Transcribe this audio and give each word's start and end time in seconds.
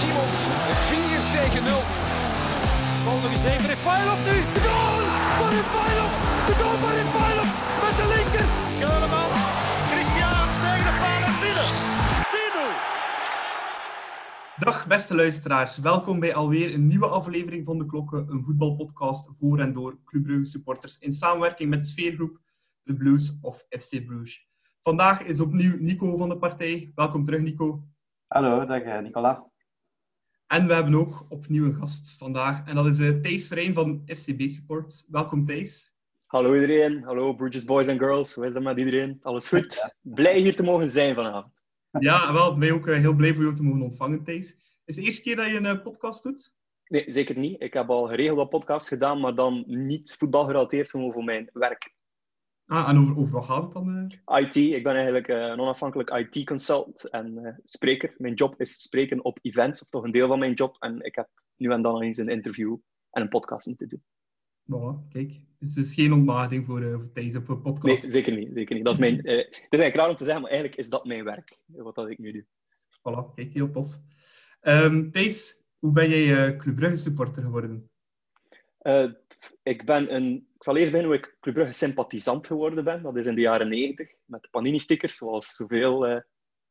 Simons. 0.00 0.38
4 0.88 1.22
tegen 1.36 1.62
0. 1.64 1.72
Goal 3.04 3.20
nog 3.24 3.32
eens 3.36 3.44
even. 3.44 3.68
Refailov 3.74 4.20
nu. 4.28 4.36
De 4.56 4.60
goal 4.68 5.02
van 5.38 5.50
Refailov. 5.56 6.12
De 6.48 6.54
goal 6.60 6.76
van 6.82 6.92
Refailov 7.00 7.50
met 7.84 7.94
de 8.00 8.06
linker. 8.14 8.46
Keulemans. 8.82 9.40
Christian 9.90 10.46
tegen 10.64 10.86
de 10.88 10.94
paal 11.02 11.22
en 11.30 11.36
binnen. 11.42 11.70
10-0. 14.56 14.64
Dag 14.66 14.86
beste 14.86 15.14
luisteraars, 15.14 15.78
welkom 15.78 16.20
bij 16.20 16.34
alweer 16.34 16.74
een 16.74 16.86
nieuwe 16.86 17.08
aflevering 17.08 17.64
van 17.64 17.78
De 17.78 17.86
Klokken, 17.86 18.26
een 18.28 18.44
voetbalpodcast 18.44 19.28
voor 19.38 19.58
en 19.58 19.72
door 19.72 19.98
Club 20.04 20.22
Brugge 20.22 20.44
supporters 20.44 20.98
in 20.98 21.12
samenwerking 21.12 21.70
met 21.70 21.86
sfeergroep 21.86 22.38
The 22.84 22.94
Blues 22.94 23.38
of 23.40 23.64
FC 23.68 24.06
Bruges. 24.06 24.48
Vandaag 24.82 25.22
is 25.22 25.40
opnieuw 25.40 25.76
Nico 25.78 26.16
van 26.16 26.28
de 26.28 26.38
partij. 26.38 26.92
Welkom 26.94 27.24
terug 27.24 27.40
Nico. 27.40 27.84
Hallo, 28.26 28.66
dag 28.66 28.82
eh, 28.82 28.98
Nicola. 28.98 29.49
En 30.50 30.66
we 30.66 30.74
hebben 30.74 30.94
ook 30.94 31.26
opnieuw 31.28 31.64
een 31.64 31.74
gast 31.74 32.18
vandaag 32.18 32.66
en 32.66 32.74
dat 32.74 32.86
is 32.86 33.00
uh, 33.00 33.20
Thijs 33.20 33.46
Verijn 33.46 33.74
van 33.74 34.02
FCB 34.06 34.48
Support. 34.48 35.06
Welkom 35.10 35.44
Thijs. 35.44 35.94
Hallo 36.26 36.54
iedereen, 36.54 37.02
hallo 37.02 37.34
Bruges 37.34 37.64
boys 37.64 37.86
en 37.86 37.98
girls, 37.98 38.34
hoe 38.34 38.46
is 38.46 38.52
dat 38.52 38.62
met 38.62 38.78
iedereen? 38.78 39.18
Alles 39.22 39.48
goed? 39.48 39.94
Blij 40.00 40.38
hier 40.38 40.56
te 40.56 40.62
mogen 40.62 40.90
zijn 40.90 41.14
vanavond. 41.14 41.62
Ja, 41.90 42.32
wel, 42.32 42.56
mij 42.56 42.72
ook 42.72 42.86
uh, 42.86 42.96
heel 42.96 43.14
blij 43.14 43.34
voor 43.34 43.42
jou 43.42 43.54
te 43.54 43.62
mogen 43.62 43.82
ontvangen 43.82 44.24
Thijs. 44.24 44.48
Is 44.48 44.56
het 44.84 44.94
de 44.94 45.02
eerste 45.02 45.22
keer 45.22 45.36
dat 45.36 45.46
je 45.46 45.56
een 45.56 45.76
uh, 45.76 45.82
podcast 45.82 46.22
doet? 46.22 46.54
Nee, 46.84 47.04
zeker 47.06 47.38
niet. 47.38 47.62
Ik 47.62 47.72
heb 47.72 47.90
al 47.90 48.06
geregeld 48.06 48.36
wat 48.36 48.50
podcasts 48.50 48.88
gedaan, 48.88 49.20
maar 49.20 49.34
dan 49.34 49.64
niet 49.66 50.14
voetbalgerelateerd, 50.18 50.90
gewoon 50.90 51.12
voor 51.12 51.24
mijn 51.24 51.50
werk. 51.52 51.94
Ah, 52.70 52.88
en 52.88 52.98
over, 52.98 53.16
over 53.16 53.32
wat 53.32 53.44
gaat 53.44 53.62
het 53.62 53.72
dan? 53.72 54.12
IT, 54.26 54.56
ik 54.56 54.82
ben 54.82 54.94
eigenlijk 54.94 55.28
uh, 55.28 55.36
een 55.36 55.60
onafhankelijk 55.60 56.10
IT-consultant 56.10 57.10
en 57.10 57.38
uh, 57.38 57.52
spreker. 57.64 58.14
Mijn 58.18 58.34
job 58.34 58.60
is 58.60 58.82
spreken 58.82 59.24
op 59.24 59.38
events, 59.42 59.82
of 59.82 59.88
toch 59.88 60.04
een 60.04 60.12
deel 60.12 60.28
van 60.28 60.38
mijn 60.38 60.52
job. 60.52 60.76
En 60.78 61.00
ik 61.00 61.14
heb 61.14 61.28
nu 61.56 61.70
en 61.70 61.82
dan 61.82 62.02
eens 62.02 62.16
een 62.16 62.28
interview 62.28 62.76
en 63.10 63.22
een 63.22 63.28
podcast 63.28 63.66
moeten 63.66 63.88
doen. 63.88 64.02
Voilà, 64.62 65.08
kijk. 65.08 65.40
Dus 65.58 65.74
het 65.74 65.84
is 65.84 65.94
geen 65.94 66.12
ontmatiging 66.12 66.66
voor, 66.66 66.82
uh, 66.82 66.94
voor 66.94 67.12
Thijs 67.12 67.36
op 67.36 67.48
een 67.48 67.62
podcast. 67.62 68.02
Nee, 68.02 68.12
zeker 68.12 68.36
niet. 68.36 68.50
Zeker 68.54 68.74
niet. 68.74 68.84
Dat 68.84 68.94
is 68.94 69.00
mijn, 69.00 69.16
het 69.16 69.26
is 69.26 69.78
eigenlijk 69.78 69.94
raar 69.94 70.08
om 70.08 70.16
te 70.16 70.24
zeggen, 70.24 70.42
maar 70.42 70.50
eigenlijk 70.50 70.80
is 70.80 70.88
dat 70.88 71.04
mijn 71.04 71.24
werk, 71.24 71.58
wat 71.66 71.94
dat 71.94 72.10
ik 72.10 72.18
nu 72.18 72.32
doe. 72.32 72.46
Voilà, 72.98 73.34
kijk, 73.34 73.52
heel 73.52 73.70
tof. 73.70 74.00
Um, 74.60 75.10
Thijs, 75.10 75.64
hoe 75.78 75.92
ben 75.92 76.08
jij 76.08 76.56
Club 76.56 76.76
Brugge 76.76 76.96
supporter 76.96 77.42
geworden? 77.42 77.89
Ik 79.62 79.84
ben 79.84 80.14
een 80.14 80.50
ik 80.60 80.66
zal 80.66 80.76
eerst 80.76 80.90
beginnen 80.90 81.16
hoe 81.16 81.26
ik 81.26 81.36
Club 81.40 81.54
Brugge 81.54 81.72
sympathisant 81.72 82.46
geworden 82.46 82.84
ben. 82.84 83.02
Dat 83.02 83.16
is 83.16 83.26
in 83.26 83.34
de 83.34 83.40
jaren 83.40 83.68
90 83.68 84.10
met 84.24 84.48
Panini-stickers, 84.50 85.16
zoals 85.16 85.54
zoveel 85.54 86.08
uh, 86.10 86.20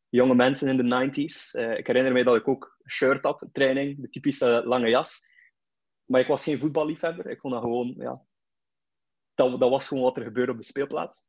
jonge 0.10 0.36
mensen 0.36 0.68
in 0.68 0.78
de 0.78 1.10
90s. 1.10 1.60
Uh, 1.60 1.78
ik 1.78 1.88
herinner 1.88 2.14
me 2.14 2.24
dat 2.24 2.36
ik 2.36 2.48
ook 2.48 2.78
een 2.82 2.92
shirt 2.92 3.24
had, 3.24 3.48
training, 3.52 4.02
de 4.02 4.10
typische 4.10 4.62
lange 4.66 4.90
jas. 4.90 5.28
Maar 6.06 6.22
ik 6.22 6.28
was 6.28 6.44
geen 6.44 6.60
voetballiefhebber. 6.60 7.30
Ik 7.30 7.40
vond 7.40 7.54
dat 7.54 7.62
gewoon, 7.62 7.96
ja, 7.98 8.22
dat, 9.34 9.60
dat 9.60 9.70
was 9.70 9.88
gewoon 9.88 10.04
wat 10.04 10.18
er 10.18 10.24
gebeurde 10.24 10.52
op 10.52 10.58
de 10.58 10.64
speelplaats. 10.64 11.28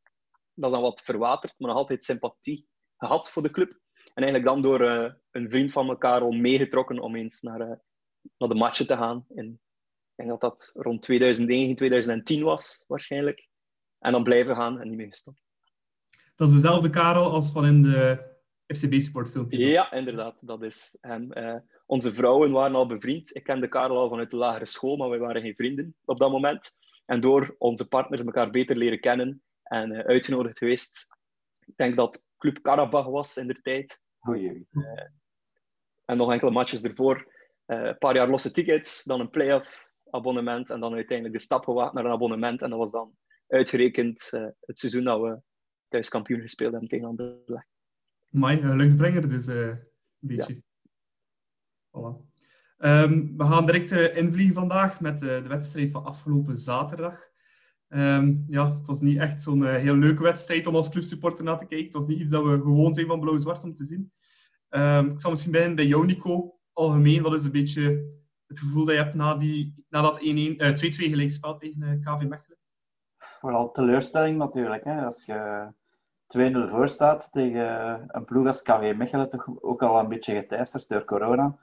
Dat 0.55 0.70
is 0.70 0.77
dan 0.77 0.83
wat 0.83 1.03
verwaterd, 1.03 1.55
maar 1.58 1.69
nog 1.69 1.78
altijd 1.78 2.05
sympathie 2.05 2.69
gehad 2.97 3.31
voor 3.31 3.42
de 3.42 3.51
club. 3.51 3.81
En 3.95 4.23
eigenlijk 4.23 4.45
dan 4.45 4.62
door 4.62 4.81
een 5.31 5.51
vriend 5.51 5.73
van 5.73 5.86
me, 5.86 5.98
Karel, 5.98 6.33
meegetrokken 6.33 6.98
om 6.98 7.17
eens 7.17 7.41
naar, 7.41 7.58
naar 8.36 8.48
de 8.48 8.55
matchen 8.55 8.86
te 8.86 8.97
gaan 8.97 9.25
in 9.28 9.61
denk 10.21 10.41
dat 10.41 10.41
dat 10.41 10.73
rond 10.75 11.03
2009, 11.03 11.75
2010 11.75 12.43
was, 12.43 12.85
waarschijnlijk. 12.87 13.49
En 13.99 14.13
dan 14.13 14.23
blijven 14.23 14.57
gaan 14.57 14.81
en 14.81 14.89
niet 14.89 14.97
meer 14.97 15.07
gestopt. 15.07 15.42
Dat 16.35 16.48
is 16.48 16.55
dezelfde 16.55 16.91
Karel 16.91 17.31
als 17.31 17.53
van 17.53 17.67
in 17.67 17.83
de 17.83 18.29
FCB 18.67 19.01
sportfilmpjes? 19.01 19.61
Ja, 19.61 19.92
inderdaad. 19.92 20.47
Dat 20.47 20.63
is 20.63 20.98
hem. 21.01 21.30
Uh, 21.39 21.57
onze 21.86 22.13
vrouwen 22.13 22.51
waren 22.51 22.75
al 22.75 22.86
bevriend. 22.86 23.36
Ik 23.36 23.42
kende 23.42 23.69
Karel 23.69 23.98
al 23.98 24.09
vanuit 24.09 24.30
de 24.30 24.36
lagere 24.36 24.67
school, 24.67 24.97
maar 24.97 25.09
wij 25.09 25.19
waren 25.19 25.42
geen 25.42 25.55
vrienden 25.55 25.97
op 26.05 26.19
dat 26.19 26.30
moment. 26.30 26.73
En 27.07 27.20
door 27.20 27.55
onze 27.59 27.89
partners 27.89 28.25
elkaar 28.25 28.51
beter 28.51 28.77
leren 28.77 29.01
kennen 29.01 29.42
en 29.63 29.92
uh, 29.92 29.98
uitgenodigd 29.98 30.59
geweest. 30.59 31.07
Ik 31.67 31.77
denk 31.77 31.97
dat 31.97 32.25
Club 32.39 32.63
Karabach 32.63 33.07
was 33.07 33.36
in 33.36 33.47
de 33.47 33.61
tijd. 33.61 34.01
Goeie. 34.19 34.67
Uh, 34.70 34.83
en 36.05 36.17
nog 36.17 36.33
enkele 36.33 36.51
matches 36.51 36.83
ervoor. 36.83 37.33
een 37.67 37.98
paar 37.98 38.14
jaar 38.14 38.29
losse 38.29 38.51
tickets, 38.51 39.05
dan 39.05 39.20
een 39.20 39.30
play-off 39.30 39.89
abonnement 40.11 40.71
en 40.71 40.81
dan 40.81 40.95
uiteindelijk 40.95 41.37
de 41.37 41.43
stap 41.45 41.65
gewaagd 41.65 41.93
naar 41.93 42.05
een 42.05 42.11
abonnement. 42.11 42.63
En 42.63 42.71
dat 42.71 42.79
was 42.79 42.91
dan 42.91 43.17
uitgerekend 43.47 44.31
uh, 44.35 44.47
het 44.61 44.79
seizoen 44.79 45.05
dat 45.05 45.21
we 45.21 45.41
thuis 45.89 46.09
kampioen 46.09 46.41
gespeeld 46.41 46.71
hebben 46.71 46.89
tegen 46.89 47.07
Anderlecht. 47.07 47.69
Mijn 48.29 48.63
geluksbrenger 48.63 49.29
dus 49.29 49.48
uh, 49.48 49.69
een 49.69 49.79
beetje. 50.21 50.55
Ja. 50.55 50.61
Voilà. 51.98 52.29
Um, 52.79 53.37
we 53.37 53.45
gaan 53.45 53.67
direct 53.67 53.91
uh, 53.91 54.17
invliegen 54.17 54.55
vandaag 54.55 55.01
met 55.01 55.19
de 55.19 55.43
wedstrijd 55.43 55.91
van 55.91 56.05
afgelopen 56.05 56.57
zaterdag. 56.57 57.29
Um, 57.89 58.45
ja, 58.47 58.75
het 58.75 58.87
was 58.87 59.01
niet 59.01 59.19
echt 59.19 59.42
zo'n 59.42 59.67
heel 59.67 59.97
leuke 59.97 60.23
wedstrijd 60.23 60.67
om 60.67 60.75
als 60.75 60.91
clubsupporter 60.91 61.45
naar 61.45 61.59
te 61.59 61.67
kijken. 61.67 61.87
Het 61.87 61.95
was 61.95 62.07
niet 62.07 62.21
iets 62.21 62.33
dat 62.33 62.45
we 62.45 62.51
gewoon 62.51 62.95
zijn 62.95 63.07
van 63.07 63.21
blauw-zwart 63.21 63.65
om 63.65 63.75
te 63.75 63.85
zien. 63.85 64.11
Um, 64.69 65.11
ik 65.11 65.21
zal 65.21 65.31
misschien 65.31 65.53
beginnen 65.53 65.77
bij 65.77 65.87
jou, 65.87 66.07
Nico. 66.07 66.59
Algemeen, 66.73 67.23
wat 67.23 67.35
is 67.35 67.45
een 67.45 67.51
beetje 67.51 68.05
het 68.50 68.58
gevoel 68.58 68.84
dat 68.84 68.94
je 68.94 69.02
hebt 69.02 69.14
na, 69.14 69.34
die, 69.34 69.84
na 69.88 70.02
dat 70.02 70.18
2-2 70.18 70.22
uh, 70.22 70.74
gelijkspel 70.86 71.56
tegen 71.56 71.83
uh, 71.83 72.00
KV 72.00 72.27
Mechelen? 72.27 72.58
Vooral 73.18 73.70
teleurstelling 73.70 74.38
natuurlijk. 74.38 74.84
Hè? 74.84 75.05
Als 75.05 75.24
je 75.24 75.72
2-0 76.38 76.70
voor 76.70 76.88
staat 76.88 77.33
tegen 77.33 78.02
een 78.06 78.24
ploeg 78.24 78.46
als 78.46 78.62
KV 78.62 78.94
Mechelen, 78.96 79.30
toch 79.30 79.62
ook 79.62 79.83
al 79.83 79.98
een 79.98 80.08
beetje 80.08 80.34
geteisterd 80.34 80.88
door 80.88 81.05
corona. 81.05 81.58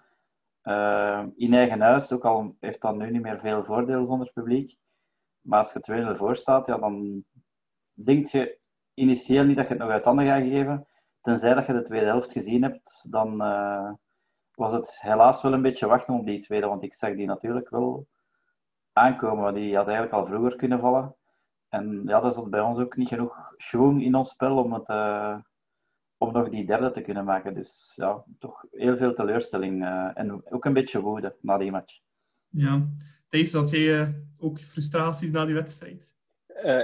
Uh, 0.63 1.23
in 1.35 1.53
eigen 1.53 1.81
huis, 1.81 2.11
ook 2.11 2.25
al 2.25 2.55
heeft 2.59 2.81
dat 2.81 2.95
nu 2.95 3.11
niet 3.11 3.21
meer 3.21 3.39
veel 3.39 3.63
voordeel 3.63 4.05
zonder 4.05 4.31
publiek. 4.33 4.77
Maar 5.41 5.59
als 5.59 5.73
je 5.73 6.13
2-0 6.13 6.17
voor 6.17 6.35
staat, 6.35 6.67
ja, 6.67 6.77
dan 6.77 7.25
denk 7.93 8.27
je 8.27 8.59
initieel 8.93 9.43
niet 9.43 9.57
dat 9.57 9.67
je 9.67 9.73
het 9.73 9.81
nog 9.81 9.91
uit 9.91 10.05
handen 10.05 10.25
gaat 10.25 10.41
geven. 10.41 10.87
Tenzij 11.21 11.53
dat 11.53 11.65
je 11.65 11.73
de 11.73 11.81
tweede 11.81 12.05
helft 12.05 12.31
gezien 12.31 12.63
hebt, 12.63 13.11
dan 13.11 13.41
was 14.57 14.73
het 14.73 15.01
helaas 15.01 15.41
wel 15.41 15.53
een 15.53 15.61
beetje 15.61 15.87
wachten 15.87 16.13
op 16.13 16.25
die 16.25 16.39
tweede, 16.39 16.67
want 16.67 16.83
ik 16.83 16.93
zag 16.93 17.15
die 17.15 17.25
natuurlijk 17.25 17.69
wel 17.69 18.07
aankomen. 18.93 19.43
Maar 19.43 19.53
die 19.53 19.75
had 19.75 19.85
eigenlijk 19.85 20.15
al 20.15 20.25
vroeger 20.25 20.55
kunnen 20.55 20.79
vallen. 20.79 21.15
En 21.69 22.03
ja, 22.05 22.19
dat 22.19 22.33
zat 22.33 22.49
bij 22.49 22.61
ons 22.61 22.79
ook 22.79 22.95
niet 22.95 23.07
genoeg 23.07 23.53
schoon 23.57 24.01
in 24.01 24.15
ons 24.15 24.29
spel 24.29 24.57
om, 24.57 24.73
het, 24.73 24.89
uh, 24.89 25.37
om 26.17 26.31
nog 26.31 26.49
die 26.49 26.65
derde 26.65 26.91
te 26.91 27.01
kunnen 27.01 27.25
maken. 27.25 27.53
Dus 27.53 27.93
ja, 27.95 28.23
toch 28.39 28.65
heel 28.71 28.97
veel 28.97 29.13
teleurstelling 29.13 29.83
uh, 29.83 30.11
en 30.13 30.51
ook 30.51 30.65
een 30.65 30.73
beetje 30.73 31.01
woede 31.01 31.35
na 31.41 31.57
die 31.57 31.71
match. 31.71 31.99
Ja, 32.47 32.87
Thijs, 33.27 33.53
had 33.53 33.69
jij 33.69 34.01
uh, 34.01 34.09
ook 34.37 34.59
frustraties 34.59 35.31
na 35.31 35.45
die 35.45 35.55
wedstrijd? 35.55 36.15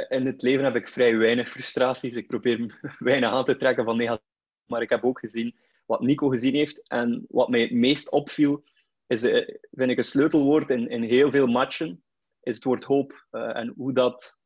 in 0.10 0.26
het 0.26 0.42
leven 0.42 0.64
heb 0.64 0.76
ik 0.76 0.88
vrij 0.88 1.18
weinig 1.18 1.50
frustraties. 1.50 2.16
Ik 2.16 2.28
probeer 2.28 2.80
weinig 3.00 3.30
aan 3.30 3.46
te 3.46 3.58
trekken 3.58 3.86
van 3.86 3.98
negatief. 3.98 4.26
Maar 4.66 4.82
ik 4.82 4.90
heb 4.90 5.04
ook 5.04 5.20
gezien 5.20 5.56
wat 5.94 6.02
Nico 6.02 6.28
gezien 6.28 6.56
heeft. 6.56 6.88
En 6.88 7.26
wat 7.30 7.50
mij 7.50 7.62
het 7.62 7.72
meest 7.72 8.12
opviel, 8.12 8.64
is, 9.08 9.24
uh, 9.24 9.48
vind 9.72 9.92
ik 9.92 9.98
een 9.98 10.04
sleutelwoord 10.04 10.70
in, 10.70 10.90
in 10.90 11.04
heel 11.04 11.32
veel 11.32 11.48
matchen, 11.48 12.04
is 12.42 12.56
het 12.56 12.64
woord 12.64 12.84
hoop. 12.84 13.28
Uh, 13.32 13.58
en 13.58 13.74
hoe 13.78 13.94
dat 13.94 14.42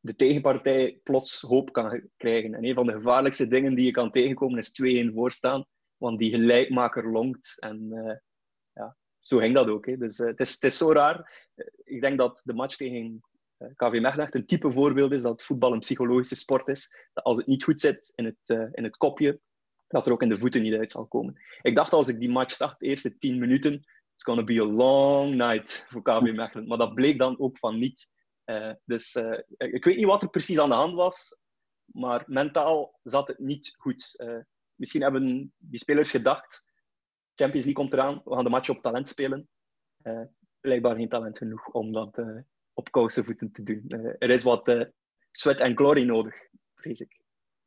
de 0.00 0.16
tegenpartij 0.16 1.00
plots 1.02 1.40
hoop 1.40 1.72
kan 1.72 2.08
krijgen. 2.16 2.54
En 2.54 2.64
een 2.64 2.74
van 2.74 2.86
de 2.86 2.92
gevaarlijkste 2.92 3.48
dingen 3.48 3.74
die 3.74 3.84
je 3.84 3.90
kan 3.90 4.10
tegenkomen 4.10 4.58
is 4.58 5.06
2-1 5.10 5.14
voorstaan, 5.14 5.64
want 5.96 6.18
die 6.18 6.30
gelijkmaker 6.30 7.10
longt. 7.10 7.56
En 7.58 7.88
uh, 7.92 8.14
ja, 8.72 8.96
zo 9.18 9.38
ging 9.38 9.54
dat 9.54 9.68
ook. 9.68 9.86
Hè. 9.86 9.96
Dus 9.96 10.18
het, 10.18 10.40
is, 10.40 10.52
het 10.52 10.62
is 10.62 10.76
zo 10.76 10.92
raar. 10.92 11.48
ik 11.84 12.00
denk 12.00 12.18
dat 12.18 12.40
de 12.44 12.54
match 12.54 12.76
tegen 12.76 13.20
KV 13.74 13.98
Mechelen 14.00 14.28
een 14.30 14.46
type 14.46 14.70
voorbeeld 14.70 15.12
is 15.12 15.22
dat 15.22 15.42
voetbal 15.42 15.72
een 15.72 15.78
psychologische 15.78 16.36
sport 16.36 16.68
is. 16.68 17.08
Dat 17.12 17.24
als 17.24 17.38
het 17.38 17.46
niet 17.46 17.64
goed 17.64 17.80
zit 17.80 18.12
in 18.14 18.24
het, 18.24 18.70
in 18.72 18.84
het 18.84 18.96
kopje, 18.96 19.40
dat 19.90 20.06
er 20.06 20.12
ook 20.12 20.22
in 20.22 20.28
de 20.28 20.38
voeten 20.38 20.62
niet 20.62 20.74
uit 20.74 20.90
zal 20.90 21.06
komen. 21.06 21.40
Ik 21.62 21.74
dacht 21.74 21.92
als 21.92 22.08
ik 22.08 22.18
die 22.18 22.30
match 22.30 22.54
zag, 22.54 22.76
de 22.76 22.86
eerste 22.86 23.18
10 23.18 23.38
minuten, 23.38 23.72
it's 24.14 24.24
gonna 24.24 24.44
be 24.44 24.60
a 24.60 24.64
long 24.64 25.34
night 25.34 25.86
voor 25.88 26.02
KB 26.02 26.32
Mechelen. 26.32 26.66
Maar 26.66 26.78
dat 26.78 26.94
bleek 26.94 27.18
dan 27.18 27.38
ook 27.38 27.58
van 27.58 27.78
niet. 27.78 28.10
Uh, 28.44 28.72
dus 28.84 29.14
uh, 29.14 29.38
ik 29.56 29.84
weet 29.84 29.96
niet 29.96 30.04
wat 30.04 30.22
er 30.22 30.30
precies 30.30 30.58
aan 30.58 30.68
de 30.68 30.74
hand 30.74 30.94
was, 30.94 31.42
maar 31.84 32.24
mentaal 32.26 32.98
zat 33.02 33.28
het 33.28 33.38
niet 33.38 33.74
goed. 33.76 34.14
Uh, 34.16 34.38
misschien 34.74 35.02
hebben 35.02 35.52
die 35.56 35.78
spelers 35.78 36.10
gedacht, 36.10 36.64
Champions 37.34 37.66
League 37.66 37.82
komt 37.84 37.92
eraan, 37.92 38.20
we 38.24 38.34
gaan 38.34 38.44
de 38.44 38.50
match 38.50 38.68
op 38.68 38.82
talent 38.82 39.08
spelen. 39.08 39.48
blijkbaar 40.60 40.96
geen 40.96 41.08
talent 41.08 41.38
genoeg 41.38 41.68
om 41.68 41.92
dat 41.92 42.22
op 42.72 42.90
kousenvoeten 42.90 43.52
te 43.52 43.62
doen. 43.62 43.84
er 44.18 44.30
is 44.30 44.42
wat 44.42 44.88
sweat 45.30 45.60
en 45.60 45.76
glory 45.76 46.02
nodig, 46.02 46.48
vrees 46.74 47.00
ik. 47.00 47.19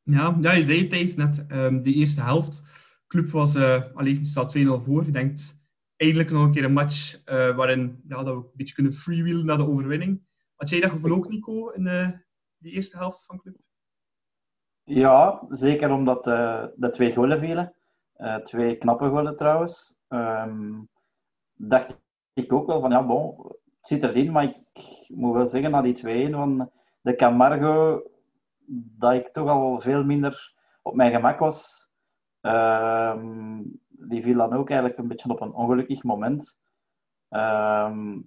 Ja, 0.04 0.38
ja, 0.40 0.54
je 0.54 0.64
zei 0.64 0.88
het 0.88 1.18
net. 1.18 1.46
Um, 1.52 1.82
de 1.82 1.94
eerste 1.94 2.22
helft. 2.22 2.64
club 3.08 3.30
was 3.30 3.56
uh, 3.56 3.82
alleen 3.94 4.26
staat 4.26 4.58
2-0 4.58 4.62
voor. 4.68 5.06
Je 5.06 5.12
denkt 5.12 5.66
eigenlijk 5.96 6.32
nog 6.32 6.44
een 6.44 6.52
keer 6.52 6.64
een 6.64 6.74
match 6.74 7.14
uh, 7.26 7.56
waarin 7.56 8.04
ja, 8.08 8.24
dat 8.24 8.36
we 8.36 8.42
een 8.42 8.52
beetje 8.54 8.76
kunnen 8.76 8.94
freewheelen 8.94 9.46
naar 9.46 9.58
de 9.58 9.68
overwinning. 9.68 10.22
Had 10.56 10.70
jij 10.70 10.80
dat 10.80 10.90
gevoel 10.90 11.12
ook, 11.12 11.30
Nico, 11.30 11.70
in 11.70 11.86
uh, 11.86 12.10
die 12.58 12.72
eerste 12.72 12.98
helft 12.98 13.26
van 13.26 13.38
club? 13.38 13.56
Ja, 14.84 15.46
zeker 15.50 15.92
omdat 15.92 16.24
de 16.24 16.90
twee 16.92 17.14
golen 17.14 17.40
vielen. 17.40 17.74
twee 18.44 18.78
knappe 18.78 19.08
golen 19.08 19.36
trouwens. 19.36 19.96
ehm, 20.08 20.82
dacht 21.54 22.02
ik 22.34 22.54
ook 22.54 22.68
wel 22.68 22.82
van, 22.82 22.92
ja, 22.92 23.06
bon, 23.06 23.36
het 23.48 23.88
zit 23.88 24.04
erin, 24.04 24.32
maar 24.32 24.44
ik, 24.44 24.56
moet 25.08 25.34
wel 25.34 25.48
zeggen, 25.48 25.72
na 25.72 25.82
die 25.82 26.28
2-1 26.28 26.32
van 26.32 26.72
de 27.02 27.16
Camargo, 27.16 28.02
dat 28.68 29.13
ik 29.13 29.27
toch 29.27 29.50
al 29.50 29.80
veel 29.80 30.04
minder 30.04 30.54
op 30.81 30.95
mijn 30.95 31.12
gemak 31.12 31.39
was. 31.39 31.89
Ehm, 32.42 33.62
die 33.88 34.24
viel 34.24 34.38
dan 34.38 34.54
ook 34.54 34.69
eigenlijk 34.69 35.00
een 35.00 35.07
beetje 35.07 35.30
op 35.30 35.42
een 35.42 35.54
ongelukkig 35.54 36.04
moment. 36.04 36.60
Ehm, 37.30 38.19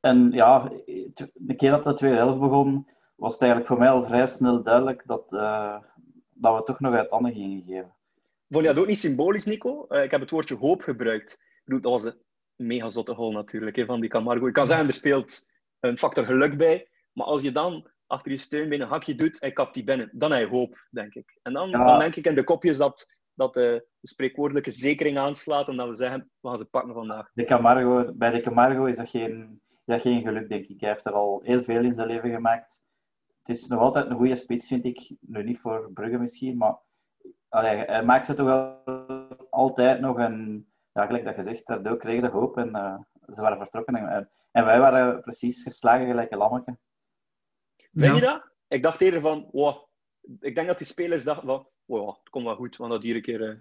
en 0.00 0.30
ja, 0.30 0.68
de 1.34 1.54
keer 1.56 1.70
dat 1.70 1.84
de 1.84 1.92
tweede 1.92 2.16
helft 2.16 2.40
begon, 2.40 2.88
was 3.16 3.32
het 3.32 3.42
eigenlijk 3.42 3.70
voor 3.70 3.80
mij 3.80 3.88
al 3.88 4.04
vrij 4.04 4.26
snel 4.26 4.62
duidelijk 4.62 5.02
dat, 5.06 5.32
uh, 5.32 5.78
dat 6.30 6.56
we 6.56 6.62
toch 6.62 6.80
nog 6.80 6.94
uit 6.94 7.10
handen 7.10 7.32
gingen 7.32 7.62
geven. 7.66 7.94
Vond 8.48 8.64
je 8.64 8.72
dat 8.72 8.82
ook 8.82 8.88
niet 8.88 8.98
symbolisch, 8.98 9.44
Nico? 9.44 9.86
Uh, 9.88 10.02
ik 10.02 10.10
heb 10.10 10.20
het 10.20 10.30
woordje 10.30 10.56
hoop 10.56 10.82
gebruikt. 10.82 11.42
Dat 11.64 11.82
was 11.82 12.04
een 12.04 12.16
mega 12.56 12.88
zotte 12.88 13.14
goal 13.14 13.32
natuurlijk 13.32 13.76
hè, 13.76 13.84
van 13.84 14.00
die 14.00 14.10
Camargo. 14.10 14.46
Ik 14.46 14.52
kan 14.52 14.66
zeggen, 14.66 14.86
er 14.86 14.94
speelt 14.94 15.46
een 15.80 15.98
factor 15.98 16.24
geluk 16.24 16.56
bij. 16.56 16.88
Maar 17.12 17.26
als 17.26 17.42
je 17.42 17.52
dan 17.52 17.90
achter 18.12 18.32
je 18.32 18.38
steun 18.38 18.72
een 18.72 18.80
hakje 18.88 19.14
doet 19.14 19.38
en 19.38 19.52
kapt 19.52 19.74
die 19.74 19.84
binnen, 19.84 20.10
dan 20.12 20.32
heb 20.32 20.40
je 20.40 20.56
hoop, 20.56 20.86
denk 20.90 21.14
ik. 21.14 21.38
En 21.42 21.52
dan, 21.52 21.70
dan 21.70 21.98
denk 21.98 22.16
ik 22.16 22.26
in 22.26 22.34
de 22.34 22.44
kopjes 22.44 22.76
dat, 22.76 23.06
dat 23.34 23.54
de, 23.54 23.86
de 24.00 24.08
spreekwoordelijke 24.08 24.70
zekering 24.70 25.18
aanslaat 25.18 25.68
en 25.68 25.76
dat 25.76 25.88
we 25.88 25.94
zeggen, 25.94 26.30
we 26.40 26.48
gaan 26.48 26.58
ze 26.58 26.64
pakken 26.64 26.94
vandaag. 26.94 27.30
De 27.34 27.44
Camargo, 27.44 28.12
bij 28.16 28.30
de 28.30 28.40
Camargo 28.40 28.84
is 28.84 28.96
dat 28.96 29.08
geen, 29.08 29.60
ja, 29.84 29.98
geen 29.98 30.22
geluk, 30.22 30.48
denk 30.48 30.66
ik. 30.66 30.80
Hij 30.80 30.88
heeft 30.88 31.06
er 31.06 31.12
al 31.12 31.40
heel 31.42 31.62
veel 31.62 31.82
in 31.82 31.94
zijn 31.94 32.06
leven 32.06 32.30
gemaakt. 32.30 32.80
Het 33.38 33.48
is 33.56 33.66
nog 33.66 33.80
altijd 33.80 34.06
een 34.06 34.16
goede 34.16 34.36
spits, 34.36 34.66
vind 34.66 34.84
ik. 34.84 35.14
Nu 35.20 35.44
niet 35.44 35.58
voor 35.58 35.90
Brugge 35.92 36.18
misschien, 36.18 36.56
maar 36.56 36.78
allee, 37.48 37.76
hij 37.76 38.04
maakt 38.04 38.26
ze 38.26 38.34
toch 38.34 38.46
wel 38.46 38.82
altijd 39.50 40.00
nog 40.00 40.18
een... 40.18 40.66
Ja, 40.92 41.06
gelijk 41.06 41.24
dat 41.24 41.34
gezegd, 41.34 41.66
daardoor 41.66 41.96
kregen 41.96 42.20
ze 42.20 42.28
hoop 42.28 42.56
en 42.56 42.68
uh, 42.68 42.98
ze 43.34 43.40
waren 43.40 43.58
vertrokken. 43.58 43.94
En, 43.94 44.30
en, 44.50 44.64
wij 44.64 44.80
waren 44.80 45.20
precies 45.20 45.62
geslagen 45.62 46.06
gelijk 46.06 46.30
een 46.30 46.38
lammetje. 46.38 46.78
Vind 47.92 48.14
je 48.14 48.20
dat? 48.20 48.50
Ik 48.68 48.82
dacht 48.82 49.00
eerder 49.00 49.20
van, 49.20 49.48
wow, 49.52 49.76
ik 50.40 50.54
denk 50.54 50.66
dat 50.66 50.78
die 50.78 50.86
spelers 50.86 51.24
dachten 51.24 51.46
van, 51.46 51.68
wow, 51.84 52.08
het 52.08 52.28
komt 52.30 52.44
wel 52.44 52.56
goed, 52.56 52.76
want 52.76 52.90
dat 52.90 53.02
hier 53.02 53.14
een 53.14 53.22
keer... 53.22 53.40
Uh, 53.40 53.54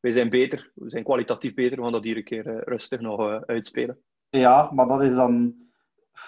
wij 0.00 0.10
zijn 0.10 0.30
beter, 0.30 0.70
we 0.74 0.90
zijn 0.90 1.04
kwalitatief 1.04 1.54
beter, 1.54 1.76
we 1.76 1.82
gaan 1.82 1.92
dat 1.92 2.04
hier 2.04 2.16
een 2.16 2.24
keer 2.24 2.46
uh, 2.46 2.60
rustig 2.60 3.00
nog 3.00 3.44
uitspelen. 3.46 4.02
Ja, 4.28 4.70
maar 4.72 4.86
dat 4.86 5.02
is 5.02 5.14
dan... 5.14 5.54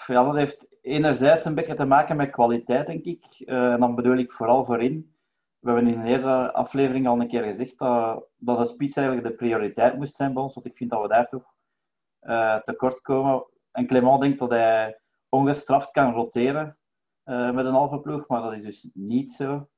Ja, 0.07 0.23
dat 0.23 0.35
heeft 0.35 0.67
enerzijds 0.81 1.45
een 1.45 1.55
beetje 1.55 1.73
te 1.73 1.85
maken 1.85 2.15
met 2.15 2.29
kwaliteit, 2.29 2.87
denk 2.87 3.03
ik. 3.03 3.25
En 3.45 3.79
dan 3.79 3.95
bedoel 3.95 4.17
ik 4.17 4.31
vooral 4.31 4.65
voorin. 4.65 5.15
We 5.59 5.71
hebben 5.71 5.87
in 5.87 5.99
een 5.99 6.05
eerdere 6.05 6.53
aflevering 6.53 7.07
al 7.07 7.19
een 7.19 7.27
keer 7.27 7.43
gezegd 7.43 7.79
dat, 7.79 8.25
dat 8.35 8.57
de 8.57 8.65
spits 8.65 8.95
eigenlijk 8.95 9.27
de 9.27 9.33
prioriteit 9.33 9.97
moest 9.97 10.15
zijn 10.15 10.33
bij 10.33 10.43
ons. 10.43 10.53
Want 10.53 10.65
ik 10.65 10.77
vind 10.77 10.89
dat 10.89 11.01
we 11.01 11.07
daar 11.07 11.29
toch 11.29 11.53
tekort 12.65 13.01
komen. 13.01 13.45
En 13.71 13.87
Clement 13.87 14.21
denkt 14.21 14.39
dat 14.39 14.49
hij 14.49 14.99
ongestraft 15.29 15.91
kan 15.91 16.13
roteren 16.13 16.77
uh, 17.29 17.51
met 17.51 17.65
een 17.65 17.73
halve 17.73 17.99
ploeg, 17.99 18.27
maar 18.27 18.41
dat 18.41 18.53
is 18.53 18.61
dus 18.61 18.89
niet 18.93 19.31
zo. 19.31 19.69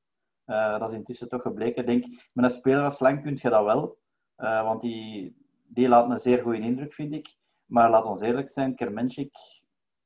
dat 0.44 0.90
is 0.90 0.96
intussen 0.96 1.28
toch 1.28 1.42
gebleken. 1.42 1.80
Ik 1.80 1.86
denk, 1.86 2.04
met 2.32 2.44
een 2.44 2.50
speler 2.50 2.84
als 2.84 3.00
Lang 3.00 3.22
kun 3.22 3.38
je 3.40 3.48
dat 3.48 3.64
wel. 3.64 3.98
want 4.36 4.82
die, 4.82 5.36
die 5.66 5.88
laat 5.88 6.10
een 6.10 6.20
zeer 6.20 6.42
goede 6.42 6.58
indruk, 6.58 6.94
vind 6.94 7.12
ik. 7.12 7.36
Maar 7.66 7.90
laat 7.90 8.06
ons 8.06 8.20
eerlijk 8.20 8.48
zijn, 8.48 8.74
Kermenschik, 8.74 9.36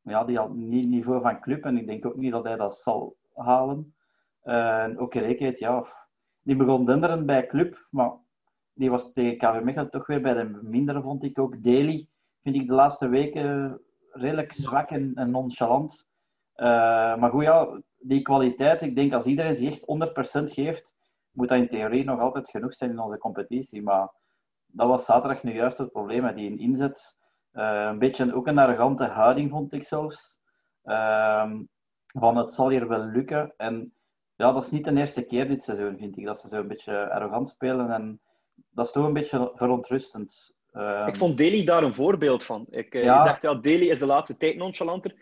ja, 0.03 0.25
die 0.25 0.37
had 0.37 0.55
niet 0.55 0.89
niveau 0.89 1.21
van 1.21 1.41
club 1.41 1.65
en 1.65 1.77
ik 1.77 1.87
denk 1.87 2.07
ook 2.07 2.17
niet 2.17 2.33
dat 2.33 2.45
hij 2.45 2.57
dat 2.57 2.75
zal 2.75 3.17
halen. 3.35 3.95
En 4.43 4.99
ook 4.99 5.15
Rekeet, 5.15 5.59
ja, 5.59 5.85
die 6.43 6.57
begon 6.57 6.85
denderen 6.85 7.27
bij 7.27 7.47
club, 7.47 7.87
maar 7.91 8.13
die 8.73 8.91
was 8.91 9.13
tegen 9.13 9.39
KV 9.39 9.63
Mechelen 9.63 9.91
toch 9.91 10.07
weer 10.07 10.21
bij 10.23 10.35
de 10.35 10.59
mindere, 10.63 11.03
vond 11.03 11.25
ik 11.25 11.39
ook. 11.39 11.63
Daly 11.63 12.09
vind 12.41 12.57
ik 12.57 12.67
de 12.67 12.75
laatste 12.75 13.09
weken 13.09 13.81
redelijk 14.11 14.53
zwak 14.53 14.91
en 14.91 15.31
nonchalant. 15.31 16.09
Uh, 16.57 17.17
maar 17.17 17.31
goed, 17.31 17.43
ja, 17.43 17.81
die 17.99 18.23
kwaliteit, 18.23 18.83
ik 18.83 18.95
denk 18.95 19.13
als 19.13 19.27
iedereen 19.27 19.55
zich 19.55 19.69
echt 19.69 19.85
100% 20.41 20.43
geeft, 20.43 20.95
moet 21.31 21.49
dat 21.49 21.59
in 21.59 21.69
theorie 21.69 22.05
nog 22.05 22.21
altijd 22.21 22.51
genoeg 22.51 22.75
zijn 22.75 22.91
in 22.91 22.99
onze 22.99 23.19
competitie. 23.19 23.83
Maar 23.83 24.13
dat 24.67 24.89
was 24.89 25.05
zaterdag 25.05 25.43
nu 25.43 25.55
juist 25.55 25.79
het 25.79 25.93
probleem, 25.93 26.35
die 26.35 26.51
in 26.51 26.59
inzet 26.59 27.17
uh, 27.53 27.87
een 27.91 27.99
beetje 27.99 28.35
ook 28.35 28.47
een 28.47 28.59
arrogante 28.59 29.05
houding, 29.05 29.51
vond 29.51 29.73
ik 29.73 29.85
zelfs. 29.85 30.39
Uh, 30.85 31.53
van 32.07 32.37
het 32.37 32.51
zal 32.51 32.71
hier 32.71 32.89
wel 32.89 33.05
lukken. 33.05 33.55
En 33.57 33.93
ja, 34.37 34.53
dat 34.53 34.63
is 34.63 34.71
niet 34.71 34.85
de 34.85 34.97
eerste 34.97 35.27
keer 35.27 35.49
dit 35.49 35.65
seizoen, 35.65 35.97
vind 35.99 36.17
ik, 36.17 36.25
dat 36.25 36.39
ze 36.39 36.49
zo 36.49 36.57
een 36.57 36.69
beetje 36.69 37.11
arrogant 37.11 37.49
spelen. 37.49 37.91
En 37.91 38.21
dat 38.71 38.87
is 38.87 38.93
toch 38.93 39.05
een 39.05 39.13
beetje 39.13 39.51
verontrustend. 39.55 40.55
Uh, 40.73 41.05
ik 41.07 41.17
vond 41.17 41.39
Deli 41.39 41.65
daar 41.65 41.83
een 41.83 41.95
voorbeeld 41.95 42.45
van. 42.45 42.67
Ik, 42.71 42.93
ja. 42.93 43.15
Je 43.15 43.21
zegt, 43.21 43.43
ja, 43.43 43.55
Deli 43.55 43.91
is 43.91 43.99
de 43.99 44.07
laatste 44.07 44.37
tijd 44.37 44.57
nonchalanter. 44.57 45.15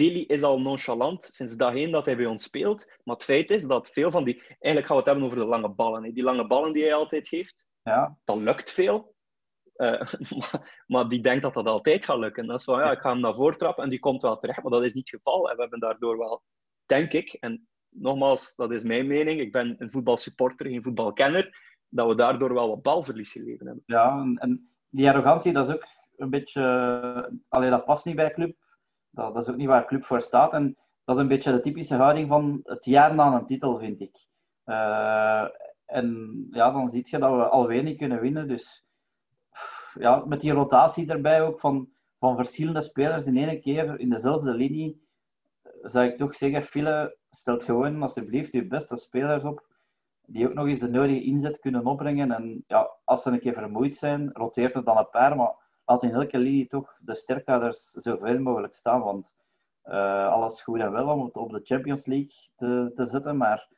Deli 0.00 0.26
is 0.26 0.42
al 0.42 0.60
nonchalant 0.60 1.24
sinds 1.24 1.56
dageen 1.56 1.90
dat 1.90 2.06
hij 2.06 2.16
bij 2.16 2.26
ons 2.26 2.42
speelt. 2.42 2.86
Maar 3.04 3.14
het 3.14 3.24
feit 3.24 3.50
is 3.50 3.66
dat 3.66 3.90
veel 3.90 4.10
van 4.10 4.24
die... 4.24 4.42
Eigenlijk 4.42 4.86
gaan 4.86 4.96
we 4.96 5.02
het 5.02 5.06
hebben 5.06 5.24
over 5.24 5.38
de 5.38 5.44
lange 5.44 5.70
ballen. 5.70 6.04
Hè. 6.04 6.12
Die 6.12 6.22
lange 6.22 6.46
ballen 6.46 6.72
die 6.72 6.82
hij 6.82 6.94
altijd 6.94 7.28
geeft, 7.28 7.66
ja. 7.82 8.16
dat 8.24 8.36
lukt 8.36 8.72
veel. 8.72 9.14
Uh, 9.76 10.02
maar, 10.38 10.84
maar, 10.86 11.08
die 11.08 11.20
denkt 11.20 11.42
dat 11.42 11.54
dat 11.54 11.66
altijd 11.66 12.04
gaat 12.04 12.18
lukken. 12.18 12.46
Dat 12.46 12.58
is 12.58 12.64
van, 12.64 12.78
ja, 12.78 12.90
ik 12.90 13.00
ga 13.00 13.10
hem 13.10 13.20
naar 13.20 13.34
voren 13.34 13.58
trappen 13.58 13.84
en 13.84 13.90
die 13.90 13.98
komt 13.98 14.22
wel 14.22 14.38
terecht. 14.38 14.62
Maar 14.62 14.72
dat 14.72 14.84
is 14.84 14.92
niet 14.92 15.10
het 15.10 15.20
geval. 15.22 15.50
En 15.50 15.56
we 15.56 15.60
hebben 15.60 15.80
daardoor 15.80 16.18
wel, 16.18 16.42
denk 16.86 17.12
ik, 17.12 17.32
en 17.32 17.68
nogmaals, 17.88 18.54
dat 18.54 18.72
is 18.72 18.82
mijn 18.82 19.06
mening, 19.06 19.40
ik 19.40 19.52
ben 19.52 19.74
een 19.78 19.90
voetbalsupporter, 19.90 20.66
geen 20.66 20.82
voetbalkenner, 20.82 21.76
dat 21.88 22.06
we 22.06 22.14
daardoor 22.14 22.54
wel 22.54 22.68
wat 22.68 22.82
balverlies 22.82 23.32
geleden 23.32 23.66
hebben. 23.66 23.82
Ja, 23.86 24.20
en, 24.20 24.36
en 24.36 24.68
die 24.88 25.08
arrogantie, 25.08 25.52
dat 25.52 25.68
is 25.68 25.74
ook 25.74 25.86
een 26.16 26.30
beetje... 26.30 26.62
Alleen 27.48 27.70
dat 27.70 27.84
past 27.84 28.04
niet 28.04 28.16
bij 28.16 28.30
club. 28.30 28.56
Dat, 29.10 29.36
is 29.36 29.48
ook 29.48 29.56
niet 29.56 29.66
waar 29.66 29.86
club 29.86 30.04
voor 30.04 30.20
staat. 30.20 30.54
En 30.54 30.76
dat 31.04 31.16
is 31.16 31.22
een 31.22 31.28
beetje 31.28 31.52
de 31.52 31.60
typische 31.60 31.94
houding 31.94 32.28
van 32.28 32.60
het 32.62 32.84
jaar 32.84 33.14
na 33.14 33.32
een 33.32 33.46
titel, 33.46 33.78
vind 33.78 34.00
ik. 34.00 34.26
Uh, 34.64 35.48
en 35.86 36.46
ja, 36.50 36.70
dan 36.70 36.88
zie 36.88 37.06
je 37.10 37.18
dat 37.18 37.36
we 37.36 37.48
al 37.48 37.66
weinig 37.66 37.96
kunnen 37.96 38.20
winnen. 38.20 38.48
Dus 38.48 38.84
ja, 39.94 40.24
met 40.26 40.40
die 40.40 40.52
rotatie 40.52 41.10
erbij 41.10 41.42
ook 41.42 41.60
van, 41.60 41.88
van 42.18 42.36
verschillende 42.36 42.82
spelers 42.82 43.26
in 43.26 43.36
één 43.36 43.60
keer 43.60 43.98
in 44.00 44.10
dezelfde 44.10 44.52
linie, 44.52 45.08
zou 45.82 46.06
ik 46.06 46.16
toch 46.16 46.34
zeggen, 46.34 46.62
Fille, 46.62 47.16
stelt 47.30 47.64
gewoon 47.64 48.02
alsjeblieft 48.02 48.52
je 48.52 48.66
beste 48.66 48.96
spelers 48.96 49.44
op, 49.44 49.66
die 50.26 50.48
ook 50.48 50.54
nog 50.54 50.66
eens 50.66 50.78
de 50.78 50.90
nodige 50.90 51.22
inzet 51.22 51.58
kunnen 51.58 51.86
opbrengen. 51.86 52.32
En 52.32 52.64
ja, 52.66 52.90
als 53.04 53.22
ze 53.22 53.30
een 53.30 53.40
keer 53.40 53.54
vermoeid 53.54 53.94
zijn, 53.94 54.30
roteert 54.32 54.74
het 54.74 54.84
dan 54.84 54.98
een 54.98 55.10
paar, 55.10 55.36
laat 55.90 56.02
in 56.02 56.14
elke 56.14 56.38
linie 56.38 56.66
toch 56.66 56.96
de 57.00 57.14
sterkhouders 57.14 57.90
zoveel 57.90 58.38
mogelijk 58.38 58.74
staan, 58.74 59.00
want 59.00 59.34
uh, 59.84 60.28
alles 60.28 60.62
goed 60.62 60.80
en 60.80 60.92
wel 60.92 61.08
om 61.08 61.24
het 61.24 61.36
op 61.36 61.50
de 61.50 61.60
Champions 61.62 62.06
League 62.06 62.34
te, 62.56 62.90
te 62.94 63.06
zetten, 63.06 63.36
maar 63.36 63.68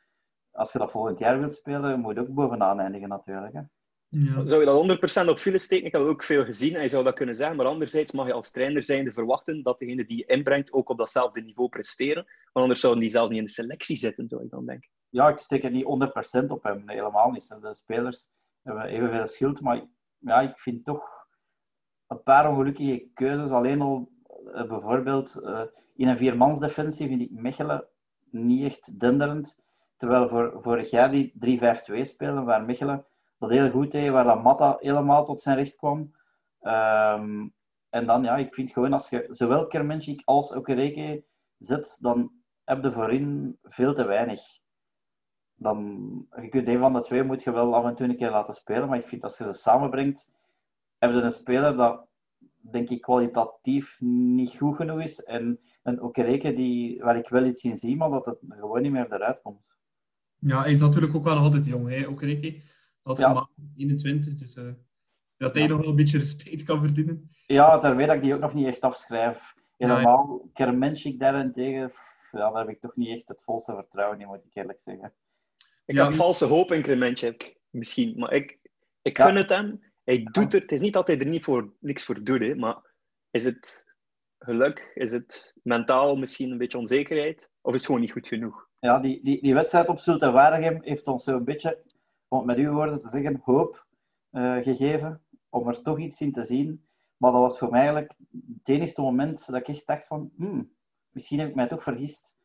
als 0.51 0.71
je 0.71 0.79
dat 0.79 0.91
volgend 0.91 1.19
jaar 1.19 1.39
wilt 1.39 1.53
spelen, 1.53 1.99
moet 1.99 2.15
je 2.15 2.21
ook 2.21 2.33
bovenaan 2.33 2.79
eindigen 2.79 3.09
natuurlijk. 3.09 3.53
Hè. 3.53 3.61
Ja. 4.07 4.45
Zou 4.45 4.59
je 4.59 4.65
dat 4.65 5.25
100% 5.25 5.29
op 5.29 5.37
file 5.37 5.59
steken? 5.59 5.85
Ik 5.85 5.91
heb 5.91 6.01
ook 6.01 6.23
veel 6.23 6.43
gezien 6.43 6.75
en 6.75 6.81
je 6.81 6.87
zou 6.87 7.03
dat 7.03 7.13
kunnen 7.13 7.35
zeggen. 7.35 7.55
Maar 7.55 7.65
anderzijds 7.65 8.11
mag 8.11 8.27
je 8.27 8.33
als 8.33 8.51
trainer 8.51 8.83
zijnde 8.83 9.11
verwachten 9.11 9.63
dat 9.63 9.79
degene 9.79 10.05
die 10.05 10.17
je 10.17 10.25
inbrengt 10.25 10.73
ook 10.73 10.89
op 10.89 10.97
datzelfde 10.97 11.41
niveau 11.41 11.69
presteren. 11.69 12.23
Want 12.23 12.65
anders 12.65 12.79
zouden 12.79 13.01
die 13.01 13.11
zelf 13.11 13.29
niet 13.29 13.37
in 13.37 13.45
de 13.45 13.51
selectie 13.51 13.97
zitten, 13.97 14.27
zou 14.27 14.43
ik 14.43 14.49
dan 14.49 14.65
denken. 14.65 14.89
Ja, 15.09 15.29
ik 15.29 15.39
steek 15.39 15.63
er 15.63 15.71
niet 15.71 15.85
100% 16.43 16.45
op 16.47 16.63
hem. 16.63 16.83
Nee, 16.85 16.95
helemaal 16.95 17.31
niet. 17.31 17.47
De 17.61 17.75
spelers 17.75 18.27
hebben 18.61 18.83
evenveel 18.83 19.27
schuld. 19.27 19.61
Maar 19.61 19.85
ja, 20.17 20.41
ik 20.41 20.59
vind 20.59 20.85
toch 20.85 21.22
een 22.13 22.23
paar 22.23 22.49
ongelukkige 22.49 23.07
keuzes. 23.13 23.51
Alleen 23.51 23.81
al 23.81 24.09
uh, 24.45 24.67
bijvoorbeeld 24.67 25.39
uh, 25.43 25.61
in 25.95 26.07
een 26.07 26.17
viermansdefensie 26.17 27.07
vind 27.07 27.21
ik 27.21 27.31
Mechelen 27.31 27.85
niet 28.29 28.63
echt 28.63 28.99
denderend. 28.99 29.61
Terwijl 29.97 30.29
voor, 30.29 30.53
vorig 30.61 30.89
jaar 30.89 31.11
die 31.11 31.33
3-5-2 31.93 31.99
spelen, 31.99 32.45
waar 32.45 32.65
Mechelen 32.65 33.05
dat 33.37 33.49
heel 33.49 33.69
goed 33.69 33.91
deed, 33.91 34.11
waar 34.11 34.23
dat 34.23 34.43
Matta 34.43 34.77
helemaal 34.79 35.25
tot 35.25 35.39
zijn 35.39 35.57
recht 35.57 35.75
kwam. 35.75 36.11
Um, 36.61 37.53
en 37.89 38.05
dan, 38.05 38.23
ja, 38.23 38.35
ik 38.35 38.53
vind 38.53 38.71
gewoon 38.71 38.93
als 38.93 39.09
je 39.09 39.27
zowel 39.29 39.67
Kermenschik 39.67 40.21
als 40.25 40.53
Okereke 40.53 41.25
zet, 41.57 41.97
dan 42.01 42.31
heb 42.63 42.83
je 42.83 42.91
voorin 42.91 43.57
veel 43.63 43.93
te 43.93 44.05
weinig. 44.05 44.41
Dan, 45.55 45.77
je 46.41 46.49
kunt 46.49 46.67
een 46.67 46.79
van 46.79 46.93
de 46.93 47.01
twee 47.01 47.23
moet 47.23 47.43
je 47.43 47.51
wel 47.51 47.75
af 47.75 47.85
en 47.85 47.95
toe 47.95 48.07
een 48.07 48.17
keer 48.17 48.29
laten 48.29 48.53
spelen, 48.53 48.89
maar 48.89 48.97
ik 48.97 49.07
vind 49.07 49.23
als 49.23 49.37
je 49.37 49.43
ze 49.43 49.53
samenbrengt, 49.53 50.31
heb 51.03 51.15
je 51.15 51.21
een 51.21 51.31
speler 51.31 51.75
dat, 51.75 52.07
denk 52.71 52.89
ik, 52.89 53.01
kwalitatief 53.01 53.97
niet 54.01 54.55
goed 54.57 54.75
genoeg 54.75 55.01
is. 55.01 55.23
En 55.23 55.59
een 55.83 56.01
Okereke 56.01 56.53
die, 56.53 57.01
waar 57.01 57.17
ik 57.17 57.29
wel 57.29 57.45
iets 57.45 57.63
in 57.63 57.77
zie, 57.77 57.95
maar 57.95 58.09
dat 58.09 58.25
het 58.25 58.37
gewoon 58.49 58.81
niet 58.81 58.91
meer 58.91 59.13
eruit 59.13 59.41
komt. 59.41 59.75
Ja, 60.39 60.61
hij 60.61 60.71
is 60.71 60.79
natuurlijk 60.79 61.15
ook 61.15 61.23
wel 61.23 61.37
altijd 61.37 61.65
jong, 61.65 61.89
hè, 61.89 62.07
Okereke. 62.07 62.61
Altijd 63.01 63.27
ja. 63.27 63.33
maar 63.33 63.47
21, 63.75 64.35
dus 64.35 64.55
uh, 64.55 64.73
dat 65.37 65.55
hij 65.55 65.67
nog 65.67 65.79
wel 65.79 65.89
een 65.89 65.95
beetje 65.95 66.17
respect 66.17 66.63
kan 66.63 66.81
verdienen. 66.81 67.29
Ja, 67.47 67.77
daar 67.77 67.95
weet 67.95 68.09
ik 68.09 68.21
die 68.21 68.33
ook 68.33 68.39
nog 68.39 68.53
niet 68.53 68.67
echt 68.67 68.81
afschrijf. 68.81 69.53
Helemaal 69.77 70.41
ja. 70.43 70.49
Kermenschik 70.53 71.19
daarentegen, 71.19 71.91
ja, 72.31 72.51
daar 72.51 72.65
heb 72.65 72.69
ik 72.69 72.81
toch 72.81 72.95
niet 72.95 73.09
echt 73.09 73.27
het 73.27 73.43
volste 73.43 73.73
vertrouwen 73.73 74.19
in, 74.19 74.27
moet 74.27 74.45
ik 74.45 74.55
eerlijk 74.55 74.79
zeggen. 74.79 75.13
Ik 75.85 75.95
ja, 75.95 76.03
heb 76.03 76.13
valse 76.13 76.45
hoop 76.45 76.71
in 76.71 76.81
Kermenschik, 76.81 77.57
misschien. 77.69 78.19
Maar 78.19 78.33
ik, 78.33 78.59
ik 79.01 79.17
gun 79.17 79.35
het 79.35 79.49
hem. 79.49 79.92
Hij 80.03 80.23
doet 80.31 80.53
er, 80.53 80.61
het 80.61 80.71
is 80.71 80.81
niet 80.81 80.93
dat 80.93 81.07
hij 81.07 81.19
er 81.19 81.25
niet 81.25 81.43
voor, 81.43 81.73
niks 81.79 82.05
voor 82.05 82.23
doet, 82.23 82.39
hè, 82.39 82.55
maar 82.55 82.91
is 83.31 83.43
het 83.43 83.93
geluk? 84.39 84.91
Is 84.93 85.11
het 85.11 85.53
mentaal 85.63 86.15
misschien 86.15 86.51
een 86.51 86.57
beetje 86.57 86.77
onzekerheid? 86.77 87.49
Of 87.61 87.71
is 87.73 87.77
het 87.77 87.85
gewoon 87.85 88.01
niet 88.01 88.11
goed 88.11 88.27
genoeg? 88.27 88.67
Ja, 88.79 88.99
die, 88.99 89.23
die, 89.23 89.41
die 89.41 89.53
wedstrijd 89.53 89.87
op 89.87 89.99
Zulte 89.99 90.31
Waregem 90.31 90.81
heeft 90.83 91.07
ons 91.07 91.23
zo'n 91.23 91.43
beetje, 91.43 91.83
om 92.27 92.37
het 92.37 92.47
met 92.47 92.57
uw 92.57 92.73
woorden 92.73 92.99
te 92.99 93.09
zeggen, 93.09 93.41
hoop 93.43 93.85
uh, 94.31 94.57
gegeven 94.57 95.21
om 95.49 95.67
er 95.67 95.81
toch 95.81 95.99
iets 95.99 96.21
in 96.21 96.31
te 96.31 96.45
zien. 96.45 96.85
Maar 97.17 97.31
dat 97.31 97.41
was 97.41 97.57
voor 97.57 97.69
mij 97.69 97.79
eigenlijk 97.79 98.13
het 98.57 98.69
enige 98.69 99.01
moment 99.01 99.45
dat 99.45 99.55
ik 99.55 99.67
echt 99.67 99.87
dacht 99.87 100.07
van, 100.07 100.31
hmm, 100.35 100.71
misschien 101.09 101.39
heb 101.39 101.49
ik 101.49 101.55
mij 101.55 101.67
toch 101.67 101.83
vergist. 101.83 102.37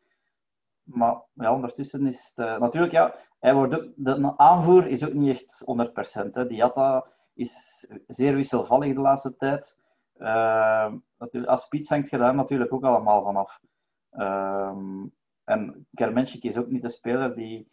Maar 0.83 1.23
ja, 1.33 1.55
ondertussen 1.55 2.07
is 2.07 2.33
het... 2.35 2.47
Uh, 2.47 2.59
natuurlijk, 2.59 2.93
ja, 2.93 3.15
hij 3.39 3.55
wordt 3.55 3.75
ook, 3.75 3.93
de 3.97 4.37
aanvoer 4.37 4.87
is 4.87 5.07
ook 5.07 5.13
niet 5.13 5.31
echt 5.31 5.65
100%. 6.27 6.31
Hè. 6.31 6.47
Diatta 6.47 7.07
is 7.39 7.87
zeer 8.07 8.35
wisselvallig 8.35 8.95
de 8.95 9.01
laatste 9.01 9.37
tijd. 9.37 9.79
Uh, 10.17 10.93
als 11.45 11.63
spits 11.63 11.89
hangt 11.89 12.11
je 12.11 12.19
daar 12.19 12.35
natuurlijk 12.35 12.73
ook 12.73 12.85
allemaal 12.85 13.23
vanaf. 13.23 13.61
Uh, 14.13 14.77
en 15.45 15.87
Kermenschik 15.95 16.43
is 16.43 16.57
ook 16.57 16.71
niet 16.71 16.83
de 16.83 16.89
speler 16.89 17.35
die 17.35 17.69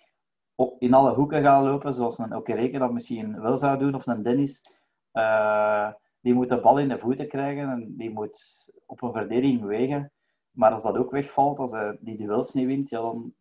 op, 0.56 0.82
in 0.82 0.94
alle 0.94 1.14
hoeken 1.14 1.44
gaat 1.44 1.64
lopen, 1.64 1.94
zoals 1.94 2.18
een 2.18 2.36
Okereke 2.36 2.78
dat 2.78 2.92
misschien 2.92 3.42
wel 3.42 3.58
zou 3.58 3.78
doen, 3.78 3.96
of 3.96 4.08
een 4.08 4.24
Dennis. 4.24 4.62
Uh, 5.14 5.92
die 6.22 6.34
moet 6.34 6.50
de 6.50 6.60
bal 6.60 6.80
in 6.80 6.90
de 6.90 6.98
voeten 6.98 7.28
krijgen 7.28 7.70
en 7.70 7.96
die 7.98 8.10
moet 8.10 8.40
op 8.86 9.02
een 9.02 9.14
verdediging 9.14 9.64
wegen. 9.64 10.12
Maar 10.52 10.72
als 10.72 10.84
dat 10.84 10.98
ook 10.98 11.12
wegvalt, 11.12 11.60
als 11.60 11.72
hij 11.72 11.98
die 12.02 12.18
duels 12.18 12.54
niet 12.54 12.68
wint, 12.68 12.90
ja, 12.90 13.00
dan, 13.00 13.34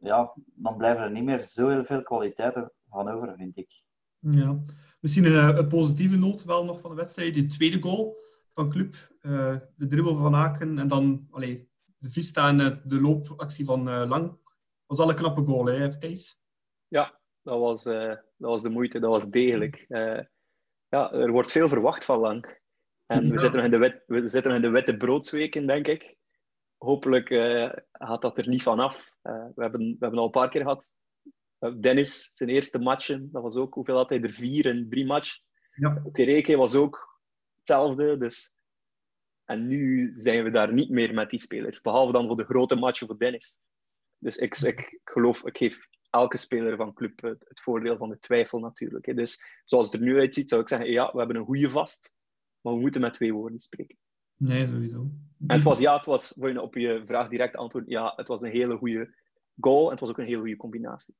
ja, 0.00 0.32
dan 0.54 0.76
blijven 0.76 1.02
er 1.02 1.10
niet 1.10 1.24
meer 1.24 1.40
zo 1.40 1.68
heel 1.68 1.84
veel 1.84 2.02
kwaliteiten 2.02 2.72
van 2.88 3.08
over, 3.08 3.34
vind 3.36 3.56
ik. 3.56 3.84
Ja, 4.30 4.60
misschien 5.00 5.24
een, 5.24 5.50
eh, 5.50 5.56
een, 5.56 5.68
positieve 5.68 6.18
noot 6.18 6.44
wel 6.44 6.64
nog 6.64 6.80
van 6.80 6.90
de 6.90 6.96
wedstrijd. 6.96 7.34
Die 7.34 7.46
tweede 7.46 7.82
goal 7.82 8.16
van 8.54 8.70
Club, 8.70 8.94
uh, 9.20 9.56
de 9.76 9.86
dribbel 9.86 10.16
van 10.16 10.34
Aken 10.34 10.78
en 10.78 10.88
dan 10.88 11.26
allee, 11.30 11.70
de 11.98 12.10
vista 12.10 12.48
en 12.48 12.82
de 12.84 13.00
loopactie 13.00 13.64
van 13.64 13.88
uh, 13.88 14.04
Lang. 14.08 14.38
was 14.86 14.98
al 14.98 15.08
een 15.08 15.14
knappe 15.14 15.44
goal, 15.44 15.66
hè, 15.66 15.98
Thijs? 15.98 16.44
Ja, 16.88 17.20
dat 17.42 17.58
was, 17.58 17.82
dat 17.82 18.24
was 18.36 18.62
de 18.62 18.70
moeite, 18.70 18.98
dat 18.98 19.10
was 19.10 19.28
degelijk. 19.28 19.84
ja, 20.88 21.12
er 21.12 21.30
wordt 21.30 21.52
veel 21.52 21.68
verwacht 21.68 22.04
van 22.04 22.18
Lang. 22.18 22.64
En 23.06 23.30
we, 23.30 23.38
zitten 23.38 23.56
nog 23.56 23.64
in 23.64 23.70
de 23.70 23.78
wet, 23.78 24.02
we 24.06 24.26
zitten 24.26 24.50
nog 24.50 24.60
in 24.60 24.66
de 24.66 24.70
witte 24.70 24.96
broodsweken, 24.96 25.66
denk 25.66 25.86
ik 25.86 26.16
hopelijk 26.76 27.28
gaat 27.92 28.22
dat 28.22 28.38
er 28.38 28.48
niet 28.48 28.62
vanaf. 28.62 29.10
Uh, 29.22 29.46
we, 29.54 29.62
hebben, 29.62 29.80
we 29.80 29.96
hebben 29.98 30.18
al 30.18 30.24
een 30.24 30.30
paar 30.30 30.48
keer 30.48 30.62
gehad. 30.62 30.96
Uh, 31.60 31.74
Dennis, 31.80 32.30
zijn 32.34 32.48
eerste 32.48 32.78
matchen, 32.78 33.28
dat 33.32 33.42
was 33.42 33.56
ook, 33.56 33.74
hoeveel 33.74 33.96
had 33.96 34.08
hij 34.08 34.22
er? 34.22 34.34
Vier 34.34 34.66
in 34.66 34.88
drie 34.88 35.06
matchen. 35.06 35.42
Ja. 35.74 36.02
Okereke 36.04 36.56
was 36.56 36.74
ook 36.74 37.20
hetzelfde. 37.56 38.16
Dus... 38.16 38.54
En 39.44 39.66
nu 39.66 40.08
zijn 40.12 40.44
we 40.44 40.50
daar 40.50 40.72
niet 40.72 40.90
meer 40.90 41.14
met 41.14 41.30
die 41.30 41.40
spelers. 41.40 41.80
Behalve 41.80 42.12
dan 42.12 42.26
voor 42.26 42.36
de 42.36 42.44
grote 42.44 42.76
matchen 42.76 43.06
voor 43.06 43.18
Dennis. 43.18 43.58
Dus 44.18 44.36
ik, 44.36 44.56
ik 44.56 45.00
geloof, 45.04 45.44
ik 45.44 45.56
geef 45.56 45.88
elke 46.10 46.36
speler 46.36 46.76
van 46.76 46.94
club 46.94 47.20
het, 47.20 47.44
het 47.48 47.60
voordeel 47.60 47.96
van 47.96 48.08
de 48.08 48.18
twijfel 48.18 48.58
natuurlijk. 48.58 49.06
Hè. 49.06 49.14
Dus 49.14 49.46
zoals 49.64 49.86
het 49.86 49.94
er 49.94 50.00
nu 50.00 50.18
uitziet, 50.18 50.48
zou 50.48 50.60
ik 50.60 50.68
zeggen, 50.68 50.90
ja, 50.90 51.12
we 51.12 51.18
hebben 51.18 51.36
een 51.36 51.44
goede 51.44 51.70
vast. 51.70 52.14
Maar 52.60 52.74
we 52.74 52.80
moeten 52.80 53.00
met 53.00 53.14
twee 53.14 53.32
woorden 53.32 53.58
spreken. 53.58 53.96
Nee, 54.36 54.66
sowieso. 54.66 55.00
En 55.46 55.56
het 55.56 55.64
was, 55.64 55.78
ja, 55.78 55.96
het 55.96 56.06
was, 56.06 56.32
voor 56.38 56.52
je 56.52 56.62
op 56.62 56.74
je 56.74 57.02
vraag 57.06 57.28
direct 57.28 57.56
antwoord, 57.56 57.84
ja, 57.86 58.12
het 58.16 58.28
was 58.28 58.42
een 58.42 58.50
hele 58.50 58.76
goede 58.76 59.14
goal 59.60 59.84
en 59.84 59.90
het 59.90 60.00
was 60.00 60.10
ook 60.10 60.18
een 60.18 60.24
hele 60.24 60.38
goede 60.38 60.56
combinatie. 60.56 61.14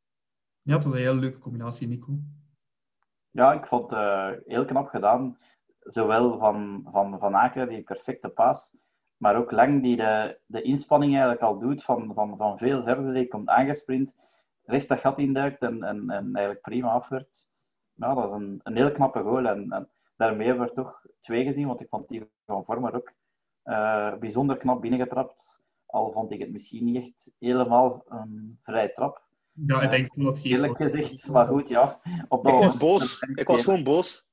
Ja, 0.67 0.75
het 0.75 0.85
was 0.85 0.93
een 0.93 0.99
hele 0.99 1.15
leuke 1.15 1.39
combinatie, 1.39 1.89
Nico. 1.89 2.19
Ja, 3.31 3.53
ik 3.53 3.67
vond 3.67 3.91
het 3.91 4.01
uh, 4.01 4.31
heel 4.45 4.65
knap 4.65 4.89
gedaan. 4.89 5.39
Zowel 5.81 6.39
van 6.39 6.87
Van, 6.91 7.19
van 7.19 7.37
Aken, 7.37 7.69
die 7.69 7.83
perfecte 7.83 8.29
paas, 8.29 8.77
maar 9.17 9.37
ook 9.37 9.51
Lang, 9.51 9.83
die 9.83 9.97
de, 9.97 10.41
de 10.47 10.63
inspanning 10.63 11.13
eigenlijk 11.13 11.43
al 11.43 11.59
doet 11.59 11.85
van, 11.85 12.15
van, 12.15 12.37
van 12.37 12.59
veel 12.59 12.83
verder. 12.83 13.15
Die 13.15 13.29
komt 13.29 13.49
aangesprint, 13.49 14.15
recht 14.65 14.89
dat 14.89 14.99
gat 14.99 15.19
induikt 15.19 15.63
en, 15.63 15.83
en, 15.83 16.11
en 16.11 16.25
eigenlijk 16.25 16.61
prima 16.61 16.91
afwerkt. 16.91 17.49
Ja, 17.93 18.15
dat 18.15 18.25
is 18.25 18.31
een, 18.31 18.61
een 18.63 18.77
heel 18.77 18.93
knappe 18.93 19.23
goal. 19.23 19.47
En, 19.47 19.71
en 19.71 19.91
daarmee 20.17 20.47
hebben 20.47 20.67
we 20.67 20.73
toch 20.73 21.07
twee 21.21 21.45
gezien, 21.45 21.67
want 21.67 21.81
ik 21.81 21.89
vond 21.89 22.09
die 22.09 22.31
van 22.47 22.65
Vormer 22.65 22.95
ook 22.95 23.13
uh, 23.65 24.17
bijzonder 24.17 24.57
knap 24.57 24.81
binnengetrapt. 24.81 25.63
Al 25.87 26.11
vond 26.11 26.33
ik 26.33 26.41
het 26.41 26.53
misschien 26.53 26.85
niet 26.85 26.97
echt 26.97 27.33
helemaal 27.39 28.05
een 28.09 28.59
vrij 28.63 28.89
trap. 28.89 29.26
Ja, 29.67 29.83
ik 29.83 29.91
denk 29.91 30.15
dat 30.15 30.43
Eerlijk 30.43 30.77
gezegd, 30.77 31.29
maar 31.29 31.47
goed, 31.47 31.69
ja. 31.69 32.01
Op 32.29 32.47
ik 32.47 32.53
was 32.53 32.77
boos. 32.77 33.21
Ik 33.35 33.47
was 33.47 33.65
gewoon 33.65 33.85
boos. 33.85 34.25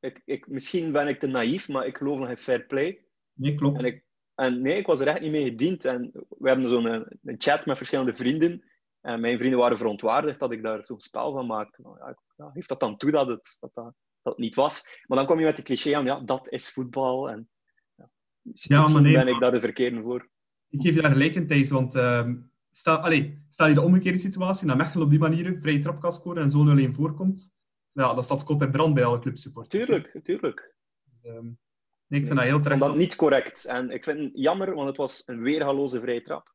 Ik, 0.00 0.22
ik, 0.24 0.48
misschien 0.48 0.92
ben 0.92 1.08
ik 1.08 1.18
te 1.18 1.26
naïef, 1.26 1.68
maar 1.68 1.86
ik 1.86 1.96
geloof 1.96 2.18
nog 2.18 2.28
in 2.28 2.36
fair 2.36 2.66
play. 2.66 3.04
Nee, 3.32 3.54
klopt. 3.54 3.84
En, 3.84 3.92
ik, 3.92 4.04
en 4.34 4.60
nee, 4.60 4.78
ik 4.78 4.86
was 4.86 5.00
er 5.00 5.06
echt 5.06 5.20
niet 5.20 5.30
mee 5.30 5.44
gediend. 5.44 5.84
En 5.84 6.10
we 6.38 6.48
hebben 6.48 6.68
zo'n 6.68 6.86
een, 6.86 7.18
een 7.22 7.34
chat 7.38 7.66
met 7.66 7.76
verschillende 7.76 8.14
vrienden. 8.14 8.64
En 9.00 9.20
mijn 9.20 9.38
vrienden 9.38 9.58
waren 9.58 9.76
verontwaardigd 9.76 10.38
dat 10.38 10.52
ik 10.52 10.62
daar 10.62 10.84
zo'n 10.84 11.00
spel 11.00 11.32
van 11.32 11.46
maakte. 11.46 11.82
Ja, 11.82 12.18
ja, 12.36 12.50
heeft 12.52 12.68
dat 12.68 12.80
dan 12.80 12.96
toe 12.96 13.10
dat 13.10 13.26
het, 13.26 13.56
dat, 13.60 13.70
dat, 13.74 13.94
dat 14.22 14.38
niet 14.38 14.54
was. 14.54 15.00
Maar 15.06 15.18
dan 15.18 15.26
kom 15.26 15.38
je 15.38 15.44
met 15.44 15.56
de 15.56 15.62
cliché 15.62 15.96
aan, 15.96 16.04
ja, 16.04 16.20
dat 16.20 16.50
is 16.50 16.72
voetbal. 16.72 17.30
En, 17.30 17.48
ja, 17.94 18.10
misschien 18.42 18.76
ja, 18.76 18.88
maar 18.88 19.02
nee, 19.02 19.12
ben 19.12 19.28
ik 19.28 19.40
daar 19.40 19.52
de 19.52 19.60
verkeerde 19.60 20.02
voor. 20.02 20.28
Ik 20.68 20.80
geef 20.82 20.94
je 20.94 21.02
daar 21.02 21.10
gelijk 21.10 21.34
in, 21.34 21.46
Thijs. 21.46 21.70
Want 21.70 21.94
uh, 21.94 22.30
stel, 22.76 22.96
allez, 22.96 23.32
stel 23.48 23.66
je 23.66 23.74
de 23.74 23.80
omgekeerde 23.80 24.18
situatie, 24.18 24.66
dat 24.66 24.76
Mechelen 24.76 25.04
op 25.04 25.10
die 25.10 25.18
manier 25.18 25.46
een 25.46 25.60
vrije 25.60 25.78
trap 25.78 26.00
kan 26.00 26.12
scoren 26.12 26.42
en 26.42 26.50
zo'n 26.50 26.68
alleen 26.68 26.94
voorkomt, 26.94 27.54
ja, 27.92 28.14
dan 28.14 28.22
staat 28.22 28.44
kot 28.44 28.62
en 28.62 28.70
brand 28.70 28.94
bij 28.94 29.04
alle 29.04 29.18
clubsupporters. 29.18 29.84
Tuurlijk, 29.84 30.20
tuurlijk. 30.22 30.74
Um, 31.22 31.58
nee, 32.06 32.20
ik 32.20 32.26
vind 32.26 32.38
dat 32.38 32.48
heel 32.48 32.60
terecht. 32.60 32.80
Dat 32.80 32.96
niet 32.96 33.16
correct. 33.16 33.64
En 33.64 33.90
ik 33.90 34.04
vind 34.04 34.18
het 34.18 34.30
jammer, 34.34 34.74
want 34.74 34.88
het 34.88 34.96
was 34.96 35.22
een 35.26 35.42
weergaloze 35.42 36.00
vrije 36.00 36.22
trap. 36.22 36.54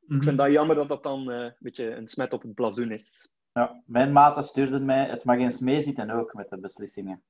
Ik 0.00 0.22
vind 0.22 0.24
mhm. 0.24 0.36
dat 0.36 0.52
jammer 0.52 0.76
dat 0.76 0.88
dat 0.88 1.02
dan 1.02 1.30
uh, 1.30 1.36
een 1.36 1.54
beetje 1.58 1.94
een 1.94 2.08
smet 2.08 2.32
op 2.32 2.42
het 2.42 2.54
blazoen 2.54 2.90
is. 2.90 3.32
Ja, 3.52 3.82
mijn 3.86 4.12
maten 4.12 4.42
stuurden 4.42 4.84
mij, 4.84 5.08
het 5.08 5.24
mag 5.24 5.38
eens 5.38 5.58
meezitten 5.58 6.10
ook 6.10 6.34
met 6.34 6.48
de 6.48 6.60
beslissingen. 6.60 7.22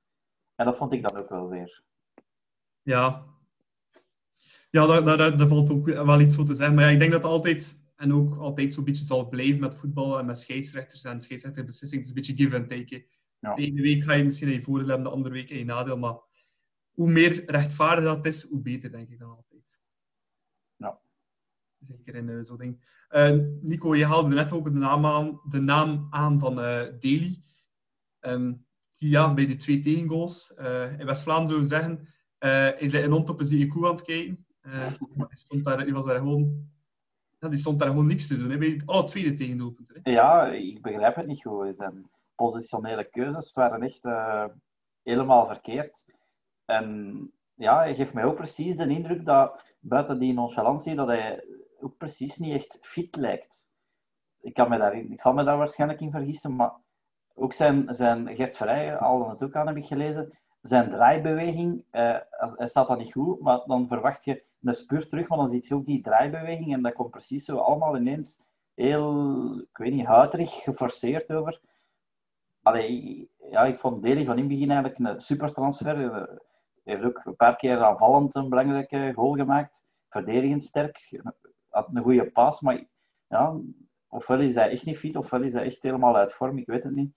En 0.55 0.65
dat 0.65 0.77
vond 0.77 0.93
ik 0.93 1.09
dan 1.09 1.23
ook 1.23 1.29
wel 1.29 1.49
weer. 1.49 1.83
Ja, 2.83 3.25
ja 4.71 4.87
daar, 4.87 5.05
daar, 5.05 5.37
daar 5.37 5.49
valt 5.49 5.71
ook 5.71 5.87
wel 5.87 6.21
iets 6.21 6.37
voor 6.37 6.45
te 6.45 6.55
zeggen. 6.55 6.75
Maar 6.75 6.85
ja, 6.85 6.91
ik 6.91 6.99
denk 6.99 7.13
dat 7.13 7.23
het 7.23 7.31
altijd, 7.31 7.80
en 8.01 8.13
ook 8.13 8.37
altijd 8.37 8.75
zo'n 8.75 8.85
beetje 8.85 9.05
zal 9.05 9.29
blijven 9.29 9.61
met 9.61 9.75
voetbal 9.75 10.19
en 10.19 10.27
met 10.27 10.39
scheidsrechters 10.39 11.05
en 11.05 11.21
scheidsrechterbeslissingen. 11.21 12.05
Het 12.05 12.17
is 12.17 12.27
een 12.27 12.35
beetje 12.35 12.45
give 12.45 12.57
and 12.57 12.69
take. 12.71 13.07
Ja. 13.39 13.55
De 13.55 13.63
ene 13.63 13.83
week 13.83 14.05
ga 14.05 14.13
je 14.13 14.25
misschien 14.25 14.49
je 14.49 14.63
voordeel 14.63 14.89
hebben, 14.89 15.07
de 15.07 15.13
andere 15.13 15.35
week 15.35 15.49
je 15.49 15.65
nadeel. 15.65 15.99
Maar 15.99 16.19
hoe 16.91 17.11
meer 17.11 17.51
rechtvaardig 17.51 18.05
dat 18.05 18.27
is, 18.27 18.49
hoe 18.49 18.61
beter, 18.61 18.91
denk 18.91 19.09
ik 19.09 19.19
dan 19.19 19.31
altijd. 19.31 19.89
Zeker 21.87 22.15
in 22.15 22.29
uh, 22.29 22.43
zo'n 22.43 22.57
ding. 22.57 23.05
Uh, 23.11 23.39
Nico, 23.61 23.97
je 23.97 24.07
haalde 24.07 24.35
net 24.35 24.53
ook 24.53 24.73
de 24.73 24.79
naam 24.79 25.07
aan, 25.07 25.41
de 25.49 25.61
naam 25.61 26.07
aan 26.11 26.41
van 26.41 26.53
uh, 26.53 26.83
Daly. 26.99 27.43
Um, 28.21 28.67
die 28.99 29.11
ja, 29.11 29.35
bij 29.35 29.47
de 29.47 29.57
twee 29.57 29.81
tegengoals 29.81 30.55
in 30.99 31.07
West-Vlaanderen 31.07 31.67
zeggen, 31.67 31.99
is 32.79 32.93
hij 32.93 33.05
een 33.05 33.11
hond 33.11 33.29
op 33.29 33.41
een 33.41 33.69
koe 33.69 33.87
aan 33.87 33.95
het 33.95 34.03
kijken. 34.03 34.47
die, 34.99 35.27
stond 35.31 35.65
daar, 35.65 35.85
die, 35.85 35.95
was 35.95 36.07
daar 36.07 36.19
gewoon, 36.19 36.71
ja, 37.41 37.49
die 37.49 37.59
stond 37.59 37.79
daar 37.79 37.89
gewoon 37.89 38.07
niks 38.07 38.27
te 38.27 38.37
doen, 38.37 38.51
hè, 38.51 38.59
bij 38.59 38.83
alle 38.85 39.05
tweede 39.05 39.35
tegendoelpunten. 39.35 40.01
Ja, 40.03 40.47
ik 40.47 40.83
begrijp 40.83 41.15
het 41.15 41.27
niet 41.27 41.43
goed. 41.43 41.75
Zijn 41.77 42.11
positionele 42.35 43.05
keuzes 43.05 43.53
waren 43.53 43.83
echt 43.83 44.01
helemaal 45.03 45.47
verkeerd. 45.47 46.05
En 46.65 47.33
ja, 47.55 47.79
hij 47.79 47.95
geeft 47.95 48.15
mij 48.15 48.25
ook 48.25 48.37
precies 48.37 48.77
de 48.77 48.89
indruk 48.89 49.25
dat 49.25 49.77
buiten 49.81 50.19
die 50.19 50.33
nonchalantie, 50.33 50.95
dat 50.95 51.07
hij 51.09 51.45
ook 51.81 51.97
precies 51.97 52.37
niet 52.37 52.55
echt 52.55 52.79
fit 52.81 53.17
lijkt. 53.17 53.69
Ik, 54.41 54.55
kan 54.55 54.69
me 54.69 54.79
daar, 54.79 54.95
ik 54.95 55.21
zal 55.21 55.33
me 55.33 55.45
daar 55.45 55.57
waarschijnlijk 55.57 56.01
in 56.01 56.11
vergissen, 56.11 56.57
maar 56.57 56.73
ook 57.35 57.53
zijn, 57.53 57.95
zijn 57.95 58.37
Gert 58.37 58.57
Verrijen, 58.57 58.99
al 58.99 59.31
het 59.31 59.43
ook 59.43 59.55
aan 59.55 59.67
heb 59.67 59.77
ik 59.77 59.87
gelezen, 59.87 60.39
zijn 60.63 60.91
draaibeweging, 60.91 61.85
eh, 61.91 62.17
hij 62.31 62.67
staat 62.67 62.89
dan 62.89 62.99
niet 62.99 63.13
goed, 63.13 63.41
maar 63.41 63.63
dan 63.67 63.89
verwacht 63.89 64.25
je 64.25 64.45
een 64.61 64.75
spurt 64.75 65.11
terug, 65.11 65.29
maar 65.29 65.39
dan 65.39 65.49
ziet 65.49 65.67
je 65.67 65.75
ook 65.75 65.87
die 65.87 66.03
draaibeweging 66.03 66.73
en 66.73 66.83
dat 66.83 66.93
komt 66.93 67.11
precies 67.11 67.45
zo 67.45 67.57
allemaal 67.57 67.97
ineens 67.97 68.49
heel, 68.75 69.59
ik 69.61 69.77
weet 69.77 69.93
niet, 69.93 70.07
huiterig, 70.07 70.51
geforceerd 70.51 71.33
over. 71.33 71.61
Allee, 72.63 73.31
ja, 73.51 73.65
ik 73.65 73.79
vond 73.79 74.03
Deli 74.03 74.25
van 74.25 74.35
in 74.35 74.41
het 74.41 74.49
begin 74.49 74.71
eigenlijk 74.71 74.99
een 74.99 75.21
super 75.21 75.53
transfer. 75.53 75.97
Hij 75.97 76.41
heeft 76.85 77.05
ook 77.05 77.25
een 77.25 77.37
paar 77.37 77.57
keer 77.57 77.85
aanvallend 77.85 78.35
een 78.35 78.49
belangrijke 78.49 79.13
goal 79.15 79.35
gemaakt. 79.35 79.85
Verdedigend 80.09 80.63
sterk 80.63 81.23
had 81.69 81.89
een 81.93 82.03
goede 82.03 82.31
pas, 82.31 82.61
maar 82.61 82.85
ja, 83.29 83.61
ofwel 84.09 84.39
is 84.39 84.55
hij 84.55 84.71
echt 84.71 84.85
niet 84.85 84.99
fit, 84.99 85.17
ofwel 85.17 85.43
is 85.43 85.53
hij 85.53 85.65
echt 85.65 85.83
helemaal 85.83 86.17
uit 86.17 86.33
vorm, 86.33 86.59
ik 86.59 86.67
weet 86.67 86.85
het 86.85 86.95
niet. 86.95 87.15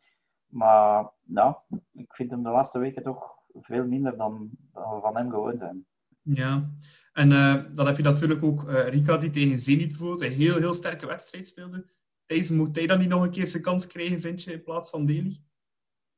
Maar 0.48 1.10
ja, 1.24 1.64
ik 1.92 2.16
vind 2.16 2.32
hem 2.32 2.44
de 2.44 2.50
laatste 2.50 2.80
weken 2.80 3.04
toch 3.04 3.38
veel 3.54 3.86
minder 3.86 4.18
dan, 4.18 4.50
dan 4.72 4.94
we 4.94 5.00
van 5.00 5.18
hem 5.18 5.30
gewoon 5.30 5.58
zijn. 5.58 5.86
Ja, 6.24 6.74
en 7.14 7.32
uh, 7.32 7.64
dan 7.72 7.86
heb 7.86 7.98
je 7.98 8.04
natuurlijk 8.04 8.44
ook 8.44 8.70
uh, 8.70 8.88
Rika 8.88 9.18
die 9.18 9.30
tegen 9.30 9.60
Zenit 9.60 9.88
bijvoorbeeld 9.88 10.22
een 10.22 10.32
heel, 10.32 10.58
heel 10.58 10.74
sterke 10.74 11.06
wedstrijd 11.06 11.48
speelde. 11.48 11.86
Deze, 12.26 12.54
moet 12.54 12.76
hij 12.76 12.88
dan 12.88 13.00
niet 13.00 13.10
nog 13.10 13.24
een 13.24 13.32
keer 13.32 13.48
zijn 13.48 13.64
kans 13.64 13.88
krijgen, 13.88 14.22
vind 14.22 14.44
je, 14.44 14.52
in 14.52 14.64
plaats 14.64 14.90
van 14.90 15.06
Deli? 15.06 15.38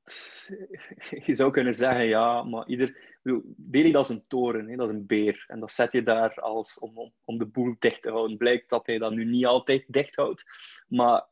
je 1.26 1.36
zou 1.36 1.52
kunnen 1.52 1.74
zeggen, 1.74 2.06
ja, 2.06 2.44
maar 2.44 2.68
ieder... 2.68 3.14
Bailey, 3.58 3.92
dat 3.92 4.04
is 4.04 4.16
een 4.16 4.28
toren, 4.28 4.68
hè, 4.68 4.76
dat 4.76 4.90
is 4.90 4.96
een 4.96 5.06
beer. 5.06 5.44
En 5.48 5.60
dat 5.60 5.74
zet 5.74 5.92
je 5.92 6.04
daar 6.04 6.34
als, 6.34 6.80
om, 6.80 6.98
om, 6.98 7.14
om 7.24 7.38
de 7.38 7.46
boel 7.46 7.76
dicht 7.80 8.02
te 8.02 8.10
houden. 8.10 8.38
Blijkt 8.38 8.70
dat 8.70 8.86
hij 8.86 8.98
dat 8.98 9.12
nu 9.12 9.26
niet 9.26 9.46
altijd 9.46 9.84
dicht 9.88 10.16
houdt. 10.16 10.46
Maar 10.88 11.26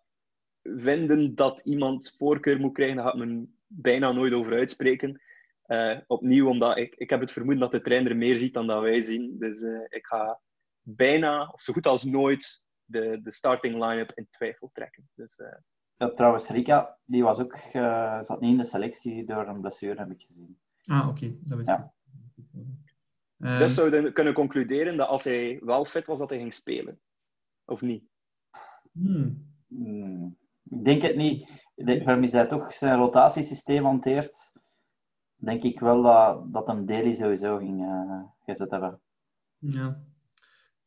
vinden 0.64 1.36
dat 1.36 1.62
iemand 1.64 2.16
voorkeur 2.18 2.60
moet 2.60 2.74
krijgen, 2.74 2.96
daar 2.96 3.06
gaat 3.06 3.18
men 3.18 3.58
bijna 3.68 4.12
nooit 4.12 4.34
over 4.34 4.54
uitspreken. 4.54 5.22
Uh, 5.68 6.00
opnieuw, 6.08 6.48
omdat 6.50 6.78
ik, 6.78 6.96
ik 6.96 7.10
heb 7.10 7.20
het 7.20 7.32
vermoeden 7.32 7.62
dat 7.62 7.72
de 7.72 7.82
trainer 7.82 8.16
meer 8.16 8.38
ziet 8.38 8.54
dan 8.54 8.68
dat 8.68 8.82
wij 8.82 9.02
zien. 9.02 9.36
Dus 9.40 9.62
uh, 9.62 9.82
ik 9.90 10.06
ga 10.06 10.40
bijna, 10.82 11.50
of 11.54 11.62
zo 11.62 11.74
goed 11.74 11.88
als 11.88 12.04
nooit, 12.04 12.64
de, 12.86 13.22
de 13.22 13.32
starting 13.32 13.74
line-up 13.86 14.12
in 14.16 14.28
twijfel 14.30 14.70
trekken. 14.74 15.10
Dus, 15.16 15.40
uh... 15.40 15.48
ja, 15.96 16.10
trouwens, 16.10 16.50
Rika, 16.50 16.98
die 17.06 17.24
was 17.24 17.40
ook, 17.40 17.58
zat 18.22 18.40
niet 18.40 18.52
in 18.52 18.58
de 18.58 18.64
selectie 18.64 19.26
door 19.26 19.48
een 19.48 19.62
blessure, 19.62 20.00
heb 20.00 20.12
ik 20.12 20.22
gezien. 20.22 20.60
Ah, 20.86 21.00
oké. 21.00 21.10
Okay. 21.10 21.38
Dat 21.42 21.58
wist 21.58 21.70
ja. 21.70 21.94
ik. 22.36 22.44
Um... 22.54 23.58
Dus 23.58 23.74
zouden 23.74 24.04
we 24.04 24.12
kunnen 24.12 24.34
concluderen 24.34 24.98
dat 24.98 25.08
als 25.08 25.24
hij 25.24 25.60
wel 25.64 25.86
fit 25.86 26.08
was, 26.08 26.20
dat 26.20 26.30
hij 26.30 26.40
ging 26.40 26.54
spelen? 26.54 27.00
Of 27.66 27.82
niet? 27.82 28.04
Hmm. 28.92 29.56
Hmm. 29.68 30.38
Ik 30.64 30.86
denk 30.86 31.02
het 31.02 31.16
niet. 31.16 31.62
Waarom 31.76 32.24
is 32.24 32.32
hij 32.32 32.46
toch 32.46 32.74
zijn 32.74 32.98
rotatiesysteem 32.98 33.84
hanteert, 33.84 34.52
denk 35.46 35.64
ik 35.64 35.80
wel 35.80 36.02
dat, 36.02 36.54
dat 36.54 36.68
hem 36.68 36.86
Daly 36.86 37.14
sowieso 37.14 37.58
ging 37.58 37.82
uh, 37.82 38.24
gezet 38.46 38.72
hebben. 38.72 39.02
Ja. 39.58 40.04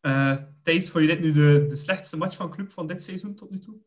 Uh, 0.00 0.36
Thijs, 0.62 0.90
vond 0.90 1.04
je 1.04 1.10
dit 1.10 1.20
nu 1.20 1.32
de, 1.32 1.66
de 1.68 1.76
slechtste 1.76 2.16
match 2.16 2.36
van 2.36 2.50
club 2.50 2.72
van 2.72 2.86
dit 2.86 3.02
seizoen 3.02 3.34
tot 3.34 3.50
nu 3.50 3.58
toe? 3.58 3.78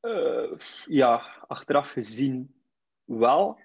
Uh, 0.00 0.58
ja, 0.86 1.16
achteraf 1.46 1.90
gezien 1.90 2.54
wel. 3.04 3.60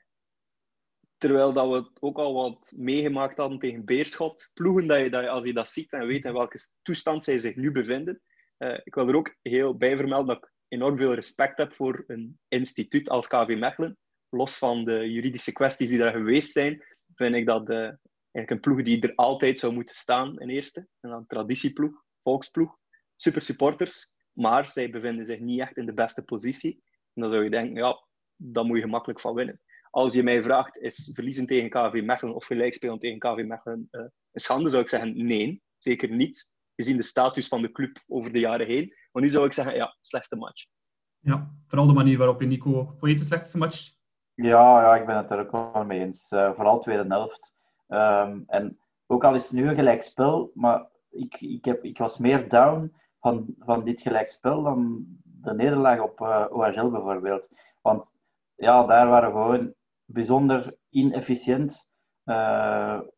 Terwijl 1.17 1.53
dat 1.53 1.69
we 1.69 1.75
het 1.75 2.01
ook 2.01 2.17
al 2.17 2.33
wat 2.33 2.73
meegemaakt 2.75 3.37
hadden 3.37 3.59
tegen 3.59 3.85
Beerschot. 3.85 4.51
Ploegen 4.53 4.87
dat 4.87 4.99
je, 4.99 5.09
dat 5.09 5.23
je, 5.23 5.29
als 5.29 5.45
je 5.45 5.53
dat 5.53 5.69
ziet 5.69 5.93
en 5.93 6.07
weet 6.07 6.25
in 6.25 6.33
welke 6.33 6.59
toestand 6.81 7.23
zij 7.23 7.37
zich 7.37 7.55
nu 7.55 7.71
bevinden. 7.71 8.21
Uh, 8.57 8.79
ik 8.83 8.95
wil 8.95 9.07
er 9.07 9.15
ook 9.15 9.35
heel 9.41 9.77
bij 9.77 9.97
vermelden 9.97 10.27
dat 10.27 10.37
ik 10.37 10.53
enorm 10.67 10.97
veel 10.97 11.13
respect 11.13 11.57
heb 11.57 11.73
voor 11.73 12.03
een 12.07 12.39
instituut 12.47 13.09
als 13.09 13.27
KV 13.27 13.55
Mechelen. 13.59 13.97
Los 14.29 14.57
van 14.57 14.85
de 14.85 15.11
juridische 15.11 15.51
kwesties 15.51 15.89
die 15.89 15.97
daar 15.97 16.11
geweest 16.11 16.51
zijn, 16.51 16.83
vind 17.15 17.35
ik 17.35 17.45
dat 17.45 17.69
uh, 17.69 17.77
eigenlijk 17.77 18.49
een 18.49 18.59
ploeg 18.59 18.81
die 18.81 19.01
er 19.01 19.15
altijd 19.15 19.59
zou 19.59 19.73
moeten 19.73 19.95
staan 19.95 20.39
in 20.39 20.49
eerste. 20.49 20.87
En 20.99 21.09
dan 21.09 21.25
traditieploeg, 21.25 22.03
volksploeg, 22.23 22.77
super 23.15 23.41
supporters. 23.41 24.09
Maar 24.33 24.67
zij 24.67 24.89
bevinden 24.89 25.25
zich 25.25 25.39
niet 25.39 25.59
echt 25.59 25.77
in 25.77 25.85
de 25.85 25.93
beste 25.93 26.23
positie. 26.23 26.83
En 27.13 27.21
dan 27.21 27.31
zou 27.31 27.43
je 27.43 27.49
denken, 27.49 27.75
ja, 27.75 28.05
daar 28.35 28.65
moet 28.65 28.77
je 28.77 28.83
gemakkelijk 28.83 29.19
van 29.19 29.33
winnen. 29.33 29.61
Als 29.89 30.13
je 30.13 30.23
mij 30.23 30.43
vraagt, 30.43 30.77
is 30.77 31.11
verliezen 31.13 31.45
tegen 31.45 31.69
KV 31.69 32.01
Mechelen 32.03 32.35
of 32.35 32.45
gelijk 32.45 32.73
spelen 32.73 32.99
tegen 32.99 33.19
KV 33.19 33.43
Mechelen 33.45 33.87
uh, 33.91 34.01
een 34.01 34.39
schande, 34.39 34.69
zou 34.69 34.81
ik 34.81 34.89
zeggen 34.89 35.25
nee, 35.25 35.61
zeker 35.77 36.11
niet. 36.11 36.49
Gezien 36.75 36.97
de 36.97 37.03
status 37.03 37.47
van 37.47 37.61
de 37.61 37.71
club 37.71 38.03
over 38.07 38.33
de 38.33 38.39
jaren 38.39 38.67
heen. 38.67 38.93
Maar 39.11 39.23
nu 39.23 39.29
zou 39.29 39.45
ik 39.45 39.53
zeggen, 39.53 39.75
ja, 39.75 39.97
slechtste 40.01 40.35
match. 40.35 40.65
Ja, 41.19 41.55
vooral 41.67 41.87
de 41.87 41.93
manier 41.93 42.17
waarop 42.17 42.41
je 42.41 42.47
Nico... 42.47 42.85
Vond 42.85 43.01
je 43.01 43.07
het 43.07 43.19
de 43.19 43.25
slechtste 43.25 43.57
match? 43.57 43.96
Ja, 44.37 44.81
ja 44.81 44.95
ik 44.95 45.05
ben 45.05 45.17
het 45.17 45.31
er 45.31 45.39
ook 45.39 45.73
wel 45.73 45.85
mee 45.85 45.99
eens. 45.99 46.31
Uh, 46.31 46.53
vooral 46.53 46.79
tweede 46.79 47.05
helft. 47.07 47.53
Um, 47.87 48.43
en 48.47 48.79
ook 49.07 49.23
al 49.23 49.35
is 49.35 49.43
het 49.49 49.59
nu 49.59 49.69
een 49.69 49.75
gelijkspel, 49.75 50.51
maar 50.53 50.87
ik, 51.09 51.41
ik, 51.41 51.65
heb, 51.65 51.83
ik 51.83 51.97
was 51.97 52.17
meer 52.17 52.49
down 52.49 52.93
van, 53.19 53.55
van 53.59 53.83
dit 53.83 54.01
gelijkspel 54.01 54.63
dan 54.63 55.05
de 55.23 55.53
nederlaag 55.53 55.99
op 55.99 56.19
uh, 56.19 56.77
eh, 56.77 56.91
bijvoorbeeld. 56.91 57.49
Want 57.81 58.13
ja, 58.55 58.85
daar 58.85 59.07
waren 59.07 59.33
we 59.33 59.39
gewoon 59.39 59.73
bijzonder 60.05 60.77
inefficiënt. 60.89 61.89
Uh, 62.25 62.35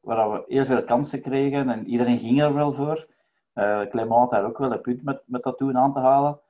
waar 0.02 0.32
we 0.32 0.44
heel 0.48 0.66
veel 0.66 0.84
kansen 0.84 1.22
kregen 1.22 1.70
en 1.70 1.88
iedereen 1.88 2.20
ging 2.20 2.42
er 2.42 2.54
wel 2.54 2.74
voor. 2.74 3.08
Uh, 3.54 3.82
Clement 3.82 4.32
had 4.32 4.44
ook 4.44 4.58
wel 4.58 4.72
een 4.72 4.82
punt 4.82 5.04
met, 5.04 5.22
met 5.26 5.44
dat 5.44 5.58
toen 5.58 5.78
aan 5.78 5.94
te 5.94 6.00
halen. 6.00 6.42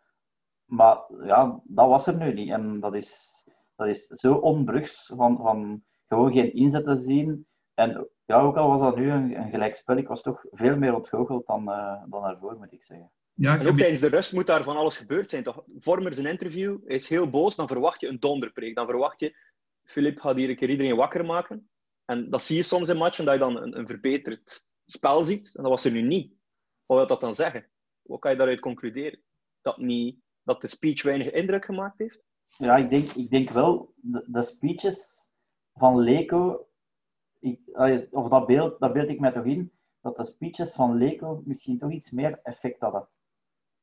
Maar 0.65 0.97
ja, 1.23 1.60
dat 1.63 1.88
was 1.88 2.08
er 2.08 2.17
nu 2.17 2.34
niet. 2.34 2.49
En 2.49 2.79
dat 2.79 2.95
is, 2.95 3.43
dat 3.79 3.87
is 3.87 4.05
zo 4.05 4.33
onbrugs 4.33 5.11
van, 5.15 5.37
van 5.37 5.83
gewoon 6.07 6.31
geen 6.31 6.53
inzet 6.53 6.83
te 6.83 6.97
zien. 6.97 7.47
En 7.73 8.09
ja, 8.25 8.41
ook 8.41 8.55
al 8.55 8.69
was 8.69 8.79
dat 8.79 8.95
nu 8.95 9.09
een, 9.09 9.35
een 9.35 9.49
gelijkspel, 9.49 9.97
ik 9.97 10.07
was 10.07 10.21
toch 10.21 10.45
veel 10.51 10.77
meer 10.77 10.95
ontgoocheld 10.95 11.47
dan, 11.47 11.69
uh, 11.69 12.03
dan 12.09 12.21
daarvoor, 12.21 12.57
moet 12.57 12.71
ik 12.71 12.83
zeggen. 12.83 13.11
Ja, 13.33 13.59
en 13.59 13.67
ook 13.67 13.77
tijdens 13.77 13.99
de 13.99 14.07
rust 14.07 14.33
moet 14.33 14.47
daar 14.47 14.63
van 14.63 14.77
alles 14.77 14.97
gebeurd 14.97 15.29
zijn. 15.29 15.43
Toch? 15.43 15.63
Vormer 15.77 16.13
zijn 16.13 16.25
interview 16.25 16.77
is 16.85 17.09
heel 17.09 17.29
boos, 17.29 17.55
dan 17.55 17.67
verwacht 17.67 18.01
je 18.01 18.07
een 18.07 18.19
donderpreek. 18.19 18.75
Dan 18.75 18.85
verwacht 18.85 19.19
je, 19.19 19.35
Filip 19.83 20.19
gaat 20.19 20.35
hier 20.35 20.49
een 20.49 20.55
keer 20.55 20.69
iedereen 20.69 20.95
wakker 20.95 21.25
maken. 21.25 21.69
En 22.05 22.29
dat 22.29 22.43
zie 22.43 22.55
je 22.55 22.63
soms 22.63 22.87
in 22.87 22.97
matchen, 22.97 23.25
dat 23.25 23.33
je 23.33 23.39
dan 23.39 23.57
een, 23.57 23.77
een 23.77 23.87
verbeterd 23.87 24.67
spel 24.85 25.23
ziet. 25.23 25.55
En 25.55 25.63
dat 25.63 25.71
was 25.71 25.85
er 25.85 25.91
nu 25.91 26.01
niet. 26.01 26.33
Wat 26.85 26.97
wil 26.97 27.07
dat 27.07 27.21
dan 27.21 27.35
zeggen? 27.35 27.69
Wat 28.01 28.19
kan 28.19 28.31
je 28.31 28.37
daaruit 28.37 28.59
concluderen? 28.59 29.19
Dat, 29.61 29.77
niet, 29.77 30.19
dat 30.43 30.61
de 30.61 30.67
speech 30.67 31.01
weinig 31.01 31.31
indruk 31.31 31.65
gemaakt 31.65 31.97
heeft? 31.97 32.19
Ja, 32.59 32.75
ik 32.75 32.89
denk, 32.89 33.11
ik 33.11 33.29
denk 33.29 33.49
wel, 33.49 33.93
de, 33.95 34.25
de 34.27 34.41
speeches 34.41 35.27
van 35.73 35.99
Leco, 35.99 36.67
ik, 37.39 37.59
of 38.11 38.29
dat 38.29 38.45
beeld, 38.45 38.79
dat 38.79 38.93
beeld 38.93 39.09
ik 39.09 39.19
mij 39.19 39.31
toch 39.31 39.45
in, 39.45 39.71
dat 40.01 40.15
de 40.15 40.25
speeches 40.25 40.73
van 40.73 40.97
Leco 40.97 41.41
misschien 41.45 41.77
toch 41.77 41.91
iets 41.91 42.11
meer 42.11 42.39
effect 42.43 42.81
hadden. 42.81 43.07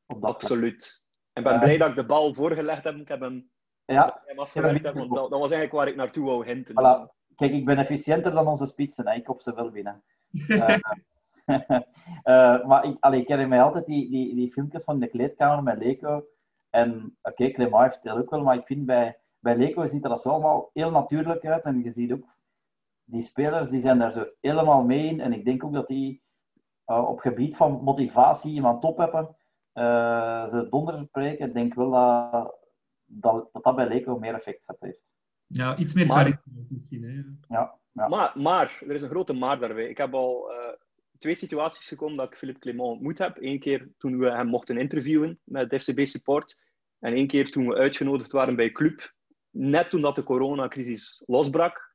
Op 0.07 0.21
dat 0.21 0.35
Absoluut. 0.35 1.07
En 1.33 1.43
ik 1.43 1.49
ben 1.49 1.61
blij 1.61 1.77
dat 1.77 1.89
ik 1.89 1.97
de 1.97 2.07
bal 2.07 2.35
voorgelegd 2.35 2.85
heb. 2.85 2.97
Ik 2.97 3.09
heb 3.09 3.21
hem, 3.21 3.51
ja, 3.85 4.23
hem 4.25 4.39
afgewerkt, 4.39 4.85
heb, 4.85 4.95
want 4.95 5.15
dat, 5.15 5.31
dat, 5.31 5.41
was 5.41 5.51
eigenlijk 5.51 5.73
waar 5.73 5.89
ik 5.89 5.97
naartoe 5.97 6.25
wou 6.25 6.47
hinten. 6.47 6.75
Voilà. 6.75 7.15
Kijk, 7.37 7.53
ik 7.53 7.65
ben 7.65 7.79
efficiënter 7.79 8.33
dan 8.33 8.47
onze 8.47 8.67
spitsen. 8.67 9.17
Ik 9.17 9.29
op 9.29 9.41
ze 9.41 9.55
wel 9.55 9.71
binnen. 9.71 10.03
uh, 10.31 10.69
uh, 12.25 12.67
maar 12.69 12.85
ik, 12.85 12.97
allee, 13.01 13.21
ik 13.21 13.29
herinner 13.29 13.57
mij 13.57 13.63
altijd 13.63 13.87
die, 13.87 14.11
die, 14.11 14.35
die 14.35 14.53
filmpjes 14.53 14.85
van 14.85 15.01
de 15.01 15.07
kleedkamer 15.07 15.63
met 15.63 15.79
Leco. 15.79 16.27
En 16.71 17.17
oké, 17.23 17.43
okay, 17.43 17.53
Clément 17.53 17.83
heeft 17.83 18.05
het 18.05 18.13
ook 18.13 18.31
wel, 18.31 18.43
maar 18.43 18.57
ik 18.57 18.67
vind 18.67 18.87
bij, 18.87 19.19
bij 19.39 19.57
Leco 19.57 19.87
ziet 19.87 20.03
er 20.03 20.09
dat 20.09 20.21
zo 20.21 20.29
allemaal 20.29 20.71
heel 20.73 20.91
natuurlijk 20.91 21.47
uit. 21.47 21.65
En 21.65 21.83
je 21.83 21.91
ziet 21.91 22.13
ook, 22.13 22.39
die 23.05 23.23
spelers 23.23 23.69
die 23.69 23.81
zijn 23.81 23.99
daar 23.99 24.13
zo 24.13 24.27
helemaal 24.41 24.83
mee 24.83 25.07
in. 25.07 25.21
En 25.21 25.33
ik 25.33 25.45
denk 25.45 25.65
ook 25.65 25.73
dat 25.73 25.87
die 25.87 26.23
uh, 26.87 27.09
op 27.09 27.19
gebied 27.19 27.57
van 27.57 27.83
motivatie 27.83 28.55
iemand 28.55 28.81
top 28.81 28.97
hebben. 28.99 29.37
Uh, 29.75 30.51
ze 30.51 30.67
donder 30.71 30.99
spreken, 30.99 31.47
ik 31.47 31.55
denk 31.55 31.75
wel 31.75 31.91
dat 31.91 32.57
dat, 33.07 33.49
dat, 33.53 33.65
dat 33.65 33.77
bij 33.77 33.89
Leco 33.89 34.19
meer 34.19 34.35
effect 34.35 34.73
heeft. 34.81 35.15
Ja, 35.47 35.77
iets 35.77 35.95
meer 35.95 36.07
charisma 36.07 36.43
misschien. 36.69 37.03
Hè? 37.03 37.23
Ja, 37.57 37.79
ja. 37.93 38.09
Maar, 38.09 38.33
maar, 38.35 38.83
er 38.87 38.95
is 38.95 39.03
een 39.03 39.09
grote 39.09 39.33
maar 39.33 39.59
daarbij. 39.59 39.89
Ik 39.89 39.97
heb 39.97 40.15
al 40.15 40.53
uh, 40.53 40.59
twee 41.27 41.39
situaties 41.39 41.89
gekomen 41.89 42.17
dat 42.17 42.27
ik 42.27 42.37
Philippe 42.37 42.61
Clement 42.61 42.89
ontmoet 42.89 43.19
heb. 43.19 43.37
Eén 43.41 43.59
keer 43.59 43.89
toen 43.99 44.19
we 44.19 44.31
hem 44.31 44.47
mochten 44.47 44.79
interviewen 44.79 45.41
met 45.45 45.83
FCB 45.83 46.07
Support. 46.07 46.57
En 46.99 47.15
één 47.15 47.27
keer 47.27 47.51
toen 47.51 47.69
we 47.69 47.75
uitgenodigd 47.75 48.33
waren 48.33 48.57
bij 48.57 48.71
Club. 48.71 49.15
Net 49.51 49.91
toen 49.91 50.01
dat 50.01 50.15
de 50.15 50.23
coronacrisis 50.23 51.23
losbrak. 51.27 51.95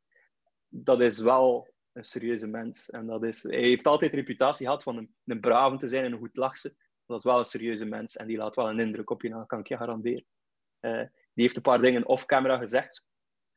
Dat 0.67 1.01
is 1.01 1.19
wel 1.19 1.73
een 1.91 2.03
serieuze 2.03 2.47
mens. 2.47 2.89
En 2.89 3.05
dat 3.05 3.23
is, 3.23 3.43
hij 3.43 3.59
heeft 3.59 3.87
altijd 3.87 4.13
reputatie 4.13 4.65
gehad 4.65 4.83
van 4.83 4.97
een, 4.97 5.15
een 5.25 5.39
brave 5.39 5.77
te 5.77 5.87
zijn 5.87 6.03
en 6.03 6.11
een 6.11 6.19
goed 6.19 6.35
lachse. 6.35 6.75
Dat 7.05 7.17
is 7.17 7.23
wel 7.23 7.37
een 7.37 7.45
serieuze 7.45 7.85
mens. 7.85 8.17
En 8.17 8.27
die 8.27 8.37
laat 8.37 8.55
wel 8.55 8.69
een 8.69 8.79
indruk 8.79 9.09
op 9.09 9.21
je, 9.21 9.29
dat 9.29 9.47
kan 9.47 9.59
ik 9.59 9.67
je 9.67 9.77
garanderen. 9.77 10.25
Uh, 10.81 11.01
die 11.33 11.43
heeft 11.43 11.55
een 11.55 11.61
paar 11.61 11.81
dingen 11.81 12.07
off-camera 12.07 12.57
gezegd 12.57 13.05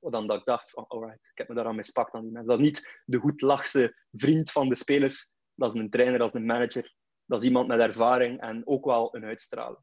dan 0.01 0.27
dat 0.27 0.39
ik 0.39 0.45
dacht 0.45 0.71
van, 0.71 0.85
alright, 0.89 1.29
ik 1.31 1.39
heb 1.39 1.49
me 1.49 1.55
daaraan 1.55 1.77
mispakt 1.77 2.15
aan 2.15 2.23
die 2.23 2.33
mensen. 2.33 2.57
Dat 2.57 2.65
is 2.65 2.71
niet 2.71 3.03
de 3.05 3.19
goed 3.19 3.41
lachse 3.41 3.97
vriend 4.13 4.51
van 4.51 4.69
de 4.69 4.75
spelers. 4.75 5.33
Dat 5.55 5.75
is 5.75 5.81
een 5.81 5.91
trainer, 5.91 6.19
dat 6.19 6.29
is 6.29 6.41
een 6.41 6.47
manager. 6.47 6.95
Dat 7.27 7.41
is 7.41 7.47
iemand 7.47 7.69
met 7.69 7.81
ervaring 7.81 8.41
en 8.41 8.63
ook 8.67 8.85
wel 8.85 9.17
een 9.17 9.25
uitstraling. 9.25 9.79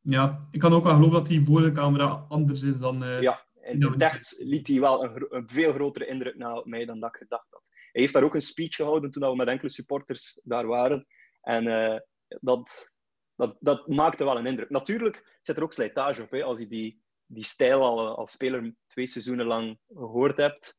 Ja, 0.00 0.38
ik 0.50 0.60
kan 0.60 0.72
ook 0.72 0.84
wel 0.84 0.92
geloven 0.94 1.14
dat 1.14 1.26
die 1.26 1.44
voor 1.44 1.60
de 1.60 1.72
camera 1.72 2.24
anders 2.28 2.62
is 2.62 2.78
dan... 2.78 3.02
Uh, 3.02 3.20
ja, 3.20 3.46
in 3.60 3.82
het 3.82 4.02
echt 4.02 4.36
liet 4.38 4.68
hij 4.68 4.80
wel 4.80 5.04
een, 5.04 5.26
een, 5.28 5.48
veel 5.48 5.72
grotere 5.72 6.06
indruk 6.06 6.36
na 6.36 6.56
op 6.56 6.66
mij 6.66 6.84
dan 6.84 7.00
dat 7.00 7.14
ik 7.14 7.20
gedacht 7.20 7.46
had. 7.50 7.68
Hij 7.72 8.00
heeft 8.00 8.12
daar 8.12 8.22
ook 8.22 8.34
een 8.34 8.40
speech 8.40 8.74
gehouden 8.74 9.10
toen 9.10 9.30
we 9.30 9.36
met 9.36 9.48
enkele 9.48 9.70
supporters 9.70 10.40
daar 10.42 10.66
waren. 10.66 11.06
En 11.40 11.64
uh, 11.64 11.98
dat, 12.40 12.92
dat, 13.34 13.56
dat 13.60 13.88
maakte 13.88 14.24
wel 14.24 14.38
een 14.38 14.46
indruk. 14.46 14.70
Natuurlijk 14.70 15.38
zit 15.40 15.56
er 15.56 15.62
ook 15.62 15.72
slijtage 15.72 16.22
op, 16.22 16.30
hè, 16.30 16.42
als 16.42 16.58
je 16.58 16.66
die 16.66 17.02
die 17.28 17.44
stijl 17.44 17.82
al 17.82 18.06
eh, 18.06 18.14
als 18.14 18.32
speler 18.32 18.74
twee 18.86 19.06
seizoenen 19.06 19.46
lang 19.46 19.78
gehoord 19.88 20.36
hebt, 20.36 20.76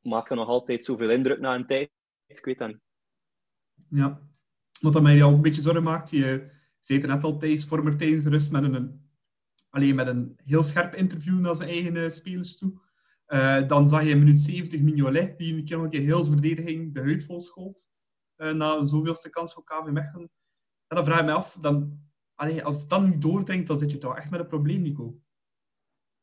maakt 0.00 0.30
er 0.30 0.36
nog 0.36 0.48
altijd 0.48 0.84
zoveel 0.84 1.10
indruk 1.10 1.38
na 1.38 1.54
een 1.54 1.66
tijd. 1.66 1.90
Ik 2.38 2.44
weet 2.44 2.58
dat 2.58 2.68
niet. 2.68 2.80
Ja, 3.88 4.20
wat 4.80 4.92
dat 4.92 5.02
mij 5.02 5.22
al 5.22 5.32
een 5.32 5.42
beetje 5.42 5.60
zorgen 5.60 5.82
maakt, 5.82 6.10
je 6.10 6.50
zei 6.78 6.98
het 6.98 7.08
net 7.08 7.24
al, 7.24 7.38
Thijs 7.38 7.66
Vormer 7.66 7.96
tijdens 7.96 8.22
de 8.22 8.30
rust 8.30 8.52
met 8.52 8.62
een, 8.62 9.10
alleen 9.70 9.94
met 9.94 10.06
een 10.06 10.38
heel 10.44 10.62
scherp 10.62 10.94
interview 10.94 11.40
naar 11.40 11.56
zijn 11.56 11.68
eigen 11.68 11.94
uh, 11.94 12.08
spelers 12.08 12.58
toe. 12.58 12.80
Uh, 13.26 13.68
dan 13.68 13.88
zag 13.88 14.02
je 14.02 14.10
in 14.10 14.18
minuut 14.18 14.40
70 14.40 14.80
Mignolet, 14.80 15.38
die 15.38 15.54
een 15.54 15.64
keer 15.64 15.76
nog 15.76 15.84
een 15.84 15.90
keer 15.90 16.00
heel 16.00 16.24
zijn 16.24 16.38
verdediging 16.38 16.94
de 16.94 17.00
huid 17.00 17.24
vol 17.24 17.40
schoot. 17.40 17.90
Uh, 18.36 18.52
na 18.52 18.84
zoveelste 18.84 19.30
kans 19.30 19.54
voor 19.54 19.64
KV 19.64 19.90
Mechelen. 19.90 20.30
En 20.86 20.96
dan 20.96 21.04
vraag 21.04 21.18
ik 21.18 21.24
me 21.24 21.32
af, 21.32 21.56
dan, 21.56 22.00
allee, 22.34 22.64
als 22.64 22.80
het 22.80 22.88
dan 22.88 23.04
niet 23.04 23.22
doordringt, 23.22 23.66
dan 23.66 23.78
zit 23.78 23.90
je 23.90 23.98
toch 23.98 24.16
echt 24.16 24.30
met 24.30 24.40
een 24.40 24.46
probleem, 24.46 24.80
Nico? 24.80 25.20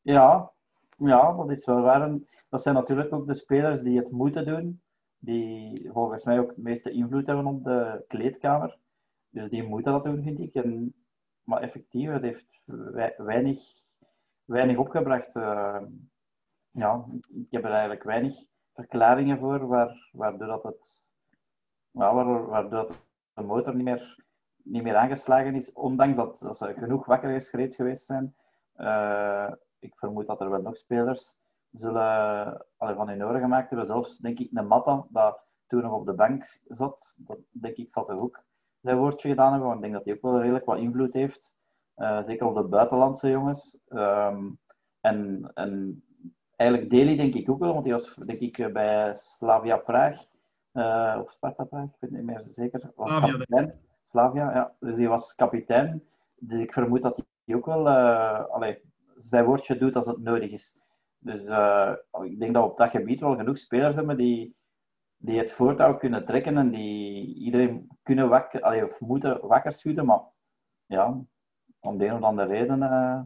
Ja, 0.00 0.52
ja, 0.96 1.32
dat 1.32 1.50
is 1.50 1.64
wel 1.64 1.80
waar. 1.80 2.18
Dat 2.48 2.62
zijn 2.62 2.74
natuurlijk 2.74 3.12
ook 3.12 3.26
de 3.26 3.34
spelers 3.34 3.80
die 3.80 3.98
het 3.98 4.10
moeten 4.10 4.44
doen, 4.44 4.82
die 5.20 5.90
volgens 5.92 6.24
mij 6.24 6.38
ook 6.38 6.48
het 6.48 6.56
meeste 6.56 6.90
invloed 6.90 7.26
hebben 7.26 7.46
op 7.46 7.64
de 7.64 8.04
kleedkamer. 8.08 8.78
Dus 9.28 9.48
die 9.48 9.62
moeten 9.62 9.92
dat 9.92 10.04
doen, 10.04 10.22
vind 10.22 10.38
ik. 10.38 10.54
En, 10.54 10.94
maar 11.42 11.62
effectief, 11.62 12.10
het 12.10 12.22
heeft 12.22 12.46
weinig, 13.16 13.60
weinig 14.44 14.76
opgebracht. 14.76 15.36
Uh, 15.36 15.82
ja, 16.70 17.04
ik 17.28 17.50
heb 17.50 17.64
er 17.64 17.70
eigenlijk 17.70 18.02
weinig 18.02 18.36
verklaringen 18.74 19.38
voor 19.38 19.66
waar, 19.66 20.08
waardoor 20.12 20.46
dat 20.46 20.62
het, 20.62 21.06
ja, 21.90 22.14
waardoor, 22.14 22.96
de 23.34 23.42
motor 23.42 23.74
niet 23.74 23.84
meer, 23.84 24.24
niet 24.56 24.82
meer 24.82 24.96
aangeslagen 24.96 25.54
is, 25.54 25.72
ondanks 25.72 26.16
dat, 26.16 26.38
dat 26.38 26.56
ze 26.56 26.74
genoeg 26.74 27.06
wakker 27.06 27.32
geschreven 27.32 27.74
geweest 27.74 28.06
zijn. 28.06 28.34
Uh, 28.76 29.52
ik 29.78 29.98
vermoed 29.98 30.26
dat 30.26 30.40
er 30.40 30.50
wel 30.50 30.62
nog 30.62 30.76
spelers 30.76 31.39
zullen 31.72 32.66
allee, 32.76 32.94
van 32.94 33.08
hun 33.08 33.24
oren 33.24 33.40
gemaakt 33.40 33.68
hebben. 33.68 33.86
Zelfs, 33.86 34.18
denk 34.18 34.38
ik, 34.38 34.50
een 34.52 34.66
Matta, 34.66 35.06
dat 35.08 35.44
toen 35.66 35.82
nog 35.82 35.92
op 35.92 36.06
de 36.06 36.14
bank 36.14 36.44
zat, 36.68 37.18
dat 37.26 37.38
denk 37.50 37.76
ik, 37.76 37.90
zal 37.90 38.04
toch 38.04 38.20
ook 38.20 38.42
zijn 38.80 38.96
woordje 38.96 39.28
gedaan 39.28 39.50
hebben. 39.50 39.68
Want 39.68 39.84
ik 39.84 39.90
denk 39.90 39.94
dat 39.94 40.04
hij 40.04 40.14
ook 40.14 40.22
wel 40.22 40.40
redelijk 40.40 40.64
wat 40.64 40.78
invloed 40.78 41.14
heeft. 41.14 41.52
Uh, 41.96 42.22
zeker 42.22 42.46
op 42.46 42.54
de 42.54 42.62
buitenlandse 42.62 43.30
jongens. 43.30 43.80
Um, 43.88 44.58
en, 45.00 45.50
en 45.54 46.02
eigenlijk 46.56 46.90
Deli 46.90 47.16
denk 47.16 47.34
ik 47.34 47.50
ook 47.50 47.58
wel, 47.58 47.72
want 47.72 47.84
hij 47.84 47.94
was 47.94 48.14
denk 48.14 48.38
ik 48.38 48.72
bij 48.72 49.14
Slavia 49.14 49.76
Praag. 49.76 50.24
Uh, 50.72 51.18
of 51.22 51.30
Sparta 51.30 51.64
Praag, 51.64 51.84
ik 51.84 51.96
weet 52.00 52.10
niet 52.10 52.24
meer 52.24 52.46
zeker. 52.50 52.92
Was 52.96 53.10
Slavia, 53.10 53.32
kapitein. 53.32 53.80
Slavia, 54.04 54.54
ja. 54.54 54.72
Dus 54.80 54.96
hij 54.96 55.08
was 55.08 55.34
kapitein. 55.34 56.02
Dus 56.38 56.60
ik 56.60 56.72
vermoed 56.72 57.02
dat 57.02 57.26
hij 57.44 57.56
ook 57.56 57.66
wel 57.66 57.86
uh, 57.86 58.44
allee, 58.44 58.82
zijn 59.16 59.44
woordje 59.44 59.78
doet 59.78 59.96
als 59.96 60.06
het 60.06 60.18
nodig 60.18 60.50
is. 60.50 60.76
Dus 61.22 61.48
uh, 61.48 61.92
ik 62.22 62.38
denk 62.38 62.54
dat 62.54 62.64
we 62.64 62.70
op 62.70 62.78
dat 62.78 62.90
gebied 62.90 63.20
wel 63.20 63.36
genoeg 63.36 63.58
spelers 63.58 63.96
hebben 63.96 64.16
die, 64.16 64.56
die 65.16 65.38
het 65.38 65.52
voortouw 65.52 65.96
kunnen 65.96 66.24
trekken 66.24 66.56
en 66.56 66.70
die 66.70 67.34
iedereen 67.34 67.88
kunnen 68.02 68.28
wakker, 68.28 68.84
of 68.84 69.00
moeten 69.00 69.46
wakker 69.46 69.72
schudden. 69.72 70.06
Maar 70.06 70.20
ja, 70.86 71.24
om 71.80 71.98
de 71.98 72.06
een 72.06 72.14
of 72.14 72.22
andere 72.22 72.48
reden 72.48 72.78
uh, 72.82 73.20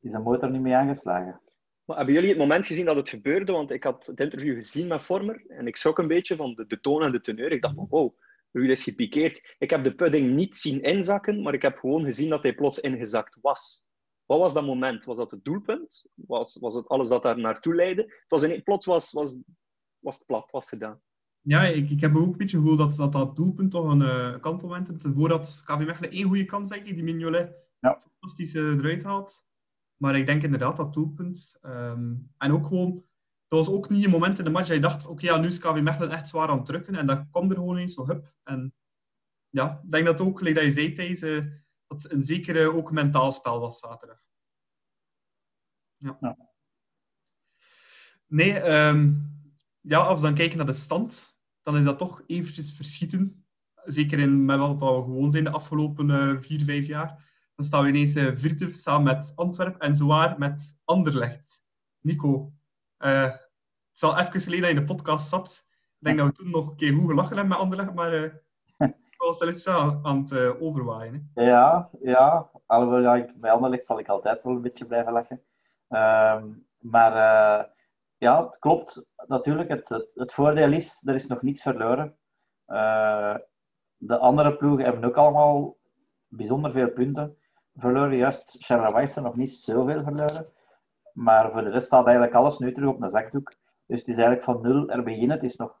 is 0.00 0.12
de 0.12 0.18
motor 0.18 0.50
niet 0.50 0.60
mee 0.60 0.74
aangeslagen. 0.74 1.40
Maar 1.84 1.96
hebben 1.96 2.14
jullie 2.14 2.30
het 2.30 2.38
moment 2.38 2.66
gezien 2.66 2.84
dat 2.84 2.96
het 2.96 3.08
gebeurde? 3.08 3.52
Want 3.52 3.70
ik 3.70 3.84
had 3.84 4.06
het 4.06 4.20
interview 4.20 4.54
gezien 4.54 4.86
met 4.86 5.02
Vormer 5.02 5.44
en 5.48 5.66
ik 5.66 5.76
schrok 5.76 5.98
een 5.98 6.08
beetje 6.08 6.36
van 6.36 6.54
de, 6.54 6.66
de 6.66 6.80
toon 6.80 7.02
en 7.02 7.12
de 7.12 7.20
teneur. 7.20 7.52
Ik 7.52 7.62
dacht 7.62 7.74
van, 7.74 7.86
wow, 7.88 8.14
Ruud 8.52 8.70
is 8.70 8.82
gepikeerd. 8.82 9.54
Ik 9.58 9.70
heb 9.70 9.84
de 9.84 9.94
pudding 9.94 10.30
niet 10.30 10.54
zien 10.54 10.80
inzakken, 10.80 11.42
maar 11.42 11.54
ik 11.54 11.62
heb 11.62 11.78
gewoon 11.78 12.04
gezien 12.04 12.28
dat 12.30 12.42
hij 12.42 12.54
plots 12.54 12.78
ingezakt 12.78 13.38
was. 13.40 13.88
Wat 14.30 14.38
was 14.38 14.54
dat 14.54 14.66
moment? 14.66 15.04
Was 15.04 15.16
dat 15.16 15.30
het 15.30 15.44
doelpunt? 15.44 16.06
Was, 16.14 16.56
was 16.60 16.74
het 16.74 16.88
alles 16.88 17.08
dat 17.08 17.22
daar 17.22 17.38
naartoe 17.38 17.74
leidde? 17.74 18.02
Het 18.02 18.24
was 18.28 18.42
in, 18.42 18.62
plots 18.62 18.86
was, 18.86 19.12
was, 19.12 19.42
was 19.98 20.16
het 20.16 20.26
plat, 20.26 20.50
was 20.50 20.68
gedaan. 20.68 21.00
Ja, 21.40 21.62
ik, 21.62 21.90
ik 21.90 22.00
heb 22.00 22.16
ook 22.16 22.32
een 22.32 22.36
beetje 22.36 22.56
het 22.56 22.66
gevoel 22.66 22.76
dat 22.76 22.96
dat, 22.96 23.12
dat 23.12 23.36
doelpunt 23.36 23.70
toch 23.70 23.90
een 23.90 24.00
uh, 24.00 24.40
kantmoment 24.40 25.04
is. 25.04 25.10
Voordat 25.12 25.62
KV 25.64 25.86
Mechelen 25.86 26.10
één 26.10 26.26
goede 26.26 26.44
kans, 26.44 26.68
denk 26.68 26.86
ik, 26.86 26.94
die 26.94 27.04
Mignolet 27.04 27.52
ja. 27.78 28.00
fantastisch 28.00 28.54
uh, 28.54 28.78
eruit 28.78 29.02
haalt. 29.02 29.48
Maar 29.96 30.16
ik 30.16 30.26
denk 30.26 30.42
inderdaad 30.42 30.76
dat 30.76 30.92
doelpunt. 30.92 31.58
Um, 31.62 32.32
en 32.38 32.52
ook 32.52 32.66
gewoon, 32.66 33.04
dat 33.48 33.66
was 33.66 33.74
ook 33.74 33.88
niet 33.88 34.04
een 34.04 34.10
moment 34.10 34.38
in 34.38 34.44
de 34.44 34.50
match 34.50 34.66
dat 34.66 34.76
je 34.76 34.82
dacht, 34.82 35.06
oké, 35.06 35.26
ja, 35.26 35.38
nu 35.38 35.46
is 35.46 35.58
KV 35.58 35.80
Mechelen 35.80 36.10
echt 36.10 36.28
zwaar 36.28 36.48
aan 36.48 36.56
het 36.56 36.66
drukken. 36.66 36.94
En 36.94 37.06
dat 37.06 37.24
kwam 37.30 37.50
er 37.50 37.56
gewoon 37.56 37.76
eens 37.76 37.94
zo, 37.94 38.06
hup. 38.06 38.34
En 38.42 38.74
ja, 39.48 39.80
ik 39.84 39.90
denk 39.90 40.06
dat 40.06 40.20
ook, 40.20 40.40
like 40.40 40.54
dat 40.54 40.64
je 40.64 40.72
zei, 40.72 40.92
Thijs, 40.92 41.22
uh, 41.22 41.44
dat 41.90 42.10
een 42.10 42.22
zekere 42.22 42.72
ook 42.72 42.92
mentaal 42.92 43.32
spel 43.32 43.60
was 43.60 43.78
zaterdag. 43.78 44.22
Ja. 45.96 46.16
ja. 46.20 46.36
Nee, 48.26 48.62
um, 48.62 49.32
ja, 49.80 49.98
als 49.98 50.20
we 50.20 50.26
dan 50.26 50.34
kijken 50.36 50.56
naar 50.56 50.66
de 50.66 50.72
stand, 50.72 51.40
dan 51.62 51.76
is 51.76 51.84
dat 51.84 51.98
toch 51.98 52.22
eventjes 52.26 52.72
verschieten. 52.72 53.44
Zeker 53.84 54.18
in, 54.18 54.44
met 54.44 54.58
wat 54.58 54.80
we 54.80 55.02
gewoon 55.02 55.30
zijn 55.30 55.44
de 55.44 55.50
afgelopen 55.50 56.08
uh, 56.08 56.40
vier, 56.40 56.64
vijf 56.64 56.86
jaar. 56.86 57.08
Dan 57.54 57.64
staan 57.64 57.82
we 57.82 57.88
ineens 57.88 58.16
uh, 58.16 58.30
vierde 58.34 58.74
samen 58.74 59.14
met 59.14 59.32
Antwerpen 59.34 59.80
en 59.80 59.96
zowaar 59.96 60.38
met 60.38 60.78
Anderlecht. 60.84 61.66
Nico, 62.00 62.52
uh, 62.98 63.22
het 63.22 63.50
is 63.94 64.02
al 64.02 64.18
even 64.18 64.40
geleden 64.40 64.60
dat 64.60 64.70
je 64.70 64.76
in 64.76 64.86
de 64.86 64.94
podcast 64.94 65.28
zat. 65.28 65.68
Ik 65.98 66.06
denk 66.06 66.18
dat 66.18 66.26
we 66.26 66.32
toen 66.32 66.50
nog 66.50 66.68
een 66.68 66.76
keer 66.76 66.94
goed 66.94 67.08
gelachen 67.08 67.36
hebben 67.36 67.48
met 67.48 67.58
Anderlecht, 67.58 67.94
maar 67.94 68.42
ik 69.20 69.26
was 69.26 69.36
stilletjes 69.36 69.68
aan, 69.68 70.00
aan 70.02 70.18
het 70.18 70.30
uh, 70.30 70.62
overwaaien. 70.62 71.30
Hè. 71.34 71.42
Ja, 71.42 71.90
ja. 72.02 72.50
Alhoewel, 72.66 73.16
ja, 73.16 73.26
bij 73.34 73.50
Anderlecht 73.50 73.84
zal 73.84 73.98
ik 73.98 74.08
altijd 74.08 74.42
wel 74.42 74.54
een 74.54 74.62
beetje 74.62 74.86
blijven 74.86 75.12
lachen. 75.12 75.42
Uh, 75.88 76.42
maar 76.78 77.12
uh, 77.12 77.64
ja, 78.16 78.44
het 78.44 78.58
klopt 78.58 79.06
natuurlijk. 79.26 79.68
Het, 79.68 79.88
het, 80.14 80.32
voordeel 80.32 80.72
is, 80.72 81.06
er 81.06 81.14
is 81.14 81.26
nog 81.26 81.42
niets 81.42 81.62
verloren. 81.62 82.16
Uh, 82.66 83.36
de 83.96 84.18
andere 84.18 84.56
ploegen 84.56 84.84
hebben 84.84 85.04
ook 85.04 85.16
allemaal 85.16 85.76
bijzonder 86.28 86.70
veel 86.70 86.90
punten 86.90 87.36
verloren. 87.74 88.16
Juist 88.16 88.56
Charleroi 88.58 89.00
heeft 89.04 89.16
er 89.16 89.22
nog 89.22 89.36
niet 89.36 89.50
zoveel 89.50 90.02
verloren. 90.02 90.52
Maar 91.12 91.52
voor 91.52 91.62
de 91.62 91.70
rest 91.70 91.86
staat 91.86 92.04
eigenlijk 92.04 92.36
alles 92.36 92.58
nu 92.58 92.72
terug 92.72 92.88
op 92.88 93.02
een 93.02 93.10
zakdoek. 93.10 93.54
Dus 93.86 93.98
het 93.98 94.08
is 94.08 94.16
eigenlijk 94.16 94.44
van 94.44 94.60
nul 94.60 94.88
er 94.88 95.02
beginnen. 95.02 95.30
Het 95.30 95.44
is 95.44 95.56
nog, 95.56 95.78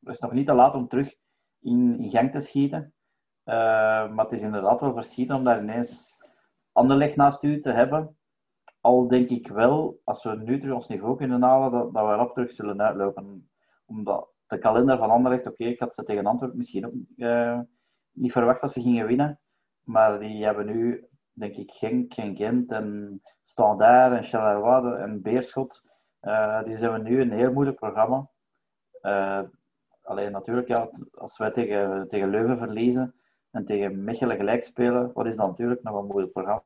het 0.00 0.14
is 0.14 0.20
nog 0.20 0.32
niet 0.32 0.46
te 0.46 0.54
laat 0.54 0.74
om 0.74 0.88
terug 0.88 1.14
in, 1.64 2.10
gang 2.10 2.32
te 2.32 2.40
schieten. 2.40 2.94
Uh, 3.44 3.54
maar 4.12 4.24
het 4.24 4.32
is 4.32 4.42
inderdaad 4.42 4.80
wel 4.80 4.94
verschieten 4.94 5.36
om 5.36 5.44
daar 5.44 5.62
ineens 5.62 6.22
Anderlecht 6.72 7.16
naast 7.16 7.42
u 7.42 7.60
te 7.60 7.72
hebben. 7.72 8.16
Al 8.80 9.08
denk 9.08 9.28
ik 9.28 9.48
wel, 9.48 10.00
als 10.04 10.24
we 10.24 10.36
nu 10.36 10.58
terug 10.58 10.74
ons 10.74 10.88
niveau 10.88 11.16
kunnen 11.16 11.42
halen, 11.42 11.70
dat, 11.70 11.94
dat 11.94 12.06
we 12.06 12.12
erop 12.12 12.32
terug 12.32 12.50
zullen 12.50 12.82
uitlopen. 12.82 13.50
Omdat 13.86 14.28
de 14.46 14.58
kalender 14.58 14.98
van 14.98 15.10
Anderlecht, 15.10 15.46
oké, 15.46 15.64
ik 15.64 15.78
had 15.78 15.94
ze 15.94 16.02
tegen 16.02 16.24
Antwerpen 16.24 16.58
misschien 16.58 16.86
ook 16.86 16.92
uh, 17.16 17.60
niet 18.12 18.32
verwacht 18.32 18.60
dat 18.60 18.72
ze 18.72 18.80
gingen 18.80 19.06
winnen. 19.06 19.40
Maar 19.82 20.20
die 20.20 20.44
hebben 20.44 20.66
nu, 20.66 21.08
denk 21.32 21.56
ik, 21.56 21.70
Genk 21.70 22.12
en 22.12 22.36
Gent 22.36 22.72
en 22.72 23.20
Standaard 23.42 24.16
en 24.16 24.24
Charleroi 24.24 25.02
en 25.02 25.22
Beerschot. 25.22 25.82
Uh, 26.22 26.62
die 26.62 26.76
hebben 26.76 27.02
nu 27.02 27.20
een 27.20 27.32
heel 27.32 27.52
moeilijk 27.52 27.76
programma. 27.76 28.30
Alleen 30.04 30.32
natuurlijk, 30.32 30.68
ja, 30.68 30.90
als 31.14 31.38
wij 31.38 31.50
tegen, 31.50 32.08
tegen 32.08 32.28
Leuven 32.28 32.58
verliezen 32.58 33.14
en 33.50 33.64
tegen 33.64 34.04
Mechelen 34.04 34.36
gelijk 34.36 34.64
spelen, 34.64 35.10
wat 35.12 35.26
is 35.26 35.36
dan 35.36 35.48
natuurlijk 35.48 35.82
nog 35.82 35.96
een 35.96 36.06
moeilijk 36.06 36.32
programma. 36.32 36.64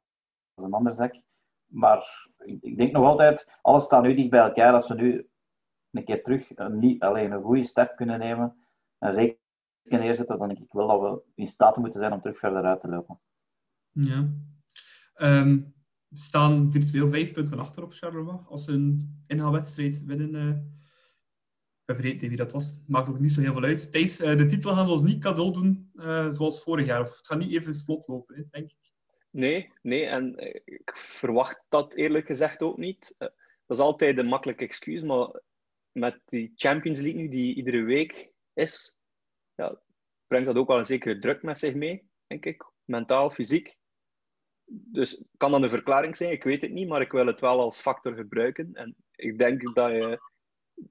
Dat 0.54 0.64
is 0.64 0.64
een 0.64 0.72
ander 0.72 0.94
zak. 0.94 1.20
Maar 1.66 2.28
ik, 2.60 2.78
denk 2.78 2.92
nog 2.92 3.04
altijd, 3.04 3.58
alles 3.62 3.84
staat 3.84 4.02
nu 4.02 4.14
dicht 4.14 4.30
bij 4.30 4.40
elkaar. 4.40 4.72
Als 4.72 4.88
we 4.88 4.94
nu 4.94 5.28
een 5.90 6.04
keer 6.04 6.22
terug 6.22 6.56
een, 6.56 6.78
niet, 6.78 7.02
alleen 7.02 7.32
een 7.32 7.42
goede 7.42 7.62
start 7.62 7.94
kunnen 7.94 8.18
nemen 8.18 8.56
en 8.98 9.14
rekening 9.14 9.38
neerzetten, 10.04 10.38
dan 10.38 10.48
denk 10.48 10.60
ik 10.60 10.72
wel 10.72 10.86
dat 10.86 11.00
we 11.00 11.22
in 11.34 11.46
staat 11.46 11.76
moeten 11.76 12.00
zijn 12.00 12.12
om 12.12 12.20
terug 12.20 12.38
verder 12.38 12.62
uit 12.62 12.80
te 12.80 12.88
lopen. 12.88 13.20
Ja. 13.90 14.28
Um, 15.16 15.74
we 16.08 16.18
staan 16.18 16.72
virtueel 16.72 17.08
vijf 17.08 17.32
punten 17.32 17.58
achter 17.58 17.82
op 17.82 17.92
Charleroi. 17.92 18.38
Als 18.46 18.64
ze 18.64 18.72
een 18.72 19.22
inhaalwedstrijd 19.26 20.04
winnen... 20.04 20.72
Ik 20.76 20.87
ben 21.88 21.96
vergeten 21.96 22.28
wie 22.28 22.36
dat 22.36 22.52
was. 22.52 22.80
Maakt 22.86 23.08
ook 23.08 23.18
niet 23.18 23.32
zo 23.32 23.40
heel 23.40 23.52
veel 23.52 23.62
uit. 23.62 23.92
Thijs, 23.92 24.20
uh, 24.20 24.36
de 24.36 24.46
titel 24.46 24.74
gaan 24.74 24.84
we 24.84 24.92
ons 24.92 25.02
niet 25.02 25.22
cadeau 25.22 25.52
doen 25.52 25.90
uh, 25.94 26.30
zoals 26.30 26.62
vorig 26.62 26.86
jaar. 26.86 27.00
Of 27.00 27.16
het 27.16 27.26
gaat 27.26 27.38
niet 27.38 27.52
even 27.52 27.74
vlot 27.74 28.08
lopen, 28.08 28.36
hè, 28.36 28.42
denk 28.50 28.70
ik. 28.70 28.92
Nee, 29.30 29.72
nee, 29.82 30.04
en 30.04 30.34
ik 30.64 30.96
verwacht 30.96 31.64
dat 31.68 31.94
eerlijk 31.94 32.26
gezegd 32.26 32.62
ook 32.62 32.76
niet. 32.76 33.14
Dat 33.18 33.32
is 33.66 33.78
altijd 33.78 34.18
een 34.18 34.26
makkelijk 34.26 34.60
excuus, 34.60 35.02
maar 35.02 35.40
met 35.92 36.20
die 36.24 36.52
Champions 36.54 37.00
League 37.00 37.20
nu, 37.20 37.28
die 37.28 37.54
iedere 37.54 37.82
week 37.82 38.30
is, 38.52 38.98
ja, 39.54 39.80
brengt 40.26 40.46
dat 40.46 40.56
ook 40.56 40.68
wel 40.68 40.78
een 40.78 40.86
zekere 40.86 41.18
druk 41.18 41.42
met 41.42 41.58
zich 41.58 41.74
mee, 41.74 42.08
denk 42.26 42.44
ik. 42.44 42.64
Mentaal, 42.84 43.30
fysiek. 43.30 43.76
Dus 44.66 45.22
kan 45.36 45.50
dat 45.50 45.62
een 45.62 45.68
verklaring 45.68 46.16
zijn? 46.16 46.32
Ik 46.32 46.44
weet 46.44 46.62
het 46.62 46.72
niet, 46.72 46.88
maar 46.88 47.00
ik 47.00 47.12
wil 47.12 47.26
het 47.26 47.40
wel 47.40 47.60
als 47.60 47.80
factor 47.80 48.14
gebruiken. 48.14 48.70
En 48.72 48.96
ik 49.14 49.38
denk 49.38 49.74
dat 49.74 49.90
je 49.90 50.20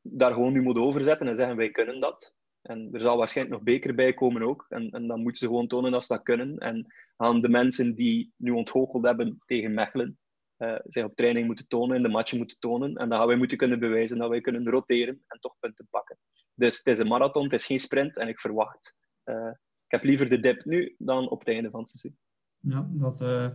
daar 0.01 0.33
gewoon 0.33 0.53
nu 0.53 0.61
moet 0.61 0.77
overzetten 0.77 1.27
en 1.27 1.35
zeggen: 1.35 1.55
wij 1.55 1.71
kunnen 1.71 1.99
dat. 1.99 2.35
En 2.61 2.89
er 2.91 3.01
zal 3.01 3.17
waarschijnlijk 3.17 3.57
nog 3.57 3.65
beker 3.65 3.95
bij 3.95 4.13
komen 4.13 4.41
ook. 4.41 4.65
En, 4.69 4.89
en 4.89 5.07
dan 5.07 5.21
moeten 5.21 5.37
ze 5.37 5.45
gewoon 5.45 5.67
tonen 5.67 5.91
dat 5.91 6.05
ze 6.05 6.13
dat 6.13 6.23
kunnen. 6.23 6.57
En 6.57 6.93
aan 7.15 7.41
de 7.41 7.49
mensen 7.49 7.95
die 7.95 8.33
nu 8.35 8.51
ontgoocheld 8.51 9.05
hebben 9.05 9.37
tegen 9.45 9.73
Mechelen, 9.73 10.19
uh, 10.57 10.79
zich 10.83 11.03
op 11.03 11.15
training 11.15 11.45
moeten 11.45 11.67
tonen, 11.67 11.95
in 11.95 12.03
de 12.03 12.09
matchen 12.09 12.37
moeten 12.37 12.59
tonen. 12.59 12.95
En 12.95 13.09
dan 13.09 13.17
gaan 13.17 13.27
wij 13.27 13.37
moeten 13.37 13.57
kunnen 13.57 13.79
bewijzen 13.79 14.17
dat 14.17 14.29
wij 14.29 14.41
kunnen 14.41 14.69
roteren 14.69 15.23
en 15.27 15.39
toch 15.39 15.55
punten 15.59 15.87
pakken. 15.89 16.17
Dus 16.53 16.77
het 16.77 16.87
is 16.87 16.99
een 16.99 17.07
marathon, 17.07 17.43
het 17.43 17.53
is 17.53 17.65
geen 17.65 17.79
sprint. 17.79 18.17
En 18.17 18.27
ik 18.27 18.39
verwacht, 18.39 18.95
uh, 19.25 19.51
ik 19.85 19.91
heb 19.91 20.03
liever 20.03 20.29
de 20.29 20.39
dip 20.39 20.65
nu 20.65 20.95
dan 20.97 21.29
op 21.29 21.39
het 21.39 21.47
einde 21.47 21.69
van 21.69 21.79
het 21.79 21.89
seizoen. 21.89 22.19
Ja, 22.59 22.89
dat, 22.91 23.21
uh, 23.21 23.49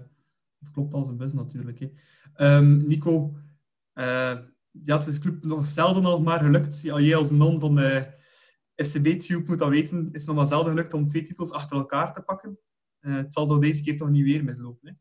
dat 0.58 0.70
klopt 0.72 0.94
als 0.94 1.08
een 1.08 1.16
bus 1.16 1.32
natuurlijk. 1.32 1.78
Hè. 1.78 2.56
Um, 2.56 2.86
Nico, 2.86 3.32
ja, 4.72 4.96
het 4.96 5.06
is 5.06 5.18
club 5.18 5.44
nog 5.44 5.66
zelden 5.66 6.02
nog 6.02 6.22
maar 6.22 6.40
gelukt. 6.40 6.80
Ja, 6.80 6.98
jij 6.98 7.16
als 7.16 7.30
man 7.30 7.60
van 7.60 7.74
de 7.74 8.20
FCB 8.74 9.06
Tube 9.06 9.48
moet 9.48 9.58
dat 9.58 9.68
weten, 9.68 10.08
is 10.12 10.24
nog 10.24 10.36
maar 10.36 10.46
zelden 10.46 10.70
gelukt 10.70 10.94
om 10.94 11.08
twee 11.08 11.22
titels 11.22 11.52
achter 11.52 11.76
elkaar 11.76 12.14
te 12.14 12.20
pakken. 12.20 12.58
Uh, 13.00 13.16
het 13.16 13.32
zal 13.32 13.46
toch 13.46 13.58
deze 13.58 13.82
keer 13.82 13.96
toch 13.96 14.10
niet 14.10 14.24
weer 14.24 14.44
mislopen, 14.44 14.88
hè? 14.88 14.94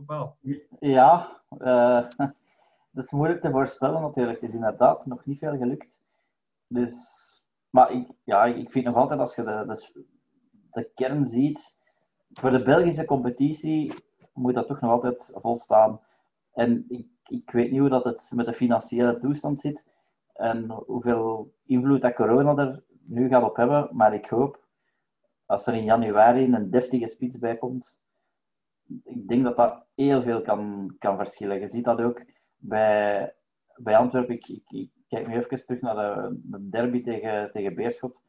Of 0.00 0.06
wel? 0.06 0.36
Ja, 0.80 1.42
uh, 1.58 2.02
dat 2.92 3.04
is 3.04 3.10
moeilijk 3.10 3.40
te 3.40 3.50
voorspellen 3.50 4.00
natuurlijk. 4.00 4.40
Het 4.40 4.48
is 4.48 4.54
inderdaad 4.54 5.06
nog 5.06 5.24
niet 5.24 5.38
veel 5.38 5.56
gelukt. 5.56 6.00
Dus, 6.66 6.94
maar 7.70 7.92
ik, 7.92 8.08
ja, 8.24 8.44
ik 8.44 8.70
vind 8.70 8.84
nog 8.84 8.96
altijd, 8.96 9.20
als 9.20 9.34
je 9.34 9.42
de, 9.42 9.64
de, 9.66 10.04
de 10.70 10.90
kern 10.94 11.24
ziet, 11.24 11.78
voor 12.32 12.50
de 12.50 12.62
Belgische 12.62 13.04
competitie 13.04 13.92
moet 14.34 14.54
dat 14.54 14.66
toch 14.66 14.80
nog 14.80 14.90
altijd 14.90 15.30
volstaan. 15.34 16.00
En 16.52 16.84
ik, 16.88 17.06
ik 17.30 17.50
weet 17.50 17.70
niet 17.70 17.80
hoe 17.80 17.88
dat 17.88 18.04
het 18.04 18.32
met 18.34 18.46
de 18.46 18.52
financiële 18.52 19.18
toestand 19.18 19.60
zit 19.60 19.86
en 20.34 20.70
hoeveel 20.70 21.54
invloed 21.64 22.02
dat 22.02 22.14
corona 22.14 22.56
er 22.56 22.82
nu 23.04 23.28
gaat 23.28 23.42
op 23.42 23.56
hebben. 23.56 23.88
Maar 23.92 24.14
ik 24.14 24.28
hoop, 24.28 24.64
als 25.46 25.66
er 25.66 25.74
in 25.74 25.84
januari 25.84 26.44
een 26.44 26.70
deftige 26.70 27.08
spits 27.08 27.38
bij 27.38 27.56
komt, 27.56 27.98
ik 29.04 29.28
denk 29.28 29.44
dat 29.44 29.56
dat 29.56 29.86
heel 29.94 30.22
veel 30.22 30.42
kan, 30.42 30.94
kan 30.98 31.16
verschillen. 31.16 31.60
Je 31.60 31.66
ziet 31.66 31.84
dat 31.84 32.00
ook 32.00 32.22
bij, 32.56 33.34
bij 33.76 33.96
Antwerpen. 33.96 34.34
Ik, 34.34 34.46
ik, 34.68 34.90
kijk 35.08 35.28
nu 35.28 35.34
even 35.34 35.66
terug 35.66 35.80
naar 35.80 35.94
de, 35.94 36.40
de, 36.42 36.68
derby 36.68 37.02
tegen, 37.02 37.50
tegen 37.50 37.74
Beerschot. 37.74 38.22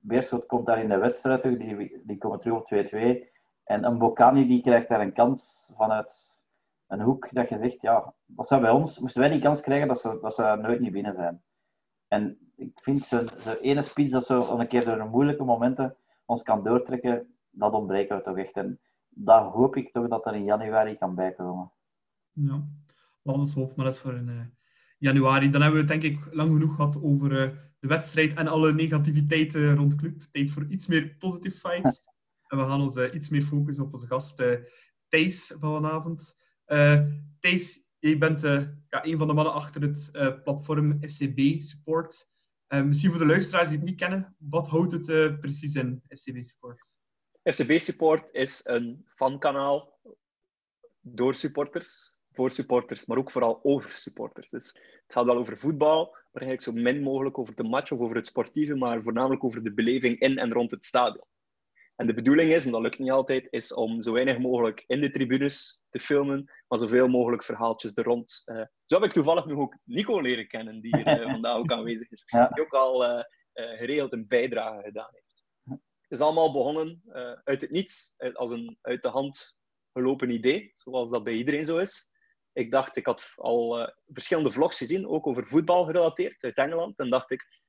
Beerschot 0.00 0.46
komt 0.46 0.66
daar 0.66 0.82
in 0.82 0.88
de 0.88 0.98
wedstrijd 0.98 1.42
terug, 1.42 1.58
die, 1.58 2.00
die 2.04 2.18
komen 2.18 2.40
terug 2.40 2.56
op 2.56 2.70
2-2. 2.94 3.38
En 3.64 3.84
een 3.84 3.98
Bocani 3.98 4.46
die 4.46 4.60
krijgt 4.60 4.88
daar 4.88 5.00
een 5.00 5.12
kans 5.12 5.70
vanuit 5.76 6.39
een 6.90 7.00
hoek 7.00 7.28
dat 7.32 7.48
je 7.48 7.58
zegt, 7.58 7.82
ja, 7.82 8.14
dat 8.26 8.46
zou 8.46 8.60
bij 8.60 8.70
ons, 8.70 8.98
moesten 8.98 9.20
wij 9.20 9.30
die 9.30 9.40
kans 9.40 9.60
krijgen, 9.60 9.88
dat 9.88 10.00
ze, 10.00 10.18
dat 10.20 10.34
ze 10.34 10.58
nooit 10.62 10.80
niet 10.80 10.92
binnen 10.92 11.14
zijn. 11.14 11.42
En 12.08 12.38
ik 12.56 12.80
vind 12.82 12.98
zo'n 12.98 13.28
ene 13.60 13.82
spits 13.82 14.12
dat 14.12 14.24
zo 14.24 14.58
een 14.58 14.66
keer 14.66 14.84
door 14.84 15.08
moeilijke 15.08 15.44
momenten 15.44 15.96
ons 16.24 16.42
kan 16.42 16.64
doortrekken, 16.64 17.34
dat 17.50 17.72
ontbreken 17.72 18.16
we 18.16 18.22
toch 18.22 18.36
echt. 18.36 18.52
En 18.52 18.80
dat 19.08 19.52
hoop 19.52 19.76
ik 19.76 19.92
toch 19.92 20.08
dat 20.08 20.26
er 20.26 20.34
in 20.34 20.44
januari 20.44 20.96
kan 20.96 21.14
bijkomen. 21.14 21.72
Ja, 22.32 22.68
laten 23.22 23.54
we 23.54 23.60
hopen 23.60 23.74
maar 23.76 23.86
eens 23.86 23.98
voor 23.98 24.14
in 24.14 24.28
uh, 24.28 24.40
januari. 24.98 25.50
Dan 25.50 25.62
hebben 25.62 25.86
we 25.86 25.92
het 25.92 26.00
denk 26.02 26.14
ik 26.14 26.34
lang 26.34 26.52
genoeg 26.52 26.74
gehad 26.74 27.02
over 27.02 27.32
uh, 27.32 27.56
de 27.78 27.88
wedstrijd 27.88 28.34
en 28.34 28.48
alle 28.48 28.72
negativiteiten 28.72 29.76
rond 29.76 29.90
de 29.90 29.96
club. 29.96 30.20
Tijd 30.20 30.50
voor 30.50 30.66
iets 30.68 30.86
meer 30.86 31.16
positive 31.18 31.68
vibes. 31.68 32.00
en 32.48 32.58
we 32.58 32.64
gaan 32.64 32.80
ons 32.80 32.96
uh, 32.96 33.14
iets 33.14 33.28
meer 33.28 33.42
focussen 33.42 33.84
op 33.84 33.92
onze 33.92 34.06
gast 34.06 34.42
Thijs 35.08 35.54
van 35.58 35.82
vanavond. 35.82 36.38
Thijs, 37.40 37.88
je 37.98 38.16
bent 38.16 38.40
ja, 38.40 39.04
een 39.04 39.18
van 39.18 39.26
de 39.26 39.34
mannen 39.34 39.52
achter 39.52 39.82
het 39.82 40.10
platform 40.44 40.98
FCB 41.08 41.60
Support. 41.60 42.28
misschien 42.68 43.10
voor 43.10 43.20
de 43.20 43.26
luisteraars 43.26 43.68
die 43.68 43.78
het 43.78 43.86
niet 43.86 43.98
kennen, 43.98 44.36
wat 44.38 44.68
houdt 44.68 44.92
het 44.92 45.40
precies 45.40 45.74
in, 45.74 46.02
FCB 46.08 46.42
Support? 46.42 46.98
FCB 47.42 47.78
Support 47.78 48.28
is 48.32 48.60
een 48.66 49.06
fankanaal 49.14 49.98
door 51.00 51.34
supporters, 51.34 52.14
voor 52.32 52.50
supporters, 52.50 53.06
maar 53.06 53.18
ook 53.18 53.30
vooral 53.30 53.60
over 53.62 53.90
supporters. 53.90 54.50
Dus 54.50 54.66
het 55.02 55.12
gaat 55.12 55.24
wel 55.24 55.36
over 55.36 55.58
voetbal, 55.58 56.04
maar 56.04 56.42
eigenlijk 56.42 56.62
zo 56.62 56.72
min 56.82 57.02
mogelijk 57.02 57.38
over 57.38 57.54
de 57.54 57.62
match 57.62 57.90
of 57.90 57.98
over 57.98 58.16
het 58.16 58.26
sportieve, 58.26 58.74
maar 58.74 59.02
voornamelijk 59.02 59.44
over 59.44 59.62
de 59.62 59.74
beleving 59.74 60.18
in 60.18 60.38
en 60.38 60.52
rond 60.52 60.70
het 60.70 60.84
stadion. 60.84 61.24
En 62.00 62.06
de 62.06 62.14
bedoeling 62.14 62.52
is, 62.52 62.64
en 62.64 62.70
dat 62.70 62.80
lukt 62.80 62.98
niet 62.98 63.10
altijd, 63.10 63.46
is 63.50 63.74
om 63.74 64.02
zo 64.02 64.12
weinig 64.12 64.38
mogelijk 64.38 64.84
in 64.86 65.00
de 65.00 65.10
tribunes 65.10 65.80
te 65.90 66.00
filmen, 66.00 66.50
maar 66.68 66.78
zoveel 66.78 67.08
mogelijk 67.08 67.42
verhaaltjes 67.42 67.96
er 67.96 68.04
rond. 68.04 68.42
Uh, 68.44 68.64
zo 68.84 68.94
heb 68.94 69.04
ik 69.04 69.12
toevallig 69.12 69.44
nog 69.44 69.58
ook 69.58 69.76
Nico 69.84 70.20
leren 70.20 70.48
kennen, 70.48 70.80
die 70.80 70.96
hier 70.96 71.20
uh, 71.20 71.30
vandaag 71.32 71.56
ook 71.56 71.72
aanwezig 71.72 72.10
is. 72.10 72.24
Ja. 72.26 72.48
Die 72.48 72.64
ook 72.64 72.72
al 72.72 73.04
uh, 73.04 73.22
geregeld 73.52 74.12
een 74.12 74.26
bijdrage 74.26 74.82
gedaan 74.82 75.08
heeft 75.10 75.28
is 76.08 76.20
allemaal 76.20 76.52
begonnen 76.52 77.02
uit 77.44 77.60
het 77.60 77.70
niets, 77.70 78.14
als 78.32 78.50
een 78.50 78.78
uit 78.80 79.02
de 79.02 79.08
hand 79.08 79.58
gelopen 79.92 80.30
idee, 80.30 80.72
zoals 80.74 81.10
dat 81.10 81.24
bij 81.24 81.34
iedereen 81.34 81.64
zo 81.64 81.78
is. 81.78 82.10
Ik 82.52 82.70
dacht, 82.70 82.96
ik 82.96 83.06
had 83.06 83.32
al 83.36 83.92
verschillende 84.06 84.50
vlogs 84.50 84.78
gezien, 84.78 85.08
ook 85.08 85.26
over 85.26 85.48
voetbal 85.48 85.84
gerelateerd, 85.84 86.44
uit 86.44 86.56
Engeland. 86.56 86.98
En 86.98 87.10
dacht 87.10 87.30
ik, 87.30 87.59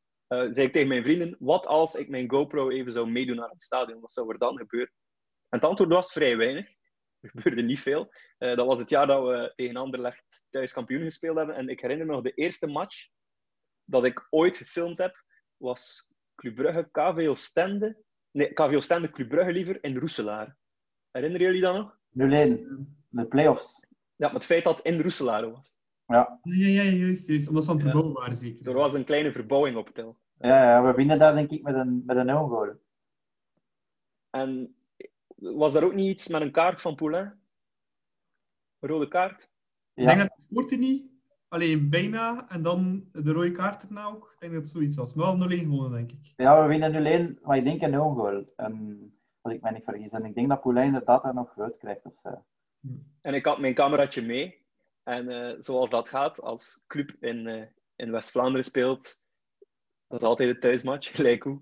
zei 0.50 0.62
ik 0.62 0.72
tegen 0.72 0.88
mijn 0.88 1.04
vrienden, 1.04 1.36
wat 1.39 1.67
als 1.67 1.96
ik 1.96 2.10
mijn 2.10 2.30
GoPro 2.30 2.70
even 2.70 2.91
zou 2.91 3.10
meedoen 3.10 3.36
naar 3.36 3.50
het 3.50 3.62
stadion? 3.62 4.00
Wat 4.00 4.12
zou 4.12 4.32
er 4.32 4.38
dan 4.38 4.58
gebeuren? 4.58 4.94
En 5.50 5.60
het 5.60 5.65
antwoord 5.65 5.89
was 5.89 6.12
vrij 6.12 6.38
weinig. 6.38 6.70
Er 7.22 7.30
gebeurde 7.30 7.62
niet 7.62 7.80
veel. 7.80 8.13
dat 8.38 8.65
was 8.65 8.80
het 8.80 8.89
jaar 8.89 9.08
dat 9.08 9.24
we 9.24 9.54
tegen 9.56 9.76
Anderlecht 9.76 10.46
thuis 10.50 10.74
kampioen 10.74 11.02
gespeeld 11.02 11.38
hebben. 11.38 11.56
En 11.56 11.70
ik 11.70 11.80
herinner 11.80 12.06
me 12.06 12.12
nog 12.12 12.24
de 12.24 12.34
eerste 12.34 12.67
match 12.67 13.08
dat 13.84 14.06
ik 14.06 14.28
ooit 14.30 14.58
gefilmd 14.58 14.98
heb, 14.98 15.24
was 15.58 16.12
Club 16.36 16.56
Brugge 16.56 16.89
KV 16.91 17.28
Oostende 17.30 18.04
Nee, 18.32 18.54
KVO 18.54 18.80
Stende 18.80 19.10
Club 19.10 19.30
Brugge 19.30 19.52
liever 19.52 19.84
in 19.84 19.98
Roeselaar. 19.98 20.58
Herinneren 21.12 21.46
jullie 21.46 21.62
dat 21.62 21.76
nog? 21.76 21.91
0-1, 21.91 21.98
de 23.08 23.28
play-offs. 23.28 23.86
Ja, 24.15 24.28
maar 24.28 24.36
het 24.36 24.46
feit 24.46 24.63
dat 24.63 24.78
het 24.78 24.86
in 24.86 25.02
Roeselaar 25.02 25.52
was. 25.52 25.78
Ja. 26.06 26.39
Ja, 26.44 26.67
ja, 26.67 26.84
juist, 26.84 27.28
juist. 27.28 27.48
Omdat 27.48 27.63
ze 27.63 27.70
aan 27.70 27.76
het 27.76 27.86
verbouwen 27.86 28.13
waren, 28.13 28.36
zeker. 28.36 28.67
Er 28.67 28.74
was 28.74 28.94
een 28.94 29.04
kleine 29.04 29.32
verbouwing 29.32 29.78
op 29.78 29.89
tel. 29.89 30.20
Ja, 30.41 30.63
ja, 30.63 30.84
we 30.84 30.93
winnen 30.93 31.19
daar 31.19 31.34
denk 31.34 31.49
ik 31.49 31.62
met 31.62 31.75
een, 31.75 32.04
met 32.06 32.17
een 32.17 32.30
goal. 32.30 32.69
En 34.30 34.75
was 35.36 35.75
er 35.75 35.84
ook 35.84 35.93
niet 35.93 36.10
iets 36.10 36.27
met 36.27 36.41
een 36.41 36.51
kaart 36.51 36.82
van 36.82 36.95
Poulain? 36.95 37.39
Een 38.80 38.89
rode 38.89 39.08
kaart? 39.08 39.49
Ja. 39.93 40.04
Ik 40.04 40.08
denk 40.08 40.30
dat 40.30 40.41
scoort 40.41 40.69
hij 40.69 40.80
niet. 40.80 41.10
Alleen 41.47 41.89
bijna. 41.89 42.49
En 42.49 42.62
dan 42.62 43.10
de 43.12 43.32
rode 43.32 43.51
kaart 43.51 43.84
erna 43.84 44.06
ook. 44.06 44.32
Ik 44.34 44.39
denk 44.39 44.54
dat 44.54 44.62
het 44.62 44.71
zoiets 44.71 44.95
was. 44.95 45.13
Maar 45.13 45.38
wel 45.38 45.49
0-1 45.49 45.51
gewonnen, 45.51 45.91
denk 45.91 46.12
ik. 46.12 46.34
Ja, 46.36 46.62
we 46.62 46.67
winnen 46.67 47.38
0-1. 47.38 47.41
Maar 47.41 47.58
ik 47.58 47.63
denk 47.63 47.82
een 47.82 47.91
no-goal. 47.91 48.45
als 49.41 49.54
ik 49.54 49.62
mij 49.62 49.71
niet 49.71 49.84
vergis. 49.84 50.12
En 50.12 50.25
ik 50.25 50.36
denk 50.36 50.49
dat 50.49 50.62
Poulain 50.62 50.86
inderdaad 50.86 51.23
daar 51.23 51.34
nog 51.34 51.51
groot 51.51 51.77
krijgt. 51.77 52.06
Of 52.06 52.17
zo. 52.17 52.43
En 53.21 53.34
ik 53.34 53.45
had 53.45 53.60
mijn 53.60 53.73
cameraatje 53.73 54.21
mee. 54.21 54.65
En 55.04 55.32
uh, 55.32 55.56
zoals 55.60 55.89
dat 55.89 56.10
gaat, 56.10 56.41
als 56.41 56.84
club 56.88 57.12
in, 57.19 57.47
uh, 57.47 57.63
in 57.95 58.12
West-Vlaanderen 58.12 58.65
speelt, 58.65 59.21
dat 60.12 60.21
is 60.21 60.28
altijd 60.28 60.50
de 60.50 60.58
thuismatch, 60.58 61.12
gelijk 61.15 61.43
hoe. 61.43 61.62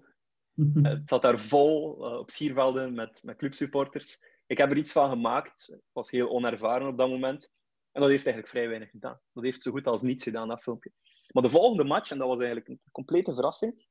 het 0.81 1.07
zat 1.07 1.21
daar 1.21 1.39
vol 1.39 2.05
uh, 2.05 2.17
op 2.17 2.29
schiervelden 2.31 2.93
met, 2.93 3.23
met 3.23 3.37
clubsupporters. 3.37 4.25
Ik 4.47 4.57
heb 4.57 4.71
er 4.71 4.77
iets 4.77 4.91
van 4.91 5.09
gemaakt. 5.09 5.69
Ik 5.71 5.81
was 5.91 6.11
heel 6.11 6.29
onervaren 6.29 6.87
op 6.87 6.97
dat 6.97 7.09
moment. 7.09 7.51
En 7.91 8.01
dat 8.01 8.09
heeft 8.09 8.25
eigenlijk 8.25 8.47
vrij 8.47 8.67
weinig 8.67 8.89
gedaan. 8.89 9.19
Dat 9.33 9.43
heeft 9.43 9.61
zo 9.61 9.71
goed 9.71 9.87
als 9.87 10.01
niets 10.01 10.23
gedaan, 10.23 10.47
dat 10.47 10.61
filmpje. 10.61 10.91
Maar 11.31 11.43
de 11.43 11.49
volgende 11.49 11.83
match, 11.83 12.11
en 12.11 12.17
dat 12.17 12.27
was 12.27 12.39
eigenlijk 12.39 12.67
een 12.67 12.81
complete 12.91 13.33
verrassing, 13.33 13.87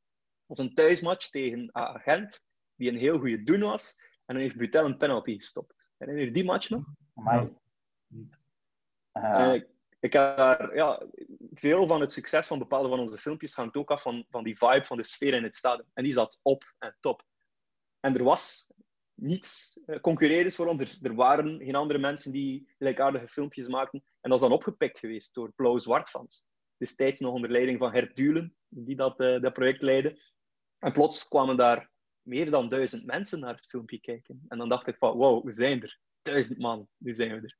was 0.46 0.58
een 0.58 0.74
thuismatch 0.74 1.30
tegen 1.30 1.68
Agent, 1.72 2.42
die 2.74 2.90
een 2.90 2.98
heel 2.98 3.18
goede 3.18 3.42
doen 3.42 3.60
was. 3.60 4.00
En 4.24 4.34
dan 4.34 4.42
heeft 4.42 4.56
Butel 4.56 4.84
een 4.84 4.96
penalty 4.96 5.34
gestopt. 5.34 5.88
Herinner 5.96 6.24
je 6.24 6.30
die 6.30 6.44
match 6.44 6.68
nog? 6.68 6.84
Uh, 9.12 9.62
ik, 10.00 10.12
heb 10.12 10.36
daar, 10.36 10.74
ja, 10.74 11.06
veel 11.52 11.86
van 11.86 12.00
het 12.00 12.12
succes 12.12 12.46
van 12.46 12.58
bepaalde 12.58 12.88
van 12.88 13.00
onze 13.00 13.18
filmpjes 13.18 13.54
hangt 13.54 13.76
ook 13.76 13.90
af 13.90 14.02
van, 14.02 14.24
van 14.30 14.44
die 14.44 14.58
vibe, 14.58 14.84
van 14.84 14.96
de 14.96 15.04
sfeer 15.04 15.34
in 15.34 15.42
het 15.42 15.56
stadion. 15.56 15.90
En 15.94 16.04
die 16.04 16.12
zat 16.12 16.38
op 16.42 16.74
en 16.78 16.96
top. 17.00 17.22
En 18.00 18.16
er 18.16 18.24
was 18.24 18.72
niets 19.14 19.80
uh, 19.86 20.00
concurreren 20.00 20.52
voor 20.52 20.66
ons. 20.66 21.02
Er, 21.02 21.14
waren 21.14 21.58
geen 21.58 21.74
andere 21.74 21.98
mensen 21.98 22.32
die 22.32 22.74
gelijkaardige 22.78 23.28
filmpjes 23.28 23.66
maakten. 23.66 24.04
En 24.20 24.30
dat 24.30 24.40
is 24.40 24.46
dan 24.46 24.56
opgepikt 24.56 24.98
geweest 24.98 25.34
door 25.34 25.52
blauw-zwart 25.52 26.08
fans. 26.08 26.46
Destijds 26.76 27.20
nog 27.20 27.32
onder 27.32 27.50
leiding 27.50 27.78
van 27.78 27.90
Gert 27.90 28.16
Dulen, 28.16 28.56
die 28.68 28.96
dat, 28.96 29.20
uh, 29.20 29.40
dat 29.40 29.52
project 29.52 29.82
leidde. 29.82 30.20
En 30.78 30.92
plots 30.92 31.28
kwamen 31.28 31.56
daar 31.56 31.90
meer 32.22 32.50
dan 32.50 32.68
duizend 32.68 33.06
mensen 33.06 33.40
naar 33.40 33.54
het 33.54 33.66
filmpje 33.66 34.00
kijken. 34.00 34.44
En 34.48 34.58
dan 34.58 34.68
dacht 34.68 34.86
ik 34.86 34.96
van, 34.96 35.16
wow, 35.16 35.44
we 35.44 35.52
zijn 35.52 35.82
er. 35.82 35.98
Duizend 36.22 36.58
man, 36.58 36.88
nu 36.96 37.14
zijn 37.14 37.40
we 37.40 37.46
er. 37.46 37.58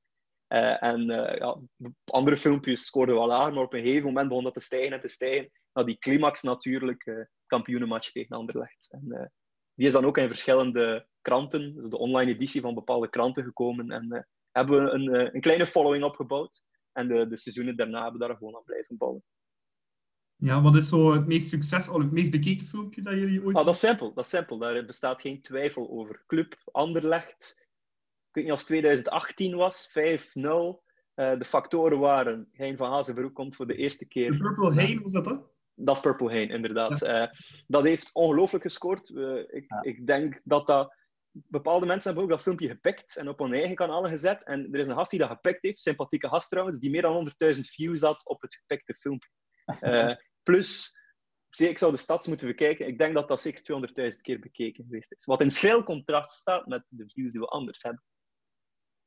Uh, 0.49 0.83
en 0.83 1.07
ja, 1.39 1.61
andere 2.05 2.37
filmpjes 2.37 2.85
scoorden 2.85 3.15
wel 3.15 3.33
aan, 3.33 3.55
maar 3.55 3.63
op 3.63 3.73
een 3.73 3.85
gegeven 3.85 4.07
moment 4.07 4.29
begon 4.29 4.45
dat 4.45 4.55
te 4.55 4.61
stijgen 4.61 4.93
en 4.93 5.01
te 5.01 5.09
stijgen. 5.09 5.51
Nou, 5.73 5.87
die 5.87 5.99
climax 5.99 6.43
natuurlijk, 6.43 7.29
kampioenenmatch 7.47 8.13
tegen 8.13 8.37
Anderlecht. 8.37 8.89
En 8.91 9.31
die 9.79 9.87
is 9.87 9.93
dan 9.93 10.05
ook 10.05 10.19
in 10.19 10.29
verschillende 10.29 11.07
kranten, 11.21 11.75
dus 11.75 11.89
de 11.89 11.99
online 11.99 12.31
editie 12.31 12.61
van 12.61 12.75
bepaalde 12.75 13.09
kranten 13.09 13.45
gekomen. 13.45 13.91
En 13.91 14.07
uh, 14.15 14.21
hebben 14.51 14.85
we 14.85 14.91
een, 14.91 15.15
uh, 15.15 15.29
een, 15.33 15.41
kleine 15.41 15.67
following 15.67 16.05
opgebouwd. 16.05 16.63
En 16.93 17.09
de, 17.09 17.29
de 17.29 17.37
seizoenen 17.37 17.77
daarna 17.77 18.03
hebben 18.03 18.21
we 18.21 18.27
daar 18.27 18.37
gewoon 18.37 18.57
aan 18.57 18.65
blijven 18.65 18.97
bouwen. 18.97 19.23
Ja, 20.37 20.63
wat 20.63 20.77
is 20.77 20.89
zo 20.89 21.13
het 21.13 21.27
meest 21.27 21.49
succesvol, 21.49 22.01
het 22.01 22.11
meest 22.11 22.31
bekeken 22.31 22.67
filmpje 22.67 23.03
dat 23.03 23.13
jullie 23.13 23.45
ooit... 23.45 23.57
Ah, 23.57 23.65
dat 23.65 23.75
is 23.75 23.81
simpel, 23.81 24.15
dat 24.15 24.25
is 24.25 24.31
simpel. 24.31 24.59
Daar 24.59 24.85
bestaat 24.85 25.21
geen 25.21 25.43
twijfel 25.43 25.91
over. 25.91 26.23
Club 26.27 26.57
Anderlecht, 26.65 27.68
weet 28.33 28.45
niet 28.45 28.53
als 28.53 28.65
2018 28.65 29.57
was, 29.57 29.89
5-0. 29.89 29.93
Uh, 31.19 31.39
de 31.39 31.45
factoren 31.45 31.99
waren, 31.99 32.49
Hein 32.53 32.77
van 32.77 32.91
Hazenbroek 32.91 33.35
komt 33.35 33.57
voor 33.57 33.67
de 33.67 33.77
eerste 33.77 34.09
keer... 34.09 34.31
De 34.31 34.39
Purple 34.39 34.73
Hein, 34.73 35.03
was 35.03 35.13
dat 35.13 35.27
hè? 35.27 35.37
Dat 35.75 35.97
is 35.97 36.03
Purple 36.03 36.31
Hein, 36.31 36.51
inderdaad. 36.51 37.01
Ja. 37.01 37.23
Uh, 37.23 37.33
dat 37.67 37.85
heeft 37.85 38.11
ongelooflijk 38.13 38.65
gescoord. 38.65 39.09
Uh, 39.09 39.39
ik, 39.39 39.65
ja. 39.69 39.83
ik, 39.83 40.07
denk 40.07 40.41
dat 40.45 40.67
dat... 40.67 40.97
Bepaalde 41.31 41.87
mensen 41.87 42.07
hebben 42.07 42.25
ook 42.25 42.31
dat 42.31 42.43
filmpje 42.43 42.69
gepikt 42.69 43.17
en 43.17 43.29
op 43.29 43.39
hun 43.39 43.53
eigen 43.53 43.75
kanalen 43.75 44.11
gezet. 44.11 44.45
En 44.45 44.69
er 44.73 44.81
is 44.81 44.89
een 44.89 44.95
gast 44.95 45.11
die 45.11 45.21
dat 45.21 45.29
gepikt 45.29 45.63
heeft, 45.63 45.81
sympathieke 45.81 46.29
gast 46.29 46.51
trouwens, 46.51 46.79
die 46.79 46.91
meer 46.91 47.03
dan 47.03 47.31
100.000 47.55 47.61
views 47.61 48.01
had 48.01 48.27
op 48.27 48.43
het 48.43 48.55
gepikte 48.55 48.95
filmpje. 48.95 49.31
Uh, 49.81 50.15
plus, 50.49 50.99
ik 51.57 51.79
zou 51.79 51.93
de 51.93 51.99
stads 51.99 52.27
moeten 52.27 52.47
bekijken. 52.47 52.87
Ik 52.87 52.99
denk 52.99 53.15
dat 53.15 53.29
dat 53.29 53.41
zeker 53.41 53.91
200.000 54.15 54.21
keer 54.21 54.39
bekeken 54.39 54.85
geweest 54.85 55.13
is. 55.13 55.25
Wat 55.25 55.41
in 55.41 55.51
schil 55.51 55.83
contrast 55.83 56.31
staat 56.31 56.67
met 56.67 56.85
de 56.87 57.09
views 57.09 57.33
die 57.33 57.41
we 57.41 57.47
anders 57.47 57.83
hebben. 57.83 58.03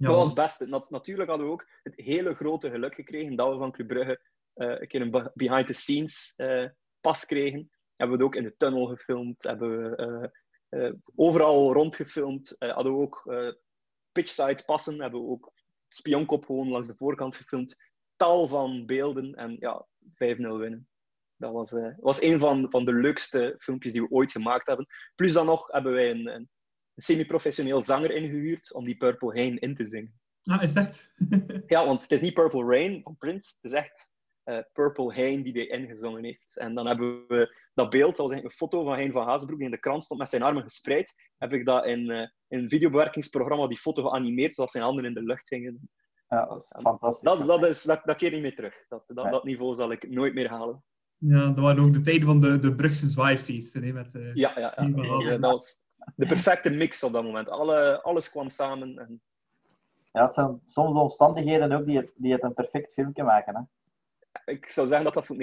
Ja, 0.02 0.08
Dat 0.08 0.16
was 0.16 0.26
het 0.26 0.36
beste. 0.36 0.66
Nat- 0.68 0.90
natuurlijk 0.90 1.30
hadden 1.30 1.48
we 1.48 1.54
ook 1.54 1.68
het 1.84 1.94
hele 1.96 2.36
grote 2.36 2.70
geluk 2.70 2.96
gekregen 2.96 3.36
dat 3.36 3.52
we 3.52 3.58
van 3.58 3.72
Club 3.72 3.88
Brugge 3.88 4.22
eh, 4.54 4.80
een 4.80 4.88
keer 4.88 5.02
een 5.02 5.12
be- 5.12 5.32
behind-the-scenes 5.34 6.34
eh, 6.36 6.66
pas 7.02 7.26
kregen. 7.26 7.72
Hebben 7.96 8.18
we 8.18 8.24
het 8.24 8.34
ook 8.34 8.42
in 8.42 8.50
de 8.50 8.56
tunnel 8.58 8.86
gefilmd, 8.86 9.44
hebben 9.44 9.82
we 9.82 10.32
eh, 10.70 10.92
overal 11.16 11.74
rondgefilmd. 11.74 12.56
Hadden 12.60 12.94
we 12.94 13.00
ook 13.00 13.34
pitchside 14.12 14.64
passen, 14.66 15.02
hebben 15.02 15.22
we 15.22 15.28
ook 15.28 15.52
spionkop 15.88 16.46
gewoon 16.46 16.70
langs 16.70 16.88
de 16.88 16.96
voorkant 16.96 17.36
gefilmd. 17.36 17.76
Tal 18.16 18.48
van 18.48 18.86
beelden 18.86 19.34
en 19.34 19.58
ja, 19.60 19.88
5-0 20.04 20.08
winnen. 20.38 20.88
Dat 21.36 21.52
was, 21.52 21.72
was 22.00 22.22
een 22.22 22.40
van, 22.40 22.70
van 22.70 22.86
de 22.86 22.94
leukste 22.94 23.56
filmpjes 23.58 23.92
die 23.92 24.02
we 24.02 24.10
ooit 24.10 24.32
gemaakt 24.32 24.68
hebben. 24.68 24.88
Plus 25.16 25.34
dan 25.34 25.46
nog 25.46 25.72
hebben 25.72 25.94
wij 25.94 26.10
een, 26.10 26.28
een 26.28 26.50
semi-professioneel 26.96 27.82
zanger 27.82 28.12
ingehuurd 28.12 28.74
om 28.74 28.86
die 28.86 28.98
Purple 28.98 29.42
Hain 29.42 29.60
in 29.60 29.76
te 29.76 29.86
zingen. 29.86 30.20
Ah, 30.44 30.64
is 30.64 30.74
echt? 30.74 31.14
Ja, 31.68 31.86
want 31.86 32.02
het 32.02 32.12
is 32.12 32.22
niet 32.22 32.34
Purple 32.34 32.66
Rain 32.66 33.02
van 33.04 33.18
Prince, 33.18 33.54
het 33.56 33.72
is 33.72 33.78
echt 33.78 34.14
eh, 34.44 34.60
Purple 34.74 35.14
Hain 35.14 35.44
die 35.44 35.54
hij 35.54 35.68
ingezongen 35.68 36.24
heeft. 36.24 36.58
En 36.58 36.76
dan 36.76 36.88
hebben 36.88 37.28
we 37.28 37.56
dat 37.74 37.90
beeld, 37.90 38.16
dat 38.16 38.18
was 38.18 38.32
eigenlijk 38.32 38.46
een 38.46 38.68
foto 38.68 38.84
van 38.84 38.96
Hein 38.96 39.12
van 39.12 39.28
Hazenbroek 39.28 39.58
die 39.58 39.68
in 39.68 39.74
de 39.74 39.80
krant 39.80 40.04
stond 40.04 40.20
met 40.20 40.30
zijn 40.30 40.42
armen 40.42 40.64
gespreid. 40.64 41.14
Heb 41.38 41.54
ik 41.54 41.66
dat 41.66 41.86
in, 41.86 42.10
eh, 42.10 42.28
in 42.48 42.60
een 42.60 42.70
videobewerkingsprogramma 42.70 43.68
die 43.68 43.78
foto 43.78 44.04
geanimeerd, 44.04 44.56
zodat 44.56 44.72
zijn 44.72 44.84
handen 44.84 45.06
in 45.06 45.14
de 45.14 45.24
lucht 45.24 45.50
hingen. 45.50 45.90
Ja, 46.28 46.46
dat 46.46 46.62
is 46.62 46.76
fantastisch. 46.82 47.24
Dat, 47.24 47.48
dat, 47.48 47.66
is, 47.66 47.84
dat, 47.84 48.02
dat 48.04 48.16
keer 48.16 48.32
niet 48.32 48.42
meer 48.42 48.56
terug. 48.56 48.86
Dat, 48.88 49.04
dat, 49.08 49.32
dat 49.32 49.44
niveau 49.44 49.76
zal 49.76 49.92
ik 49.92 50.10
nooit 50.10 50.34
meer 50.34 50.50
halen. 50.50 50.84
Ja, 51.18 51.46
dat 51.46 51.64
waren 51.64 51.84
ook 51.84 51.94
de 51.94 52.02
tijden 52.02 52.26
van 52.26 52.40
de, 52.40 52.58
de 52.58 52.76
Brugse 52.76 53.08
zwaaifeesten. 53.08 53.84
Hè, 53.84 53.92
met, 53.94 54.16
eh, 54.16 54.34
Ja, 54.34 54.60
ja, 54.60 54.74
ja. 54.76 54.88
Dat 54.90 55.06
Hazenbroek. 55.06 55.42
dat 55.42 55.52
was 55.52 55.80
de 56.16 56.26
perfecte 56.26 56.70
mix 56.70 57.04
op 57.04 57.12
dat 57.14 57.24
moment. 57.24 57.50
Alle, 57.50 58.02
alles 58.02 58.30
kwam 58.30 58.50
samen. 58.50 58.98
En 58.98 59.22
Ja, 60.12 60.24
het 60.24 60.34
zijn 60.34 60.62
soms 60.66 60.94
de 60.94 61.00
omstandigheden 61.00 61.72
ook 61.72 61.86
die 61.86 61.98
het, 61.98 62.12
die 62.16 62.32
het 62.34 62.44
een 62.44 62.54
perfect 62.54 62.94
filmpje 62.94 63.24
maken. 63.24 63.56
Hè? 63.56 63.62
ik 64.46 64.66
zou 64.66 64.88
zeggen 64.88 65.06
dat 65.06 65.14
dat 65.14 65.26
voor 65.26 65.36
90% 65.36 65.40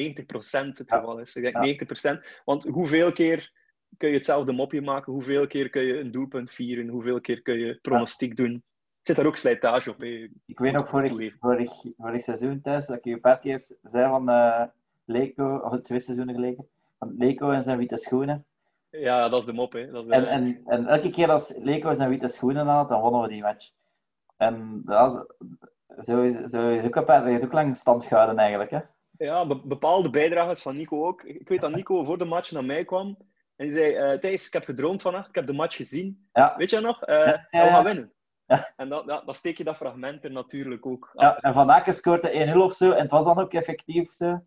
het 0.78 0.92
geval 0.92 1.18
is. 1.18 1.34
Ik 1.34 1.42
denk 1.42 1.64
Ja. 1.64 2.18
90%. 2.18 2.24
Want 2.44 2.64
hoeveel 2.64 3.12
keer 3.12 3.52
kun 3.96 4.08
je 4.08 4.14
hetzelfde 4.14 4.52
mopje 4.52 4.82
maken? 4.82 5.12
Hoeveel 5.12 5.46
keer 5.46 5.70
kun 5.70 5.82
je 5.82 5.98
een 5.98 6.10
doelpunt 6.10 6.50
vieren? 6.50 6.88
Hoeveel 6.88 7.20
keer 7.20 7.42
kun 7.42 7.58
je 7.58 7.78
pronostiek 7.82 8.36
doen? 8.36 8.62
Zit 9.02 9.16
daar 9.16 9.26
ook 9.26 9.36
slijtage 9.36 9.90
op? 9.90 9.98
hè? 10.00 10.28
Ik 10.46 10.58
weet 10.58 10.72
nog 10.72 10.88
vorig, 10.88 11.36
vorig, 11.40 11.72
vorig 11.96 12.22
seizoen 12.22 12.60
thuis 12.60 12.86
dat 12.86 12.96
ik 12.96 13.04
je 13.04 13.12
een 13.12 13.20
paar 13.20 13.38
keer 13.38 13.60
zei 13.82 14.08
van 14.08 14.28
eh 14.28 14.62
Leko, 15.04 15.56
of 15.56 15.80
twee 15.80 16.00
seizoenen 16.00 16.34
geleden, 16.34 16.68
van 16.98 17.14
Leko 17.16 17.50
en 17.50 17.62
zijn 17.62 17.78
witte 17.78 17.96
schoenen. 17.96 18.46
Ja, 18.90 19.28
dat 19.28 19.40
is 19.40 19.46
de 19.46 19.52
mop. 19.52 19.72
Hè. 19.72 19.90
Dat 19.90 20.04
is, 20.04 20.10
En, 20.10 20.26
en, 20.26 20.60
en 20.64 20.86
elke 20.86 21.10
keer 21.10 21.30
als 21.30 21.56
Leko 21.56 21.94
zijn 21.94 22.08
witte 22.08 22.28
schoenen 22.28 22.66
had, 22.66 22.88
dan 22.88 23.00
wonnen 23.00 23.20
we 23.22 23.28
die 23.28 23.42
match. 23.42 23.70
En 24.36 24.82
ja, 24.86 25.26
zo 26.00 26.22
is, 26.22 26.34
zo 26.34 26.68
is 26.68 26.84
ook 26.84 26.96
een 26.96 27.04
paar, 27.04 27.20
dat 27.20 27.28
heeft 27.28 27.44
ook 27.44 27.52
lang 27.52 27.76
stand 27.76 28.04
gehouden 28.04 28.38
eigenlijk. 28.38 28.70
Hè? 28.70 28.80
Ja, 29.18 29.46
be- 29.46 29.66
bepaalde 29.66 30.10
bijdragers 30.10 30.62
van 30.62 30.76
Nico 30.76 31.06
ook. 31.06 31.22
Ik 31.22 31.48
weet 31.48 31.60
dat 31.60 31.74
Nico 31.74 32.04
voor 32.04 32.18
de 32.18 32.24
match 32.24 32.50
naar 32.50 32.64
mij 32.64 32.84
kwam. 32.84 33.06
En 33.56 33.66
die 33.66 33.70
zei, 33.70 33.94
eh 33.94 34.18
Thijs, 34.18 34.46
ik 34.46 34.52
heb 34.52 34.64
gedroomd 34.64 35.02
vannacht. 35.02 35.28
Ik 35.28 35.34
heb 35.34 35.46
de 35.46 35.52
match 35.52 35.76
gezien. 35.76 36.28
Ja, 36.32 36.54
Weet 36.56 36.70
je 36.70 36.80
nog? 36.80 37.06
Ja, 37.06 37.46
We 37.50 37.58
gaan 37.58 37.84
winnen. 37.84 38.12
Ja. 38.46 38.72
En 38.76 38.88
dat, 38.88 39.06
dat, 39.06 39.26
dan 39.26 39.34
steek 39.34 39.58
je 39.58 39.64
dat 39.64 39.76
fragment 39.76 40.24
er 40.24 40.30
natuurlijk 40.30 40.86
ook 40.86 41.10
ja, 41.12 41.38
en 41.38 41.52
Van 41.52 41.70
Aken 41.70 41.94
scoorde 41.94 42.52
1-0 42.54 42.56
of 42.56 42.72
zo, 42.72 42.90
en 42.90 43.02
het 43.02 43.10
was 43.10 43.24
dan 43.24 43.38
ook 43.38 43.52
effectief 43.52 44.12
zo. 44.12 44.40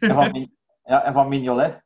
En 0.00 0.14
van, 0.14 0.50
ja, 0.84 1.04
en 1.04 1.12
van 1.12 1.28
Mignolet. 1.28 1.84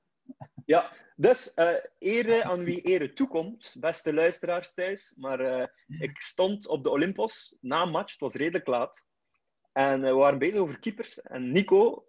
Ja, 0.65 0.91
dus 1.17 1.55
eh 1.55 1.75
ere 1.99 2.45
aan 2.45 2.65
wie 2.65 2.81
ere 2.81 3.13
toekomt, 3.13 3.75
beste 3.81 4.15
luisteraars 4.15 4.75
thuis. 4.75 5.15
Maar 5.17 5.41
eh, 5.41 5.67
ik 6.01 6.21
stond 6.21 6.67
op 6.69 6.85
de 6.85 6.91
Olympos 6.91 7.57
na 7.61 7.83
een 7.83 7.91
match, 7.91 8.11
het 8.11 8.21
was 8.21 8.35
redelijk 8.35 8.67
laat. 8.67 9.07
En 9.73 10.05
eh, 10.05 10.11
we 10.11 10.17
waren 10.17 10.39
bezig 10.39 10.61
over 10.61 10.79
keepers. 10.79 11.21
En 11.21 11.51
Nico 11.51 12.05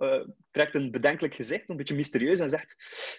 trekt 0.52 0.76
een 0.76 0.92
bedenkelijk 0.92 1.34
gezicht, 1.34 1.70
een 1.70 1.78
beetje 1.78 1.96
mysterieus, 1.96 2.40
en 2.40 2.50
zegt: 2.50 2.76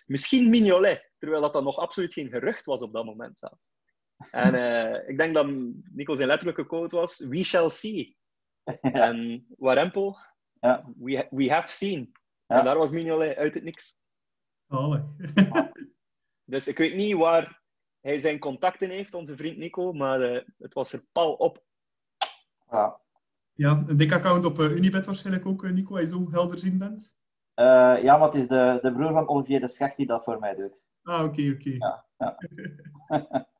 Misschien 0.07 0.51
Mignolet. 0.51 1.11
Terwijl 1.19 1.41
dat 1.43 1.53
dan 1.53 1.65
nog 1.65 1.79
absoluut 1.79 2.13
geen 2.13 2.31
gerucht 2.31 2.65
was 2.65 2.83
op 2.83 2.93
dat 2.93 3.05
moment 3.05 3.39
zelfs. 3.39 3.71
En 4.31 4.55
ik 5.09 5.19
denk 5.19 5.35
dat 5.35 5.47
Nico 5.93 6.15
zijn 6.17 6.29
letterlijke 6.29 6.67
quote 6.67 6.97
was: 6.97 7.19
We 7.19 7.45
shall 7.45 7.71
see. 7.71 8.17
En 8.81 9.47
Warempel, 9.59 10.17
Ja. 10.61 10.93
we, 10.99 11.17
ha- 11.17 11.27
we 11.31 11.51
have 11.51 11.69
seen. 11.69 12.13
Ja. 12.47 12.59
En 12.59 12.65
daar 12.65 12.79
was 12.79 12.91
Mignolet 12.91 13.37
uit 13.37 13.55
het 13.55 13.63
niks. 13.63 13.99
Zalig. 14.69 15.03
Dus 16.45 16.69
ik 16.69 16.79
weet 16.79 16.95
niet 16.95 17.17
waar 17.17 17.63
hij 18.01 18.19
zijn 18.19 18.39
contacten 18.39 18.91
heeft, 18.91 19.15
onze 19.15 19.37
vriend 19.37 19.57
Nico, 19.57 19.93
maar 19.93 20.21
eh, 20.21 20.45
het 20.59 20.75
was 20.75 20.93
er 20.93 21.05
pal 21.13 21.33
op. 21.33 21.65
Ja. 22.71 23.01
ja, 23.53 23.85
een 23.87 23.97
dik 23.97 24.13
account 24.13 24.45
op 24.45 24.59
eh, 24.59 24.71
Unibet 24.71 25.07
waarschijnlijk 25.07 25.47
ook, 25.47 25.65
eh, 25.65 25.71
Nico, 25.71 25.93
als 25.93 26.01
je 26.01 26.09
zo 26.09 26.31
helderziend 26.31 26.79
bent. 26.79 27.17
Eh, 27.55 28.03
ja, 28.03 28.17
maar 28.17 28.27
het 28.27 28.35
is 28.35 28.49
de, 28.49 28.79
de 28.83 28.93
broer 28.93 29.13
van 29.13 29.29
Olivier 29.29 29.61
de 29.61 29.69
Schacht 29.69 29.97
die 29.97 30.07
dat 30.07 30.25
voor 30.25 30.39
mij 30.39 30.55
doet. 30.55 30.81
Ah, 31.03 31.25
oké, 31.25 31.51
oké. 31.51 31.71
Ja, 31.71 32.07
ja. 32.19 32.37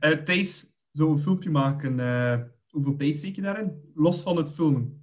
Eh, 0.00 0.12
Thijs, 0.12 0.76
zo'n 0.90 1.18
filmpje 1.18 1.50
maken, 1.50 2.00
eh, 2.00 2.40
hoeveel 2.70 2.96
tijd 2.96 3.18
steek 3.18 3.36
je 3.36 3.42
daarin? 3.42 3.90
Los 3.94 4.22
van 4.22 4.36
het 4.36 4.52
filmen. 4.54 5.01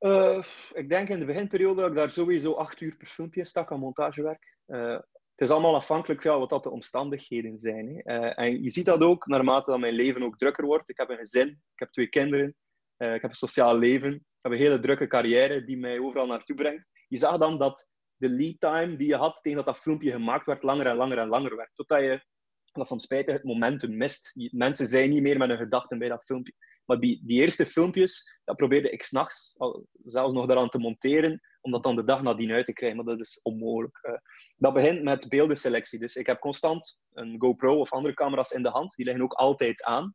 Eh, 0.00 0.42
ik 0.72 0.88
denk 0.88 1.08
in 1.08 1.18
de 1.18 1.24
beginperiode 1.24 1.80
dat 1.80 1.90
ik 1.90 1.96
daar 1.96 2.10
sowieso 2.10 2.52
acht 2.52 2.80
uur 2.80 2.96
per 2.96 3.06
filmpje 3.06 3.44
stak 3.44 3.72
aan 3.72 3.78
montagewerk. 3.78 4.56
Eh, 4.66 4.92
het 5.34 5.48
is 5.48 5.50
allemaal 5.50 5.74
afhankelijk 5.74 6.22
van 6.22 6.38
wat 6.38 6.48
dat 6.48 6.62
de 6.62 6.70
omstandigheden 6.70 7.58
zijn. 7.58 7.88
Hè. 7.88 8.00
Eh, 8.02 8.44
en 8.44 8.62
je 8.62 8.70
ziet 8.70 8.84
dat 8.84 9.00
ook 9.00 9.26
naarmate 9.26 9.70
dat 9.70 9.80
mijn 9.80 9.94
leven 9.94 10.22
ook 10.22 10.38
drukker 10.38 10.64
wordt. 10.64 10.88
Ik 10.88 10.96
heb 10.96 11.08
een 11.08 11.16
gezin, 11.16 11.48
ik 11.48 11.78
heb 11.78 11.90
twee 11.90 12.08
kinderen, 12.08 12.48
ik 12.96 13.20
heb 13.20 13.24
een 13.24 13.34
sociaal 13.34 13.78
leven, 13.78 14.14
ik 14.14 14.22
heb 14.40 14.52
een 14.52 14.58
hele 14.58 14.78
drukke 14.78 15.06
carrière 15.06 15.64
die 15.64 15.78
mij 15.78 15.98
overal 15.98 16.26
naartoe 16.26 16.56
brengt. 16.56 16.86
Je 17.08 17.18
zag 17.18 17.38
dan 17.38 17.58
dat 17.58 17.88
de 18.16 18.30
lead 18.30 18.60
time 18.60 18.96
die 18.96 19.08
je 19.08 19.16
had 19.16 19.38
tegen 19.42 19.56
dat 19.56 19.66
dat 19.66 19.82
filmpje 19.82 20.10
gemaakt 20.10 20.46
werd, 20.46 20.62
langer 20.62 20.86
en 20.86 20.96
langer 20.96 21.18
en 21.18 21.28
langer 21.28 21.56
werd. 21.56 21.70
Totdat 21.74 22.00
je, 22.00 22.24
dat 22.72 22.90
is 22.90 23.02
spijtig, 23.02 23.34
het 23.34 23.44
momentum 23.44 23.96
mist. 23.96 24.32
Mensen 24.50 24.86
zijn 24.86 25.10
niet 25.10 25.22
meer 25.22 25.38
met 25.38 25.48
hun 25.48 25.58
gedachten 25.58 25.98
bij 25.98 26.08
dat 26.08 26.24
filmpje. 26.24 26.54
Maar 26.90 27.00
die, 27.00 27.20
die 27.24 27.40
eerste 27.40 27.66
filmpjes, 27.66 28.40
dat 28.44 28.56
probeerde 28.56 28.90
ik 28.90 29.02
s'nachts 29.02 29.56
zelfs 30.02 30.34
nog 30.34 30.46
daaraan 30.46 30.68
te 30.68 30.78
monteren, 30.78 31.40
om 31.60 31.72
dat 31.72 31.82
dan 31.82 31.96
de 31.96 32.04
dag 32.04 32.22
nadien 32.22 32.50
uit 32.50 32.66
te 32.66 32.72
krijgen. 32.72 32.96
Maar 32.96 33.16
dat 33.16 33.26
is 33.26 33.40
onmogelijk. 33.42 33.98
Eh, 34.02 34.12
dat 34.56 34.74
begint 34.74 35.02
met 35.02 35.28
beeldenselectie. 35.28 35.98
Dus 35.98 36.16
ik 36.16 36.26
heb 36.26 36.40
constant 36.40 36.98
een 37.12 37.40
GoPro 37.40 37.78
of 37.78 37.92
andere 37.92 38.14
camera's 38.14 38.50
in 38.50 38.62
de 38.62 38.68
hand. 38.68 38.94
Die 38.94 39.04
liggen 39.04 39.22
ook 39.22 39.32
altijd 39.32 39.82
aan. 39.82 40.14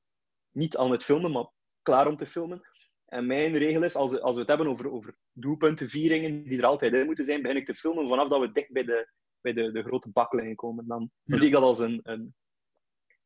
Niet 0.52 0.78
aan 0.78 0.92
het 0.92 1.04
filmen, 1.04 1.32
maar 1.32 1.52
klaar 1.82 2.08
om 2.08 2.18
te 2.18 2.26
filmen. 2.26 2.62
En 3.06 3.26
mijn 3.26 3.58
regel 3.58 3.84
is, 3.84 3.96
als 3.96 4.12
we, 4.12 4.22
als 4.22 4.34
we 4.34 4.42
het 4.42 4.50
hebben 4.50 4.68
over, 4.68 4.92
over 4.92 5.18
doelpuntenvieringen 5.32 6.44
die 6.44 6.58
er 6.58 6.66
altijd 6.66 6.94
in 6.94 7.06
moeten 7.06 7.26
zijn, 7.26 7.42
begin 7.42 7.58
ik 7.58 7.66
te 7.66 7.76
filmen 7.76 8.08
vanaf 8.08 8.28
dat 8.28 8.40
we 8.40 8.52
dicht 8.52 8.72
bij 8.72 8.84
de, 8.84 9.12
bij 9.42 9.54
de, 9.54 9.72
de 9.72 9.84
grote 9.84 10.12
baklijn 10.12 10.56
komen. 10.56 10.88
Dan, 10.88 11.12
zie 11.24 11.48
ik 11.48 11.54
dat 11.54 11.64
als 11.64 11.80
een, 11.80 12.00
een, 12.04 12.36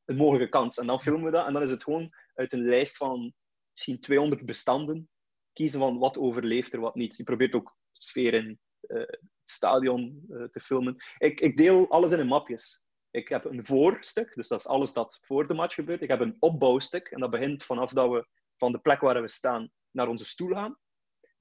een 0.10 0.16
mogelijke 0.16 0.50
kans. 0.50 0.78
En 0.78 0.88
dan 0.88 1.00
filmen 1.00 1.26
we 1.26 1.32
dat. 1.32 1.46
En 1.46 1.54
dan 1.54 1.62
is 1.62 1.70
het 1.70 1.84
gewoon 1.84 2.10
uit 2.34 2.54
een 2.54 2.64
lijst 2.64 2.98
van 2.98 3.34
misschien 3.74 4.00
200 4.00 4.46
bestanden 4.46 5.10
kiezen 5.54 5.80
van 5.80 5.98
wat 5.98 6.18
overleeft 6.18 6.74
er, 6.74 6.80
wat 6.80 6.96
niet. 6.96 7.18
Je 7.18 7.24
probeert 7.24 7.54
ook 7.54 7.78
sfeer 7.92 8.34
in 8.34 8.60
eh, 8.82 8.98
het 8.98 9.20
stadion 9.44 10.26
eh, 10.30 10.44
te 10.44 10.60
filmen. 10.60 10.96
Ik, 11.18 11.40
ik 11.40 11.58
deel 11.58 11.90
alles 11.90 12.12
in 12.12 12.20
een 12.20 12.28
mapjes. 12.28 12.84
Ik 13.12 13.30
heb 13.30 13.46
een 13.46 13.66
voorstuk, 13.66 14.36
dus 14.36 14.48
dat 14.48 14.60
is 14.60 14.68
alles 14.68 14.94
dat 14.94 15.20
voor 15.22 15.48
de 15.48 15.54
match 15.54 15.76
gebeurt. 15.76 16.02
Ik 16.02 16.10
heb 16.10 16.20
een 16.20 16.36
opbouwstuk, 16.40 17.08
en 17.08 17.20
dat 17.20 17.30
begint 17.30 17.64
vanaf 17.64 17.92
dat 17.92 18.10
we 18.10 18.28
van 18.58 18.72
de 18.72 18.80
plek 18.80 19.00
waar 19.00 19.22
we 19.22 19.28
staan 19.28 19.72
naar 19.92 20.08
onze 20.08 20.26
stoel 20.26 20.54
gaan. 20.54 20.78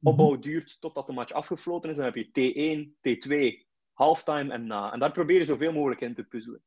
Opbouw 0.03 0.39
duurt 0.39 0.81
totdat 0.81 1.07
de 1.07 1.13
match 1.13 1.33
afgefloten 1.33 1.91
is. 1.91 1.97
Dan 1.97 2.05
heb 2.05 2.15
je 2.15 2.29
T1, 2.29 2.97
T2, 3.09 3.67
halftime 3.93 4.53
en 4.53 4.67
na. 4.67 4.93
En 4.93 4.99
daar 4.99 5.13
probeer 5.13 5.39
je 5.39 5.45
zoveel 5.45 5.73
mogelijk 5.73 6.01
in 6.01 6.15
te 6.15 6.25
puzzelen. 6.25 6.63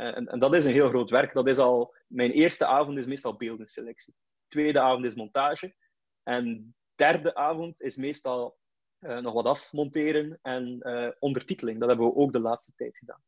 Eh, 0.00 0.16
en, 0.16 0.28
en 0.28 0.38
dat 0.38 0.54
is 0.54 0.64
een 0.64 0.72
heel 0.72 0.88
groot 0.88 1.10
werk. 1.10 1.32
Dat 1.32 1.46
is 1.46 1.58
al, 1.58 1.94
mijn 2.06 2.30
eerste 2.30 2.66
avond 2.66 2.98
is 2.98 3.06
meestal 3.06 3.36
beeldenselectie. 3.36 4.14
Tweede 4.46 4.80
avond 4.80 5.04
is 5.04 5.14
montage. 5.14 5.74
En 6.22 6.74
derde 6.94 7.34
avond 7.34 7.80
is 7.80 7.96
meestal 7.96 8.58
eh, 8.98 9.18
nog 9.18 9.32
wat 9.32 9.44
afmonteren 9.44 10.38
en 10.42 10.80
eh, 10.80 11.10
ondertiteling. 11.18 11.80
Dat 11.80 11.88
hebben 11.88 12.06
we 12.06 12.14
ook 12.14 12.32
de 12.32 12.40
laatste 12.40 12.72
tijd 12.76 12.98
gedaan. 12.98 13.22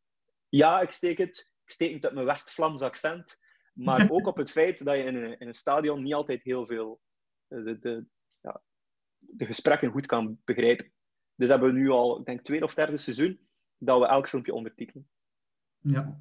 Ja, 0.48 0.80
ik 0.80 0.90
steek 0.90 1.18
het. 1.18 1.50
Ik 1.64 1.70
steek 1.70 1.94
het 1.94 2.04
uit 2.04 2.14
mijn 2.14 2.26
West-Vlaams 2.26 2.82
accent. 2.82 3.38
Maar 3.72 4.10
ook 4.14 4.26
op 4.26 4.36
het 4.36 4.50
feit 4.50 4.84
dat 4.84 4.96
je 4.96 5.02
in 5.02 5.14
een, 5.14 5.38
in 5.38 5.46
een 5.46 5.54
stadion 5.54 6.02
niet 6.02 6.14
altijd 6.14 6.42
heel 6.42 6.66
veel 6.66 7.00
de, 7.46 7.78
de, 7.78 8.06
ja, 8.40 8.62
de 9.18 9.46
gesprekken 9.46 9.90
goed 9.90 10.06
kan 10.06 10.40
begrijpen. 10.44 10.92
Dus 11.34 11.48
hebben 11.48 11.72
we 11.72 11.78
nu 11.78 11.90
al, 11.90 12.18
ik 12.18 12.24
denk, 12.24 12.42
tweede 12.42 12.64
of 12.64 12.74
derde 12.74 12.96
seizoen 12.96 13.48
dat 13.78 13.98
we 13.98 14.06
elk 14.06 14.28
filmpje 14.28 14.54
ondertitelen. 14.54 15.08
Ja. 15.78 16.20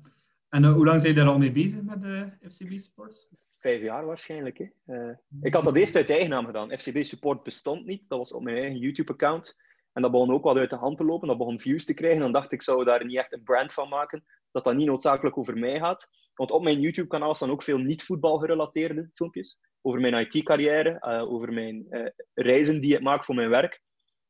En 0.51 0.63
eh, 0.63 0.71
hoe 0.73 0.85
lang 0.85 1.01
zijn 1.01 1.13
je 1.13 1.19
daar 1.19 1.29
al 1.29 1.37
mee 1.37 1.51
bezig 1.51 1.81
met 1.81 2.01
de 2.01 2.29
FCB 2.49 2.77
Sports? 2.77 3.27
Vijf 3.59 3.81
jaar 3.81 4.05
waarschijnlijk. 4.05 4.57
Hè. 4.57 4.95
Eh, 4.95 5.15
ik 5.41 5.53
had 5.53 5.63
dat 5.63 5.75
eerst 5.75 5.95
uit 5.95 6.09
eigen 6.09 6.29
naam 6.29 6.45
gedaan. 6.45 6.77
FCB 6.77 7.03
Support 7.03 7.43
bestond 7.43 7.85
niet. 7.85 8.07
Dat 8.07 8.17
was 8.17 8.33
op 8.33 8.43
mijn 8.43 8.57
eigen 8.57 8.77
YouTube-account. 8.77 9.55
En 9.93 10.01
dat 10.01 10.11
begon 10.11 10.31
ook 10.31 10.43
wat 10.43 10.57
uit 10.57 10.69
de 10.69 10.75
hand 10.75 10.97
te 10.97 11.05
lopen. 11.05 11.27
Dat 11.27 11.37
begon 11.37 11.59
views 11.59 11.85
te 11.85 11.93
krijgen. 11.93 12.19
Dan 12.19 12.31
dacht 12.31 12.51
ik, 12.51 12.61
zou 12.61 12.83
daar 12.83 13.05
niet 13.05 13.17
echt 13.17 13.33
een 13.33 13.43
brand 13.43 13.73
van 13.73 13.89
maken. 13.89 14.23
Dat 14.51 14.63
dat 14.63 14.75
niet 14.75 14.87
noodzakelijk 14.87 15.37
over 15.37 15.57
mij 15.57 15.79
gaat. 15.79 16.09
Want 16.33 16.51
op 16.51 16.63
mijn 16.63 16.79
YouTube-kanaal 16.79 17.35
staan 17.35 17.51
ook 17.51 17.63
veel 17.63 17.77
niet-voetbal 17.77 18.37
gerelateerde 18.37 19.09
filmpjes. 19.13 19.59
over 19.81 19.99
mijn 19.99 20.13
IT-carrière, 20.13 20.97
uh, 21.01 21.31
over 21.31 21.53
mijn 21.53 21.85
uh, 21.89 22.07
reizen 22.33 22.81
die 22.81 22.95
ik 22.95 23.01
maak 23.01 23.25
voor 23.25 23.35
mijn 23.35 23.49
werk. 23.49 23.81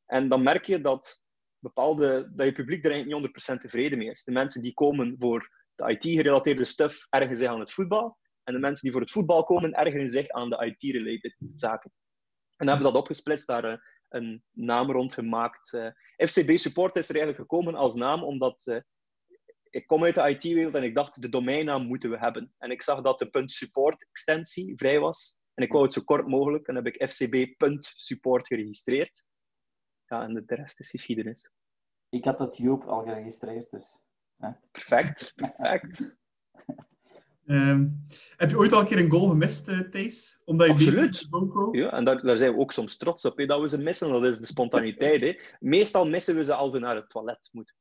En 0.06 0.30
dan 0.30 0.44
merk 0.44 0.66
je 0.66 0.82
dat, 0.82 1.26
bepaalde, 1.60 2.32
dat 2.36 2.46
je 2.46 2.54
publiek 2.54 2.86
er 2.86 2.92
eigenlijk 2.92 3.22
niet 3.22 3.56
100% 3.56 3.58
tevreden 3.58 3.98
mee 3.98 4.10
is. 4.10 4.24
De 4.24 4.32
mensen 4.32 4.62
die 4.62 4.74
komen 4.74 5.16
voor 5.18 5.61
de 5.82 5.92
IT-gerelateerde 5.92 6.66
stuff 6.66 7.08
ergeren 7.10 7.38
zich 7.38 7.48
aan 7.48 7.60
het 7.60 7.74
voetbal. 7.74 8.18
En 8.44 8.54
de 8.54 8.60
mensen 8.60 8.84
die 8.84 8.92
voor 8.92 9.02
het 9.02 9.12
voetbal 9.12 9.44
komen 9.44 9.74
ergeren 9.74 10.10
zich 10.10 10.30
aan 10.30 10.50
de 10.50 10.66
IT-related 10.66 11.36
zaken. 11.38 11.92
En 12.58 12.68
hebben 12.68 12.86
dat 12.86 12.96
opgesplitst, 12.96 13.48
daar 13.48 13.66
uh, 13.66 13.78
een 14.10 14.44
naam 14.52 14.92
rond 14.92 15.14
gemaakt. 15.14 15.78
FCB 16.18 16.58
Support 16.58 16.96
is 16.96 17.10
er 17.10 17.16
eigenlijk 17.16 17.50
gekomen 17.50 17.76
als 17.76 17.96
naam 17.96 18.24
omdat 18.24 18.82
ik 19.72 19.88
kom 19.88 20.04
uit 20.04 20.16
de 20.16 20.30
IT-wereld 20.30 20.76
en 20.76 20.84
ik 20.84 20.96
dacht, 20.96 21.22
de 21.22 21.30
domeinnaam 21.30 21.86
moeten 21.86 22.10
we 22.10 22.18
hebben. 22.18 22.54
En 22.58 22.72
ik 22.72 22.82
zag 22.82 23.02
dat 23.02 23.20
de 23.20 23.44
.support 23.46 24.08
extensie 24.10 24.78
vrij 24.78 25.00
was. 25.00 25.38
En 25.54 25.64
ik 25.64 25.72
wou 25.72 25.84
het 25.84 25.94
zo 25.94 26.02
kort 26.02 26.28
mogelijk. 26.28 26.68
En 26.68 26.76
heb 26.76 26.86
ik 26.86 27.10
fcb.support 27.10 28.48
geregistreerd. 28.48 29.24
Ja, 30.06 30.24
en 30.24 30.34
de 30.34 30.56
rest 30.56 30.80
is 30.80 30.90
geschiedenis. 30.90 31.52
Ik 32.10 32.26
had 32.26 32.38
dat 32.38 32.58
Joop 32.58 32.84
al 32.84 33.04
geregistreerd, 33.04 33.72
dus... 33.72 34.00
Perfect, 34.72 35.34
perfect. 35.36 36.18
um, 37.46 38.06
heb 38.38 38.50
je 38.50 38.58
ooit 38.58 38.74
al 38.74 38.80
een 38.80 38.86
keer 38.86 38.98
een 38.98 39.12
goal 39.12 39.30
gemist, 39.30 39.68
uh, 39.68 39.80
Thijs? 39.80 40.42
Omdat 40.46 40.68
je 40.68 40.74
Absoluut. 40.74 41.28
Ja, 41.72 41.92
en 41.92 42.06
daar, 42.06 42.22
daar, 42.22 42.38
zijn 42.38 42.54
we 42.54 42.60
ook 42.60 42.72
soms 42.72 42.98
trots 42.98 43.26
op, 43.26 43.38
hè, 43.38 43.46
dat 43.46 43.62
we 43.62 43.70
ze 43.70 43.78
missen. 43.78 44.10
Dat 44.10 44.24
is 44.24 44.38
de 44.38 44.46
spontaniteit. 44.46 45.22
Hè. 45.22 45.40
Meestal 45.60 46.08
missen 46.08 46.36
we 46.36 46.44
ze 46.44 46.54
als 46.54 46.70
we 46.72 46.80
naar 46.80 46.96
het 46.96 47.10
toilet 47.10 47.50
moeten. 47.52 47.76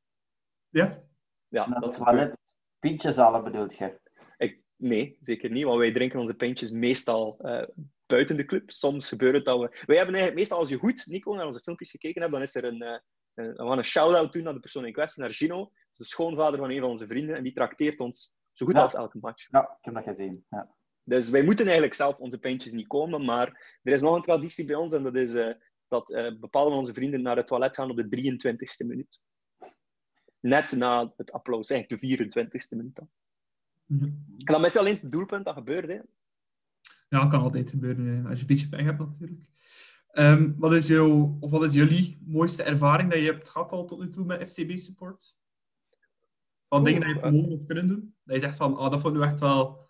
Ja? 0.68 1.02
Ja, 1.48 1.68
naar 1.68 1.82
het 1.82 1.94
toilet. 1.94 2.38
Pintjes 2.78 3.16
halen 3.16 3.44
bedoelt 3.44 3.76
je? 3.76 4.00
Ik, 4.36 4.62
nee, 4.76 5.16
zeker 5.20 5.50
niet. 5.50 5.64
Want 5.64 5.78
wij 5.78 5.92
drinken 5.92 6.20
onze 6.20 6.34
pintjes 6.34 6.70
meestal 6.70 7.38
uh, 7.42 7.62
buiten 8.06 8.36
de 8.36 8.44
club. 8.44 8.70
Soms 8.70 9.08
gebeurt 9.08 9.34
het 9.34 9.44
dat 9.44 9.60
we... 9.60 9.68
Wij 9.68 9.96
hebben 9.96 10.14
eigenlijk 10.14 10.34
meestal, 10.34 10.58
als 10.58 10.68
je 10.68 10.76
goed, 10.76 11.06
Nico, 11.06 11.34
naar 11.34 11.46
onze 11.46 11.60
filmpjes 11.60 11.90
gekeken 11.90 12.20
hebt, 12.20 12.32
dan 12.32 12.42
is 12.42 12.54
er 12.54 12.64
een... 12.64 12.82
Uh, 12.82 12.98
een, 13.34 13.52
we 13.52 13.68
gaan 13.68 13.78
een 13.78 13.84
shout-out 13.84 14.32
doen 14.32 14.42
naar 14.42 14.54
de 14.54 14.60
persoon 14.60 14.86
in 14.86 14.92
kwestie, 14.92 15.22
naar 15.22 15.32
Gino. 15.32 15.72
Dat 15.90 16.00
is 16.00 16.08
de 16.08 16.14
schoonvader 16.14 16.58
van 16.58 16.70
een 16.70 16.80
van 16.80 16.88
onze 16.88 17.06
vrienden. 17.06 17.36
En 17.36 17.42
die 17.42 17.52
trakteert 17.52 18.00
ons 18.00 18.34
zo 18.52 18.66
goed 18.66 18.74
Ja. 18.74 18.82
als 18.82 18.94
elke 18.94 19.18
match. 19.20 19.50
Ja, 19.50 19.62
ik 19.62 19.84
heb 19.84 19.94
dat 19.94 20.04
gezien. 20.04 20.44
Ja. 20.48 20.74
Dus 21.04 21.30
wij 21.30 21.42
moeten 21.42 21.64
eigenlijk 21.64 21.94
zelf 21.94 22.16
onze 22.16 22.38
pintjes 22.38 22.72
niet 22.72 22.86
komen. 22.86 23.24
Maar 23.24 23.78
er 23.82 23.92
is 23.92 24.00
nog 24.00 24.16
een 24.16 24.22
traditie 24.22 24.64
bij 24.64 24.76
ons. 24.76 24.94
En 24.94 25.02
dat 25.02 25.16
is 25.16 25.34
eh, 25.34 25.54
dat 25.88 26.10
eh, 26.10 26.38
bepaalde 26.38 26.70
van 26.70 26.78
onze 26.78 26.94
vrienden 26.94 27.22
naar 27.22 27.36
het 27.36 27.46
toilet 27.46 27.76
gaan 27.76 27.90
op 27.90 27.96
de 27.96 28.08
23e 28.08 28.86
minuut. 28.86 29.20
Net 30.40 30.72
na 30.72 31.12
het 31.16 31.32
applaus. 31.32 31.68
Eigenlijk 31.70 32.02
de 32.02 32.08
24e 32.08 32.76
minuut 32.76 32.96
dan. 32.96 33.10
Mhm. 33.86 34.04
En 34.04 34.52
dan 34.52 34.64
is 34.64 34.76
alleen 34.76 34.94
het 34.94 35.12
doelpunt 35.12 35.44
dat 35.44 35.54
gebeurt. 35.54 35.88
Hè. 35.88 36.00
Ja, 37.08 37.26
kan 37.26 37.40
altijd 37.40 37.70
gebeuren, 37.70 38.06
hè, 38.06 38.28
als 38.28 38.34
je 38.34 38.40
een 38.40 38.46
beetje 38.46 38.68
pech 38.68 38.84
hebt 38.84 38.98
natuurlijk. 38.98 39.44
Ehm, 40.10 40.52
wat, 40.56 40.72
is 40.72 40.86
jouw, 40.86 41.36
of 41.40 41.50
wat 41.50 41.64
is 41.64 41.74
jullie 41.74 42.22
mooiste 42.26 42.62
ervaring 42.62 43.10
dat 43.10 43.18
je 43.18 43.24
hebt 43.24 43.48
gehad 43.48 43.72
al 43.72 43.84
tot 43.84 44.00
nu 44.00 44.08
toe 44.08 44.24
met 44.24 44.50
FCB 44.50 44.76
Support? 44.76 45.39
Oeh, 46.70 46.84
dingen 46.84 47.00
dat 47.00 47.08
je 47.08 47.14
hebt 47.14 47.26
eh. 47.26 47.32
mogen 47.32 47.52
of 47.52 47.66
kunnen 47.66 47.88
doen? 47.88 48.14
Dat 48.24 48.34
je 48.34 48.42
zegt 48.42 48.56
van, 48.56 48.76
ah, 48.76 48.90
dat 48.90 49.00
vond 49.00 49.16
ik 49.16 49.22
echt 49.22 49.40
wel... 49.40 49.88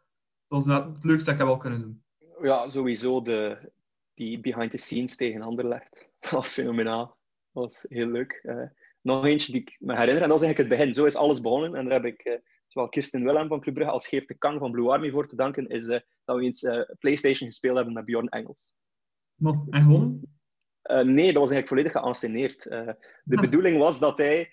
Dat 0.48 0.64
was 0.64 0.76
het 0.76 1.04
leukste 1.04 1.24
dat 1.24 1.32
ik 1.32 1.38
heb 1.38 1.46
wel 1.46 1.56
kunnen 1.56 1.80
doen. 1.80 2.02
Ja, 2.42 2.68
sowieso 2.68 3.22
de, 3.22 3.70
die 4.14 4.40
behind 4.40 4.70
the 4.70 4.76
scenes 4.76 5.16
tegen 5.16 5.42
Anderlecht. 5.42 6.08
Dat 6.20 6.30
was 6.30 6.52
fenomenaal. 6.52 7.06
Dat 7.52 7.62
was 7.62 7.86
heel 7.88 8.06
leuk. 8.06 8.40
Eh, 8.42 8.62
nog 9.00 9.24
eentje 9.24 9.52
die 9.52 9.60
ik 9.60 9.76
me 9.78 9.96
herinner, 9.96 10.22
en 10.22 10.28
dat 10.28 10.40
is 10.40 10.44
eigenlijk 10.44 10.70
het 10.70 10.78
begin. 10.78 10.94
Zo 10.94 11.04
is 11.04 11.16
alles 11.16 11.40
begonnen. 11.40 11.74
En 11.74 11.84
daar 11.84 11.92
heb 11.92 12.04
ik 12.04 12.20
eh, 12.20 12.38
zowel 12.66 12.88
Kirsten 12.88 13.24
Willem 13.24 13.48
van 13.48 13.60
Club 13.60 13.74
Brugge 13.74 13.92
als 13.92 14.06
Geert 14.06 14.28
de 14.28 14.38
Kang 14.38 14.58
van 14.58 14.70
Blue 14.70 14.90
Army 14.90 15.10
voor 15.10 15.28
te 15.28 15.36
danken, 15.36 15.68
is 15.68 15.88
eh, 15.88 16.00
dat 16.24 16.36
we 16.36 16.42
eens 16.42 16.66
PlayStation 16.98 17.48
gespeeld 17.48 17.76
hebben 17.76 17.94
met 17.94 18.04
Bjorn 18.04 18.28
Engels. 18.28 18.74
Maar, 19.34 19.54
en 19.70 19.82
gewonnen? 19.82 20.38
Nee, 20.82 21.32
dat 21.32 21.42
was 21.42 21.50
eigenlijk 21.50 21.68
volledig 21.68 21.92
geanceneerd. 21.92 22.62
De 22.62 22.96
Ah. 23.24 23.40
bedoeling 23.40 23.78
was 23.78 23.98
dat 23.98 24.18
hij... 24.18 24.52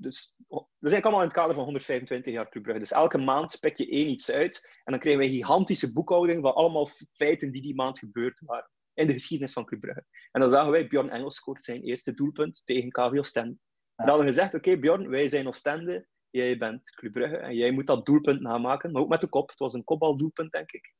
eh, 0.00 0.06
dus, 0.06 0.34
dat 0.48 0.66
eigenlijk 0.80 1.04
allemaal 1.04 1.20
in 1.20 1.28
het 1.28 1.36
kader 1.36 1.54
van 1.54 1.64
125 1.64 2.32
jaar 2.32 2.48
Club 2.48 2.62
Brugge. 2.62 2.80
Dus 2.80 2.92
elke 2.92 3.18
maand 3.18 3.52
spek 3.52 3.76
je 3.76 3.88
één 3.88 4.08
iets 4.08 4.30
uit. 4.30 4.68
En 4.84 4.92
dan 4.92 5.00
krijgen 5.00 5.20
wij 5.20 5.30
een 5.30 5.36
gigantische 5.36 5.92
boekhouding 5.92 6.42
van 6.42 6.54
allemaal 6.54 6.88
feiten 7.12 7.52
die 7.52 7.62
die 7.62 7.74
maand 7.74 7.98
gebeurd 7.98 8.40
waren. 8.40 8.70
In 8.94 9.06
de 9.06 9.12
geschiedenis 9.12 9.52
van 9.52 9.64
Club 9.64 9.80
Brugge. 9.80 10.04
En 10.30 10.40
dan 10.40 10.50
zagen 10.50 10.70
wij, 10.70 10.86
Bjorn 10.86 11.10
Engels 11.10 11.34
scoort 11.34 11.64
zijn 11.64 11.82
eerste 11.82 12.14
doelpunt 12.14 12.62
tegen 12.64 12.90
KV 12.90 13.18
Oostende. 13.18 13.58
En 13.94 14.06
dan 14.06 14.08
hadden 14.08 14.26
we 14.26 14.32
gezegd, 14.32 14.54
oké 14.54 14.78
Bjorn, 14.78 15.08
wij 15.08 15.28
zijn 15.28 15.48
Oostende. 15.48 16.06
Jij 16.30 16.58
bent 16.58 16.90
Club 16.90 17.12
Brugge. 17.12 17.36
En 17.36 17.54
jij 17.54 17.70
moet 17.70 17.86
dat 17.86 18.06
doelpunt 18.06 18.40
namaken. 18.40 18.92
Maar 18.92 19.02
ook 19.02 19.08
met 19.08 19.20
de 19.20 19.28
kop. 19.28 19.48
Het 19.48 19.58
was 19.58 19.74
een 19.74 19.84
kopbaldoelpunt, 19.84 20.52
denk 20.52 20.72
ik. 20.72 20.94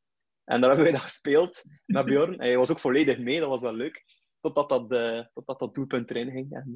En 0.45 0.61
daar 0.61 0.71
hebben 0.71 0.85
wij 0.85 0.93
dat 0.93 1.11
gespeeld 1.11 1.65
met 1.87 2.05
Bjorn. 2.05 2.33
En 2.33 2.47
hij 2.47 2.57
was 2.57 2.71
ook 2.71 2.79
volledig 2.79 3.19
mee, 3.19 3.41
dat 3.41 3.49
was 3.49 3.61
wel 3.61 3.75
leuk. 3.75 4.05
Totdat 4.41 4.69
dat, 4.69 4.93
eh, 4.93 5.25
dat 5.45 5.75
doelpunt 5.75 6.11
erin 6.11 6.31
ging. 6.31 6.47
Het 6.51 6.67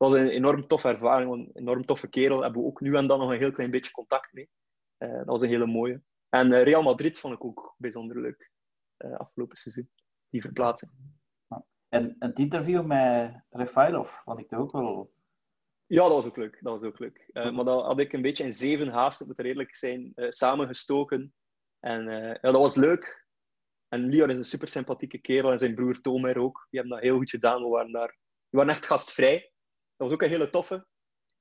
was 0.00 0.12
een 0.12 0.28
enorm 0.28 0.66
toffe 0.66 0.88
ervaring, 0.88 1.32
een 1.32 1.50
enorm 1.54 1.84
toffe 1.84 2.08
kerel. 2.08 2.34
Daar 2.34 2.44
hebben 2.44 2.62
we 2.62 2.68
ook 2.68 2.80
nu 2.80 2.96
en 2.96 3.06
dan 3.06 3.18
nog 3.18 3.30
een 3.30 3.38
heel 3.38 3.52
klein 3.52 3.70
beetje 3.70 3.92
contact 3.92 4.32
mee. 4.32 4.50
Eh, 4.96 5.12
dat 5.12 5.26
was 5.26 5.42
een 5.42 5.48
hele 5.48 5.66
mooie. 5.66 6.02
En 6.28 6.52
eh, 6.52 6.62
Real 6.62 6.82
Madrid 6.82 7.18
vond 7.18 7.34
ik 7.34 7.44
ook 7.44 7.74
bijzonder 7.78 8.20
leuk. 8.20 8.50
eh, 8.96 9.16
afgelopen 9.16 9.56
seizoen. 9.56 9.90
Die 10.28 10.40
verplaatsing. 10.40 10.92
En 11.88 12.16
het 12.18 12.38
interview 12.38 12.84
met 12.84 13.42
Refailov 13.48 14.10
vond 14.10 14.38
ik 14.38 14.52
ook 14.52 14.72
wel... 14.72 15.12
Ja, 15.86 16.02
dat 16.02 16.12
was 16.12 16.26
ook 16.26 16.36
leuk. 16.36 16.58
Dat 16.60 16.80
was 16.80 16.82
ook 16.82 16.98
leuk. 16.98 17.30
Maar 17.32 17.64
dat 17.64 17.84
had 17.84 18.00
ik 18.00 18.12
een 18.12 18.22
beetje 18.22 18.44
in 18.44 18.52
zeven 18.52 18.88
haast, 18.88 19.20
ik 19.20 19.26
moet 19.26 19.38
er 19.38 19.46
eerlijk 19.46 19.76
zijn, 19.76 20.12
samengestoken. 20.16 21.34
En 21.80 22.04
ja, 22.04 22.38
dat 22.40 22.56
was 22.56 22.74
leuk. 22.74 23.26
En 23.88 24.04
Lior 24.04 24.28
is 24.28 24.36
een 24.36 24.44
super 24.44 24.68
sympathieke 24.68 25.18
kerel 25.18 25.52
en 25.52 25.58
zijn 25.58 25.74
broer 25.74 26.00
Tomer 26.00 26.38
ook. 26.38 26.66
Die 26.70 26.80
hebben 26.80 26.98
dat 26.98 27.08
heel 27.08 27.16
goed 27.16 27.30
gedaan. 27.30 27.62
We 27.62 27.68
waren, 27.68 27.92
daar, 27.92 28.18
we 28.48 28.56
waren 28.56 28.72
echt 28.72 28.86
gastvrij. 28.86 29.52
Dat 30.00 30.08
was 30.08 30.12
ook 30.18 30.22
een 30.22 30.36
hele 30.36 30.50
toffe. 30.50 30.86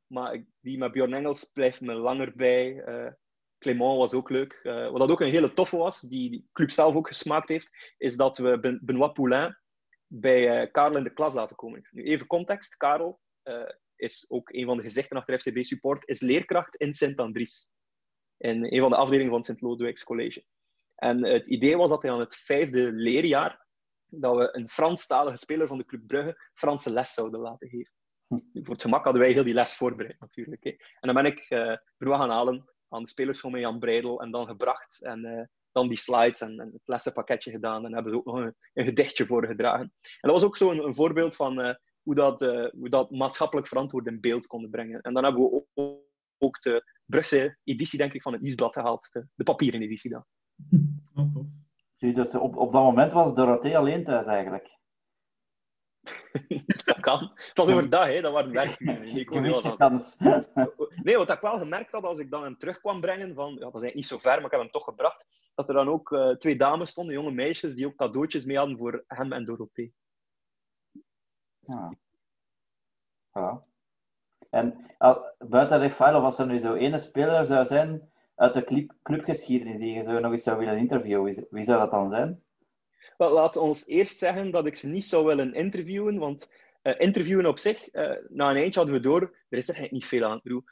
Maar 0.08 0.46
die 0.60 0.78
met 0.78 0.92
Bjorn 0.92 1.14
Engels 1.14 1.50
blijft 1.54 1.82
me 1.82 1.94
langer 1.94 2.34
bij. 2.36 2.82
Eh 2.82 3.12
Clément 3.58 3.98
was 3.98 4.14
ook 4.14 4.30
leuk. 4.30 4.54
Eh, 4.64 4.92
wat 4.92 5.00
dat 5.00 5.10
ook 5.10 5.22
een 5.22 5.30
hele 5.30 5.54
toffe 5.54 5.78
was, 5.78 6.00
die 6.02 6.30
die 6.30 6.50
club 6.54 6.72
zelf 6.72 6.96
ook 6.96 7.08
gesmaakt 7.08 7.50
heeft, 7.50 7.94
is 7.98 8.16
dat 8.16 8.38
we 8.38 8.60
Ben- 8.60 8.82
Benoît 8.86 9.14
Poulain 9.14 9.58
bij 10.08 10.62
eh, 10.62 10.72
Karel 10.72 10.98
in 10.98 11.04
de 11.04 11.14
klas 11.14 11.34
laten 11.34 11.56
komen. 11.56 11.88
Nu 11.92 12.04
even 12.04 12.28
context. 12.28 12.76
Karel 12.76 13.20
is 13.96 14.26
ook 14.30 14.50
een 14.50 14.66
van 14.66 14.78
de 14.78 14.84
gezichten 14.84 15.18
achter 15.18 15.40
FCB 15.40 15.64
Support, 15.64 16.08
is 16.08 16.22
leerkracht 16.22 16.76
in 16.76 16.94
Sint-Andries. 16.94 17.72
In 18.38 18.74
een 18.74 18.82
van 18.82 18.90
de 18.90 18.96
afdelingen 18.98 19.32
van 19.32 19.44
Sint-Lodewijks 19.44 20.04
College. 20.04 20.44
En 20.96 21.26
het 21.26 21.48
idee 21.48 21.78
was 21.78 21.90
dat 21.90 22.02
hij 22.02 22.12
aan 22.12 22.20
het 22.20 22.36
vijfde 22.36 22.92
leerjaar 22.92 23.68
dat 24.06 24.36
we 24.36 24.56
een 24.56 24.70
Franstalige 24.70 25.38
speler 25.38 25.68
van 25.68 25.78
de 25.78 25.86
Club 25.86 26.08
Brugge 26.08 26.50
Franse 26.54 26.90
les 26.90 27.14
zouden 27.14 27.40
laten 27.40 27.70
geven. 27.70 27.98
Voor 28.64 28.74
het 28.74 28.82
gemak 28.82 29.04
hadden 29.04 29.22
wij 29.22 29.32
heel 29.32 29.44
die 29.44 29.54
les 29.54 29.74
voorbereid, 29.74 30.20
natuurlijk. 30.20 30.64
Hè. 30.64 30.70
En 30.70 31.14
dan 31.14 31.14
ben 31.14 31.26
ik 31.26 31.40
eh 31.40 31.78
Benoît 31.98 32.20
gaan 32.20 32.30
halen 32.30 32.70
aan 32.90 33.04
de 33.04 33.10
spelerschool 33.10 33.52
met 33.52 33.62
Jan 33.62 33.80
Breidel 33.80 34.22
en 34.22 34.32
dan 34.32 34.48
gebracht. 34.48 35.02
En 35.02 35.26
eh, 35.26 35.46
dan 35.72 35.88
die 35.88 35.98
slides 35.98 36.42
en, 36.42 36.60
en 36.60 36.70
het 36.74 36.82
lessenpakketje 36.88 37.52
gedaan. 37.52 37.86
En 37.86 37.94
hebben 37.94 38.12
ze 38.12 38.18
ook 38.18 38.26
nog 38.26 38.36
een, 38.36 38.56
een 38.74 38.86
gedichtje 38.86 39.26
voorgedragen. 39.26 39.94
En 40.02 40.30
dat 40.30 40.32
was 40.32 40.44
ook 40.44 40.58
zo 40.58 40.72
een, 40.72 40.84
een 40.84 40.94
voorbeeld 40.94 41.36
van 41.36 41.62
eh, 41.62 41.76
hoe, 42.02 42.16
dat, 42.16 42.42
eh, 42.42 42.72
hoe 42.72 42.90
dat 42.90 43.12
maatschappelijk 43.12 43.68
verantwoord 43.68 44.08
in 44.08 44.20
beeld 44.20 44.48
konden 44.48 44.70
brengen. 44.70 45.02
En 45.02 45.14
dan 45.14 45.24
hebben 45.24 45.42
we 45.42 45.66
ook, 45.74 46.00
ook 46.38 46.62
de 46.62 46.92
Brugse 47.06 47.58
editie, 47.64 47.98
denk 47.98 48.14
ik, 48.14 48.22
van 48.22 48.34
het 48.34 48.42
Nieuwsblad 48.42 48.74
gehaald. 48.74 49.10
De, 49.12 49.28
de 49.36 49.44
papieren 49.44 49.82
editie 49.82 50.12
dan. 50.12 50.26
Oh, 51.16 51.32
tof. 51.32 51.46
Dus 51.98 52.36
op, 52.36 52.56
op 52.56 52.72
dat 52.72 52.84
moment 52.84 53.14
was 53.14 53.36
Dorothee 53.36 53.78
alleen 53.78 54.04
thuis 54.04 54.26
eigenlijk. 54.26 54.79
dat 56.86 57.00
kan. 57.00 57.32
Het 57.36 57.58
was 57.58 57.70
overdag, 57.70 58.08
hè. 58.08 58.22
dat 58.22 58.34
waren 58.34 58.52
werkuren. 58.52 59.08
Ik 59.16 59.26
kon 59.26 59.42
niet. 59.42 59.54
Nee, 61.04 61.18
wat 61.18 61.32
ik 61.32 61.40
wel 61.40 61.58
gemerkt 61.58 61.92
had 61.92 62.04
als 62.04 62.18
ik 62.18 62.32
dan 62.32 62.44
hem 62.44 62.58
terug 62.58 62.80
kwam 62.80 63.02
brengen, 63.02 63.36
van, 63.36 63.50
ja, 63.54 63.60
dat 63.60 63.76
is 63.76 63.82
eigenlijk 63.82 63.96
niet 63.96 64.08
zo 64.08 64.18
ver, 64.18 64.36
maar 64.36 64.46
ik 64.46 64.52
heb 64.52 64.60
hem 64.60 64.72
toch 64.72 64.84
gebracht, 64.84 65.52
dat 65.56 65.70
er 65.70 65.76
dan 65.76 65.90
ook 65.90 66.12
eh, 66.12 66.30
twee 66.30 66.56
dames 66.58 66.90
stonden, 66.90 67.14
jonge 67.14 67.32
meisjes, 67.32 67.76
die 67.76 67.86
ook 67.88 67.96
cadeautjes 67.96 68.46
mee 68.46 68.58
hadden 68.58 68.78
voor 68.78 69.04
hem 69.08 69.34
en 69.34 69.46
Dorothee. 69.46 69.94
Ja. 71.60 71.94
Ja. 73.34 73.60
En 74.50 74.86
al- 74.98 75.34
buiten 75.38 75.80
Refailov, 75.80 76.24
als 76.24 76.40
er 76.40 76.48
nu 76.48 76.58
zo 76.58 76.74
ene 76.74 77.00
speler 77.00 77.46
zou 77.46 77.66
zijn 77.66 78.12
uit 78.36 78.54
de 78.54 78.64
club, 78.64 78.94
clubgeschiedenis 79.04 79.78
die 79.78 79.94
je 79.94 80.04
zo 80.04 80.20
nog 80.20 80.32
eens 80.32 80.44
zou 80.44 80.58
willen 80.58 80.78
interviewen, 80.78 81.48
wie 81.50 81.64
zou 81.64 81.80
dat 81.80 81.92
dan 81.92 82.10
zijn? 82.10 82.44
Wel, 83.20 83.34
laat 83.34 83.56
ons 83.56 83.88
eerst 83.88 84.18
zeggen 84.18 84.52
dat 84.52 84.66
ik 84.66 84.76
ze 84.76 84.88
niet 84.88 85.06
zou 85.06 85.26
willen 85.26 85.54
interviewen, 85.54 86.18
want 86.18 86.52
eh, 86.82 86.94
interviewen 86.98 87.46
op 87.46 87.60
zich, 87.60 87.88
eh, 87.90 88.16
na 88.30 88.50
een 88.50 88.56
eindje 88.56 88.80
hadden 88.80 88.96
we 88.96 89.02
door, 89.02 89.22
er 89.22 89.58
is 89.58 89.68
er 89.68 89.76
eigenlijk 89.76 89.92
niet 89.92 90.06
veel 90.06 90.24
aan. 90.24 90.40
Bedoel, 90.44 90.64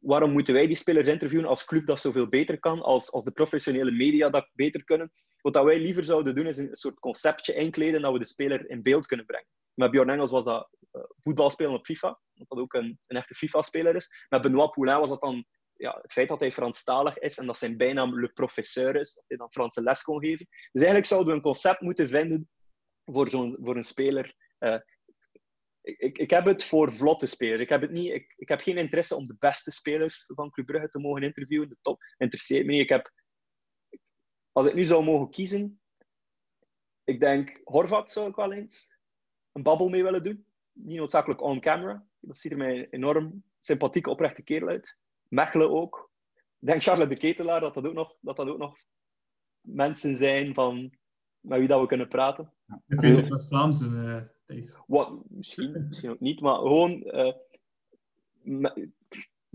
waarom 0.00 0.32
moeten 0.32 0.54
wij 0.54 0.66
die 0.66 0.76
spelers 0.76 1.06
interviewen 1.06 1.46
als 1.46 1.64
club 1.64 1.86
dat 1.86 2.00
zoveel 2.00 2.28
beter 2.28 2.58
kan, 2.58 2.82
als, 2.82 3.12
als 3.12 3.24
de 3.24 3.30
professionele 3.30 3.90
media 3.90 4.30
dat 4.30 4.50
beter 4.52 4.84
kunnen? 4.84 5.10
Wat 5.40 5.52
dat 5.52 5.64
wij 5.64 5.78
liever 5.78 6.04
zouden 6.04 6.34
doen, 6.34 6.46
is 6.46 6.58
een 6.58 6.76
soort 6.76 6.98
conceptje 6.98 7.54
inkleden 7.54 8.02
dat 8.02 8.12
we 8.12 8.18
de 8.18 8.24
speler 8.24 8.70
in 8.70 8.82
beeld 8.82 9.06
kunnen 9.06 9.26
brengen. 9.26 9.48
Met 9.74 9.90
Bjorn 9.90 10.10
Engels 10.10 10.30
was 10.30 10.44
dat 10.44 10.68
eh, 10.90 11.02
voetbal 11.20 11.50
spelen 11.50 11.74
op 11.74 11.86
FIFA, 11.86 12.20
dat 12.34 12.58
ook 12.58 12.74
een, 12.74 12.98
een 13.06 13.16
echte 13.16 13.34
FIFA-speler 13.34 13.96
is. 13.96 14.26
Met 14.28 14.42
Benoît 14.42 14.70
Poulain 14.74 14.98
was 14.98 15.10
dat 15.10 15.20
dan 15.20 15.46
ja, 15.80 15.98
het 16.02 16.12
feit 16.12 16.28
dat 16.28 16.40
hij 16.40 16.52
Franstalig 16.52 17.18
is 17.18 17.38
en 17.38 17.46
dat 17.46 17.58
zijn 17.58 17.76
bijnaam 17.76 18.20
Le 18.20 18.28
Professeur 18.28 18.96
is, 18.96 19.14
dat 19.14 19.24
hij 19.26 19.36
dan 19.36 19.52
Franse 19.52 19.82
les 19.82 20.02
kon 20.02 20.20
geven. 20.20 20.46
Dus 20.48 20.82
eigenlijk 20.82 21.06
zouden 21.06 21.28
we 21.28 21.34
een 21.34 21.44
concept 21.44 21.80
moeten 21.80 22.08
vinden 22.08 22.48
voor, 23.04 23.28
zo'n, 23.28 23.56
voor 23.60 23.76
een 23.76 23.84
speler. 23.84 24.34
Ik, 25.80 25.98
ik, 25.98 26.18
ik, 26.18 26.30
heb 26.30 26.44
het 26.44 26.64
voor 26.64 26.92
vlotte 26.92 27.26
spelers. 27.26 27.60
Ik 27.60 27.68
heb, 27.68 27.80
het 27.80 27.90
niet, 27.90 28.12
ik, 28.12 28.34
ik 28.36 28.48
heb 28.48 28.60
geen 28.60 28.78
interesse 28.78 29.16
om 29.16 29.26
de 29.26 29.36
beste 29.38 29.70
spelers 29.70 30.30
van 30.34 30.50
Club 30.50 30.66
Brugge 30.66 30.88
te 30.88 30.98
mogen 30.98 31.22
interviewen. 31.22 31.68
De 31.68 31.76
top 31.82 32.02
interesseert 32.16 32.66
me 32.66 32.72
niet. 32.72 32.80
Ik 32.80 32.88
heb, 32.88 33.12
als 34.52 34.66
ik 34.66 34.74
nu 34.74 34.84
zou 34.84 35.04
mogen 35.04 35.30
kiezen, 35.30 35.80
ik 37.04 37.20
denk 37.20 37.60
Horvat 37.64 38.10
zou 38.10 38.28
ik 38.28 38.36
wel 38.36 38.52
eens 38.52 38.98
een 39.52 39.62
babbel 39.62 39.88
mee 39.88 40.02
willen 40.02 40.24
doen. 40.24 40.46
Niet 40.72 40.98
noodzakelijk 40.98 41.42
on 41.42 41.60
camera. 41.60 42.06
Dat 42.18 42.38
ziet 42.38 42.52
er 42.52 42.58
mij 42.58 42.88
enorm 42.90 43.44
sympathieke, 43.58 44.10
oprechte 44.10 44.42
kerel 44.42 44.68
uit. 44.68 44.98
Mechelen 45.30 45.70
ook. 45.70 46.10
Ik 46.60 46.66
denk 46.66 46.82
Charles 46.82 47.08
de 47.08 47.16
Ketelaar 47.16 47.60
dat 47.60 47.74
dat 47.74 47.86
ook 47.86 47.94
nog, 47.94 48.16
dat 48.20 48.36
dat 48.36 48.48
ook 48.48 48.58
nog 48.58 48.76
mensen 49.60 50.16
zijn 50.16 50.54
van, 50.54 50.98
met 51.40 51.58
wie 51.58 51.68
dat 51.68 51.80
we 51.80 51.86
kunnen 51.86 52.08
praten. 52.08 52.52
Ja, 52.66 52.82
ik 52.86 53.00
weet 53.00 53.16
het 53.16 53.28
West-Vlaams 53.28 53.80
uh, 53.82 54.22
Wat, 54.86 55.22
misschien, 55.28 55.86
misschien 55.88 56.10
ook 56.10 56.20
niet, 56.20 56.40
maar 56.40 56.56
gewoon... 56.56 57.02
Uh, 57.04 57.32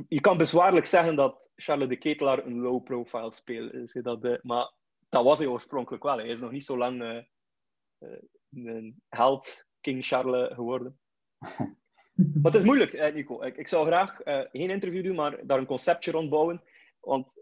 je 0.08 0.22
kan 0.22 0.38
bezwaarlijk 0.38 0.86
zeggen 0.86 1.16
dat 1.16 1.52
Charles 1.56 1.88
de 1.88 1.98
Ketelaar 1.98 2.46
een 2.46 2.60
low-profile 2.60 3.34
speler 3.34 3.74
is. 3.74 3.92
Dat, 3.94 4.26
uh, 4.26 4.38
maar 4.42 4.74
dat 5.10 5.24
was 5.24 5.40
hij 5.40 5.48
oorspronkelijk 5.48 6.04
wel. 6.04 6.18
Hij 6.18 6.28
is 6.28 6.40
nog 6.40 6.52
niet 6.52 6.66
zo 6.66 6.78
lang 6.78 7.26
een 8.50 9.02
held, 9.08 9.68
King 9.82 10.06
Charles, 10.06 10.54
geworden. 10.54 11.00
Maar 12.16 12.52
het 12.52 12.56
is 12.56 12.64
moeilijk, 12.64 12.94
eh, 12.94 13.14
Nico. 13.14 13.44
Ik, 13.44 13.58
ik 13.58 13.68
zou 13.68 13.86
graag 13.86 14.26
uh, 14.26 14.40
geen 14.52 14.70
interview 14.70 15.04
doen, 15.04 15.16
maar 15.16 15.48
daar 15.48 15.60
een 15.60 15.66
conceptje 15.66 16.12
rond 16.12 16.30
bouwen. 16.30 16.64
Want 17.00 17.38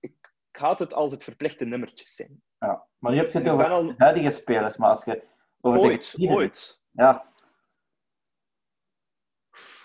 ik, 0.00 0.34
ik 0.50 0.60
haat 0.60 0.78
het 0.78 0.92
als 0.92 1.12
het 1.12 1.24
verplichte 1.24 1.64
nummertjes 1.64 2.14
zijn. 2.14 2.42
Ja, 2.58 2.86
maar 2.98 3.12
je 3.12 3.18
hebt 3.18 3.32
het 3.32 3.48
over 3.48 3.68
al... 3.68 3.94
huidige 3.96 4.30
spelers, 4.30 4.76
maar 4.76 4.88
als 4.88 5.04
je 5.04 5.22
over 5.60 5.80
ooit, 5.80 6.16
de 6.16 6.28
ooit. 6.28 6.86
Ja. 6.90 7.24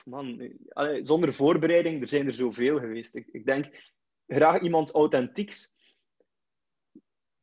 Man, 0.05 0.57
zonder 1.01 1.33
voorbereiding, 1.33 2.01
er 2.01 2.07
zijn 2.07 2.27
er 2.27 2.33
zoveel 2.33 2.79
geweest. 2.79 3.15
Ik, 3.15 3.27
ik 3.27 3.45
denk, 3.45 3.93
graag 4.27 4.61
iemand 4.61 4.91
authentieks. 4.91 5.71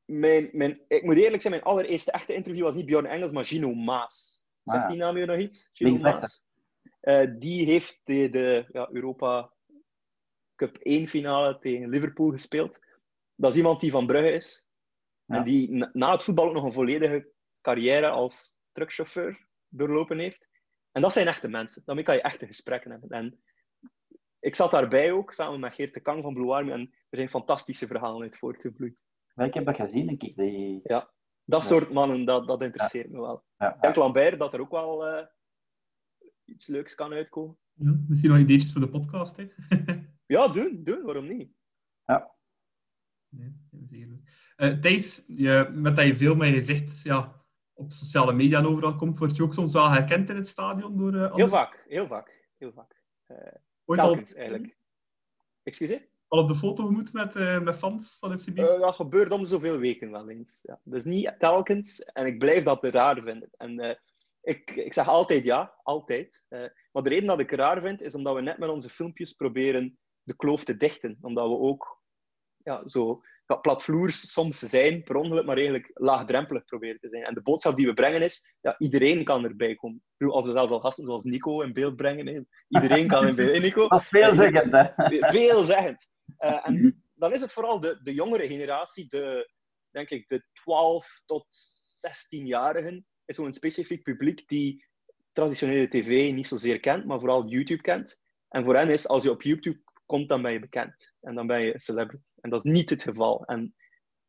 Mijn, 0.04 0.48
mijn, 0.52 0.80
ik 0.88 1.02
moet 1.02 1.16
eerlijk 1.16 1.42
zijn, 1.42 1.52
mijn 1.52 1.66
allereerste 1.66 2.11
echte 2.11 2.34
interview 2.34 2.62
was 2.62 2.74
niet 2.74 2.86
Bjorn 2.86 3.06
Engels, 3.06 3.30
maar 3.30 3.44
Gino 3.44 3.74
Maas. 3.74 4.42
Zegt 4.64 4.82
ah, 4.82 4.88
die 4.88 4.98
naam 4.98 5.16
je 5.16 5.26
nog 5.26 5.38
iets? 5.38 5.70
Gino 5.72 5.90
Maas? 5.90 6.48
Uh, 7.03 7.30
die 7.38 7.66
heeft 7.66 8.01
de, 8.05 8.28
de 8.30 8.66
ja, 8.72 8.88
Europa 8.92 9.53
Cup 10.55 10.76
1 10.76 11.09
finale 11.09 11.59
tegen 11.59 11.88
Liverpool 11.88 12.30
gespeeld. 12.30 12.78
Dat 13.34 13.51
is 13.51 13.57
iemand 13.57 13.80
die 13.80 13.90
van 13.90 14.07
Brugge 14.07 14.32
is. 14.32 14.66
Ja. 15.24 15.36
En 15.36 15.44
die 15.44 15.70
na, 15.70 15.90
na 15.92 16.12
het 16.12 16.22
voetbal 16.22 16.46
ook 16.46 16.55
nog 16.55 16.64
een 16.64 16.72
volledige 16.72 17.32
carrière 17.61 18.09
als 18.09 18.57
truckchauffeur 18.72 19.46
doorlopen 19.68 20.18
heeft. 20.18 20.48
En 20.92 21.03
dat 21.03 21.12
zijn 21.12 21.26
echte 21.26 21.48
mensen. 21.48 21.82
Daarmee 21.84 22.05
kan 22.05 22.14
je 22.14 22.22
echte 22.22 22.46
gesprekken 22.46 22.90
hebben. 22.90 23.11
En 23.11 23.42
ik 24.40 24.55
zat 24.55 24.70
daarbij 24.70 25.12
ook, 25.12 25.32
samen 25.32 25.61
met 25.61 25.74
Geert 25.74 25.94
de 25.94 26.01
Kang 26.01 26.22
van 26.22 26.34
Blue 26.34 26.53
Army. 26.53 26.72
En 26.72 26.80
er 26.80 27.16
zijn 27.16 27.28
fantastische 27.28 27.86
verhalen 27.86 28.22
uit 28.22 28.38
voortgevloeid. 28.38 29.05
Ik 29.34 29.55
heb 29.55 29.64
dat 29.64 29.76
gezien, 29.76 30.07
denk 30.07 30.22
ik. 30.22 30.36
Die... 30.36 30.80
Ja, 30.82 31.11
dat 31.44 31.64
soort 31.64 31.90
mannen, 31.90 32.24
dat, 32.24 32.46
dat 32.46 32.62
interesseert 32.62 33.11
me 33.11 33.20
wel. 33.20 33.44
Ja. 33.57 33.80
En 33.80 33.94
Lambert, 33.94 34.38
dat 34.38 34.53
er 34.53 34.61
ook 34.61 34.70
wel 34.70 35.09
uh, 35.09 35.26
iets 36.51 36.66
leuks 36.66 36.94
kan 36.94 37.12
uitkomen. 37.12 37.59
Ja, 37.72 38.01
misschien 38.09 38.30
nog 38.30 38.38
ideetjes 38.38 38.72
voor 38.72 38.80
de 38.80 38.90
podcast, 38.90 39.36
hè? 39.36 39.48
ja, 40.36 40.48
doen, 40.48 40.80
doen, 40.84 41.03
waarom 41.03 41.26
niet? 41.26 41.53
Ja. 42.05 42.34
Nee, 43.28 43.55
uh, 44.57 44.78
Thijs, 44.78 45.24
je, 45.26 45.70
met 45.72 45.96
dat 45.96 46.07
je 46.07 46.16
veel 46.16 46.36
met 46.36 46.55
je 46.55 46.62
zegt, 46.62 47.03
ja, 47.03 47.44
op 47.72 47.92
sociale 47.92 48.32
media 48.32 48.59
en 48.59 48.66
overal 48.66 48.96
komt, 48.96 49.18
word 49.18 49.36
je 49.36 49.42
ook 49.42 49.55
soms 49.55 49.72
wel 49.72 49.90
herkend 49.90 50.30
in 50.30 50.36
het 50.36 50.48
stadion 50.48 50.96
door 50.96 51.14
uh, 51.14 51.34
Heel 51.34 51.48
vaak, 51.48 51.84
heel 51.88 52.07
vaak, 52.07 52.48
heel 52.59 52.72
vaak. 52.72 53.03
Uh, 53.28 53.36
Ooit 53.84 54.01
telkens, 54.01 54.32
al... 54.32 54.38
eigenlijk. 54.38 54.76
Excuseer? 55.62 56.09
Al 56.28 56.42
op 56.42 56.48
de 56.48 56.55
foto 56.55 56.90
moet 56.90 57.12
met, 57.12 57.36
uh, 57.36 57.61
met 57.61 57.76
fans 57.76 58.16
van 58.18 58.38
FCB? 58.38 58.59
Uh, 58.59 58.80
dat 58.80 58.94
gebeurt 58.94 59.30
om 59.30 59.46
zoveel 59.46 59.78
weken 59.78 60.11
wel 60.11 60.28
eens. 60.28 60.61
Ja. 60.62 60.80
Dus 60.84 61.05
niet 61.05 61.34
telkens. 61.38 62.01
En 62.01 62.26
ik 62.26 62.38
blijf 62.38 62.64
dat 62.64 62.84
raar 62.84 63.22
vinden. 63.22 63.48
En 63.57 63.98
ik, 64.43 64.70
ik 64.70 64.93
zeg 64.93 65.09
altijd 65.09 65.45
ja, 65.45 65.74
altijd. 65.82 66.47
Uh, 66.49 66.66
maar 66.93 67.03
de 67.03 67.09
reden 67.09 67.26
dat 67.26 67.41
ik 67.41 67.51
raar 67.51 67.80
vind, 67.80 68.03
is 68.03 68.14
omdat 68.14 68.34
we 68.34 68.41
net 68.41 68.59
met 68.59 68.68
onze 68.68 68.88
filmpjes 68.88 69.32
proberen 69.32 69.99
de 70.22 70.36
kloof 70.36 70.64
te 70.64 70.76
dichten. 70.76 71.18
Omdat 71.20 71.49
we 71.49 71.59
ook 71.59 72.01
ja, 72.57 72.88
zo 72.88 73.20
ja, 73.47 73.57
platvloers 73.57 74.32
soms 74.32 74.59
zijn, 74.59 75.03
per 75.03 75.16
ongeluk, 75.16 75.47
maar 75.47 75.57
eigenlijk 75.57 75.91
laagdrempelig 75.95 76.64
proberen 76.64 77.01
te 77.01 77.09
zijn. 77.09 77.24
En 77.24 77.34
de 77.34 77.43
boodschap 77.43 77.76
die 77.76 77.86
we 77.86 77.95
brengen 77.95 78.22
is, 78.22 78.57
ja, 78.61 78.78
iedereen 78.78 79.24
kan 79.24 79.45
erbij 79.45 79.74
komen. 79.74 80.03
Als 80.18 80.47
we 80.47 80.53
zelfs 80.53 80.72
al 80.72 80.80
gasten 80.80 81.05
zoals 81.05 81.24
Nico 81.24 81.62
in 81.62 81.72
beeld 81.72 81.97
brengen, 81.97 82.49
iedereen 82.68 83.07
kan 83.07 83.26
in 83.26 83.34
beeld. 83.34 83.62
Nico? 83.62 83.88
Dat 83.88 84.01
is 84.01 84.09
veelzeggend, 84.09 84.72
hè? 84.72 84.84
Veelzeggend. 85.30 86.07
Uh, 86.38 86.66
en 86.66 87.05
dan 87.14 87.32
is 87.32 87.41
het 87.41 87.53
vooral 87.53 87.80
de, 87.80 88.01
de 88.03 88.14
jongere 88.14 88.47
generatie, 88.47 89.09
de, 89.09 89.51
denk 89.91 90.11
ik, 90.11 90.28
de 90.28 90.45
12 90.53 91.22
tot 91.24 91.47
16-jarigen, 92.07 93.07
is 93.30 93.36
zo'n 93.36 93.52
specifiek 93.52 94.02
publiek 94.02 94.48
die 94.48 94.84
traditionele 95.32 95.88
tv 95.88 96.32
niet 96.32 96.48
zozeer 96.48 96.80
kent, 96.80 97.04
maar 97.04 97.20
vooral 97.20 97.48
YouTube 97.48 97.82
kent. 97.82 98.20
En 98.48 98.64
voor 98.64 98.76
hen 98.76 98.88
is, 98.88 99.08
als 99.08 99.22
je 99.22 99.30
op 99.30 99.42
YouTube 99.42 99.80
komt, 100.06 100.28
dan 100.28 100.42
ben 100.42 100.52
je 100.52 100.60
bekend. 100.60 101.14
En 101.20 101.34
dan 101.34 101.46
ben 101.46 101.60
je 101.60 101.72
een 101.72 101.80
celebrity. 101.80 102.24
En 102.40 102.50
dat 102.50 102.64
is 102.64 102.72
niet 102.72 102.90
het 102.90 103.02
geval. 103.02 103.44
En 103.44 103.74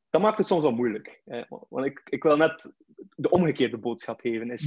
dat 0.09 0.21
maakt 0.21 0.37
het 0.37 0.47
soms 0.47 0.61
wel 0.61 0.71
moeilijk. 0.71 1.21
Want 1.69 1.85
ik, 1.85 2.01
ik 2.09 2.23
wil 2.23 2.37
net 2.37 2.73
de 3.15 3.29
omgekeerde 3.29 3.77
boodschap 3.77 4.19
geven. 4.19 4.51
Is, 4.51 4.65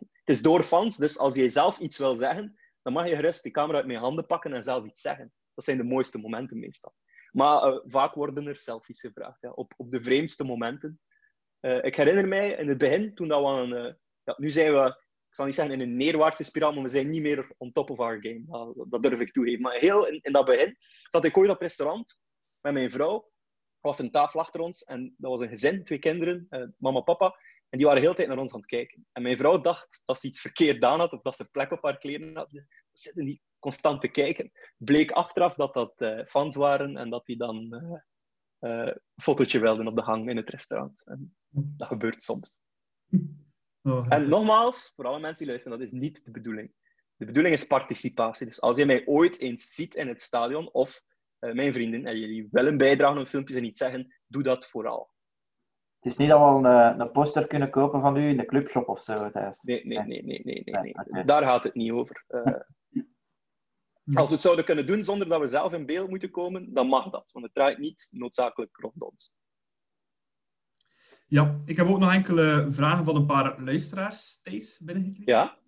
Het 0.00 0.36
is 0.36 0.42
door 0.42 0.62
fans, 0.62 0.96
dus 0.96 1.18
als 1.18 1.34
jij 1.34 1.48
zelf 1.48 1.78
iets 1.78 1.98
wil 1.98 2.16
zeggen, 2.16 2.58
dan 2.82 2.92
mag 2.92 3.08
je 3.08 3.16
gerust 3.16 3.42
die 3.42 3.52
camera 3.52 3.78
uit 3.78 3.86
mijn 3.86 3.98
handen 3.98 4.26
pakken 4.26 4.52
en 4.52 4.62
zelf 4.62 4.84
iets 4.84 5.00
zeggen. 5.00 5.32
Dat 5.54 5.64
zijn 5.64 5.76
de 5.76 5.84
mooiste 5.84 6.18
momenten 6.18 6.58
meestal. 6.58 6.94
Maar 7.30 7.72
uh, 7.72 7.78
vaak 7.84 8.14
worden 8.14 8.46
er 8.46 8.56
selfies 8.56 9.00
gevraagd, 9.00 9.40
ja, 9.40 9.50
op, 9.50 9.74
op 9.76 9.90
de 9.90 10.02
vreemdste 10.02 10.44
momenten. 10.44 11.00
Uh, 11.60 11.84
ik 11.84 11.96
herinner 11.96 12.28
mij 12.28 12.50
in 12.50 12.68
het 12.68 12.78
begin, 12.78 13.14
toen 13.14 13.28
dat 13.28 13.40
we 13.40 13.96
ja, 14.24 14.34
nu 14.36 14.50
zijn 14.50 14.72
we, 14.72 14.86
ik 15.28 15.36
zal 15.36 15.46
niet 15.46 15.54
zeggen 15.54 15.74
in 15.74 15.80
een 15.80 15.96
neerwaartse 15.96 16.44
spiraal, 16.44 16.72
maar 16.72 16.82
we 16.82 16.88
zijn 16.88 17.10
niet 17.10 17.22
meer 17.22 17.54
on 17.56 17.72
top 17.72 17.90
of 17.90 17.98
our 17.98 18.18
game. 18.20 18.74
Dat, 18.88 19.02
durf 19.02 19.20
ik 19.20 19.32
toegeven. 19.32 19.60
Maar 19.60 19.74
heel 19.74 20.06
in, 20.06 20.18
in 20.22 20.32
dat 20.32 20.44
begin 20.44 20.76
zat 21.08 21.24
ik 21.24 21.36
ooit 21.36 21.50
op 21.50 21.60
restaurant 21.60 22.18
met 22.60 22.72
mijn 22.72 22.90
vrouw. 22.90 23.14
Er 23.14 23.88
was 23.88 23.98
een 23.98 24.10
tafel 24.10 24.40
achter 24.40 24.60
ons 24.60 24.82
en 24.82 25.14
dat 25.16 25.30
was 25.30 25.40
een 25.40 25.48
gezin, 25.48 25.84
twee 25.84 25.98
kinderen, 25.98 26.46
uh, 26.50 26.66
mama 26.76 27.00
papa. 27.00 27.36
En 27.68 27.78
die 27.78 27.86
waren 27.86 28.02
heel 28.02 28.10
de 28.10 28.16
tijd 28.16 28.28
naar 28.28 28.38
ons 28.38 28.52
aan 28.52 28.60
het 28.60 28.68
kijken. 28.68 29.06
En 29.12 29.22
mijn 29.22 29.36
vrouw 29.36 29.60
dacht 29.60 30.02
dat 30.04 30.18
ze 30.18 30.26
iets 30.26 30.40
verkeerd 30.40 30.84
aan 30.84 30.98
had 30.98 31.12
of 31.12 31.22
dat 31.22 31.36
ze 31.36 31.50
plek 31.50 31.70
op 31.70 31.82
haar 31.82 31.98
kleren 31.98 32.36
had. 32.36 32.50
Ze 32.50 32.66
zitten 32.92 33.24
die 33.24 33.42
constant 33.58 34.00
te 34.00 34.08
kijken. 34.08 34.50
Bleek 34.76 35.10
achteraf 35.10 35.54
dat 35.54 35.74
dat 35.74 36.24
fans 36.28 36.56
waren 36.56 36.96
en 36.96 37.10
dat 37.10 37.26
die 37.26 37.36
dan 37.36 37.74
een 38.58 39.00
fotootje 39.16 39.58
wilden 39.58 39.86
op 39.86 39.96
de 39.96 40.02
hang 40.02 40.28
in 40.28 40.36
het 40.36 40.50
restaurant. 40.50 41.04
dat 41.78 41.88
gebeurt 41.88 42.22
soms. 42.22 42.56
Oh, 43.82 44.06
en 44.08 44.28
nogmaals, 44.28 44.92
voor 44.94 45.04
alle 45.04 45.20
mensen 45.20 45.38
die 45.38 45.46
luisteren, 45.46 45.78
dat 45.78 45.86
is 45.86 45.92
niet 45.92 46.24
de 46.24 46.30
bedoeling. 46.30 46.72
De 47.16 47.24
bedoeling 47.24 47.54
is 47.54 47.66
participatie. 47.66 48.46
Dus 48.46 48.60
als 48.60 48.76
je 48.76 48.86
mij 48.86 49.06
ooit 49.06 49.38
eens 49.38 49.74
ziet 49.74 49.94
in 49.94 50.08
het 50.08 50.20
stadion, 50.20 50.72
of 50.72 51.02
uh, 51.40 51.52
mijn 51.52 51.72
vrienden, 51.72 52.06
en 52.06 52.18
jullie 52.18 52.48
willen 52.50 52.76
bijdragen 52.76 53.18
aan 53.18 53.26
filmpjes 53.26 53.56
en 53.56 53.64
iets 53.64 53.78
zeggen, 53.78 54.14
doe 54.26 54.42
dat 54.42 54.66
vooral. 54.66 55.10
Het 56.00 56.12
is 56.12 56.18
niet 56.18 56.28
dat 56.28 56.38
we 56.38 56.44
een, 56.44 56.66
eh, 56.66 56.92
een 56.96 57.10
poster 57.10 57.46
kunnen 57.46 57.70
kopen 57.70 58.00
van 58.00 58.16
u 58.16 58.28
in 58.28 58.36
de 58.36 58.44
clubshop 58.44 58.88
of 58.88 59.00
zo, 59.00 59.30
Thijs. 59.30 59.62
Nee, 59.62 59.86
nee, 59.86 59.98
nee, 59.98 60.22
nee, 60.22 60.40
nee, 60.44 60.62
nee, 60.64 60.94
nee. 61.08 61.24
Daar 61.24 61.42
gaat 61.42 61.62
het 61.62 61.74
niet 61.74 61.90
over. 61.92 62.24
Uh, 62.28 62.60
als 64.14 64.28
we 64.28 64.34
het 64.34 64.42
zouden 64.42 64.64
kunnen 64.64 64.86
doen 64.86 65.04
zonder 65.04 65.28
dat 65.28 65.40
we 65.40 65.46
zelf 65.46 65.72
in 65.72 65.86
beeld 65.86 66.08
moeten 66.08 66.30
komen, 66.30 66.72
dan 66.72 66.86
mag 66.86 67.10
dat. 67.10 67.30
Want 67.32 67.44
het 67.44 67.54
draait 67.54 67.78
niet 67.78 68.08
noodzakelijk 68.10 68.76
rond 68.76 69.02
ons. 69.02 69.32
Ja, 71.30 71.60
ik 71.64 71.76
heb 71.76 71.86
ook 71.86 71.98
nog 71.98 72.12
enkele 72.12 72.66
vragen 72.70 73.04
van 73.04 73.16
een 73.16 73.26
paar 73.26 73.62
luisteraars, 73.62 74.40
Thijs, 74.42 74.80
binnengekregen. 74.84 75.32
Ja. 75.32 75.58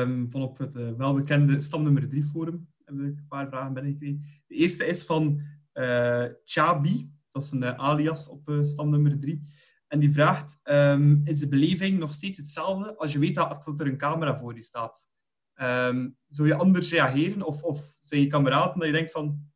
Um, 0.00 0.30
van 0.30 0.42
op 0.42 0.58
het 0.58 0.74
uh, 0.74 0.92
welbekende 0.96 1.60
stamnummer 1.60 2.08
3 2.08 2.24
forum 2.24 2.68
heb 2.84 2.94
ik 2.94 3.00
een 3.00 3.26
paar 3.28 3.48
vragen 3.48 3.72
binnengekregen. 3.72 4.24
De 4.46 4.54
eerste 4.54 4.86
is 4.86 5.04
van 5.04 5.42
uh, 5.74 6.24
Chabi, 6.44 7.12
dat 7.28 7.42
is 7.42 7.50
een 7.50 7.62
uh, 7.62 7.78
alias 7.78 8.28
op 8.28 8.58
stamnummer 8.62 9.20
3. 9.20 9.40
En 9.86 10.00
die 10.00 10.12
vraagt, 10.12 10.60
um, 10.62 11.20
is 11.24 11.38
de 11.38 11.48
beleving 11.48 11.98
nog 11.98 12.12
steeds 12.12 12.38
hetzelfde 12.38 12.96
als 12.96 13.12
je 13.12 13.18
weet 13.18 13.34
dat, 13.34 13.64
dat 13.64 13.80
er 13.80 13.86
een 13.86 13.98
camera 13.98 14.38
voor 14.38 14.54
je 14.54 14.62
staat? 14.62 15.08
Um, 15.54 16.16
zou 16.28 16.48
je 16.48 16.54
anders 16.54 16.90
reageren? 16.90 17.42
Of, 17.42 17.62
of 17.62 17.96
zijn 18.00 18.20
je 18.20 18.26
kameraden 18.26 18.78
dat 18.78 18.86
je 18.86 18.92
denkt 18.92 19.10
van... 19.10 19.48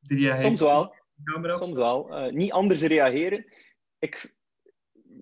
Die 0.00 0.32
Soms 0.42 0.60
wel. 0.60 0.94
Soms 1.44 1.72
wel. 1.72 2.30
niet 2.32 2.52
anders 2.52 2.80
reageren. 2.80 3.44
Ik, 3.98 4.40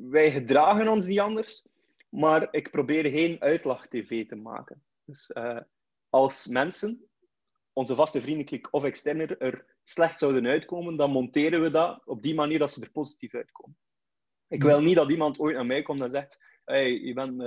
wij 0.08 0.30
gedragen 0.30 0.88
ons 0.88 1.06
niet 1.06 1.20
anders, 1.20 1.66
maar 2.08 2.48
ik 2.50 2.70
probeer 2.70 3.10
geen 3.10 3.40
uitlacht-tv 3.40 4.26
te 4.26 4.36
maken. 4.36 4.82
Dus 5.04 5.30
uh, 5.34 5.60
als 6.08 6.46
mensen 6.46 7.08
onze 7.72 7.94
vaste 7.94 8.20
vriendenklik 8.20 8.68
of 8.70 8.84
externer 8.84 9.38
er 9.38 9.76
slecht 9.82 10.18
zouden 10.18 10.46
uitkomen, 10.46 10.96
dan 10.96 11.10
monteren 11.10 11.60
we 11.60 11.70
dat 11.70 12.02
op 12.04 12.22
die 12.22 12.34
manier 12.34 12.58
dat 12.58 12.72
ze 12.72 12.82
er 12.82 12.90
positief 12.90 13.34
uitkomen. 13.34 13.76
Ik 14.48 14.62
wil 14.62 14.80
niet 14.80 14.94
dat 14.94 15.10
iemand 15.10 15.38
ooit 15.38 15.54
naar 15.54 15.66
mij 15.66 15.82
komt 15.82 16.02
en 16.02 16.10
zegt: 16.10 16.38
hey, 16.64 17.00
je 17.00 17.14
bent, 17.14 17.42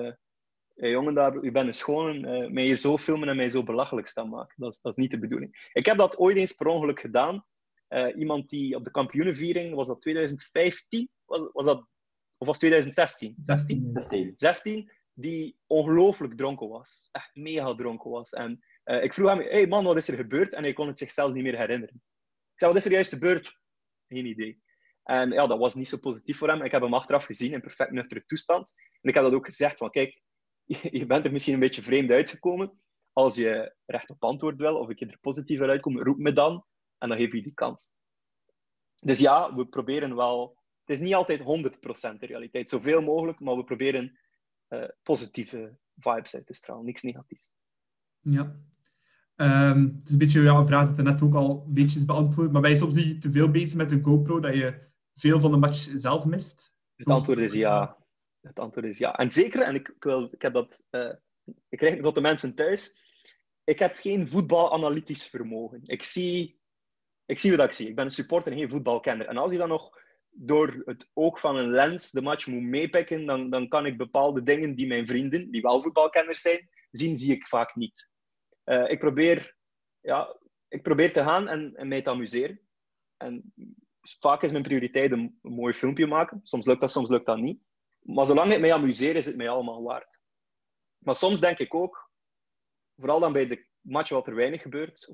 hey, 0.76 0.90
jongen, 0.90 1.14
daar, 1.14 1.44
je 1.44 1.52
bent 1.52 1.68
een 1.68 1.74
schone, 1.74 2.44
uh, 2.44 2.52
mij 2.52 2.64
hier 2.64 2.76
zo 2.76 2.98
filmen 2.98 3.30
en 3.30 3.36
mij 3.36 3.50
zo 3.50 3.64
belachelijk 3.64 4.08
staan 4.08 4.30
maken. 4.30 4.56
Dat 4.58 4.74
is, 4.74 4.82
dat 4.82 4.98
is 4.98 5.04
niet 5.04 5.12
de 5.12 5.20
bedoeling. 5.20 5.70
Ik 5.74 5.86
heb 5.86 5.98
dat 5.98 6.18
ooit 6.18 6.38
eens 6.38 6.54
per 6.54 6.68
ongeluk 6.68 7.00
gedaan. 7.00 7.46
Uh, 7.90 8.18
iemand 8.18 8.50
die 8.50 8.76
op 8.76 8.84
de 8.84 8.92
kampioenenviering, 8.92 9.76
was 9.76 9.88
dat 9.88 10.02
2015? 10.02 11.10
Was, 11.26 11.50
was 11.52 11.66
dat, 11.66 11.88
of 12.44 12.50
was 12.50 12.58
2016? 12.58 13.36
16. 13.40 13.90
16. 13.94 14.34
16, 14.36 14.92
die 15.14 15.58
ongelooflijk 15.68 16.38
dronken 16.38 16.70
was. 16.70 17.10
Echt 17.12 17.36
mega 17.36 17.76
dronken 17.76 18.12
was. 18.12 18.32
En 18.32 18.64
uh, 18.86 19.04
ik 19.04 19.14
vroeg 19.14 19.30
hem, 19.30 19.40
hey 19.40 19.68
man, 19.68 19.84
wat 19.84 19.98
is 19.98 20.08
er 20.08 20.16
gebeurd? 20.16 20.54
En 20.54 20.64
hij 20.64 20.74
kon 20.74 20.88
het 20.88 20.98
zichzelf 20.98 21.34
niet 21.34 21.44
meer 21.44 21.58
herinneren. 21.58 21.96
Ik 22.54 22.60
zei, 22.60 22.72
wat 22.72 22.80
is 22.80 22.86
er 22.86 22.92
juist 22.92 23.14
gebeurd? 23.14 23.60
Geen 24.08 24.26
idee. 24.26 24.62
En 25.04 25.32
ja, 25.32 25.48
dat 25.48 25.60
was 25.60 25.74
niet 25.74 25.90
zo 25.90 25.98
positief 25.98 26.38
voor 26.38 26.48
hem. 26.48 26.62
Ik 26.62 26.72
heb 26.72 26.82
hem 26.82 26.94
achteraf 26.94 27.26
gezien 27.26 27.54
in 27.54 27.62
perfect 27.62 27.92
nuchtere 27.92 28.26
toestand. 28.26 28.74
En 29.02 29.10
ik 29.10 29.16
heb 29.16 29.24
dat 29.24 29.34
ook 29.34 29.46
gezegd, 29.46 29.78
van 29.78 29.90
kijk, 29.90 30.22
je 31.00 31.06
bent 31.06 31.26
er 31.26 31.32
misschien 31.32 31.54
een 31.54 31.60
beetje 31.60 31.82
vreemd 31.82 32.12
uitgekomen. 32.12 32.82
Als 33.14 33.36
je 33.36 33.76
recht 33.86 34.10
op 34.10 34.24
antwoord 34.24 34.58
wil, 34.58 34.80
of 34.80 34.90
ik 34.90 35.00
je 35.00 35.06
er 35.06 35.18
positief 35.22 35.62
uitkom, 35.62 36.02
roep 36.02 36.18
me 36.18 36.34
dan. 36.34 36.66
En 36.98 37.10
dan 37.10 37.18
geef 37.18 37.34
je 37.34 37.42
die 37.42 37.54
kans. 37.54 37.96
Dus 38.96 39.20
ja, 39.20 39.56
we 39.56 39.68
proberen 39.68 40.16
wel... 40.16 40.62
Het 40.86 40.96
is 40.96 41.00
niet 41.00 41.14
altijd 41.14 41.40
100% 41.40 41.44
de 42.20 42.26
realiteit. 42.26 42.70
Zoveel 42.70 43.02
mogelijk, 43.02 43.40
maar 43.40 43.56
we 43.56 43.64
proberen 43.64 44.20
uh, 44.70 44.84
positieve 45.04 45.78
vibes 45.96 46.36
uit 46.36 46.46
te 46.46 46.54
stralen. 46.54 46.86
Niks 46.86 47.02
negatiefs. 47.02 47.50
Ja. 48.20 48.56
Um, 49.36 49.94
het 49.98 50.04
is 50.04 50.12
een 50.12 50.18
beetje 50.18 50.42
ja, 50.42 50.56
een 50.56 50.68
vraag 50.68 50.90
dat 50.90 50.98
er 50.98 51.04
net 51.04 51.22
ook 51.22 51.36
al 51.36 51.64
een 51.68 51.74
beetje 51.74 51.98
is 52.00 52.06
beantwoord. 52.06 52.52
Maar 52.52 52.62
ben 52.62 52.70
je 52.70 52.78
soms 52.78 52.96
niet 52.96 53.22
te 53.22 53.32
veel 53.32 53.52
bezig 53.52 53.78
met 53.78 53.90
de 53.90 54.00
GoPro 54.02 54.40
dat 54.40 54.56
je 54.56 54.88
veel 55.16 55.40
van 55.40 55.52
de 55.52 55.58
match 55.58 55.90
zelf 55.94 56.26
mist? 56.26 56.76
Het 56.96 57.08
antwoord 57.08 57.40
is 57.40 57.54
ja. 57.54 57.98
Het 58.42 58.60
antwoord 58.60 58.86
is 58.86 58.98
ja. 58.98 59.16
En 59.16 59.32
zeker, 59.32 59.62
en 59.62 59.76
ik, 59.76 59.88
ik, 59.88 60.04
wil, 60.04 60.30
ik 60.32 60.42
heb 60.42 60.54
dat... 60.54 60.84
Uh, 60.92 61.14
ik 61.70 61.78
krijg 61.78 61.94
het 61.94 62.04
tot 62.04 62.16
de 62.16 62.22
mensen 62.22 62.56
thuis. 62.56 63.02
Ik 63.64 63.80
heb 63.80 63.96
geen 63.96 64.28
voetbalanalytisch 64.28 65.28
vermogen. 65.28 65.82
Ik 65.84 66.04
zie, 66.04 66.60
ik 67.26 67.40
zie 67.40 67.58
wat 67.58 67.66
ik 67.66 67.72
zie. 67.72 67.88
Ik 67.88 67.96
ben 67.96 68.06
een 68.06 68.12
supporter 68.12 68.52
en 68.52 68.58
geen 68.58 68.70
voetbalkenner. 68.70 69.28
En 69.28 69.38
als 69.38 69.52
je 69.52 69.58
dan 69.58 69.70
nog 69.70 70.02
door 70.36 70.82
het 70.86 71.10
oog 71.14 71.40
van 71.40 71.56
een 71.56 71.70
lens 71.70 72.12
de 72.12 72.22
match 72.22 72.48
moet 72.48 72.62
meepikken, 72.62 73.26
dan, 73.26 73.50
dan 73.50 73.68
kan 73.68 73.86
ik 73.86 73.98
bepaalde 73.98 74.44
dingen 74.44 74.76
die 74.76 74.88
mijn 74.88 75.08
vrienden, 75.08 75.52
die 75.52 75.62
wel 75.62 75.82
voetbalkenners 75.82 76.42
zijn, 76.42 76.70
zien, 76.92 77.18
zie 77.18 77.36
ik 77.36 77.48
vaak 77.48 77.76
niet. 77.76 78.10
Uh, 78.66 78.90
ik, 78.90 79.00
probeer, 79.00 79.56
ja, 80.02 80.38
ik 80.68 80.84
probeer 80.84 81.14
te 81.14 81.24
gaan 81.24 81.48
en, 81.48 81.76
en 81.76 81.88
mij 81.88 82.02
te 82.02 82.10
amuseren. 82.10 82.60
En 83.18 83.54
vaak 84.02 84.44
is 84.44 84.52
mijn 84.52 84.64
prioriteit 84.64 85.12
een, 85.12 85.40
een 85.42 85.54
mooi 85.54 85.74
filmpje 85.74 86.08
maken. 86.08 86.40
Soms 86.44 86.66
lukt 86.66 86.82
dat, 86.82 86.92
soms 86.92 87.10
lukt 87.10 87.26
dat 87.26 87.38
niet. 87.38 87.62
Maar 88.00 88.26
zolang 88.26 88.54
ik 88.54 88.60
mij 88.60 88.74
amuseer, 88.74 89.16
is 89.16 89.26
het 89.26 89.36
mij 89.36 89.50
allemaal 89.50 89.84
waard. 89.84 90.20
Maar 90.98 91.16
soms 91.16 91.40
denk 91.40 91.58
ik 91.58 91.74
ook, 91.74 92.12
vooral 92.96 93.20
dan 93.20 93.34
bij 93.34 93.48
de 93.48 93.66
match 93.82 94.10
wat 94.10 94.28
er 94.28 94.36
weinig 94.36 94.62
gebeurt, 94.62 95.14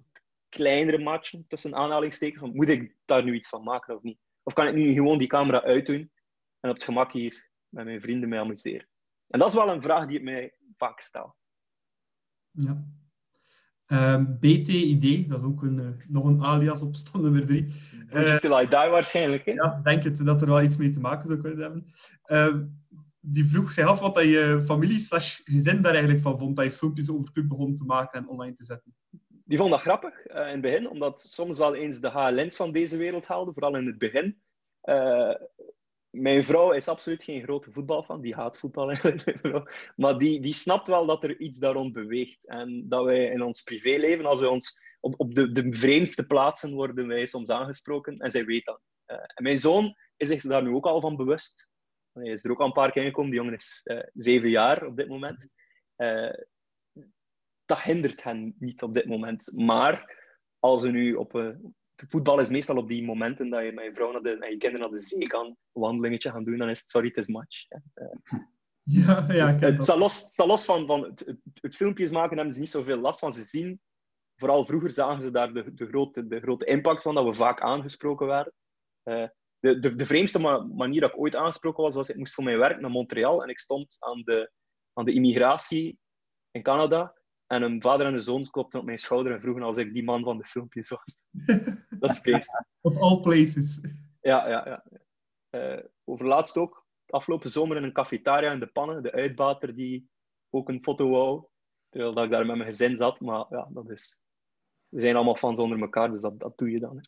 kleinere 0.50 1.00
matchen 1.00 1.46
tussen 1.48 1.76
aanhalingstekens, 1.76 2.52
moet 2.54 2.70
ik 2.70 2.96
daar 3.06 3.24
nu 3.24 3.36
iets 3.36 3.50
van 3.50 3.64
maken 3.64 3.96
of 3.96 4.02
niet? 4.02 4.20
Of 4.50 4.56
kan 4.56 4.68
ik 4.68 4.74
nu 4.74 4.92
gewoon 4.92 5.18
die 5.18 5.28
camera 5.28 5.64
uitdoen 5.64 6.12
en 6.60 6.70
op 6.70 6.76
het 6.76 6.84
gemak 6.84 7.12
hier 7.12 7.50
met 7.68 7.86
mijn 7.86 8.02
vrienden 8.02 8.30
mij 8.30 8.40
amuseren? 8.40 8.88
En 9.28 9.40
dat 9.40 9.48
is 9.48 9.54
wel 9.54 9.70
een 9.70 9.82
vraag 9.82 10.08
die 10.08 10.18
ik 10.18 10.24
mij 10.24 10.54
vaak 10.76 11.00
stel. 11.00 11.36
Ja. 12.52 12.86
Um, 13.88 14.38
BTID, 14.40 15.30
dat 15.30 15.40
is 15.40 15.46
ook 15.46 15.64
een, 15.64 15.78
uh, 15.78 15.90
nog 16.08 16.26
een 16.26 16.44
alias 16.44 16.82
op 16.82 16.96
stand 16.96 17.24
nummer 17.24 17.46
3. 17.46 17.66
Uh, 18.10 18.36
Still 18.36 18.62
I 18.62 18.68
Die 18.68 18.90
waarschijnlijk. 18.90 19.46
Hè? 19.46 19.52
Ja, 19.52 19.80
denk 19.84 20.04
het 20.04 20.26
dat 20.26 20.42
er 20.42 20.48
wel 20.48 20.62
iets 20.62 20.78
mee 20.78 20.90
te 20.90 21.00
maken 21.00 21.28
zou 21.28 21.42
kunnen 21.42 21.60
hebben. 21.60 21.86
Uh, 22.26 22.66
die 23.20 23.46
vroeg 23.46 23.72
zich 23.72 23.86
af 23.86 24.00
wat 24.00 24.16
dat 24.16 24.24
je 24.24 24.62
familie 24.66 25.00
slash 25.00 25.40
gezin 25.44 25.82
daar 25.82 25.92
eigenlijk 25.94 26.24
van 26.24 26.38
vond, 26.38 26.56
dat 26.56 26.66
je 26.66 26.72
filmpjes 26.72 27.12
over 27.12 27.32
club 27.32 27.48
begon 27.48 27.76
te 27.76 27.86
maken 27.86 28.20
en 28.20 28.28
online 28.28 28.56
te 28.56 28.66
zetten. 28.66 28.96
Die 29.50 29.58
vond 29.58 29.70
dat 29.72 29.82
grappig 29.82 30.26
in 30.26 30.36
het 30.36 30.62
begin, 30.62 30.90
omdat 30.90 31.20
soms 31.20 31.58
wel 31.58 31.76
eens 31.76 32.00
de 32.00 32.10
HLN's 32.10 32.56
van 32.56 32.72
deze 32.72 32.98
wereld 32.98 33.28
haalden, 33.28 33.54
vooral 33.54 33.76
in 33.76 33.86
het 33.86 33.98
begin. 33.98 34.42
mijn 36.10 36.44
vrouw 36.44 36.72
is 36.72 36.88
absoluut 36.88 37.24
geen 37.24 37.44
grote 37.44 37.72
voetbalfan, 37.72 38.22
die 38.22 38.36
haat 38.36 38.58
voetbal 38.58 38.90
eigenlijk. 38.92 39.94
maar 39.96 40.18
die, 40.18 40.42
die 40.42 40.54
snapt 40.54 40.88
wel 40.88 41.06
dat 41.06 41.24
er 41.24 41.40
iets 41.40 41.58
daar 41.58 41.74
rond 41.74 41.94
beweegt. 41.94 42.48
En 42.48 42.90
dat 42.90 43.04
wij 43.04 43.26
in 43.26 43.42
ons 43.42 43.62
privéleven, 43.62 44.26
als 44.26 44.40
we 44.40 44.50
ons 44.50 44.82
op, 45.00 45.14
op 45.18 45.36
de, 45.36 45.52
de 45.52 45.74
vreemdste 45.74 46.28
plaatsen 46.28 46.74
worden 46.74 47.08
wij 47.08 47.26
soms 47.26 47.50
aangesproken, 47.50 48.18
en 48.18 48.30
zij 48.30 48.46
weet 48.46 48.66
dat. 48.66 48.82
Uh, 49.08 49.18
en 49.18 49.44
mijn 49.44 49.60
zoon 49.60 49.96
is 50.18 50.28
zich 50.28 50.42
daar 50.42 50.64
nu 50.64 50.74
ook 50.74 50.86
al 50.86 51.02
van 51.02 51.16
bewust. 51.16 51.70
Hij 52.14 52.32
is 52.32 52.44
er 52.44 52.52
ook 52.52 52.60
al 52.60 52.66
een 52.66 52.72
paar 52.72 52.92
keer 52.92 53.04
gekomen, 53.04 53.32
die 53.32 53.40
jongen 53.40 53.56
is 53.56 53.82
zeven 54.14 54.50
jaar 54.50 54.86
op 54.86 54.98
dit 54.98 55.08
moment. 55.08 55.48
Dat 57.70 57.82
hindert 57.82 58.24
hen 58.24 58.56
niet 58.60 58.82
op 58.82 58.94
dit 58.94 59.06
moment. 59.06 59.52
Maar 59.56 60.18
als 60.60 60.82
we 60.82 60.90
nu 60.90 61.14
op 61.14 61.34
een 61.34 61.76
de 62.00 62.06
voetbal 62.08 62.40
is 62.40 62.50
meestal 62.50 62.78
op 62.78 62.88
die 62.88 63.04
momenten 63.04 63.50
dat 63.50 63.64
je 63.64 63.72
met 63.72 63.86
je 63.86 63.94
vrouw 63.94 64.12
naar 64.12 64.22
de, 64.22 64.38
en 64.38 64.52
je 64.52 64.58
kinderen 64.58 64.80
naar 64.80 65.00
de 65.00 65.06
zee 65.06 65.28
kan, 65.28 65.58
wandelingetje 65.72 66.32
gaan 66.32 66.44
doen, 66.44 66.58
dan 66.58 66.70
is 66.70 66.80
het 66.80 66.90
sorry, 66.90 67.08
het 67.08 67.18
is 67.18 67.28
match. 67.28 67.66
Ja, 68.84 69.26
ja, 69.40 69.48
het, 69.48 69.62
het 69.62 69.84
staat 69.84 69.98
los, 69.98 70.14
staat 70.14 70.48
los 70.48 70.66
van, 70.66 70.88
van 70.88 71.04
het, 71.04 71.20
het, 71.20 71.40
het, 71.54 71.76
filmpjes 71.76 72.10
maken, 72.10 72.36
hebben 72.36 72.54
ze 72.54 72.60
niet 72.60 72.70
zoveel 72.70 72.98
last 72.98 73.20
van. 73.20 73.34
Ze 73.34 73.44
zien, 73.44 73.82
vooral 74.36 74.66
vroeger 74.66 74.92
zagen 74.92 75.22
ze 75.22 75.32
daar 75.32 75.54
de, 75.54 75.74
de, 75.74 75.88
grote, 75.88 76.28
de 76.28 76.40
grote 76.40 76.66
impact 76.66 77.02
van, 77.02 77.16
dat 77.16 77.26
we 77.26 77.34
vaak 77.34 77.62
aangesproken 77.62 78.28
werden. 78.28 78.54
Uh, 79.04 79.28
de, 79.60 79.80
de, 79.80 79.96
de 79.96 80.06
vreemdste 80.06 80.40
ma 80.40 80.60
manier 80.60 81.02
dat 81.02 81.10
ik 81.10 81.20
ooit 81.20 81.36
aangesproken 81.36 81.84
was, 81.84 81.96
was 81.96 82.10
ik 82.10 82.16
moest 82.16 82.34
voor 82.34 82.44
mijn 82.44 82.58
werk 82.58 82.80
naar 82.80 82.92
Montreal 82.92 83.44
en 83.44 83.50
ik 83.50 83.60
stond 83.60 83.96
aan 84.00 84.22
de, 84.24 84.52
aan 84.94 85.06
de 85.06 85.14
immigratie 85.14 86.00
in 86.52 86.64
Canada. 86.64 87.19
En 87.50 87.62
een 87.62 87.82
vader 87.82 88.06
en 88.06 88.14
een 88.14 88.22
zoon 88.22 88.50
klopten 88.50 88.80
op 88.80 88.86
mijn 88.86 89.00
schouder 89.00 89.34
en 89.34 89.42
vroegen 89.42 89.64
als 89.64 89.78
ik 89.78 89.94
die 89.94 90.04
man 90.04 90.24
van 90.24 90.38
de 90.38 90.46
filmpjes 90.46 90.90
was. 90.90 91.24
dat 92.00 92.10
is 92.10 92.20
feest. 92.20 92.64
Of 92.82 92.98
all 92.98 93.20
places. 93.20 93.82
Ja, 94.22 94.50
ja, 94.50 94.68
ja. 94.68 94.84
Uh, 95.52 95.84
over 96.04 96.26
laatst 96.26 96.58
ook, 96.58 96.86
afgelopen 97.06 97.50
zomer 97.50 97.78
in 97.78 97.84
een 97.84 97.94
cafetaria 97.94 98.52
in 98.52 98.60
de 98.60 98.68
pannen, 98.68 99.04
de 99.04 99.12
uitbater 99.12 99.76
die 99.76 100.10
ook 100.50 100.70
een 100.70 100.84
foto 100.84 101.10
wou, 101.10 101.46
terwijl 101.90 102.14
dat 102.14 102.24
ik 102.24 102.32
daar 102.32 102.46
met 102.46 102.56
mijn 102.56 102.70
gezin 102.70 102.98
zat. 102.98 103.20
Maar 103.20 103.46
ja, 103.50 103.68
dat 103.72 103.90
is... 103.90 104.20
We 104.90 105.02
zijn 105.02 105.16
allemaal 105.16 105.36
fans 105.36 105.60
onder 105.60 105.80
elkaar, 105.80 106.12
dus 106.12 106.22
dat, 106.22 106.40
dat 106.40 106.58
doe 106.58 106.72
je 106.72 106.80
dan. 106.80 106.98
Hè. 106.98 107.04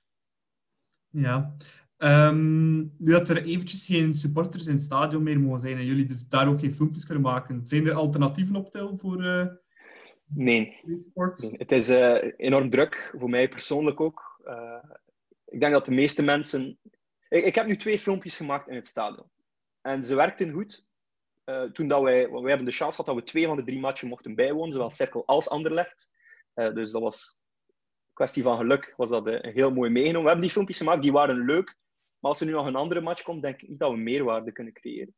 Ja. 1.22 1.56
Um, 1.98 2.80
nu 2.98 3.12
dat 3.12 3.30
er 3.30 3.44
eventjes 3.44 3.86
geen 3.86 4.14
supporters 4.14 4.68
in 4.68 4.74
het 4.74 4.84
stadion 4.84 5.24
meer 5.24 5.40
mogen 5.40 5.60
zijn 5.60 5.78
en 5.78 5.86
jullie 5.86 6.06
dus 6.06 6.28
daar 6.28 6.48
ook 6.48 6.60
geen 6.60 6.74
filmpjes 6.74 7.06
kunnen 7.06 7.24
maken, 7.24 7.68
zijn 7.68 7.88
er 7.88 7.94
alternatieven 7.94 8.56
op 8.56 8.72
tel 8.72 8.98
voor... 8.98 9.24
Uh 9.24 9.46
Nee. 10.34 10.80
nee. 10.84 11.56
Het 11.58 11.72
is 11.72 11.90
uh, 11.90 12.32
enorm 12.38 12.70
druk, 12.70 13.14
voor 13.18 13.30
mij 13.30 13.50
persoonlijk 13.50 14.02
ook. 14.02 14.42
Uh, 14.46 14.84
ik 15.46 15.60
denk 15.60 15.72
dat 15.72 15.86
de 15.86 15.92
meeste 15.92 16.24
mensen... 16.24 16.80
Ik, 17.30 17.46
ik, 17.46 17.56
heb 17.56 17.66
nu 17.66 17.76
twee 17.76 18.00
filmpjes 18.00 18.38
gemaakt 18.38 18.68
in 18.68 18.76
het 18.76 18.88
stadion. 18.88 19.30
En 19.82 20.04
ze 20.04 20.16
werkten 20.16 20.52
goed. 20.52 20.86
Uh, 21.46 21.64
toen 21.64 21.88
dat 21.88 22.02
wij... 22.02 22.30
Wij 22.30 22.42
hebben 22.42 22.66
de 22.66 22.72
chance 22.72 22.96
gehad 22.96 23.06
dat 23.06 23.16
we 23.16 23.32
twee 23.32 23.46
van 23.46 23.58
de 23.58 23.64
drie 23.64 23.80
matchen 23.80 24.08
mochten 24.08 24.36
bijwonen, 24.36 24.74
zowel 24.74 24.90
Cirkel 24.90 25.26
als 25.26 25.50
Anderlecht. 25.50 26.10
dus 26.54 26.92
dat 26.92 27.02
was 27.02 27.38
een 27.38 28.14
kwestie 28.14 28.44
van 28.44 28.58
geluk, 28.58 28.94
was 28.98 29.10
dat 29.10 29.28
een 29.28 29.52
heel 29.54 29.74
mooi 29.74 29.90
meegenomen. 29.90 30.22
We 30.22 30.28
hebben 30.28 30.46
die 30.46 30.52
filmpjes 30.52 30.78
gemaakt, 30.78 31.02
die 31.02 31.12
waren 31.12 31.46
leuk. 31.46 31.76
Maar 32.20 32.32
als 32.32 32.40
er 32.40 32.46
nu 32.46 32.52
nog 32.52 32.66
een 32.66 32.76
andere 32.76 33.02
match 33.02 33.24
komt, 33.24 33.42
denk 33.42 33.62
ik 33.62 33.70
niet 33.70 33.80
dat 33.80 33.92
we 33.92 33.98
meerwaarde 33.98 34.52
kunnen 34.52 34.74
creëren. 34.74 35.16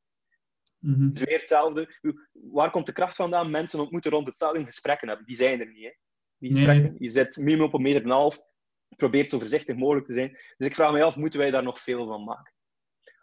Mm-hmm. 0.84 1.08
Het 1.08 1.18
is 1.18 1.24
weer 1.24 1.38
hetzelfde. 1.38 2.00
Waar 2.32 2.72
komt 2.72 2.86
de 2.86 2.92
kracht 2.92 3.16
vandaan? 3.16 3.52
Mensen 3.52 3.80
ontmoeten 3.80 4.12
rond 4.12 4.26
het 4.26 4.36
stadion 4.36 4.66
gesprekken 4.66 5.08
hebben. 5.08 5.26
Die 5.26 5.36
zijn 5.36 5.60
er 5.60 5.68
niet. 5.68 5.84
Hè? 5.84 5.92
Die 6.38 6.54
gesprekken. 6.54 6.90
Nee. 6.90 6.96
Je 6.98 7.10
zit 7.10 7.38
minimum 7.38 7.66
op 7.66 7.74
een 7.74 7.82
meter 7.82 8.02
en 8.02 8.10
een 8.10 8.16
half. 8.16 8.42
Probeert 8.96 9.30
zo 9.30 9.40
voorzichtig 9.40 9.76
mogelijk 9.76 10.06
te 10.06 10.14
zijn. 10.14 10.30
Dus 10.58 10.68
ik 10.68 10.76
vraag 10.76 10.92
me 10.92 11.04
af, 11.04 11.16
moeten 11.16 11.40
wij 11.40 11.52
daar 11.52 11.64
nog 11.64 11.80
veel 11.80 12.08
van 12.08 12.24
maken? 12.24 12.54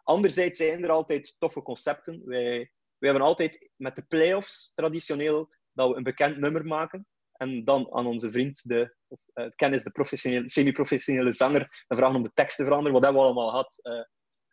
Anderzijds 0.03 0.57
zijn 0.57 0.85
er 0.85 0.91
altijd 0.91 1.37
toffe 1.39 1.63
concepten. 1.63 2.23
Wij, 2.25 2.73
wij 2.99 3.11
hebben 3.11 3.23
altijd 3.23 3.71
met 3.77 3.97
de 3.97 4.03
play-offs 4.03 4.73
traditioneel 4.75 5.53
dat 5.73 5.89
we 5.89 5.97
een 5.97 6.03
bekend 6.03 6.39
nummer 6.39 6.67
maken. 6.67 7.07
En 7.33 7.65
dan 7.65 7.93
aan 7.95 8.07
onze 8.07 8.31
vriend, 8.31 8.69
de, 8.69 8.97
uh, 9.35 9.47
kennis, 9.57 9.83
de 9.83 9.91
professionele, 9.91 10.51
semi-professionele 10.51 11.33
zanger, 11.33 11.85
en 11.87 11.97
vragen 11.97 12.17
om 12.17 12.23
de 12.23 12.31
tekst 12.35 12.57
te 12.57 12.65
veranderen. 12.65 12.93
Wat 12.93 13.03
hebben 13.03 13.21
we 13.21 13.27
allemaal 13.27 13.51
gehad? 13.51 13.79
Uh, 13.83 14.05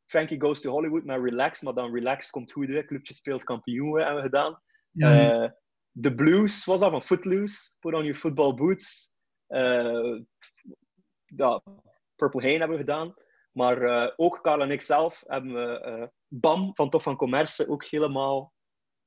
Frankie 0.08 0.41
Goes 0.41 0.62
to 0.62 0.72
Hollywood 0.72 1.03
met 1.03 1.22
Relax, 1.22 1.62
maar 1.62 1.74
dan 1.74 1.93
Relax 1.93 2.30
komt 2.30 2.51
goed. 2.51 2.68
Hè? 2.68 2.86
Clubje 2.86 3.14
speelt 3.14 3.43
kampioen 3.43 3.97
hebben 3.97 4.16
we 4.16 4.22
gedaan. 4.22 4.62
Ja. 4.91 5.43
Uh, 5.43 5.49
de 5.91 6.16
Blues 6.16 6.66
was 6.66 6.80
dat 6.80 6.91
van 6.91 7.01
Footloose. 7.01 7.78
Put 7.80 7.93
on 7.93 8.03
your 8.03 8.16
football 8.16 8.53
boots. 8.53 9.16
Uh, 9.47 10.20
ja, 11.26 11.64
Purple 12.16 12.41
Hain 12.41 12.60
hebben 12.60 12.78
we 12.78 12.84
gedaan. 12.84 13.14
Maar 13.51 13.82
uh, 13.82 14.12
ook 14.16 14.41
Carl 14.41 14.62
en 14.62 14.72
ik 14.72 14.82
zelf 14.82 15.24
hebben 15.28 15.53
we 15.53 16.12
BAM 16.28 16.76
van 16.76 16.89
Tof 16.89 17.03
van 17.03 17.16
Commerce 17.16 17.70
ook 17.70 17.86
helemaal 17.86 18.53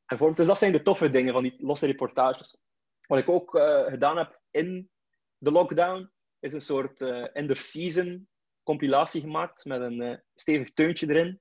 hervormd. 0.05 0.37
Dus 0.37 0.47
dat 0.47 0.59
zijn 0.59 0.73
de 0.73 0.83
toffe 0.83 1.11
dingen 1.11 1.33
van 1.33 1.43
die 1.43 1.55
losse 1.59 1.87
reportages. 1.87 2.63
Wat 3.07 3.19
ik 3.19 3.29
ook 3.29 3.51
gedaan 3.87 4.17
heb 4.17 4.41
in 4.51 4.91
The 5.39 5.51
Lockdown 5.51 6.11
is 6.41 6.53
een 6.53 6.61
soort 6.61 7.01
uh, 7.01 7.27
end-of-season 7.33 8.29
compilatie 8.63 9.21
gemaakt 9.21 9.65
met 9.65 9.81
een 9.81 10.03
uh, 10.03 10.17
stevig 10.35 10.73
teuntje 10.73 11.09
erin. 11.09 11.41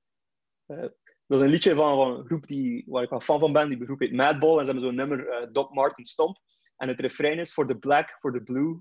Uh, 0.68 0.82
dat 1.26 1.38
is 1.38 1.42
een 1.42 1.52
liedje 1.52 1.76
van, 1.76 1.96
van, 1.96 2.18
een 2.18 2.26
groep 2.26 2.48
die, 2.48 2.84
waar 2.88 3.04
ik 3.04 3.10
wel 3.10 3.22
fan 3.22 3.40
van 3.40 3.54
ben. 3.54 3.70
Die 3.70 3.86
groep 3.86 4.00
heet 4.00 4.14
Madball 4.14 4.58
en 4.58 4.66
ze 4.66 4.72
hebben 4.72 4.84
zo'n 4.84 4.96
nummer 4.96 5.50
Doc 5.52 5.70
Martin 5.74 6.06
Stomp. 6.06 6.38
En 6.78 6.88
het 6.88 7.00
refrein 7.00 7.40
is 7.40 7.54
For 7.54 7.68
the 7.68 7.78
Black, 7.78 8.18
for 8.20 8.32
the 8.32 8.42
Blue, 8.42 8.80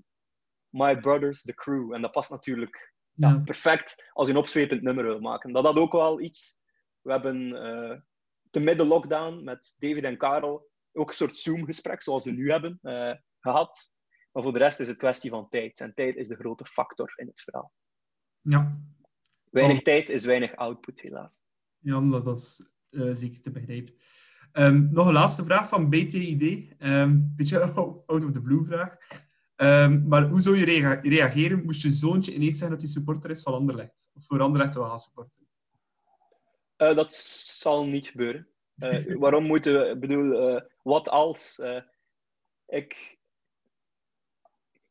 My 0.68 1.00
Brothers, 1.00 1.42
the 1.42 1.54
Crew. 1.54 1.94
En 1.94 2.02
dat 2.02 2.10
past 2.10 2.30
natuurlijk 2.30 2.94
ja. 3.12 3.28
Ja, 3.28 3.38
perfect 3.38 4.10
als 4.12 4.26
je 4.26 4.32
een 4.32 4.38
opzwepend 4.38 4.82
nummer 4.82 5.04
wil 5.04 5.20
maken. 5.20 5.52
Dat 5.52 5.64
had 5.64 5.76
ook 5.76 5.92
wel 5.92 6.20
iets. 6.20 6.60
We 7.00 7.12
hebben 7.12 7.52
te 8.50 8.60
midden 8.60 8.86
lockdown 8.86 9.44
met 9.44 9.74
David 9.78 10.04
en 10.04 10.16
Karel 10.16 10.68
ook 10.92 11.08
een 11.08 11.14
soort 11.14 11.36
Zoom-gesprek 11.36 12.02
zoals 12.02 12.24
we 12.24 12.30
nu 12.30 12.50
hebben 12.50 12.78
uh, 12.82 13.14
gehad. 13.40 13.92
Maar 14.32 14.42
voor 14.42 14.52
de 14.52 14.58
rest 14.58 14.80
is 14.80 14.88
het 14.88 14.96
kwestie 14.96 15.30
van 15.30 15.48
tijd. 15.48 15.80
En 15.80 15.94
tijd 15.94 16.16
is 16.16 16.28
de 16.28 16.36
grote 16.36 16.64
factor 16.64 17.12
in 17.16 17.26
het 17.26 17.40
verhaal. 17.40 17.72
Ja. 18.48 18.80
Weinig 19.50 19.78
oh. 19.78 19.82
tijd 19.82 20.08
is 20.08 20.24
weinig 20.24 20.56
output, 20.56 21.00
helaas. 21.00 21.42
Ja, 21.78 22.00
dat 22.00 22.38
is 22.38 22.70
uh, 22.90 23.14
zeker 23.14 23.40
te 23.40 23.50
begrijpen. 23.50 23.94
Um, 24.52 24.88
nog 24.92 25.06
een 25.06 25.12
laatste 25.12 25.44
vraag 25.44 25.68
van 25.68 25.88
BTID. 25.88 26.42
Een 26.78 26.92
um, 26.92 27.32
beetje 27.36 27.60
out 28.06 28.24
of 28.24 28.30
the 28.30 28.42
blue 28.42 28.64
vraag. 28.64 28.96
Um, 29.56 30.08
maar 30.08 30.28
hoe 30.28 30.40
zou 30.40 30.56
je 30.56 30.64
rea 30.64 31.00
reageren 31.02 31.64
moest 31.64 31.82
je 31.82 31.90
zoontje 31.90 32.34
ineens 32.34 32.50
zeggen 32.50 32.70
dat 32.70 32.80
hij 32.80 32.88
supporter 32.88 33.30
is 33.30 33.42
van 33.42 33.54
Anderlecht? 33.54 34.10
Of 34.14 34.24
voor 34.26 34.40
Anderlecht 34.40 34.74
wil 34.74 34.84
gaan 34.84 34.98
supporten? 34.98 35.46
Uh, 36.76 36.96
dat 36.96 37.14
zal 37.14 37.86
niet 37.86 38.06
gebeuren. 38.06 38.48
Uh, 38.76 39.16
waarom 39.24 39.44
moeten 39.44 39.72
we... 39.72 39.88
Ik 39.88 40.00
bedoel, 40.00 40.60
wat 40.82 41.08
als... 41.08 41.60
ik... 42.66 43.16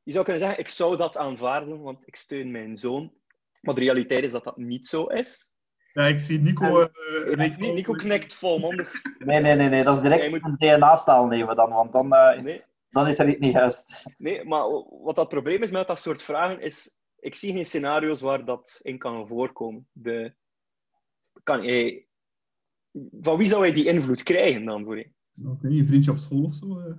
Je 0.04 0.12
zou 0.14 0.24
kunnen 0.24 0.42
zeggen, 0.42 0.60
ik 0.60 0.70
zou 0.70 0.98
dat 0.98 1.18
aanvaarden, 1.18 1.82
want 1.82 2.08
ik 2.08 2.16
steun 2.16 2.52
mijn 2.52 2.78
zoon. 2.78 3.18
Maar 3.62 3.76
de 3.76 3.82
realiteit 3.82 4.24
is 4.24 4.32
dat 4.32 4.44
dat 4.44 4.58
niet 4.58 4.88
zo 4.88 5.06
is. 5.06 5.52
Ja, 5.94 6.06
ik 6.06 6.20
zie 6.20 6.40
Nico... 6.40 6.82
En, 6.82 7.38
Nico, 7.38 7.74
Nico 7.74 7.94
knikt 7.94 8.34
volmondig. 8.34 9.02
Nee, 9.18 9.40
nee, 9.40 9.56
nee, 9.56 9.70
nee. 9.70 9.84
Dat 9.84 9.96
is 9.98 10.04
direct 10.04 10.30
moet... 10.30 10.44
een 10.44 10.56
DNA-staal 10.58 11.28
nemen 11.28 11.56
dan, 11.56 11.70
want 11.70 11.92
dan... 11.92 12.08
Nee 12.44 12.64
dan 12.90 13.08
is 13.08 13.18
dat 13.18 13.40
niet 13.40 13.54
juist. 13.54 14.14
Nee, 14.18 14.44
maar 14.44 14.64
wat 15.04 15.16
dat 15.16 15.30
probleem 15.30 15.64
is 15.64 15.72
met 15.72 15.88
dat 15.88 16.00
soort 16.00 16.24
vragen 16.24 16.62
is... 16.62 17.00
Ik 17.20 17.36
zie 17.36 17.54
geen 17.54 17.66
scenario's 17.66 18.22
waar 18.22 18.46
dat 18.46 18.80
in 18.82 18.98
kan 18.98 19.28
voorkomen. 19.28 19.88
De, 19.92 20.36
kan 21.44 21.64
hij, 21.64 22.08
van 23.22 23.38
wie 23.38 23.48
zou 23.48 23.62
hij 23.62 23.74
die 23.74 23.86
invloed 23.86 24.24
krijgen 24.24 24.66
dan 24.66 24.84
voor 24.84 24.98
je? 24.98 25.12
Je 25.70 25.86
vriendje 25.86 26.12
op 26.12 26.18
school 26.18 26.44
of 26.44 26.54
zo? 26.54 26.80
Uh... 26.80 26.98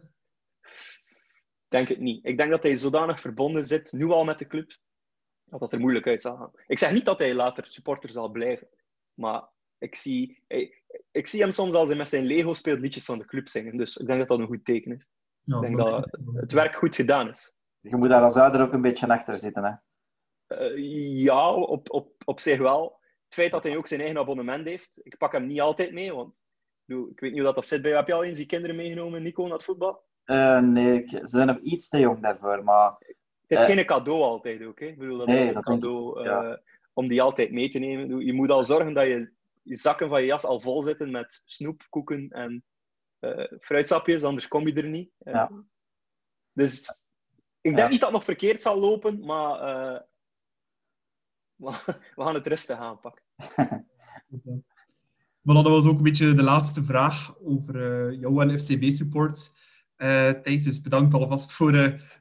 Denk 1.69 1.89
het 1.89 1.99
niet. 1.99 2.25
Ik 2.25 2.37
denk 2.37 2.51
dat 2.51 2.63
hij 2.63 2.75
zodanig 2.75 3.21
verbonden 3.21 3.67
zit, 3.67 3.93
nu 3.93 4.11
al 4.11 4.25
met 4.25 4.39
de 4.39 4.47
club, 4.47 4.79
dat 5.51 5.61
dat 5.61 5.73
er 5.73 5.81
moeilijk 5.81 6.07
uit 6.07 6.23
zal 6.23 6.37
gaan. 6.37 6.53
Ik 6.67 6.79
zeg 6.79 6.93
niet 6.93 7.05
dat 7.05 7.19
hij 7.19 7.35
later 7.35 7.67
supporter 7.67 8.11
zal 8.11 8.31
blijven, 8.31 8.69
maar 9.15 9.49
ik 9.79 9.95
zie, 9.95 10.43
ik 11.11 11.27
zie 11.27 11.41
hem 11.41 11.51
soms 11.51 11.75
als 11.75 11.89
hij 11.89 11.99
met 11.99 12.09
zijn 12.09 12.25
Lego 12.25 12.55
speelt 12.55 12.81
liedjes 12.81 13.05
van 13.05 13.19
de 13.19 13.25
club 13.25 13.49
zingen. 13.49 13.77
Dus 13.77 13.97
ik 13.97 14.07
denk 14.07 14.19
dat 14.19 14.29
dat 14.29 14.39
een 14.39 14.47
goed 14.47 14.65
teken 14.65 14.93
is. 14.93 15.07
Ja, 15.43 15.57
ik 15.57 15.63
denk 15.63 15.77
dat 15.77 16.19
het 16.35 16.53
werk 16.53 16.75
goed 16.75 16.97
gedaan 16.97 17.29
is. 17.29 17.59
Je 17.81 17.97
moet 17.97 18.09
daar 18.09 18.23
als 18.23 18.37
ouder 18.37 18.61
ook 18.61 18.73
een 18.73 18.83
beetje 18.83 19.09
achter 19.09 19.39
zitten, 19.39 19.65
hè? 19.65 19.73
Uh, 20.49 21.19
ja, 21.19 21.53
op, 21.53 21.91
op, 21.91 22.13
op 22.25 22.41
zich 22.41 22.59
wel. 22.59 23.01
Het 23.25 23.35
feit 23.35 23.51
dat 23.51 23.63
hij 23.63 23.77
ook 23.77 23.87
zijn 23.87 24.01
eigen 24.01 24.19
abonnement 24.19 24.69
heeft, 24.69 25.01
ik 25.03 25.17
pak 25.17 25.33
hem 25.33 25.47
niet 25.47 25.61
altijd 25.61 25.93
mee, 25.93 26.15
want 26.15 26.45
ik 26.87 27.21
weet 27.21 27.21
niet 27.21 27.33
hoe 27.33 27.43
dat, 27.43 27.55
dat 27.55 27.67
zit 27.67 27.83
bij 27.83 27.91
jou. 27.91 28.03
Heb 28.03 28.13
je 28.13 28.19
al 28.19 28.25
eens 28.25 28.39
die 28.39 28.47
kinderen 28.47 28.77
meegenomen, 28.77 29.23
Nico, 29.23 29.43
naar 29.43 29.53
het 29.53 29.65
voetbal? 29.65 30.07
Uh, 30.25 30.61
nee, 30.61 31.09
ze 31.09 31.21
zijn 31.25 31.47
nog 31.47 31.59
iets 31.59 31.89
te 31.89 31.99
jong 31.99 32.23
daarvoor, 32.23 32.65
maar... 32.65 32.97
Het 33.49 33.59
is 33.59 33.69
uh, 33.69 33.75
geen 33.75 33.87
cadeau 33.87 34.23
altijd 34.23 34.65
ook, 34.65 34.81
hè? 34.81 34.87
Ik 34.87 34.99
bedoel, 34.99 35.19
dat 35.19 35.27
nee, 35.27 35.49
is 35.49 35.55
een 35.55 35.63
cadeau 35.63 36.23
ja. 36.23 36.61
om 36.93 37.09
die 37.09 37.23
altijd 37.23 37.51
mee 37.51 37.71
te 37.71 37.79
nemen. 37.79 38.25
Je 38.25 38.33
moet 38.33 38.51
al 38.51 38.65
zorgen 38.65 38.95
dat 38.95 39.07
je, 39.07 39.33
je 39.63 39.75
zakken 39.75 40.09
van 40.09 40.21
je 40.21 40.27
jas 40.27 40.45
al 40.45 40.61
vol 40.61 40.83
zitten 40.83 41.11
met 41.11 41.43
snoep, 41.45 41.87
koeken 41.89 42.29
en 42.29 42.65
uh, 43.21 43.53
fruitsapjes, 43.61 44.23
anders 44.23 44.49
kom 44.49 44.67
je 44.67 44.75
er 44.75 44.89
niet. 44.89 45.11
Uh, 45.19 45.33
ja. 45.33 45.51
Dus 46.53 47.09
ik 47.61 47.77
denk 47.77 47.79
ja. 47.79 47.89
niet 47.89 48.01
dat 48.01 48.09
het 48.09 48.19
nog 48.19 48.25
verkeerd 48.25 48.61
zal 48.61 48.81
lopen, 48.81 49.25
maar 49.25 49.61
uh, 49.61 50.01
we 52.17 52.23
gaan 52.23 52.35
het 52.35 52.47
rustig 52.47 52.79
aanpakken. 52.79 53.23
maar 55.43 55.55
dat 55.55 55.69
was 55.69 55.87
ook 55.87 55.97
een 55.97 56.03
beetje 56.03 56.35
de 56.35 56.43
laatste 56.43 56.83
vraag 56.83 57.39
over 57.39 58.13
jou 58.15 58.43
en 58.43 58.61
FCB-support. 58.61 59.53
Thijs, 60.43 60.65
dus 60.65 60.81
bedankt 60.81 61.15
alvast 61.15 61.53
voor 61.53 61.73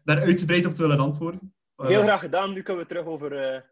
daar 0.04 0.22
uitgebreid 0.22 0.66
op 0.66 0.74
te 0.74 0.82
willen 0.82 1.00
antwoorden. 1.00 1.54
Heel 1.76 2.02
graag 2.02 2.20
gedaan. 2.20 2.54
Nu 2.54 2.62
kunnen 2.62 2.84
we 2.84 2.90
terug 2.90 3.06
over 3.06 3.66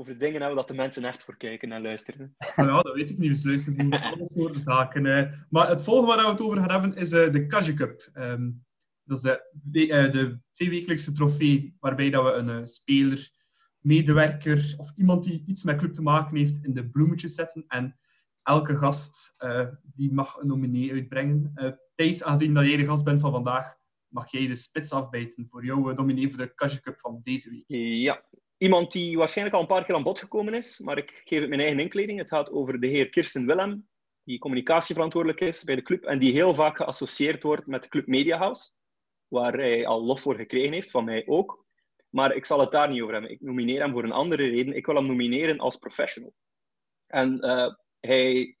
over 0.00 0.18
dingen 0.18 0.40
hebben 0.40 0.56
dat 0.56 0.68
de 0.68 0.74
mensen 0.74 1.04
echt 1.04 1.24
voor 1.24 1.36
kijken 1.36 1.72
en 1.72 1.82
luisteren. 1.82 2.34
Ja, 2.56 2.82
dat 2.82 2.94
weet 2.94 3.10
ik 3.10 3.18
niet. 3.18 3.42
We 3.42 3.48
luisteren 3.48 3.88
voor 3.88 4.00
alle 4.00 4.30
soorten 4.30 4.62
zaken. 4.62 5.02
Maar 5.50 5.68
het 5.68 5.82
volgende 5.82 6.14
waar 6.14 6.24
we 6.24 6.30
het 6.30 6.40
over 6.40 6.58
gaan 6.58 6.70
hebben 6.70 6.94
is 6.94 7.12
eh, 7.12 7.32
de 7.32 7.46
Kaja 7.46 7.74
Cup. 7.74 8.08
Ehm, 8.12 8.50
dat 9.04 9.16
is 9.16 9.22
de, 9.52 9.88
uh, 9.88 10.10
de 10.12 10.38
tweewekelijkse 10.52 11.12
trofee 11.12 11.76
waarbij 11.80 12.10
dat 12.10 12.24
we 12.24 12.32
een 12.32 12.48
uh, 12.48 12.64
speler, 12.64 13.30
medewerker 13.78 14.74
of 14.76 14.92
iemand 14.94 15.24
die 15.24 15.42
iets 15.46 15.64
met 15.64 15.76
club 15.76 15.92
te 15.92 16.02
maken 16.02 16.36
heeft 16.36 16.64
in 16.64 16.74
de 16.74 16.90
bloemetjes 16.90 17.34
zetten. 17.34 17.64
En 17.68 17.98
elke 18.42 18.76
gast 18.76 19.36
die 19.94 20.12
mag 20.12 20.36
een 20.36 20.46
nominee 20.46 20.92
uitbrengen. 20.92 21.52
Thijs, 21.94 22.22
aangezien 22.22 22.54
dat 22.54 22.66
jij 22.66 22.76
de 22.76 22.86
gast 22.86 23.04
bent 23.04 23.20
van 23.20 23.32
vandaag, 23.32 23.76
mag 24.08 24.30
jij 24.30 24.46
de 24.46 24.56
spits 24.56 24.92
afbijten 24.92 25.46
voor 25.50 25.64
jouw 25.64 25.92
nominee 25.92 26.28
voor 26.28 26.38
de 26.38 26.54
Kaja 26.54 26.80
Cup 26.80 27.00
van 27.00 27.20
deze 27.22 27.50
week. 27.50 27.64
Ja, 27.66 28.24
Iemand 28.62 28.92
die 28.92 29.16
waarschijnlijk 29.18 29.56
al 29.56 29.62
een 29.62 29.68
paar 29.68 29.84
keer 29.84 29.94
aan 29.94 30.02
bod 30.02 30.18
gekomen 30.18 30.54
is, 30.54 30.78
maar 30.78 30.98
ik 30.98 31.22
geef 31.24 31.40
het 31.40 31.48
mijn 31.48 31.60
eigen 31.60 31.78
inkleding. 31.78 32.18
Het 32.18 32.28
gaat 32.28 32.50
over 32.50 32.80
de 32.80 32.86
heer 32.86 33.08
Kirsten 33.08 33.46
Willem, 33.46 33.88
die 34.24 34.38
communicatieverantwoordelijk 34.38 35.40
is 35.40 35.64
bij 35.64 35.74
de 35.74 35.82
club 35.82 36.04
en 36.04 36.18
die 36.18 36.32
heel 36.32 36.54
vaak 36.54 36.76
geassocieerd 36.76 37.42
wordt 37.42 37.66
met 37.66 37.88
Club 37.88 38.06
Media 38.06 38.38
House, 38.38 38.70
waar 39.28 39.52
hij 39.52 39.86
al 39.86 40.04
lof 40.04 40.20
voor 40.20 40.34
gekregen 40.34 40.72
heeft, 40.72 40.90
van 40.90 41.04
mij 41.04 41.26
ook. 41.26 41.64
Maar 42.08 42.34
ik 42.34 42.46
zal 42.46 42.60
het 42.60 42.70
daar 42.70 42.88
niet 42.88 43.00
over 43.00 43.12
hebben. 43.12 43.30
Ik 43.30 43.40
nomineer 43.40 43.80
hem 43.80 43.92
voor 43.92 44.04
een 44.04 44.12
andere 44.12 44.48
reden. 44.48 44.76
Ik 44.76 44.86
wil 44.86 44.94
hem 44.94 45.06
nomineren 45.06 45.58
als 45.58 45.76
professional. 45.76 46.34
En, 47.06 47.46
uh, 47.46 47.74
hij, 48.00 48.56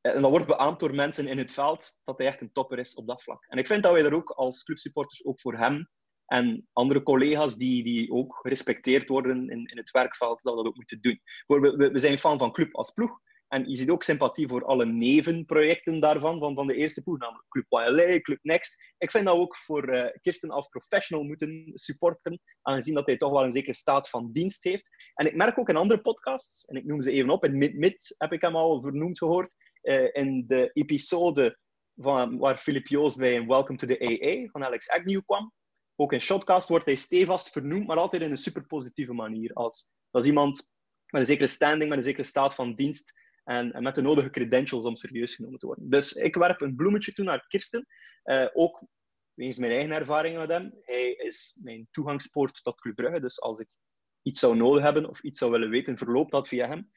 en 0.00 0.22
dat 0.22 0.30
wordt 0.30 0.46
beaamd 0.46 0.80
door 0.80 0.94
mensen 0.94 1.26
in 1.26 1.38
het 1.38 1.52
veld 1.52 2.00
dat 2.04 2.18
hij 2.18 2.26
echt 2.26 2.40
een 2.40 2.52
topper 2.52 2.78
is 2.78 2.94
op 2.94 3.06
dat 3.06 3.22
vlak. 3.22 3.44
En 3.48 3.58
ik 3.58 3.66
vind 3.66 3.82
dat 3.82 3.92
wij 3.92 4.04
er 4.04 4.14
ook 4.14 4.30
als 4.30 4.64
clubsupporters 4.64 5.24
ook 5.24 5.40
voor 5.40 5.56
hem 5.56 5.88
en 6.26 6.68
andere 6.72 7.02
collega's 7.02 7.56
die, 7.56 7.84
die 7.84 8.10
ook 8.10 8.38
gerespecteerd 8.40 9.08
worden 9.08 9.50
in, 9.50 9.66
in 9.66 9.76
het 9.76 9.90
werkveld, 9.90 10.38
dat 10.42 10.54
we 10.54 10.62
dat 10.62 10.68
ook 10.68 10.76
moeten 10.76 11.00
doen. 11.00 11.20
We, 11.46 11.90
we 11.92 11.98
zijn 11.98 12.18
fan 12.18 12.38
van 12.38 12.52
Club 12.52 12.76
als 12.76 12.90
ploeg. 12.90 13.20
En 13.52 13.68
je 13.68 13.76
ziet 13.76 13.90
ook 13.90 14.02
sympathie 14.02 14.48
voor 14.48 14.64
alle 14.64 14.86
nevenprojecten 14.86 16.00
daarvan, 16.00 16.38
van, 16.38 16.54
van 16.54 16.66
de 16.66 16.74
eerste 16.74 17.02
ploeg, 17.02 17.18
namelijk 17.18 17.48
Club 17.48 17.66
YLA, 17.68 18.20
Club 18.20 18.38
Next. 18.42 18.82
Ik 18.98 19.10
vind 19.10 19.24
dat 19.24 19.34
we 19.34 19.40
ook 19.40 19.56
voor 19.56 19.94
uh, 19.94 20.06
Kirsten 20.20 20.50
als 20.50 20.68
professional 20.68 21.24
moeten 21.24 21.72
supporten, 21.74 22.40
aangezien 22.62 22.94
dat 22.94 23.06
hij 23.06 23.16
toch 23.16 23.32
wel 23.32 23.44
een 23.44 23.52
zekere 23.52 23.74
staat 23.74 24.08
van 24.08 24.32
dienst 24.32 24.64
heeft. 24.64 24.90
En 25.14 25.26
ik 25.26 25.36
merk 25.36 25.58
ook 25.58 25.68
in 25.68 25.76
andere 25.76 26.00
podcasts, 26.00 26.64
en 26.64 26.76
ik 26.76 26.84
noem 26.84 27.02
ze 27.02 27.10
even 27.10 27.30
op, 27.30 27.44
in 27.44 27.58
Mid-Mid 27.58 28.14
heb 28.18 28.32
ik 28.32 28.40
hem 28.40 28.56
al 28.56 28.80
vernoemd 28.80 29.18
gehoord, 29.18 29.54
uh, 29.82 30.08
in 30.12 30.44
de 30.46 30.70
episode 30.72 31.58
van, 31.96 32.38
waar 32.38 32.56
Philip 32.56 32.86
Joos 32.86 33.14
bij 33.14 33.36
een 33.36 33.46
Welcome 33.46 33.78
to 33.78 33.86
the 33.86 34.00
AA 34.00 34.50
van 34.50 34.64
Alex 34.64 34.88
Agnew 34.88 35.20
kwam. 35.26 35.52
Ook 35.96 36.12
in 36.12 36.20
Shotcast 36.20 36.68
wordt 36.68 36.86
hij 36.86 36.96
stevast 36.96 37.50
vernoemd, 37.50 37.86
maar 37.86 37.96
altijd 37.96 38.22
in 38.22 38.30
een 38.30 38.36
super 38.36 38.66
positieve 38.66 39.12
manier. 39.12 39.52
Als, 39.52 39.90
als 40.10 40.24
iemand 40.24 40.70
met 41.06 41.20
een 41.20 41.26
zekere 41.26 41.48
standing, 41.48 41.88
met 41.88 41.98
een 41.98 42.04
zekere 42.04 42.26
staat 42.26 42.54
van 42.54 42.74
dienst 42.74 43.20
en, 43.44 43.72
en 43.72 43.82
met 43.82 43.94
de 43.94 44.02
nodige 44.02 44.30
credentials 44.30 44.84
om 44.84 44.96
serieus 44.96 45.34
genomen 45.34 45.58
te 45.58 45.66
worden. 45.66 45.90
Dus 45.90 46.12
ik 46.12 46.34
werp 46.34 46.60
een 46.60 46.76
bloemetje 46.76 47.12
toe 47.12 47.24
naar 47.24 47.46
Kirsten. 47.48 47.86
Uh, 48.24 48.46
ook 48.52 48.86
wegens 49.34 49.58
mijn 49.58 49.72
eigen 49.72 49.92
ervaringen 49.92 50.40
met 50.40 50.50
hem. 50.50 50.72
Hij 50.80 51.10
is 51.10 51.56
mijn 51.60 51.88
toegangspoort 51.90 52.62
tot 52.62 52.80
Club. 52.80 53.20
Dus 53.20 53.40
als 53.40 53.60
ik 53.60 53.74
iets 54.22 54.40
zou 54.40 54.56
nodig 54.56 54.82
hebben 54.82 55.08
of 55.08 55.22
iets 55.22 55.38
zou 55.38 55.50
willen 55.50 55.70
weten, 55.70 55.98
verloopt 55.98 56.30
dat 56.30 56.48
via 56.48 56.68
hem. 56.68 56.88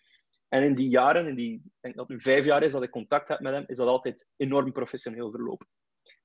En 0.47 0.63
in 0.63 0.75
die 0.75 0.89
jaren, 0.89 1.35
die, 1.35 1.53
ik 1.53 1.71
denk 1.81 1.95
dat 1.95 2.07
het 2.07 2.17
nu 2.17 2.21
vijf 2.21 2.45
jaar 2.45 2.63
is 2.63 2.71
dat 2.71 2.83
ik 2.83 2.89
contact 2.89 3.27
heb 3.27 3.39
met 3.39 3.53
hem, 3.53 3.63
is 3.67 3.77
dat 3.77 3.87
altijd 3.87 4.27
enorm 4.35 4.71
professioneel 4.71 5.31
verlopen. 5.31 5.67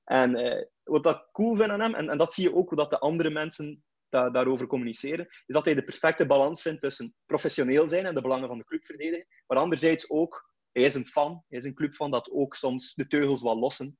En 0.03 0.39
uh, 0.39 0.63
wat 0.83 1.05
ik 1.05 1.27
cool 1.31 1.55
vind 1.55 1.69
aan 1.69 1.79
hem, 1.79 1.93
en, 1.93 2.09
en, 2.09 2.17
dat 2.17 2.33
zie 2.33 2.43
je 2.43 2.55
ook 2.55 2.77
dat 2.77 2.89
de 2.89 2.99
andere 2.99 3.29
mensen 3.29 3.83
da 4.11 4.29
daarover 4.29 4.67
communiceren, 4.67 5.25
is 5.25 5.55
dat 5.55 5.65
hij 5.65 5.73
de 5.73 5.83
perfecte 5.83 6.25
balans 6.25 6.61
vindt 6.61 6.81
tussen 6.81 7.15
professioneel 7.25 7.87
zijn 7.87 8.05
en 8.05 8.15
de 8.15 8.21
belangen 8.21 8.47
van 8.47 8.57
de 8.57 8.63
club 8.63 8.85
verdedigen, 8.85 9.27
maar 9.47 9.57
anderzijds 9.57 10.09
ook, 10.09 10.49
hij 10.71 10.83
is 10.83 10.95
een 10.95 11.05
fan, 11.05 11.43
hij 11.47 11.57
is 11.57 11.65
een 11.65 11.73
clubfan 11.73 12.11
dat 12.11 12.31
ook 12.31 12.55
soms 12.55 12.93
de 12.93 13.07
teugels 13.07 13.41
wat 13.41 13.57
lossen 13.57 13.97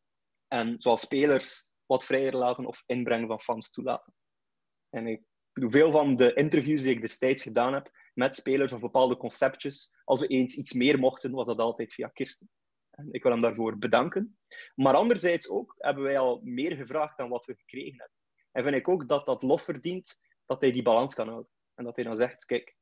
en 0.47 0.75
zoals 0.81 1.01
spelers 1.01 1.69
wat 1.85 2.03
vrijer 2.03 2.35
laten 2.35 2.65
of 2.65 2.83
inbrengen 2.85 3.27
van 3.27 3.39
fans 3.39 3.71
toelaten. 3.71 4.13
En 4.89 5.07
ik 5.07 5.21
veel 5.53 5.91
van 5.91 6.15
de 6.15 6.33
interviews 6.33 6.81
die 6.81 6.91
ik 6.91 7.01
destijds 7.01 7.43
gedaan 7.43 7.73
heb 7.73 7.91
met 8.13 8.35
spelers 8.35 8.71
of 8.71 8.79
bepaalde 8.79 9.17
conceptjes, 9.17 9.95
als 10.03 10.19
we 10.19 10.27
eens 10.27 10.55
iets 10.55 10.73
meer 10.73 10.99
mochten, 10.99 11.31
was 11.31 11.47
dat 11.47 11.59
altijd 11.59 11.93
via 11.93 12.07
Kirsten. 12.07 12.49
Ik 13.11 13.23
wil 13.23 13.31
hem 13.31 13.41
daarvoor 13.41 13.77
bedanken. 13.77 14.37
Maar 14.75 14.95
anderzijds 14.95 15.49
ook 15.49 15.75
hebben 15.77 16.03
wij 16.03 16.17
al 16.17 16.41
meer 16.43 16.75
gevraagd 16.75 17.17
dan 17.17 17.29
wat 17.29 17.45
we 17.45 17.55
gekregen 17.55 17.99
hebben. 17.99 18.20
En 18.51 18.63
vind 18.63 18.75
ik 18.75 18.87
ook 18.87 19.07
dat 19.07 19.25
dat 19.25 19.41
lof 19.41 19.61
verdient 19.61 20.19
dat 20.45 20.61
hij 20.61 20.71
die 20.71 20.81
balans 20.81 21.13
kan 21.13 21.27
houden. 21.27 21.51
En 21.75 21.83
dat 21.83 21.95
hij 21.95 22.05
dan 22.05 22.17
zegt, 22.17 22.45
kijk, 22.45 22.75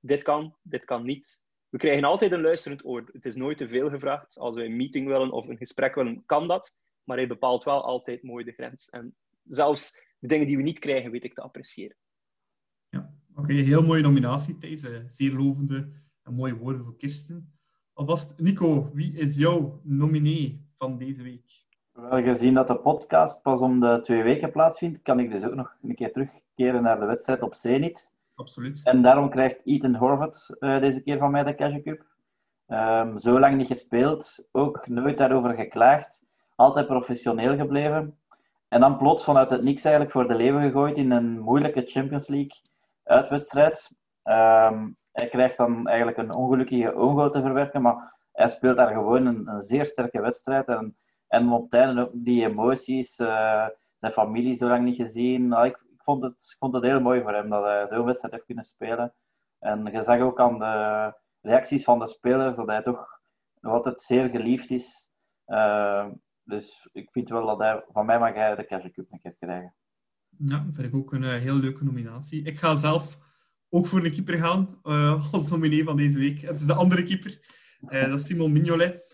dit 0.00 0.22
kan, 0.22 0.56
dit 0.62 0.84
kan 0.84 1.04
niet. 1.04 1.40
We 1.68 1.78
krijgen 1.78 2.04
altijd 2.04 2.32
een 2.32 2.40
luisterend 2.40 2.84
oor. 2.84 3.08
Het 3.12 3.24
is 3.24 3.34
nooit 3.34 3.58
te 3.58 3.68
veel 3.68 3.88
gevraagd. 3.88 4.38
Als 4.38 4.56
we 4.56 4.64
een 4.64 4.76
meeting 4.76 5.06
willen 5.06 5.32
of 5.32 5.48
een 5.48 5.56
gesprek 5.56 5.94
willen, 5.94 6.22
kan 6.26 6.48
dat. 6.48 6.78
Maar 7.04 7.16
hij 7.16 7.26
bepaalt 7.26 7.64
wel 7.64 7.84
altijd 7.84 8.22
mooi 8.22 8.44
de 8.44 8.52
grens. 8.52 8.88
En 8.88 9.16
zelfs 9.44 10.06
de 10.18 10.28
dingen 10.28 10.46
die 10.46 10.56
we 10.56 10.62
niet 10.62 10.78
krijgen, 10.78 11.10
weet 11.10 11.24
ik 11.24 11.34
te 11.34 11.40
appreciëren. 11.40 11.96
Ja, 12.88 13.14
oké. 13.34 13.52
heel 13.52 13.82
mooie 13.82 14.02
nominatie, 14.02 14.58
Thijs. 14.58 14.86
Zeer 15.06 15.32
lovende 15.32 15.92
en 16.22 16.34
mooie 16.34 16.56
woorden 16.56 16.84
voor 16.84 16.96
Kirsten. 16.96 17.52
Alvast, 17.92 18.38
Nico, 18.38 18.90
wie 18.92 19.12
is 19.12 19.36
jouw 19.36 19.80
nominee 19.84 20.66
van 20.74 20.98
deze 20.98 21.22
week? 21.22 21.64
Wel, 21.92 22.22
gezien 22.22 22.54
dat 22.54 22.66
de 22.68 22.76
podcast 22.76 23.42
pas 23.42 23.60
om 23.60 23.80
de 23.80 24.00
twee 24.02 24.22
weken 24.22 24.50
plaatsvindt, 24.50 25.02
kan 25.02 25.20
ik 25.20 25.30
dus 25.30 25.44
ook 25.44 25.54
nog 25.54 25.76
een 25.82 25.94
keer 25.94 26.12
terugkeren 26.12 26.82
naar 26.82 27.00
de 27.00 27.06
wedstrijd 27.06 27.42
op 27.42 27.54
Zenit. 27.54 28.10
Absoluut. 28.34 28.86
En 28.86 29.02
daarom 29.02 29.30
krijgt 29.30 29.62
Ethan 29.64 29.94
Horvath 29.94 30.56
uh, 30.58 30.80
deze 30.80 31.02
keer 31.02 31.18
van 31.18 31.30
mij 31.30 31.42
de 31.42 31.54
Cash 31.54 31.82
Cup. 31.82 32.04
Um, 32.68 33.20
zo 33.20 33.40
lang 33.40 33.56
niet 33.56 33.66
gespeeld, 33.66 34.48
ook 34.52 34.88
nooit 34.88 35.18
daarover 35.18 35.54
geklaagd. 35.54 36.24
Altijd 36.56 36.86
professioneel 36.86 37.56
gebleven. 37.56 38.18
En 38.68 38.80
dan 38.80 38.96
plots 38.96 39.24
vanuit 39.24 39.50
het 39.50 39.64
niks 39.64 39.84
eigenlijk 39.84 40.14
voor 40.14 40.28
de 40.28 40.34
leven 40.34 40.60
gegooid 40.60 40.96
in 40.96 41.10
een 41.10 41.38
moeilijke 41.38 41.82
Champions 41.86 42.28
League 42.28 42.60
uitwedstrijd. 43.04 43.90
Um, 44.24 44.96
hij 45.12 45.28
krijgt 45.28 45.56
dan 45.56 45.86
eigenlijk 45.86 46.16
een 46.18 46.34
ongelukkige 46.34 46.94
ongo 46.94 47.28
te 47.28 47.42
verwerken, 47.42 47.82
maar 47.82 48.14
hij 48.32 48.48
speelt 48.48 48.76
daar 48.76 48.92
gewoon 48.92 49.26
een, 49.26 49.48
een 49.48 49.60
zeer 49.60 49.86
sterke 49.86 50.20
wedstrijd. 50.20 50.66
En, 50.66 50.96
en 51.32 51.48
op 51.48 51.62
het 51.62 51.80
einde 51.80 52.00
ook 52.00 52.10
die 52.14 52.46
emoties, 52.46 53.18
uh, 53.18 53.66
zijn 53.96 54.12
familie 54.12 54.54
zo 54.54 54.68
lang 54.68 54.84
niet 54.84 54.96
gezien. 54.96 55.48
Nou, 55.48 55.66
ik, 55.66 55.84
vond 55.96 56.22
het, 56.22 56.50
ik 56.52 56.58
vond 56.58 56.74
het 56.74 56.82
heel 56.82 57.00
mooi 57.00 57.22
voor 57.22 57.32
hem 57.32 57.48
dat 57.48 57.64
hij 57.64 57.86
zo'n 57.90 58.04
wedstrijd 58.04 58.34
heeft 58.34 58.46
kunnen 58.46 58.64
spelen. 58.64 59.14
En 59.58 59.84
je 59.92 60.02
zag 60.02 60.20
ook 60.20 60.40
aan 60.40 60.58
de 60.58 61.14
reacties 61.40 61.84
van 61.84 61.98
de 61.98 62.06
spelers 62.06 62.56
dat 62.56 62.66
hij 62.66 62.82
toch 62.82 63.20
nog 63.60 63.72
altijd 63.72 64.00
zeer 64.00 64.28
geliefd 64.28 64.70
is. 64.70 65.08
Uh, 65.46 66.06
dus 66.42 66.88
ik 66.92 67.12
vind 67.12 67.28
wel 67.28 67.46
dat 67.46 67.58
hij, 67.58 67.84
van 67.88 68.06
mij 68.06 68.18
mag 68.18 68.34
hij 68.34 68.54
de 68.54 68.66
Cash 68.66 68.90
Cup 68.92 69.06
een 69.10 69.20
keer 69.20 69.36
krijgen. 69.38 69.74
Ja, 70.28 70.66
vind 70.70 70.86
ik 70.86 70.94
ook 70.94 71.12
een 71.12 71.22
uh, 71.22 71.34
heel 71.34 71.56
leuke 71.56 71.84
nominatie. 71.84 72.44
Ik 72.44 72.58
ga 72.58 72.74
zelf 72.74 73.18
ook 73.68 73.86
voor 73.86 74.04
een 74.04 74.12
keeper 74.12 74.38
gaan 74.38 74.78
als 75.32 75.48
nominee 75.48 75.84
van 75.84 75.96
deze 75.96 76.18
week. 76.18 76.40
Het 76.40 76.60
is 76.60 76.66
de 76.66 76.74
andere 76.74 77.02
keeper, 77.02 77.60
dat 77.80 78.18
is 78.18 78.26
Simon 78.26 78.52
Mignolet. 78.52 79.10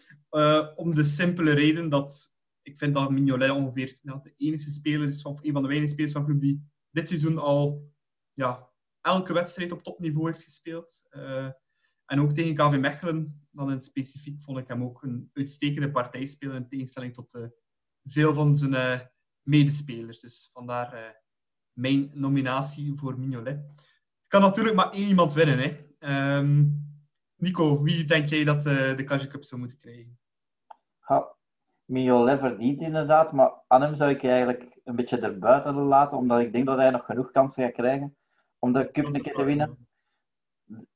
Om 0.77 0.95
de 0.95 1.05
simpele 1.05 1.53
reden 1.53 1.89
dat 1.89 2.37
ik 2.63 2.77
vind 2.77 2.95
dat 2.95 3.11
Mignolet 3.11 3.51
ongeveer 3.51 3.99
de 4.03 4.35
enige 4.37 4.71
speler 4.71 5.07
is, 5.07 5.25
of 5.25 5.45
een 5.45 5.53
van 5.53 5.63
de 5.63 5.69
weinige 5.69 5.93
spelers 5.93 6.13
van 6.13 6.23
de 6.23 6.29
club 6.29 6.41
die 6.41 6.71
dit 6.91 7.09
seizoen 7.09 7.39
al 7.39 7.93
ja, 8.33 8.69
elke 9.01 9.33
wedstrijd 9.33 9.73
op 9.73 9.83
topniveau 9.83 10.27
heeft 10.27 10.43
gespeeld. 10.43 11.07
en 12.07 12.21
ook 12.21 12.33
tegen 12.33 12.55
KV 12.55 12.79
Mechelen, 12.79 13.49
dan 13.51 13.73
in 13.73 13.83
specifiek, 13.83 14.43
vond 14.43 14.59
ik 14.59 14.69
hem 14.69 14.83
ook 14.83 15.03
een 15.03 15.31
uitstekende 15.33 15.91
partijspeler 15.91 16.55
in 16.55 16.69
tegenstelling 16.69 17.15
tot 17.15 17.49
veel 18.05 18.35
van 18.35 18.57
zijn 18.57 19.11
medespelers. 19.43 20.21
Dus 20.21 20.49
vandaar 20.53 21.23
mijn 21.73 22.11
nominatie 22.15 22.95
voor 22.95 23.19
Mignolet 23.19 23.61
kan 24.27 24.41
natuurlijk 24.41 24.77
maar 24.77 24.91
één 24.91 25.09
iemand 25.09 25.33
winnen. 25.33 25.59
Hè. 25.59 26.39
Um, 26.39 26.88
Nico, 27.39 27.83
wie 27.83 28.05
denk 28.05 28.29
jij 28.29 28.45
dat 28.45 28.67
uh, 28.67 28.97
de 28.97 29.05
Kaja 29.05 29.27
Cup 29.27 29.43
zou 29.43 29.61
moeten 29.61 29.79
krijgen? 29.79 30.19
Ja, 31.09 31.29
Mignolet 31.85 32.39
verdient 32.39 32.81
inderdaad, 32.81 33.33
maar 33.33 33.53
aan 33.67 33.83
hem 33.83 33.95
zou 33.95 34.11
ik 34.11 34.25
eigenlijk 34.25 34.79
een 34.85 34.97
beetje 34.97 35.21
erbuiten 35.21 35.75
laten, 35.75 36.19
omdat 36.19 36.41
ik 36.41 36.53
denk 36.53 36.67
dat 36.67 36.77
hij 36.77 36.91
nog 36.91 37.05
genoeg 37.05 37.31
kansen 37.31 37.65
gaat 37.65 37.73
krijgen 37.73 38.17
om 38.59 38.73
de 38.73 38.91
cup 38.91 39.05
een 39.05 39.23
keer 39.23 39.35
te 39.35 39.45
winnen. 39.45 39.89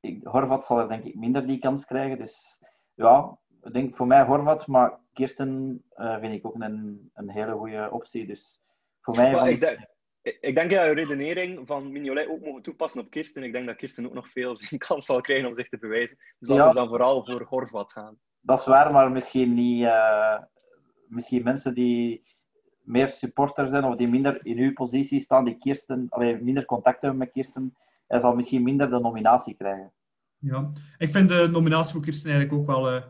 Ik, 0.01 0.25
Horvat 0.25 0.65
zal 0.65 0.79
er 0.79 0.89
denk 0.89 1.05
ik 1.05 1.15
minder 1.15 1.47
die 1.47 1.59
kans 1.59 1.85
krijgen, 1.85 2.19
dus 2.19 2.63
ja, 2.95 3.39
ik 3.63 3.73
denk 3.73 3.95
voor 3.95 4.07
mij 4.07 4.25
Horvat, 4.25 4.67
maar 4.67 4.99
Kirsten 5.13 5.83
uh, 5.97 6.19
vind 6.19 6.35
ik 6.35 6.47
ook 6.47 6.55
een, 6.55 7.11
een 7.15 7.31
hele 7.31 7.53
goede 7.53 7.89
optie. 7.91 8.27
Dus 8.27 8.63
voor 9.01 9.17
mij... 9.17 9.35
Van... 9.35 9.49
Ik, 9.49 9.61
denk, 9.61 9.87
ik 10.23 10.55
denk 10.55 10.71
dat 10.71 10.85
je 10.85 10.95
redenering 10.95 11.67
van 11.67 11.93
Mignolet 11.93 12.29
ook 12.29 12.45
mogen 12.45 12.63
toepassen 12.63 13.01
op 13.01 13.11
Kirsten. 13.11 13.43
Ik 13.43 13.53
denk 13.53 13.67
dat 13.67 13.77
Kirsten 13.77 14.07
ook 14.07 14.15
nog 14.15 14.29
veel 14.29 14.57
zijn 14.57 14.81
kans 14.87 15.07
zal 15.07 15.21
krijgen 15.21 15.49
om 15.49 15.55
zich 15.55 15.69
te 15.69 15.79
bewijzen. 15.79 16.17
Dus 16.39 16.49
laten 16.49 16.69
we 16.69 16.75
dan 16.75 16.89
vooral 16.89 17.25
voor 17.25 17.47
Horvat 17.49 17.93
gaan. 17.93 18.19
Dat 18.41 18.59
is 18.59 18.67
waar, 18.67 18.93
maar 18.93 19.11
misschien 19.11 19.55
niet... 19.55 19.83
Uh, 19.83 20.39
misschien 21.07 21.43
mensen 21.43 21.75
die 21.75 22.23
meer 22.83 23.09
supporter 23.09 23.69
zijn 23.69 23.85
of 23.85 23.97
die 23.97 24.09
minder 24.09 24.47
in 24.47 24.59
uw 24.59 24.73
positie 24.73 25.21
staan, 25.21 25.45
die 25.45 25.59
Kirsten, 25.59 26.07
allee, 26.09 26.43
minder 26.43 26.65
contact 26.65 27.03
hebben 27.03 27.21
met 27.21 27.33
Kirsten, 27.33 27.77
hij 28.07 28.21
zal 28.21 28.35
misschien 28.35 28.63
minder 28.63 28.91
de 28.91 28.99
nominatie 28.99 29.55
krijgen. 29.55 29.93
Ja, 30.39 30.73
ik 30.99 31.11
vind 31.11 31.29
de 31.29 31.49
nominatie 31.53 31.93
voor 31.93 32.03
Kirsten 32.03 32.31
eigenlijk 32.31 32.61
ook 32.61 32.67
wel 32.67 32.95
uh, 32.95 33.03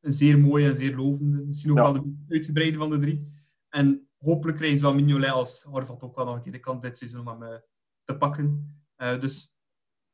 een 0.00 0.12
zeer 0.12 0.38
mooie 0.38 0.68
en 0.68 0.76
zeer 0.76 0.96
lovende. 0.96 1.44
Misschien 1.44 1.70
ook 1.70 1.76
ja. 1.76 1.82
wel 1.82 1.92
de 1.92 2.24
uitgebreide 2.28 2.78
van 2.78 2.90
de 2.90 2.98
drie. 2.98 3.32
En 3.68 4.08
hopelijk 4.20 4.56
krijgen 4.56 4.78
ze 4.78 4.84
wel 4.84 4.94
Mignolet 4.94 5.30
als 5.30 5.62
Horvat 5.62 6.02
ook 6.02 6.16
wel 6.16 6.24
nog 6.24 6.34
een 6.34 6.40
keer 6.40 6.52
de 6.52 6.60
kans 6.60 6.82
dit 6.82 6.98
seizoen 6.98 7.20
om 7.20 7.42
hem 7.42 7.52
uh, 7.52 7.58
te 8.04 8.16
pakken. 8.16 8.78
Uh, 8.96 9.20
dus 9.20 9.58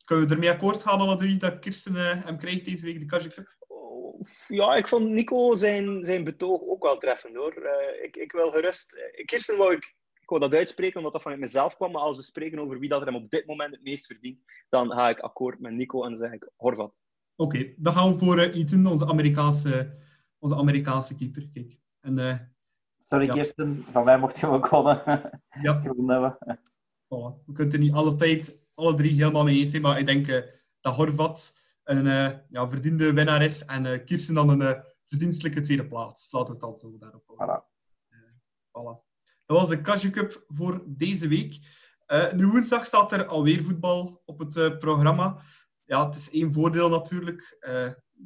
kunnen 0.04 0.28
we 0.28 0.34
ermee 0.34 0.50
akkoord 0.50 0.82
gaan, 0.82 1.00
alle 1.00 1.16
drie, 1.16 1.36
dat 1.36 1.58
Kirsten 1.58 1.94
uh, 1.94 2.24
hem 2.24 2.38
krijgt 2.38 2.64
deze 2.64 2.84
week, 2.84 2.98
de 2.98 3.06
Kaja 3.06 3.28
Cup? 3.28 3.56
Oh, 3.68 4.20
ja, 4.48 4.74
ik 4.74 4.88
vond 4.88 5.08
Nico 5.08 5.56
zijn, 5.56 6.04
zijn 6.04 6.24
betoog 6.24 6.60
ook 6.60 6.82
wel 6.82 6.98
treffend, 6.98 7.36
hoor. 7.36 7.68
ik, 8.02 8.16
ik 8.16 8.32
wil 8.32 8.50
gerust... 8.50 8.96
Kirsten 9.24 9.58
wou 9.58 9.72
ik, 9.72 9.94
ik 10.20 10.28
wou 10.28 10.40
dat 10.40 10.54
uitspreken, 10.54 10.96
omdat 10.96 11.12
dat 11.12 11.22
vanuit 11.22 11.40
mezelf 11.40 11.76
kwam, 11.76 11.92
maar 11.92 12.02
als 12.02 12.16
we 12.16 12.22
spreken 12.22 12.58
over 12.58 12.78
wie 12.78 12.88
dat 12.88 13.00
er 13.00 13.06
hem 13.06 13.16
op 13.16 13.30
dit 13.30 13.46
moment 13.46 13.72
het 13.72 13.82
meest 13.82 14.06
verdient, 14.06 14.40
dan 14.68 14.90
ga 14.90 15.08
ik 15.08 15.20
akkoord 15.20 15.60
met 15.60 15.72
Nico 15.72 16.02
en 16.02 16.08
dan 16.08 16.18
zeg 16.18 16.32
ik 16.32 16.50
Horvat. 16.56 16.94
Oké, 17.36 17.56
okay, 17.56 17.74
dan 17.78 17.92
gaan 17.92 18.10
we 18.12 18.18
voor 18.18 18.38
Ethan, 18.38 18.86
onze 18.86 19.06
Amerikaanse, 19.06 19.92
onze 20.38 20.56
Amerikaanse 20.56 21.14
keeper. 21.14 21.48
Kijk. 21.52 21.78
En 22.00 22.14
Sorry, 23.08 23.26
ja. 23.26 23.32
Kirsten, 23.32 23.84
van 23.92 24.04
mij 24.04 24.18
mocht 24.18 24.38
je 24.38 24.46
ook 24.46 24.68
wonnen. 24.68 25.02
Ja. 25.62 25.82
hebben. 26.06 26.38
Voilà. 27.04 27.44
We 27.46 27.52
kunnen 27.52 27.74
er 27.74 27.78
niet 27.78 27.92
alle 27.92 28.14
tijd 28.14 28.64
alle 28.74 28.94
drie 28.94 29.12
helemaal 29.12 29.44
mee 29.44 29.58
eens 29.58 29.70
zijn, 29.70 29.82
maar 29.82 29.98
ik 29.98 30.06
denk 30.06 30.26
uh, 30.26 30.42
dat 30.80 30.94
Horvat 30.94 31.58
een 31.84 32.06
uh, 32.06 32.32
ja, 32.48 32.68
verdiende 32.68 33.12
winnaar 33.12 33.42
is 33.42 33.64
en 33.64 33.84
uh, 33.84 34.04
Kirsten 34.04 34.34
dan 34.34 34.60
een 34.60 34.84
verdienstelijke 35.04 35.60
tweede 35.60 35.86
plaats. 35.86 36.32
Laten 36.32 36.48
we 36.48 36.54
het 36.54 36.62
al 36.62 36.78
zo 36.78 36.98
daarop 36.98 37.22
houden. 37.26 37.62
Voilà. 37.62 37.72
voilà. 38.70 39.04
Dat 39.46 39.58
was 39.58 39.68
de 39.68 39.80
Cashew 39.80 40.12
Cup 40.12 40.44
voor 40.48 40.82
deze 40.86 41.28
week. 41.28 41.58
nu 42.34 42.46
woensdag 42.46 42.86
staat 42.86 43.12
er 43.12 43.26
alweer 43.26 43.62
voetbal 43.62 44.22
op 44.24 44.38
het 44.38 44.78
programma. 44.78 45.42
Ja, 45.84 46.06
het 46.06 46.16
is 46.16 46.30
één 46.30 46.52
voordeel 46.52 46.88
natuurlijk. 46.88 47.58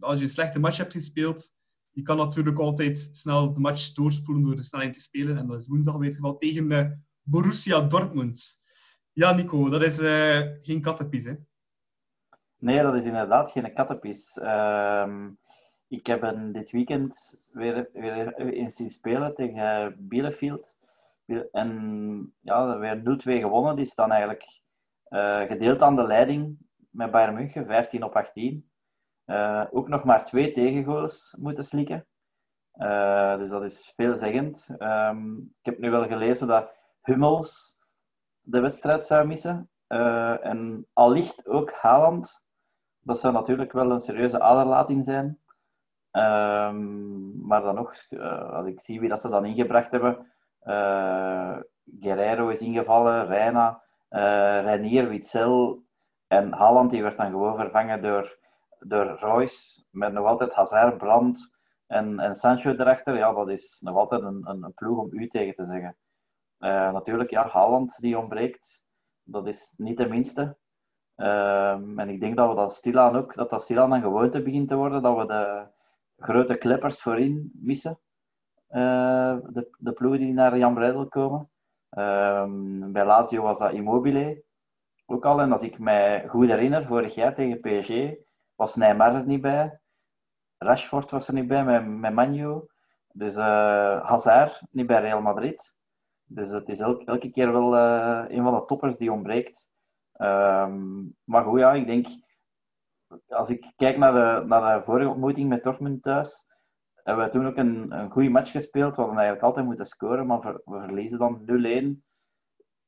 als 0.01 0.19
je 0.19 0.25
een 0.25 0.31
slechte 0.31 0.61
match 0.61 0.77
hebt 0.77 0.93
gespeeld, 0.93 1.60
je 1.93 2.03
kan 2.03 2.17
natuurlijk 2.17 2.59
altijd 2.59 2.99
snel 3.13 3.53
de 3.53 3.61
match 3.61 3.93
doorspoelen 3.93 4.45
door 4.45 4.57
de 4.57 4.63
snelheid 4.63 4.95
te 4.95 5.01
spelen. 5.01 5.39
En 5.39 5.47
dat 5.47 5.61
is 5.61 5.67
woensdag 5.67 5.97
weer 5.97 6.07
het 6.07 6.15
geval 6.15 6.37
tegen 6.37 6.71
uh, 6.71 6.91
Borussia 7.23 7.81
Dortmund. 7.81 8.59
Ja, 9.13 9.33
Nico, 9.33 9.69
dat 9.69 9.83
is 9.83 9.99
uh, 9.99 10.41
geen 10.61 10.81
kattenpies, 10.81 11.25
hè? 11.25 11.35
Nee, 12.59 12.77
dat 12.77 12.95
is 12.95 13.05
inderdaad 13.05 13.51
geen 13.51 13.73
kattenpies. 13.73 14.37
Uh, 14.37 15.27
ik 15.89 16.07
heb 16.07 16.23
een, 16.23 16.53
dit 16.53 16.71
weekend 16.71 17.39
weer, 17.53 17.89
weer 17.93 18.39
eens 18.39 18.77
zien 18.77 18.91
spelen 18.91 19.35
tegen 19.35 19.97
Bielefeld. 19.99 20.77
En 21.53 22.35
ja, 22.41 22.79
weer 22.79 22.99
0-2 22.99 23.03
gewonnen. 23.23 23.77
Die 23.77 23.85
staan 23.85 24.11
eigenlijk 24.11 24.61
gedeeld 25.49 25.83
aan 25.83 25.97
de 25.97 26.07
leiding 26.07 26.59
met 26.91 27.11
Bayern 27.11 27.35
München, 27.35 27.67
15 27.67 28.03
op 28.03 28.17
18. 28.17 28.70
Uh, 29.31 29.65
ook 29.71 29.89
nog 29.89 30.05
maar 30.05 30.25
twee 30.25 30.51
tegengoals 30.51 31.37
moeten 31.39 31.65
slikken. 31.65 32.07
Uh, 32.77 33.37
dus 33.39 33.51
dat 33.51 33.63
is 33.63 33.93
veelzeggend. 33.97 34.77
Um, 34.79 35.39
ik 35.39 35.65
heb 35.65 35.79
nu 35.79 35.91
wel 35.91 36.05
gelezen 36.05 36.49
dat 36.49 36.79
Hummels 37.03 37.79
de 38.41 38.61
wedstrijd 38.61 39.05
zou 39.05 39.27
missen. 39.27 39.71
Uh, 39.89 40.47
en 40.47 40.87
allicht 40.93 41.47
ook 41.47 41.73
Haaland. 41.73 42.45
Dat 43.01 43.19
zou 43.19 43.33
natuurlijk 43.35 43.73
wel 43.73 43.91
een 43.91 44.01
serieuze 44.01 44.41
aderlating 44.41 45.05
zijn. 45.05 45.39
Um, 46.13 47.47
maar 47.47 47.63
dan 47.63 47.75
nog, 47.75 47.95
als 48.51 48.67
ik 48.67 48.81
zie 48.81 49.01
wie 49.01 49.09
dat 49.09 49.21
ze 49.21 49.29
dan 49.29 49.45
ingebracht 49.45 49.91
hebben. 49.91 50.27
Guerrero 52.01 52.49
is 52.49 52.61
ingevallen, 52.61 53.27
Reina, 53.27 53.83
Reinier, 54.63 55.09
Witzel 55.09 55.83
en 56.27 56.53
Haaland 56.53 56.91
die 56.91 57.03
werd 57.03 57.17
dan 57.17 57.31
gewoon 57.31 57.57
vervangen 57.57 58.03
door 58.03 58.39
door 58.87 59.07
Royce, 59.07 59.85
met 59.91 60.13
nog 60.13 60.27
altijd 60.27 60.55
Hazard, 60.55 60.99
Brand 60.99 61.59
en, 61.87 62.19
en 62.19 62.35
Sancho 62.35 62.71
erachter, 62.71 63.17
ja, 63.17 63.33
dat 63.33 63.49
is 63.49 63.81
nog 63.81 63.97
altijd 63.97 64.23
een, 64.23 64.49
een, 64.49 64.63
een 64.63 64.75
ploeg 64.75 64.99
om 64.99 65.09
u 65.11 65.29
tegen 65.29 65.55
te 65.55 65.67
zeggen. 65.67 65.97
Uh, 66.59 66.93
natuurlijk, 66.93 67.31
ja, 67.31 67.49
Haaland 67.49 68.01
die 68.01 68.19
ontbreekt, 68.19 68.83
dat 69.23 69.47
is 69.47 69.75
niet 69.77 69.97
de 69.97 70.09
minste. 70.09 70.57
Uh, 71.17 71.73
en 71.73 72.09
ik 72.09 72.21
denk 72.21 72.37
dat 72.37 72.49
we 72.49 72.55
dat 72.55 72.75
stilaan 72.75 73.17
ook, 73.17 73.35
dat 73.35 73.51
dat 73.51 73.63
stilaan 73.63 73.93
een 73.93 74.03
gewoonte 74.03 74.43
begint 74.43 74.69
te 74.69 74.77
worden, 74.77 75.03
dat 75.03 75.17
we 75.17 75.27
de 75.27 75.67
grote 76.17 76.55
kleppers 76.55 77.03
voorin 77.03 77.51
missen. 77.55 77.99
Uh, 78.71 79.37
de, 79.49 79.77
de 79.79 79.93
ploegen 79.93 80.21
die 80.21 80.33
naar 80.33 80.59
Jan 80.59 80.75
Breidel 80.75 81.09
komen. 81.09 81.51
Ehm, 81.91 82.93
bij 82.93 83.05
Lazio 83.05 83.43
was 83.43 83.59
dat 83.59 83.73
Immobile 83.73 84.45
ook 85.07 85.25
al. 85.25 85.41
En 85.41 85.53
als 85.53 85.63
ik 85.63 85.79
mij 85.79 86.29
goed 86.29 86.49
herinner, 86.49 86.87
vorig 86.87 87.15
jaar 87.15 87.35
tegen 87.35 87.61
PSG 87.61 87.89
was 88.61 88.75
Neymar 88.75 89.15
er 89.15 89.27
niet 89.27 89.41
bij. 89.41 89.81
Rashford 90.59 91.11
was 91.11 91.29
er 91.29 91.35
niet 91.35 91.49
bij 91.49 91.65
met, 91.65 91.87
met 91.87 92.13
Manu. 92.13 92.67
Dus 93.13 93.37
uh, 93.37 94.07
Hazard 94.09 94.63
niet 94.71 94.87
bij 94.87 95.01
Real 95.01 95.21
Madrid. 95.21 95.75
Dus 96.25 96.51
het 96.51 96.69
is 96.69 96.81
elke 96.81 97.31
keer 97.31 97.53
wel 97.53 97.77
uh, 97.77 98.25
een 98.29 98.43
van 98.43 98.55
de 98.55 98.65
toppers 98.65 98.97
die 98.97 99.13
ontbreekt. 99.13 99.69
Um, 100.17 101.17
maar 101.25 101.45
goed, 101.45 101.59
ja, 101.59 101.73
ik 101.73 101.87
denk... 101.87 102.07
Als 103.29 103.51
ik 103.51 103.73
kijk 103.77 103.97
naar 103.97 104.13
de, 104.13 104.47
naar 104.47 104.79
de 104.79 104.85
vorige 104.85 105.09
ontmoeting 105.09 105.49
met 105.49 105.63
Dortmund 105.63 106.03
thuis, 106.03 106.45
hebben 106.95 107.25
we 107.25 107.31
toen 107.31 107.47
ook 107.47 107.57
een, 107.57 107.93
een 107.93 108.11
goede 108.11 108.29
match 108.29 108.51
gespeeld. 108.51 108.97
We 108.97 109.03
hadden 109.03 109.19
eigenlijk 109.19 109.47
altijd 109.47 109.67
moeten 109.67 109.87
scoren, 109.87 110.27
maar 110.27 110.41
we 110.41 110.81
verliezen 110.81 111.19
dan 111.19 111.41
0-1 111.99 112.10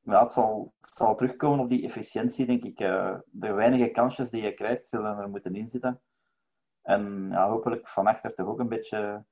ja, 0.03 0.23
het 0.23 0.33
zal, 0.33 0.73
terugkomen 1.17 1.59
op 1.59 1.71
die 1.71 1.85
efficiëntie, 1.85 2.47
denk 2.47 2.63
ik. 2.63 2.81
Uh, 2.81 3.15
de 3.31 3.53
weinige 3.53 3.91
kansjes 3.91 4.31
die 4.31 4.43
je 4.43 4.55
krijgt, 4.55 4.89
zullen 4.89 5.19
er 5.19 5.29
moeten 5.29 5.55
inzitten. 5.55 6.01
En 6.83 7.29
ja, 7.31 7.49
hopelijk 7.49 7.89
van 7.89 8.07
achter 8.07 8.35
toch 8.35 8.47
ook 8.47 8.59
een 8.59 8.69
beetje 8.69 9.25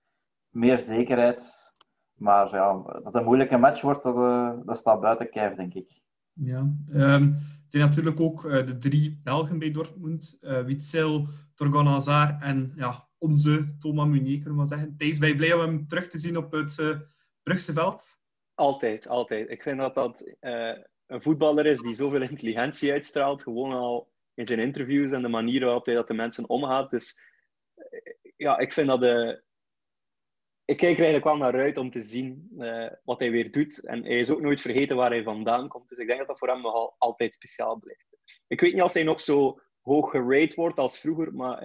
meer 0.49 0.79
zekerheid. 0.79 1.73
Maar 2.15 2.55
ja, 2.55 2.83
dat 2.83 3.05
het 3.05 3.15
een 3.15 3.25
moeilijke 3.25 3.57
match 3.57 3.81
wordt, 3.81 4.03
dat, 4.03 4.17
uh, 4.17 4.53
dat 4.65 4.79
staat 4.79 5.01
buiten 5.01 5.31
kijf, 5.31 5.55
denk 5.55 5.75
ik. 5.75 6.01
Ja, 6.33 6.59
um, 6.93 7.25
het 7.63 7.67
zijn 7.67 7.85
natuurlijk 7.85 8.21
ook 8.21 8.45
uh, 8.45 8.67
de 8.67 8.79
drie 8.79 9.21
Belgen 9.23 9.59
bij 9.59 9.71
Dortmund. 9.71 10.39
Uh, 10.41 10.63
Witzel, 10.63 11.27
Torgan 11.55 12.03
en 12.41 12.73
ja, 12.77 13.09
onze 13.19 13.77
Thomas 13.77 14.09
Meunier, 14.09 14.35
kunnen 14.35 14.51
we 14.51 14.57
maar 14.57 14.67
zeggen. 14.67 14.97
Thijs, 14.97 15.19
ben 15.19 15.29
je 15.29 15.37
blij 15.37 15.53
om 15.53 15.61
hem 15.61 15.87
terug 15.87 16.09
te 16.09 16.19
zien 16.19 16.37
op 16.37 16.53
het 16.53 17.03
Brugse 17.43 17.73
veld? 17.73 18.20
Altijd, 18.61 19.09
altijd. 19.09 19.51
Ik 19.51 19.63
vind 19.63 19.79
dat 19.79 19.95
dat 19.95 20.23
uh, 20.41 20.79
een 21.07 21.23
voetballer 21.23 21.67
is 21.67 21.81
die 21.81 21.95
zoveel 21.95 22.23
intelligentie 22.23 22.93
uitstraalt, 22.93 23.43
gewoon 23.43 23.73
al 23.73 24.13
in 24.35 24.47
zijn 24.47 24.59
interviews 24.59 25.11
en 25.11 25.23
de 25.23 25.29
manier 25.29 25.65
waarop 25.65 25.85
hij 25.85 25.95
dat 25.95 26.09
de 26.09 26.15
mensen 26.15 26.49
omgaat. 26.49 26.91
Dus 26.91 27.21
uh, 27.77 28.15
ja, 28.37 28.59
ik 28.59 28.73
vind 28.73 28.89
dat 28.89 29.01
de... 29.01 29.43
Ik 30.65 30.77
kijk 30.77 30.99
er 30.99 31.05
eigenlijk 31.05 31.25
wel 31.25 31.37
naar 31.37 31.61
uit 31.61 31.77
om 31.77 31.91
te 31.91 32.03
zien 32.03 32.51
uh, 32.59 32.91
wat 33.05 33.19
hij 33.19 33.31
weer 33.31 33.51
doet. 33.51 33.85
En 33.85 34.05
hij 34.05 34.19
is 34.19 34.31
ook 34.31 34.41
nooit 34.41 34.61
vergeten 34.61 34.97
waar 34.97 35.11
hij 35.11 35.23
vandaan 35.23 35.69
komt. 35.69 35.89
Dus 35.89 35.99
ik 35.99 36.07
denk 36.07 36.19
dat 36.19 36.29
dat 36.29 36.39
voor 36.39 36.49
hem 36.49 36.61
nog 36.61 36.95
altijd 36.99 37.35
speciaal 37.35 37.79
blijft. 37.79 38.07
Ik 38.47 38.61
weet 38.61 38.73
niet 38.73 38.83
als 38.83 38.95
hij 38.95 39.03
nog 39.03 39.21
zo 39.21 39.61
hoog 39.81 40.11
gerate 40.11 40.55
wordt 40.55 40.79
als 40.79 40.99
vroeger, 40.99 41.35
maar 41.35 41.63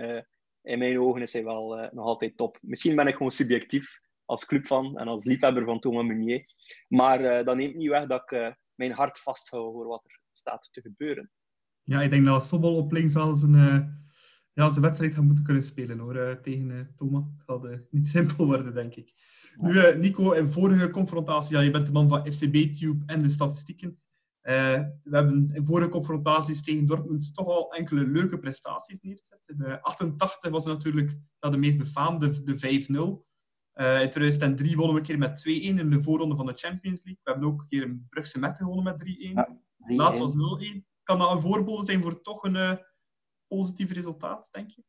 in 0.62 0.80
mijn 0.80 1.00
ogen 1.00 1.22
is 1.22 1.34
hij 1.34 1.44
wel 1.44 1.90
nog 1.92 2.06
altijd 2.06 2.38
top. 2.38 2.58
Misschien 2.62 2.96
ben 2.96 3.08
ik 3.08 3.16
gewoon 3.16 3.32
subjectief, 3.32 4.00
als 4.26 4.46
clubfan 4.46 4.98
en 4.98 5.08
als 5.08 5.24
liefhebber 5.24 5.66
van 5.66 5.80
Thomas 5.80 6.06
Meunier. 6.06 6.46
Maar 6.88 7.22
uh, 7.22 7.46
dat 7.46 7.56
neemt 7.56 7.76
niet 7.76 7.90
weg 7.90 8.08
dat 8.08 8.22
ik 8.22 8.32
uh, 8.32 8.48
mijn 8.76 8.92
hart 8.92 9.20
vasthoud 9.20 9.74
voor 9.74 9.88
wat 9.88 10.04
er 10.06 10.22
staat 10.32 10.70
te 10.72 10.82
gebeuren. 10.82 11.32
Ja, 11.84 12.02
ik 12.02 12.10
denk 12.10 12.26
dat 12.26 12.44
Sobol 12.44 12.78
op 12.78 12.92
links 12.92 13.14
wel 13.14 13.36
zijn, 13.36 13.54
uh, 13.54 13.80
ja, 14.54 14.70
zijn 14.70 14.86
wedstrijd 14.86 15.14
gaat 15.14 15.24
moeten 15.24 15.44
kunnen 15.44 15.64
spelen 15.64 16.00
hoor, 16.00 16.40
tegen 16.42 16.92
Thomas. 16.96 17.24
Het 17.38 17.44
gaat 17.46 17.80
niet 17.92 18.08
simpel 18.08 18.46
worden, 18.46 18.74
denk 18.74 18.96
ik. 18.96 19.14
Nu, 19.58 19.98
Nico, 19.98 20.32
in 20.32 20.48
vorige 20.48 20.90
confrontatie, 20.90 21.56
ja, 21.56 21.62
je 21.62 21.72
bent 21.72 21.86
de 21.86 21.92
man 21.92 22.10
van 22.10 22.34
FCB-Tube 22.34 23.04
en 23.06 23.22
de 23.22 23.30
statistieken. 23.30 24.00
we 24.42 24.92
hebben 25.10 25.50
in 25.54 25.66
vorige 25.66 25.90
confrontaties 25.90 26.64
tegen 26.64 26.86
Dortmund 26.86 27.34
toch 27.34 27.48
al 27.48 27.74
enkele 27.74 28.08
leuke 28.08 28.40
prestaties 28.40 29.00
neergezet. 29.02 29.48
In 29.48 29.82
88 29.82 30.52
was 30.52 30.66
natuurlijk 30.66 31.18
ja, 31.40 31.50
de 31.50 31.58
meest 31.58 31.78
befaamde, 31.78 32.44
de 32.44 33.22
5-0. 33.22 33.35
Uh, 33.76 34.02
in 34.02 34.10
2003 34.10 34.76
wonnen 34.76 34.94
we 34.94 35.00
een 35.00 35.08
keer 35.08 35.18
met 35.18 35.46
2-1 35.48 35.52
in 35.52 35.90
de 35.90 36.02
voorronde 36.02 36.36
van 36.36 36.46
de 36.46 36.54
Champions 36.54 37.04
League. 37.04 37.22
We 37.24 37.32
hebben 37.32 37.50
ook 37.50 37.62
een 37.62 37.68
keer 37.68 37.84
een 37.84 38.08
Brugse 38.10 38.40
Met 38.40 38.58
gewonnen 38.58 38.84
met 38.84 39.04
3-1. 39.04 39.08
Ja, 39.08 39.58
Laatst 39.78 40.22
was 40.22 40.36
0-1. 40.76 40.78
Kan 41.04 41.20
dat 41.20 41.32
een 41.32 41.42
voorbode 41.42 41.86
zijn 41.86 42.02
voor 42.02 42.22
toch 42.22 42.44
een 42.44 42.56
uh, 42.56 42.72
positief 43.48 43.92
resultaat, 43.92 44.50
denk 44.52 44.70
je? 44.70 44.84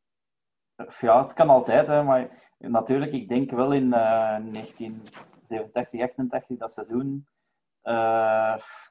Ja, 1.00 1.22
het 1.22 1.32
kan 1.32 1.48
altijd. 1.48 1.86
Hè, 1.86 2.02
maar 2.02 2.52
natuurlijk, 2.58 3.12
ik 3.12 3.28
denk 3.28 3.50
wel 3.50 3.72
in 3.72 3.84
uh, 3.84 3.90
1987, 3.90 6.00
88, 6.00 6.58
dat 6.58 6.72
seizoen, 6.72 7.28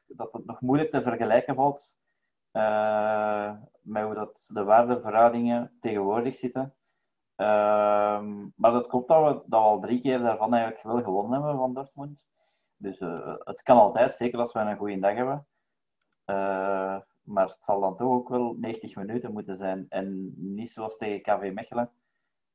dat 0.06 0.30
het 0.32 0.46
nog 0.46 0.62
moeilijk 0.62 0.92
te 0.92 1.02
vergelijken 1.02 1.56
valt 1.56 1.98
met 3.82 4.04
hoe 4.04 4.14
dat 4.14 4.50
de 4.54 4.64
waardeverhoudingen 4.64 5.78
tegenwoordig 5.80 6.36
zitten. 6.36 6.76
Ehm, 7.36 8.48
maar 8.56 8.72
dat 8.72 8.88
klopt 8.88 9.08
dat 9.08 9.28
we, 9.28 9.34
dat 9.34 9.44
we 9.62 9.66
al 9.66 9.80
drie 9.80 10.02
keer 10.02 10.20
daarvan 10.20 10.54
eigenlijk 10.54 10.84
wel 10.84 11.04
gewonnen 11.04 11.34
hebben 11.34 11.60
van 11.60 11.74
Dortmund. 11.74 12.28
Dus 12.78 13.00
uh, 13.00 13.36
het 13.40 13.62
kan 13.62 13.78
altijd, 13.78 14.16
zeker 14.16 14.40
als 14.40 14.54
we 14.54 14.60
een 14.60 14.78
goede 14.78 15.00
dag 15.00 15.16
hebben. 15.16 15.48
Uh, 16.26 17.00
maar 17.24 17.48
het 17.48 17.64
zal 17.64 17.80
dan 17.80 17.96
toch 17.96 18.08
ook 18.08 18.30
wel 18.30 18.56
90 18.60 18.96
minuten 18.96 19.34
moeten 19.34 19.56
zijn. 19.56 19.86
En 19.90 20.34
niet 20.38 20.70
zoals 20.70 20.98
tegen 20.98 21.22
KV 21.22 21.52
Mechelen. 21.54 21.92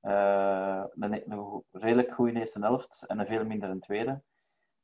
Uh, 0.03 0.85
een, 0.99 1.33
een 1.33 1.63
redelijk 1.71 2.13
goede 2.13 2.39
eerste 2.39 2.61
helft 2.61 3.07
en 3.07 3.19
een 3.19 3.27
veel 3.27 3.45
minder 3.45 3.71
een 3.71 3.81
tweede. 3.81 4.23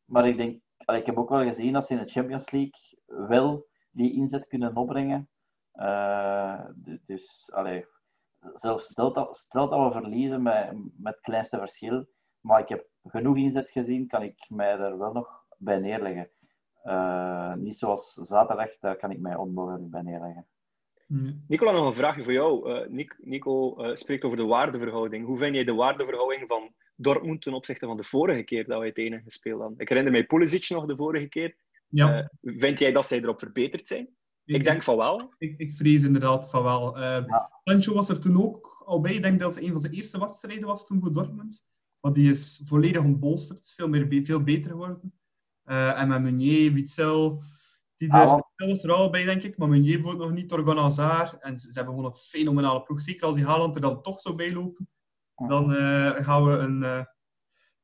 Maar 0.04 0.28
ik 0.28 0.36
denk, 0.36 0.60
ik 0.86 1.06
heb 1.06 1.18
ook 1.18 1.28
wel 1.28 1.44
gezien 1.44 1.72
dat 1.72 1.86
ze 1.86 1.92
in 1.92 1.98
de 1.98 2.10
Champions 2.10 2.50
League 2.50 2.98
wel 3.28 3.66
die 3.90 4.12
inzet 4.12 4.46
kunnen 4.46 4.76
opbrengen. 4.76 5.28
dus, 7.06 7.50
allee, 7.52 7.86
zelfs 8.54 8.84
stel 8.84 9.12
dat, 9.12 9.46
dat 9.50 9.70
we 9.70 9.88
verliezen 9.92 10.42
met, 10.42 10.72
met 10.96 11.14
het 11.14 11.20
kleinste 11.22 11.58
verschil, 11.58 12.06
maar 12.40 12.60
ik 12.60 12.68
heb 12.68 12.88
genoeg 13.02 13.36
inzet 13.36 13.70
gezien, 13.70 14.06
kan 14.06 14.22
ik 14.22 14.46
mij 14.48 14.70
er 14.78 14.98
wel 14.98 15.12
nog 15.12 15.44
bij 15.58 15.78
neerleggen. 15.78 16.30
Uh, 16.84 17.54
niet 17.54 17.76
zoals 17.76 18.12
zaterdag, 18.12 18.78
daar 18.78 18.96
kan 18.96 19.10
ik 19.10 19.18
mij 19.18 19.36
onmogelijk 19.36 19.90
bij 19.90 20.02
neerleggen. 20.02 20.46
Nicola, 21.48 21.72
nog 21.72 21.86
een 21.86 21.92
vraagje 21.92 22.22
voor 22.22 22.32
jou. 22.32 22.70
Uh, 22.90 23.06
Nico 23.18 23.84
uh, 23.84 23.94
spreekt 23.94 24.24
over 24.24 24.36
de 24.36 24.44
waardeverhouding. 24.44 25.26
Hoe 25.26 25.38
vind 25.38 25.54
jij 25.54 25.64
de 25.64 25.74
waardeverhouding 25.74 26.44
van 26.46 26.74
Dortmund 26.96 27.42
ten 27.42 27.54
opzichte 27.54 27.86
van 27.86 27.96
de 27.96 28.04
vorige 28.04 28.42
keer 28.42 28.66
dat 28.66 28.78
wij 28.78 28.92
tegen 28.92 29.22
gespeeld 29.22 29.60
hadden? 29.60 29.78
Ik 29.78 29.88
herinner 29.88 30.12
mij 30.12 30.26
Pulisic 30.26 30.68
nog 30.68 30.86
de 30.86 30.96
vorige 30.96 31.28
keer. 31.28 31.56
Ja. 31.88 32.30
vind 32.42 32.78
jij 32.78 32.92
dat 32.92 33.06
zij 33.06 33.18
erop 33.18 33.38
verbeterd 33.38 33.88
zijn? 33.88 34.15
Ik, 34.46 34.64
denk 34.64 34.82
van 34.82 34.96
wel. 34.96 35.34
Ik, 35.38 35.58
ik 35.58 35.72
vrees 35.72 36.02
inderdaad 36.02 36.50
van 36.50 36.62
wel. 36.62 36.98
Uh, 36.98 37.24
Sancho 37.64 37.94
was 37.94 38.08
er 38.08 38.20
toen 38.20 38.42
ook 38.42 38.82
al 38.84 39.00
bij. 39.00 39.14
Ik 39.14 39.22
denk 39.22 39.40
dat 39.40 39.54
het 39.54 39.64
een 39.64 39.70
van 39.70 39.80
zijn 39.80 39.92
eerste 39.92 40.18
wedstrijden 40.18 40.66
was 40.66 40.86
toen 40.86 41.00
voor 41.00 41.12
Dortmund. 41.12 41.68
Maar 42.00 42.12
die 42.12 42.30
is 42.30 42.62
volledig 42.64 43.02
ontbolsterd. 43.02 43.72
Veel, 43.76 43.88
meer, 43.88 44.24
veel 44.24 44.42
beter 44.42 44.70
geworden. 44.70 45.12
Uh, 45.64 46.00
en 46.00 46.08
met 46.08 46.22
Meunier, 46.22 46.72
Witzel... 46.72 47.42
Die 47.96 48.12
er, 48.12 48.42
was 48.56 48.84
er 48.84 48.92
al 48.92 49.10
bij, 49.10 49.24
denk 49.24 49.42
ik. 49.42 49.58
Maar 49.58 49.68
Meunier 49.68 50.00
wordt 50.02 50.18
nog 50.18 50.32
niet, 50.32 50.48
Torgan 50.48 50.78
Hazard. 50.78 51.42
En 51.42 51.58
ze, 51.58 51.72
ze, 51.72 51.78
hebben 51.78 51.94
gewoon 51.94 52.10
een 52.10 52.18
fenomenale 52.18 52.82
ploeg. 52.82 53.00
Zeker 53.00 53.26
als 53.26 53.36
die 53.36 53.44
Haaland 53.44 53.74
er 53.74 53.80
dan 53.80 54.02
toch 54.02 54.20
zou 54.20 54.34
bijlopen. 54.34 54.88
Dan 55.46 55.72
uh, 55.72 56.10
gaan 56.10 56.44
we 56.44 56.56
een 56.56 57.06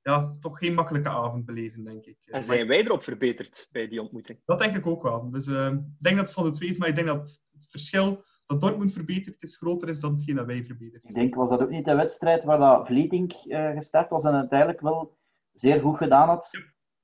ja, 0.02 0.36
toch 0.38 0.58
geen 0.58 0.74
makkelijke 0.74 1.08
avond 1.08 1.44
beleven, 1.44 1.84
denk 1.84 2.04
ik. 2.04 2.16
En 2.26 2.44
zijn 2.44 2.66
wij 2.66 2.84
erop 2.84 3.02
verbeterd 3.02 3.68
bij 3.72 3.88
die 3.88 4.00
ontmoeting? 4.00 4.40
Dat 4.44 4.58
denk 4.58 4.76
ik 4.76 4.86
ook 4.86 5.02
wel. 5.02 5.30
Dus 5.30 5.46
uh, 5.46 5.66
ik 5.66 5.80
denk 5.98 6.16
dat 6.16 6.24
het 6.24 6.32
van 6.32 6.44
de 6.44 6.50
twee 6.50 6.68
is, 6.68 6.76
maar 6.76 6.88
ik 6.88 6.94
denk 6.94 7.06
dat 7.06 7.42
het 7.52 7.66
verschil 7.70 8.24
dat 8.46 8.60
Dortmund 8.60 8.92
verbeterd 8.92 9.42
is 9.42 9.56
groter 9.56 9.88
is 9.88 10.00
dan 10.00 10.12
hetgeen 10.12 10.34
dat 10.34 10.46
wij 10.46 10.64
verbeterd 10.64 11.08
Ik 11.08 11.14
denk, 11.14 11.34
was 11.34 11.50
dat 11.50 11.60
ook 11.60 11.70
niet 11.70 11.84
de 11.84 11.94
wedstrijd 11.94 12.44
waar 12.44 12.58
dat 12.58 12.86
Vlieting 12.86 13.34
uh, 13.44 13.70
gestart 13.70 14.10
was 14.10 14.24
en 14.24 14.34
uiteindelijk 14.34 14.80
wel 14.80 15.18
zeer 15.52 15.80
goed 15.80 15.96
gedaan 15.96 16.28
had? 16.28 16.48
Ja, 16.50 16.60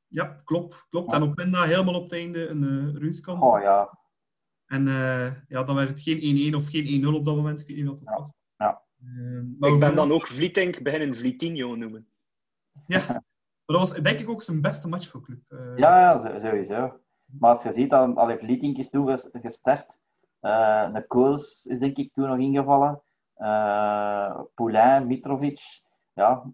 ja 0.09 0.41
klopt. 0.45 0.87
klopt. 0.89 1.13
En 1.13 1.23
op 1.23 1.35
Pinda 1.35 1.63
helemaal 1.63 1.95
op 1.95 2.03
het 2.03 2.13
einde 2.13 2.49
een 2.49 2.63
uh, 2.63 2.95
reuskant. 2.95 3.43
Oh 3.43 3.61
ja. 3.61 3.99
En 4.67 4.87
uh, 4.87 5.33
ja, 5.49 5.63
dan 5.63 5.75
werd 5.75 5.89
het 5.89 6.01
geen 6.01 6.53
1-1 6.53 6.57
of 6.57 6.69
geen 6.69 7.05
1-0 7.05 7.07
op 7.07 7.25
dat 7.25 7.37
moment. 7.37 7.61
Ik 7.61 7.67
weet 7.67 7.77
niet 7.77 7.87
wat 7.87 7.99
het 7.99 8.09
was. 8.09 8.33
Ja. 8.57 8.83
maar 9.59 9.71
ik 9.71 9.79
ben 9.79 9.95
dan 9.95 10.13
ook 10.13 10.27
Vlieting 10.27 10.83
beginnen 10.83 11.15
Vlietinho 11.15 11.75
noemen. 11.75 12.09
Ja, 12.87 13.03
maar 13.09 13.23
dat 13.65 13.89
was 13.89 13.93
denk 13.93 14.19
ik 14.19 14.29
ook 14.29 14.43
zijn 14.43 14.63
beste 14.63 14.89
match 14.89 15.09
voor 15.09 15.23
club. 15.23 15.41
Uh... 15.49 15.77
Ja, 15.77 16.01
ja, 16.01 16.39
sowieso. 16.39 17.01
Maar 17.25 17.51
als 17.51 17.63
je 17.63 17.73
ziet, 17.73 17.91
dat 17.91 18.17
Allee, 18.17 18.39
Vlieting 18.39 18.79
is 18.79 18.91
toen 18.91 19.19
gestart. 19.33 19.99
Uh, 20.41 20.93
de 20.93 21.07
Kools 21.07 21.67
is 21.67 21.79
denk 21.79 21.97
ik 21.97 22.13
toen 22.13 22.29
nog 22.29 22.39
ingevallen. 22.39 23.03
Uh, 23.37 24.41
Poulain, 24.55 25.07
Mitrovic. 25.07 25.61
Ja. 26.13 26.45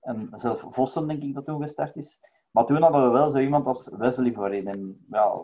En 0.00 0.28
zelf 0.34 0.64
Vossen 0.68 1.08
denk 1.08 1.22
ik 1.22 1.34
dat 1.34 1.44
toen 1.44 1.62
gestart 1.62 1.96
is. 1.96 2.20
Maar 2.50 2.66
toen 2.66 2.82
hadden 2.82 3.04
we 3.04 3.08
wel 3.08 3.28
zo 3.28 3.38
iemand 3.38 3.66
als 3.66 3.88
Wesley 3.96 4.32
voorin. 4.32 4.66
En 4.66 5.06
ja, 5.10 5.34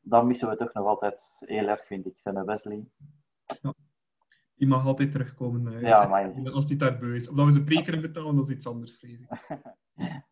dat 0.00 0.24
missen 0.24 0.48
we 0.48 0.56
toch 0.56 0.72
nog 0.72 0.86
altijd 0.86 1.42
heel 1.46 1.66
erg, 1.66 1.86
vind 1.86 2.06
ik. 2.06 2.18
Zijn 2.18 2.44
Wesley. 2.44 2.84
Ja 3.62 3.74
die 4.60 4.68
mag 4.68 4.86
altijd 4.86 5.12
terugkomen. 5.12 5.72
Uh, 5.72 5.80
ja, 5.80 6.06
maar... 6.08 6.50
Als 6.50 6.66
die 6.66 6.76
daar 6.76 6.98
beu 6.98 7.14
is. 7.14 7.28
Of 7.28 7.36
dat 7.36 7.46
we 7.46 7.52
ze 7.52 7.64
pre 7.64 7.82
kunnen 7.82 8.00
betalen, 8.00 8.36
dat 8.36 8.48
is 8.48 8.54
iets 8.54 8.66
anders, 8.66 8.98
vrees 8.98 9.20
ik. 9.20 9.28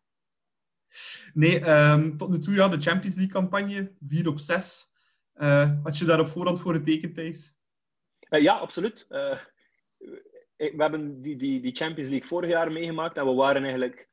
Nee, 1.33 1.69
um, 1.69 2.17
tot 2.17 2.29
nu 2.29 2.39
toe, 2.39 2.53
ja, 2.53 2.67
de 2.67 2.79
Champions 2.79 3.15
League-campagne, 3.15 3.95
4 3.99 4.27
op 4.27 4.39
6. 4.39 4.85
Uh, 5.35 5.61
eh, 5.61 5.83
had 5.83 5.97
je 5.97 6.05
daar 6.05 6.19
op 6.19 6.27
voorhand 6.27 6.59
voor 6.59 6.73
getekend, 6.73 7.15
Thijs? 7.15 7.57
Uh, 8.29 8.41
ja, 8.41 8.57
absoluut. 8.57 9.05
we 9.07 10.73
hebben 10.77 11.21
die, 11.21 11.35
die, 11.35 11.61
die 11.61 11.75
Champions 11.75 12.09
League 12.09 12.27
vorig 12.27 12.49
jaar 12.49 12.71
meegemaakt 12.71 13.17
en 13.17 13.25
we 13.25 13.33
waren 13.33 13.63
eigenlijk 13.63 14.09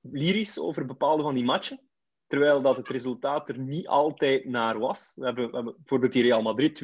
lyrisch 0.00 0.58
over 0.58 0.84
bepaalde 0.84 1.22
van 1.22 1.34
die 1.34 1.44
matchen. 1.44 1.80
terwijl 2.26 2.62
dat 2.62 2.76
het 2.76 2.88
resultaat 2.88 3.48
er 3.48 3.58
niet 3.58 3.88
altijd 3.88 4.44
naar 4.44 4.78
was. 4.78 5.12
We 5.14 5.24
hebben, 5.24 5.50
we 5.50 5.54
hebben 5.56 5.74
bijvoorbeeld 5.76 6.12
die 6.12 6.22
Real 6.22 6.42
Madrid 6.42 6.82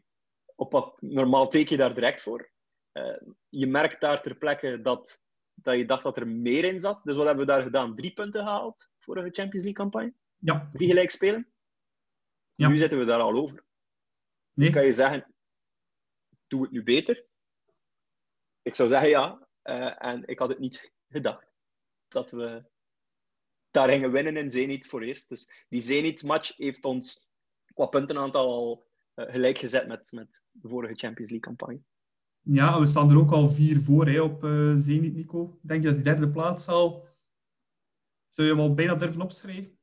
2-2. 0.00 0.01
Op 0.56 0.72
wat 0.72 1.00
normaal 1.00 1.48
teken 1.48 1.70
je 1.70 1.76
daar 1.76 1.94
direct 1.94 2.22
voor. 2.22 2.50
Uh, 2.92 3.20
je 3.48 3.66
merkt 3.66 4.00
daar 4.00 4.22
ter 4.22 4.36
plekke 4.36 4.80
dat, 4.80 5.26
dat 5.54 5.76
je 5.76 5.84
dacht 5.84 6.02
dat 6.02 6.16
er 6.16 6.28
meer 6.28 6.64
in 6.64 6.80
zat. 6.80 7.02
Dus 7.02 7.16
wat 7.16 7.26
hebben 7.26 7.46
we 7.46 7.52
daar 7.52 7.62
gedaan? 7.62 7.96
Drie 7.96 8.12
punten 8.12 8.42
gehaald 8.42 8.92
vorige 8.98 9.30
Champions 9.30 9.64
League 9.64 9.72
campagne. 9.72 10.14
Ja. 10.38 10.70
Drie 10.72 10.88
gelijk 10.88 11.10
spelen. 11.10 11.52
Ja. 12.52 12.68
Nu 12.68 12.76
zitten 12.76 12.98
we 12.98 13.04
daar 13.04 13.20
al 13.20 13.34
over. 13.34 13.54
Nee. 13.54 14.66
Dus 14.66 14.70
kan 14.70 14.84
je 14.84 14.92
zeggen, 14.92 15.34
doe 16.46 16.62
het 16.62 16.70
nu 16.70 16.82
beter? 16.82 17.26
Ik 18.62 18.74
zou 18.74 18.88
zeggen 18.88 19.08
ja. 19.08 19.48
Uh, 19.64 20.04
en 20.04 20.26
ik 20.26 20.38
had 20.38 20.48
het 20.48 20.58
niet 20.58 20.92
gedacht. 21.08 21.52
Dat 22.08 22.30
we 22.30 22.70
daar 23.70 23.88
gingen 23.88 24.12
winnen 24.12 24.36
in 24.36 24.50
Zenit 24.50 24.86
voor 24.86 25.02
eerst. 25.02 25.28
Dus 25.28 25.50
die 25.68 25.80
Zenit-match 25.80 26.56
heeft 26.56 26.84
ons 26.84 27.30
qua 27.74 27.86
puntenaantal 27.86 28.46
al 28.46 28.90
gelijk 29.14 29.58
gezet 29.58 29.88
met, 29.88 30.12
met 30.12 30.50
de 30.52 30.68
vorige 30.68 30.94
Champions 30.94 31.30
League-campagne. 31.30 31.80
Ja, 32.40 32.80
we 32.80 32.86
staan 32.86 33.10
er 33.10 33.18
ook 33.18 33.32
al 33.32 33.48
vier 33.48 33.80
voor 33.80 34.06
hè, 34.06 34.20
op 34.20 34.44
uh, 34.44 34.72
Zenit, 34.74 35.14
Nico. 35.14 35.58
Denk 35.62 35.82
je 35.82 35.86
dat 35.86 35.96
die 35.96 36.04
derde 36.04 36.30
plaats 36.30 36.68
al... 36.68 37.10
Zou 38.24 38.48
je 38.48 38.54
hem 38.54 38.62
al 38.62 38.74
bijna 38.74 38.94
durven 38.94 39.22
opschrijven? 39.22 39.78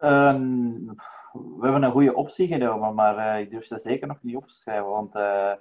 Um, 0.00 0.94
we 1.32 1.58
hebben 1.60 1.82
een 1.82 1.90
goede 1.90 2.14
optie 2.14 2.46
genomen, 2.46 2.94
maar 2.94 3.36
uh, 3.36 3.44
ik 3.44 3.50
durf 3.50 3.64
ze 3.64 3.78
zeker 3.78 4.06
nog 4.06 4.22
niet 4.22 4.36
opschrijven. 4.36 4.88
Want 4.88 5.14
uh, 5.14 5.52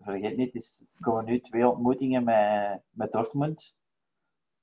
vergeet 0.00 0.36
niet, 0.36 0.54
er 0.54 1.00
komen 1.00 1.24
nu 1.24 1.40
twee 1.40 1.68
ontmoetingen 1.68 2.24
met, 2.24 2.82
met 2.90 3.12
Dortmund. 3.12 3.76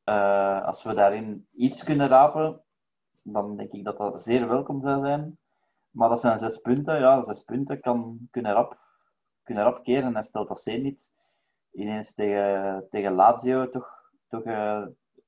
Uh, 0.05 0.66
als 0.66 0.84
we 0.84 0.93
daarin 0.93 1.47
iets 1.55 1.84
kunnen 1.84 2.07
rapen, 2.07 2.64
dan 3.22 3.57
denk 3.57 3.72
ik 3.72 3.84
dat 3.84 3.97
dat 3.97 4.22
zeer 4.22 4.47
welkom 4.47 4.82
zou 4.82 4.99
zijn. 4.99 5.38
Maar 6.00 6.10
dat 6.10 6.20
zijn 6.20 6.39
zes 6.39 6.58
punten. 6.58 7.00
Ja, 7.00 7.22
zes 7.22 7.43
punten 7.43 7.82
kan, 7.82 8.28
kunnen, 8.32 8.54
rap, 8.54 8.78
kunnen 9.43 9.64
rap 9.64 9.84
keren. 9.84 10.16
En 10.16 10.24
stelt 10.24 10.47
dat 10.47 10.62
zeer 10.62 10.80
niet 10.80 11.12
ineens 11.72 12.14
tegen, 12.14 12.88
tegen 12.89 13.14
Lazio 13.14 13.70
toch, 13.70 14.12
toch 14.28 14.43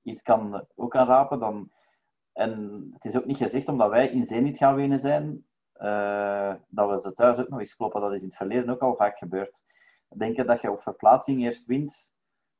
iets 0.01 0.21
kan, 0.21 0.65
ook 0.75 0.91
kan 0.91 1.07
rapen, 1.07 1.39
dan... 1.39 1.71
En 2.33 2.89
het 2.93 3.05
is 3.05 3.17
ook 3.17 3.25
niet 3.25 3.37
gezegd 3.37 3.67
omdat 3.67 3.89
wij 3.89 4.07
in 4.07 4.25
Zenit 4.25 4.57
gaan 4.57 4.75
winnen 4.75 4.99
zijn, 4.99 5.45
uh, 5.77 6.53
dat 6.67 6.89
we 6.89 7.01
ze 7.01 7.13
thuis 7.13 7.39
ook 7.39 7.49
nog 7.49 7.59
eens 7.59 7.75
kloppen. 7.75 8.01
Dat 8.01 8.13
is 8.13 8.21
in 8.21 8.27
het 8.27 8.37
verleden 8.37 8.69
ook 8.69 8.81
al 8.81 8.95
vaak 8.95 9.17
gebeurd. 9.17 9.63
Denken 10.07 10.47
dat 10.47 10.61
je 10.61 10.71
op 10.71 10.81
verplaatsing 10.81 11.41
eerst 11.41 11.65
wint 11.65 12.11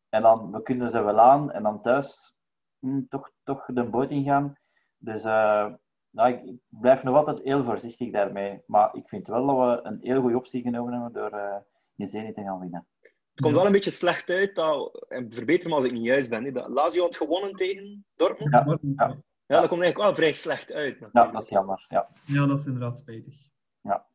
en 0.10 0.22
dan 0.22 0.52
we 0.52 0.62
kunnen 0.62 0.90
ze 0.90 1.02
wel 1.02 1.20
aan 1.20 1.52
en 1.52 1.64
dan 1.64 1.82
thuis 1.82 2.36
hm, 2.80 3.02
toch, 3.10 3.32
toch 3.44 3.66
de 3.66 3.84
boot 3.84 4.10
ingaan. 4.10 4.56
Dus 4.98 5.26
uh, 5.26 5.74
nou, 6.12 6.34
ik, 6.34 6.60
blijf 6.70 7.04
nog 7.04 7.16
altijd 7.16 7.42
heel 7.44 7.64
voorzichtig 7.64 8.12
daarmee. 8.12 8.62
Maar 8.66 8.96
ik 8.96 9.10
vind 9.10 9.28
wel 9.28 9.46
dat 9.46 9.56
we 9.56 9.90
een 9.90 9.98
heel 10.02 10.22
goede 10.22 10.38
optie 10.38 10.62
genomen 10.62 10.94
hebben 10.94 11.14
door 11.14 11.34
uh, 11.34 11.58
in 11.96 12.08
Zenit 12.08 12.34
te 12.34 12.42
gaan 12.42 12.60
winnen. 12.60 12.88
Het 13.02 13.42
komt 13.42 13.56
wel 13.56 13.66
een 13.66 13.72
beetje 13.72 13.92
slecht 13.92 14.30
uit, 14.30 14.56
dat, 14.56 15.06
en 15.08 15.32
verbeter 15.32 15.70
me 15.70 15.76
als 15.76 15.84
ik 15.84 15.92
niet 15.92 16.04
juist 16.04 16.30
ben, 16.30 16.44
hè, 16.44 16.52
dat 16.52 16.70
Lazio 16.70 17.04
had 17.04 17.16
gewonnen 17.16 17.54
tegen 17.54 18.06
Dortmund. 18.16 18.52
Ja, 18.52 19.08
ja. 19.08 19.18
Ja, 19.46 19.60
dat 19.60 19.70
komt 19.70 19.82
eigenlijk 19.82 19.98
wel 19.98 20.16
vrij 20.16 20.34
slecht 20.34 20.72
uit. 20.72 21.00
Natuurlijk. 21.00 21.14
Ja, 21.14 21.32
dat 21.32 21.44
is 21.44 21.50
jammer. 21.50 21.86
Ja, 21.88 22.10
ja 22.26 22.46
dat 22.46 22.60
is 22.60 22.66
inderdaad 22.66 22.98
spijtig. 22.98 23.36
Ja. 23.82 24.06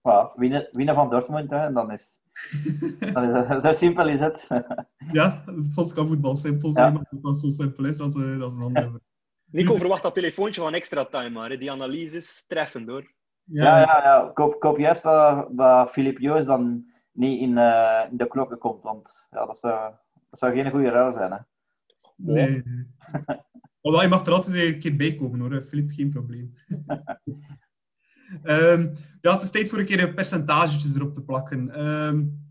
Well, 0.00 0.30
winnen, 0.34 0.68
winnen 0.70 0.94
van 0.94 1.10
Dortmund, 1.10 1.50
hè, 1.50 1.72
dan 1.72 1.92
is, 1.92 2.20
dan 3.12 3.46
is 3.54 3.62
zo 3.66 3.72
simpel 3.72 4.08
is 4.08 4.20
het. 4.20 4.48
ja, 5.12 5.44
soms 5.68 5.92
kan 5.92 6.08
voetbal 6.08 6.36
simpel 6.36 6.72
zijn, 6.72 6.92
ja. 6.92 6.92
maar 6.92 7.06
als 7.10 7.22
dat 7.22 7.38
zo 7.38 7.62
simpel 7.62 7.84
is, 7.84 7.96
dat 7.98 8.14
is, 8.14 8.14
dat 8.14 8.52
is 8.52 8.56
een 8.56 8.62
andere 8.62 9.00
Nico, 9.50 9.74
verwacht 9.74 10.02
dat 10.02 10.14
telefoontje 10.14 10.60
van 10.60 10.74
extra 10.74 11.04
time, 11.04 11.30
maar 11.30 11.50
hè. 11.50 11.58
die 11.58 11.70
analyses 11.70 12.44
treffend 12.46 12.88
hoor. 12.88 13.14
Ja, 13.44 13.64
ja, 13.64 13.80
ja. 13.80 14.02
ja. 14.02 14.30
Ik, 14.30 14.36
hoop, 14.36 14.54
ik 14.54 14.62
hoop 14.62 14.78
juist 14.78 15.02
dat, 15.02 15.48
dat 15.56 15.90
Filip 15.90 16.18
Joos 16.18 16.46
dan 16.46 16.84
niet 17.12 17.40
in, 17.40 17.56
uh, 17.56 18.06
in 18.10 18.16
de 18.16 18.28
klokken 18.28 18.58
komt, 18.58 18.82
want 18.82 19.28
ja, 19.30 19.46
dat, 19.46 19.58
zou, 19.58 19.92
dat 20.30 20.38
zou 20.38 20.52
geen 20.52 20.70
goede 20.70 20.88
ruil 20.88 21.12
zijn. 21.12 21.32
Hè. 21.32 21.38
Nee. 22.16 22.62
Alhoewel, 23.80 24.08
je 24.08 24.16
mag 24.16 24.26
er 24.26 24.32
altijd 24.32 24.56
een 24.56 24.78
keer 24.78 24.96
bij 24.96 25.14
komen 25.14 25.40
hoor, 25.40 25.62
Filip, 25.62 25.90
geen 25.90 26.10
probleem. 26.10 26.54
um, 28.42 28.92
ja, 29.20 29.32
het 29.32 29.42
is 29.42 29.50
tijd 29.50 29.68
voor 29.68 29.78
een 29.78 29.84
keer 29.84 30.02
een 30.02 30.14
percentages 30.14 30.94
erop 30.94 31.14
te 31.14 31.24
plakken. 31.24 31.86
Um, 31.86 32.45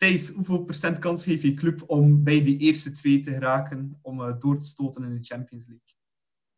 Thijs, 0.00 0.28
hoeveel 0.28 0.64
procent 0.64 0.98
kans 0.98 1.24
geef 1.24 1.42
je 1.42 1.54
club 1.54 1.82
om 1.86 2.24
bij 2.24 2.42
die 2.42 2.58
eerste 2.58 2.90
twee 2.90 3.20
te 3.20 3.30
geraken, 3.30 3.98
om 4.02 4.20
uh, 4.20 4.38
door 4.38 4.58
te 4.58 4.66
stoten 4.66 5.04
in 5.04 5.14
de 5.14 5.24
Champions 5.24 5.66
League? 5.66 5.94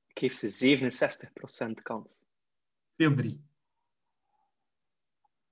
Ik 0.07 0.19
geef 0.19 0.35
ze 0.35 0.79
67% 1.79 1.83
kans. 1.83 2.21
2 2.91 3.09
op 3.09 3.17
3. 3.17 3.45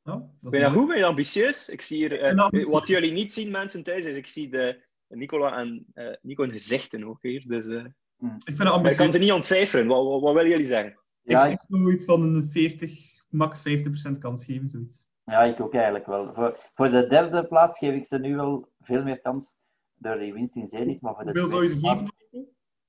Ja, 0.03 0.31
ben 0.41 0.61
je 0.61 0.71
goed? 0.71 0.87
Ben 0.87 0.97
je 0.97 1.05
ambitieus? 1.05 1.69
Ik 1.69 1.83
zie 1.83 1.97
hier, 1.97 2.37
uh, 2.37 2.71
wat 2.71 2.87
jullie 2.87 3.13
niet 3.13 3.33
zien, 3.33 3.51
mensen 3.51 3.83
thuis, 3.83 4.05
is 4.05 4.17
ik 4.17 4.27
zie 4.27 4.49
de 4.49 4.85
Nicola 5.09 5.59
en 5.59 5.87
uh, 5.95 6.15
Nico 6.23 6.43
in 6.43 6.51
gezichten 6.51 7.05
ook 7.05 7.23
hier. 7.23 7.45
Dus, 7.47 7.67
uh, 7.67 7.85
ik 7.85 8.41
vind 8.45 8.59
het 8.59 8.69
ambitieus. 8.69 8.93
Ik 8.93 9.05
kan 9.05 9.13
ze 9.13 9.19
niet 9.19 9.33
ontcijferen. 9.33 9.87
Wat, 9.87 10.05
wat, 10.05 10.21
wat 10.21 10.35
willen 10.35 10.51
jullie 10.51 10.67
zeggen? 10.67 10.99
Ja, 11.23 11.47
ik, 11.47 11.53
ik 11.53 11.69
wil 11.69 11.91
iets 11.91 12.05
van 12.05 12.23
een 12.23 12.49
40, 12.49 13.23
max 13.29 13.63
50% 13.69 14.19
kans 14.19 14.45
geven, 14.45 14.69
zoiets. 14.69 15.09
Ja, 15.31 15.43
ik 15.43 15.61
ook 15.61 15.75
eigenlijk 15.75 16.07
wel. 16.07 16.33
Voor, 16.33 16.59
voor 16.75 16.91
de 16.91 17.07
derde 17.07 17.47
plaats 17.47 17.79
geef 17.79 17.95
ik 17.95 18.07
ze 18.07 18.19
nu 18.19 18.37
wel 18.37 18.69
veel 18.81 19.03
meer 19.03 19.21
kans 19.21 19.61
door 19.95 20.19
die 20.19 20.33
winst 20.33 20.57
in 20.57 20.67
Zenit. 20.67 21.03
Maar 21.03 21.15
voor 21.15 21.25
de 21.25 21.41
Hoeveel 21.41 21.49
zou 21.49 21.63
je 21.63 21.69
ze 21.69 21.79
geven? 21.79 22.07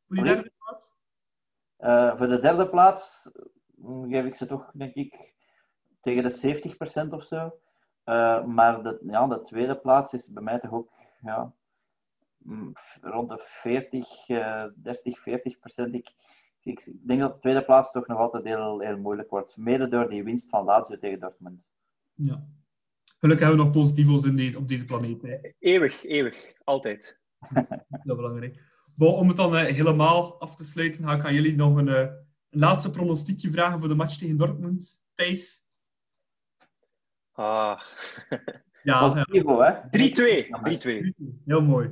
Voor 0.08 0.16
die 0.16 0.24
derde 0.24 0.52
plaats? 0.58 0.96
Uh, 1.80 2.18
voor 2.18 2.28
de 2.28 2.40
derde 2.40 2.70
plaats 2.70 3.32
geef 4.08 4.26
ik 4.26 4.36
ze 4.36 4.46
toch, 4.46 4.72
denk 4.74 4.94
ik, 4.94 5.34
tegen 6.02 6.24
de 6.24 7.06
70% 7.08 7.10
of 7.10 7.24
zo. 7.24 7.60
Uh, 8.06 8.46
maar 8.46 8.84
de, 8.84 9.00
ja, 9.08 9.28
de 9.28 9.42
tweede 9.42 9.78
plaats 9.78 10.14
is 10.14 10.32
bij 10.32 10.44
mij 10.44 10.60
toch 10.60 10.72
ook 10.72 10.92
ja, 11.22 11.54
rond 13.02 13.30
de 13.30 13.38
40, 13.38 14.30
uh, 14.30 14.64
30, 14.76 15.20
40 15.20 15.60
procent. 15.60 15.94
Ik, 15.94 16.12
ik, 16.62 17.08
denk 17.08 17.20
dat 17.20 17.34
de 17.34 17.40
tweede 17.40 17.66
plaats 17.66 17.92
toch 17.92 18.08
nog 18.08 18.18
altijd 18.18 18.44
heel, 18.44 18.80
heel 18.80 18.98
moeilijk 18.98 19.30
wordt. 19.30 19.58
Mede 19.58 19.88
door 19.88 20.10
die 20.10 20.24
winst 20.24 20.50
van 20.50 20.66
Lazio 20.66 20.98
tegen 20.98 21.20
Dortmund. 21.20 21.62
Ja. 22.24 22.48
Gelukkig 23.18 23.48
hebben 23.48 23.66
we 23.66 23.72
nog 23.72 23.82
positivo's 23.82 24.24
in 24.24 24.36
deze, 24.36 24.58
op 24.58 24.68
deze 24.68 24.86
planeet. 24.86 25.22
Hè. 25.22 25.38
Eeuwig, 25.60 26.04
eeuwig. 26.04 26.54
Altijd. 26.64 27.20
Heel 28.04 28.16
belangrijk. 28.16 28.64
Bon, 28.96 29.14
om 29.14 29.28
het 29.28 29.38
dan 29.38 29.54
uh, 29.54 29.62
helemaal 29.62 30.40
af 30.40 30.56
te 30.56 30.64
sluiten, 30.64 31.04
ga 31.04 31.16
ik 31.16 31.26
aan 31.26 31.34
jullie 31.34 31.56
nog 31.56 31.78
een, 31.78 31.88
uh, 31.88 31.98
een 32.50 32.60
laatste 32.60 32.90
pronostiekje 32.90 33.52
vragen 33.52 33.80
voor 33.80 33.90
de 33.90 33.96
match 33.96 34.18
tegen 34.18 34.38
Dortmund. 34.38 35.06
Thijs? 35.14 35.70
Ah. 37.32 37.82
ja, 38.84 39.00
Positivo, 39.00 39.62
hè? 39.62 39.74
3-2. 39.74 39.82
3-2. 41.10 41.26
Heel 41.46 41.64
mooi. 41.64 41.90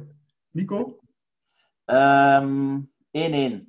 Nico? 0.52 1.00
1-1. 1.92 1.94
Um, 1.94 2.92
1-1. 3.18 3.68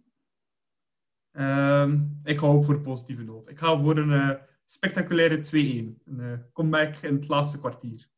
Um, 1.33 2.21
ik 2.23 2.39
ga 2.39 2.47
ook 2.47 2.65
voor 2.65 2.75
een 2.75 2.83
positieve 2.83 3.23
noot. 3.23 3.49
Ik 3.49 3.59
ga 3.59 3.81
voor 3.81 3.97
een 3.97 4.11
uh, 4.11 4.49
spectaculaire 4.71 5.37
2-1. 5.37 5.41
Een 5.53 5.99
uh, 6.07 6.33
comeback 6.53 6.97
in 6.97 7.15
het 7.15 7.29
laatste 7.29 7.59
kwartier. 7.59 8.09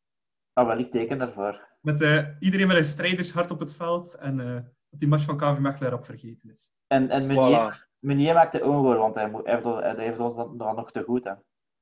Ah, 0.53 0.67
wel, 0.67 0.79
ik 0.79 0.91
teken 0.91 1.21
ervoor. 1.21 1.69
Met, 1.81 2.01
uh, 2.01 2.27
iedereen 2.41 2.67
met 2.67 2.77
een 2.77 2.85
strijdershart 2.85 3.51
op 3.51 3.61
het 3.61 3.75
veld 3.75 4.15
en 4.15 4.37
dat 4.93 5.01
die 5.01 5.09
match 5.09 5.25
van 5.25 5.37
KV 5.37 5.59
Mechelen 5.59 5.93
op 5.93 6.05
vergeten 6.05 6.51
is. 6.51 6.73
En, 6.87 7.11
en 7.11 7.27
Meunier, 7.27 7.75
voilà. 7.75 7.99
Meunier 7.99 8.35
maakt 8.35 8.53
de 8.53 8.65
want 8.65 9.15
hij, 9.15 9.31
moet, 9.31 9.45
hij, 9.45 9.55
heeft, 9.55 9.65
hij 9.65 10.05
heeft 10.05 10.21
ons 10.21 10.37
dan, 10.37 10.59
dan 10.59 10.77
nog 10.77 10.93
te 10.93 11.03
goed. 11.03 11.25
Hè. 11.25 11.33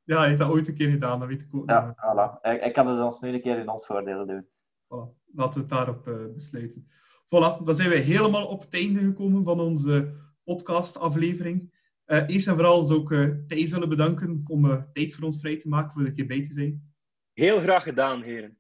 Ja, 0.03 0.19
hij 0.19 0.27
heeft 0.27 0.39
dat 0.39 0.51
ooit 0.51 0.69
een 0.69 0.75
keer 0.75 0.91
gedaan, 0.91 1.19
dat 1.19 1.29
weet 1.29 1.43
ik 1.43 1.55
ook. 1.55 1.71
Ja, 1.71 1.95
voilà. 1.95 2.41
Hij, 2.41 2.59
hij 2.59 2.71
kan 2.71 2.87
het 2.87 3.01
ons 3.01 3.21
nu 3.21 3.33
een 3.33 3.41
keer 3.41 3.59
in 3.59 3.69
ons 3.69 3.87
voordeel 3.87 4.27
doen. 4.27 4.49
Voilà. 4.85 5.19
Laten 5.33 5.55
we 5.55 5.61
het 5.61 5.69
daarop 5.69 6.07
uh, 6.09 6.35
besluiten. 6.35 6.85
Voilà, 7.27 7.65
dan 7.65 7.75
zijn 7.75 7.89
we 7.89 7.97
helemaal 7.97 8.47
op 8.47 8.61
het 8.61 8.75
einde 8.75 9.01
gekomen 9.01 9.45
van 9.45 9.61
onze 9.61 10.11
podcastaflevering. 10.45 11.73
Uh, 12.11 12.23
eerst 12.27 12.49
en 12.49 12.55
vooral 12.55 12.85
zou 12.85 13.01
ik 13.01 13.11
uh, 13.11 13.29
Thijs 13.47 13.71
willen 13.71 13.89
bedanken 13.89 14.45
om 14.47 14.65
uh, 14.65 14.83
tijd 14.93 15.15
voor 15.15 15.25
ons 15.25 15.41
vrij 15.41 15.57
te 15.57 15.69
maken, 15.69 15.93
voor 15.93 16.03
een 16.03 16.15
keer 16.15 16.27
bij 16.27 16.47
te 16.47 16.53
zijn. 16.53 16.95
Heel 17.33 17.61
graag 17.61 17.83
gedaan, 17.83 18.23
heren. 18.23 18.59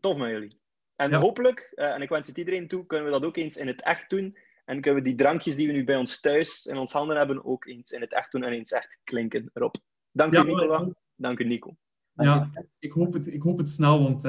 tof 0.00 0.16
met 0.16 0.30
jullie. 0.30 0.60
En 0.96 1.10
ja. 1.10 1.20
hopelijk, 1.20 1.72
en 1.74 2.02
ik 2.02 2.08
wens 2.08 2.26
het 2.26 2.36
iedereen 2.36 2.68
toe, 2.68 2.86
kunnen 2.86 3.06
we 3.06 3.12
dat 3.12 3.24
ook 3.24 3.36
eens 3.36 3.56
in 3.56 3.66
het 3.66 3.82
echt 3.82 4.10
doen. 4.10 4.36
En 4.64 4.80
kunnen 4.80 5.02
we 5.02 5.08
die 5.08 5.18
drankjes 5.18 5.56
die 5.56 5.66
we 5.66 5.72
nu 5.72 5.84
bij 5.84 5.96
ons 5.96 6.20
thuis 6.20 6.66
in 6.66 6.76
ons 6.76 6.92
handen 6.92 7.16
hebben, 7.16 7.44
ook 7.44 7.66
eens 7.66 7.90
in 7.90 8.00
het 8.00 8.12
echt 8.12 8.32
doen 8.32 8.42
en 8.42 8.52
eens 8.52 8.72
echt 8.72 9.00
klinken 9.04 9.50
erop. 9.52 9.76
Dank 10.10 10.32
u, 10.32 10.36
ja, 10.36 10.42
Nicola. 10.42 10.92
Dank 11.16 11.38
u, 11.38 11.44
Nico. 11.44 11.76
Ja, 12.12 12.50
ik 12.78 12.92
hoop 12.92 13.12
het, 13.12 13.26
ik 13.26 13.42
hoop 13.42 13.58
het 13.58 13.68
snel, 13.68 14.02
want 14.02 14.22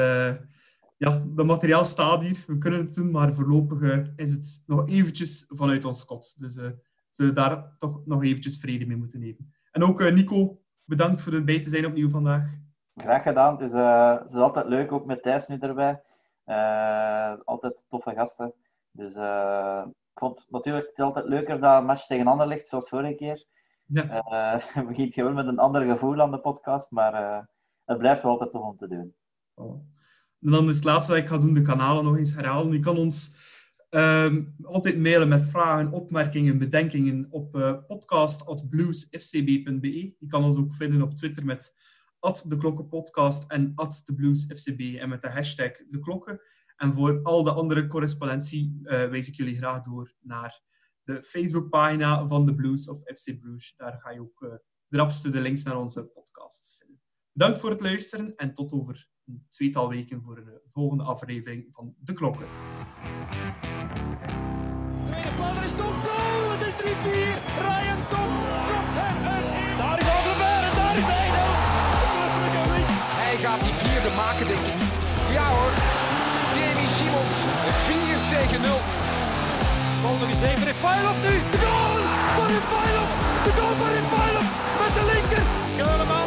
ja, 0.97 1.25
dat 1.27 1.45
materiaal 1.45 1.85
staat 1.85 2.23
hier. 2.23 2.43
We 2.47 2.57
kunnen 2.57 2.79
het 2.79 2.93
doen, 2.95 3.11
maar 3.11 3.33
voorlopig 3.33 4.09
is 4.15 4.31
het 4.31 4.63
nog 4.65 4.89
eventjes 4.89 5.45
vanuit 5.47 5.85
ons 5.85 6.05
kot. 6.05 6.39
Dus 6.39 6.57
zullen 7.15 7.33
we 7.33 7.39
daar 7.39 7.77
toch 7.77 8.05
nog 8.05 8.23
eventjes 8.23 8.59
vrede 8.59 8.85
mee 8.85 8.97
moeten 8.97 9.19
nemen. 9.19 9.53
En 9.71 9.83
ook 9.83 10.01
uh, 10.01 10.13
Nico, 10.13 10.61
bedankt 10.83 11.23
voor 11.23 11.33
erbij 11.33 11.61
te 11.61 11.69
zijn 11.69 11.85
opnieuw 11.85 12.09
vandaag. 12.09 12.45
Graag 12.95 13.23
gedaan. 13.23 13.53
Het 13.53 13.61
is, 13.61 13.71
het 14.23 14.33
is 14.33 14.39
altijd 14.39 14.67
leuk, 14.67 14.91
ook 14.91 15.05
met 15.05 15.23
Thijs 15.23 15.47
nu 15.47 15.57
erbij. 15.57 16.01
altijd 17.43 17.85
toffe 17.89 18.13
gasten. 18.15 18.53
Dus 18.91 19.15
Ik 19.15 20.19
vond 20.19 20.45
natuurlijk 20.49 20.87
het 20.87 20.97
is 20.97 21.03
altijd 21.03 21.25
leuker 21.25 21.59
dat 21.59 21.77
een 21.77 21.85
match 21.85 22.05
tegen 22.05 22.27
ander 22.27 22.47
ligt, 22.47 22.67
zoals 22.67 22.89
vorige 22.89 23.15
keer. 23.15 23.45
Ja. 23.85 24.21
Uh, 24.75 24.87
begint 24.87 25.13
gewoon 25.13 25.33
met 25.33 25.47
een 25.47 25.59
ander 25.59 25.85
gevoel 25.85 26.21
aan 26.21 26.31
de 26.31 26.39
podcast, 26.39 26.91
maar 26.91 27.13
uh, 27.13 27.45
het 27.85 27.97
blijft 27.97 28.23
wel 28.23 28.31
altijd 28.31 28.51
toch 28.51 28.65
om 28.65 28.77
te 28.77 28.87
doen. 28.87 29.15
Oh. 29.53 29.73
En 30.41 30.51
dan 30.51 30.69
is 30.69 30.75
het 30.75 30.83
laatste 30.83 31.11
dat 31.11 31.21
ik 31.21 31.27
ga 31.27 31.37
doen, 31.37 31.53
de 31.53 31.61
kanalen 31.61 32.03
nog 32.03 32.17
eens 32.17 32.35
herhalen. 32.35 32.71
Je 32.71 32.79
kan 32.79 32.97
ons 32.97 33.41
um, 33.95 34.55
altijd 34.63 34.97
mailen 34.97 35.27
met 35.27 35.43
vragen, 35.43 35.91
opmerkingen, 35.91 36.57
bedenkingen 36.57 37.27
op 37.29 37.55
uh, 37.55 37.73
podcast.bluesfcb.be. 37.87 40.15
Je 40.19 40.27
kan 40.27 40.43
ons 40.43 40.57
ook 40.57 40.73
vinden 40.73 41.01
op 41.01 41.15
Twitter 41.15 41.45
met 41.45 41.73
de 42.47 42.57
klokkenpodcast 42.57 43.43
en 43.47 43.73
bluesfcb 44.15 44.99
en 44.99 45.09
met 45.09 45.21
de 45.21 45.29
hashtag 45.29 45.71
de 45.89 45.99
klokken. 45.99 46.41
En 46.75 46.93
voor 46.93 47.19
al 47.23 47.43
de 47.43 47.51
andere 47.51 47.87
correspondentie 47.87 48.79
uh, 48.83 48.89
wijs 48.89 49.27
ik 49.27 49.35
jullie 49.35 49.57
graag 49.57 49.83
door 49.83 50.13
naar 50.21 50.61
de 51.03 51.23
Facebookpagina 51.23 52.27
van 52.27 52.45
de 52.45 52.55
Blues 52.55 52.89
of 52.89 52.99
FC 52.99 53.39
Blues. 53.39 53.73
Daar 53.77 53.99
ga 53.99 54.09
je 54.09 54.21
ook 54.21 54.41
uh, 54.41 54.49
de 54.87 54.97
rapste 54.97 55.29
de 55.29 55.41
links 55.41 55.63
naar 55.63 55.77
onze 55.77 56.05
podcasts. 56.05 56.82
Bedankt 57.33 57.59
voor 57.59 57.69
het 57.69 57.81
luisteren 57.81 58.35
en 58.35 58.53
tot 58.53 58.71
over 58.71 59.07
een 59.25 59.45
tweetal 59.49 59.89
weken 59.89 60.21
voor 60.21 60.37
een 60.37 60.59
volgende 60.71 61.03
aflevering 61.03 61.67
van 61.71 61.95
De 61.99 62.13
Klokken. 62.13 62.45
Tweede 65.05 65.33
paal 65.39 65.63
is 65.63 65.73
Tom 65.81 65.95
Goal! 66.05 66.43
Het 66.53 66.61
is 66.69 66.75
3-4! 66.81 66.85
Ryan 67.67 68.01
Tom 68.13 68.31
komt 68.69 68.95
er 69.07 69.15
erin! 69.31 69.71
Daar 69.81 69.97
is 70.03 70.09
Algebert 70.15 70.63
en 70.69 70.75
daar 70.81 70.95
is 71.01 71.07
Eino! 71.21 71.45
Hij 73.23 73.35
gaat 73.43 73.61
die 73.65 73.75
vierde 73.83 74.11
maken, 74.21 74.45
denk 74.51 74.65
ik. 74.73 74.79
Ja 75.37 75.47
hoor, 75.55 75.73
Jamie 76.57 76.91
Simons, 76.97 77.37
4 77.87 78.19
tegen 78.33 78.61
0. 78.61 78.79
Bal 80.01 80.15
nog 80.21 80.29
eens 80.33 80.45
even 80.49 80.65
Refailov 80.71 81.17
nu! 81.27 81.33
De 81.53 81.59
goal! 81.65 81.97
Van 82.37 82.47
Refailov! 82.55 83.09
De 83.45 83.51
goal 83.57 83.73
van 83.81 83.89
Refailov! 83.97 84.47
Met 84.81 84.93
de 84.97 85.03
linker! 85.13 85.43
Helemaal 85.81 86.22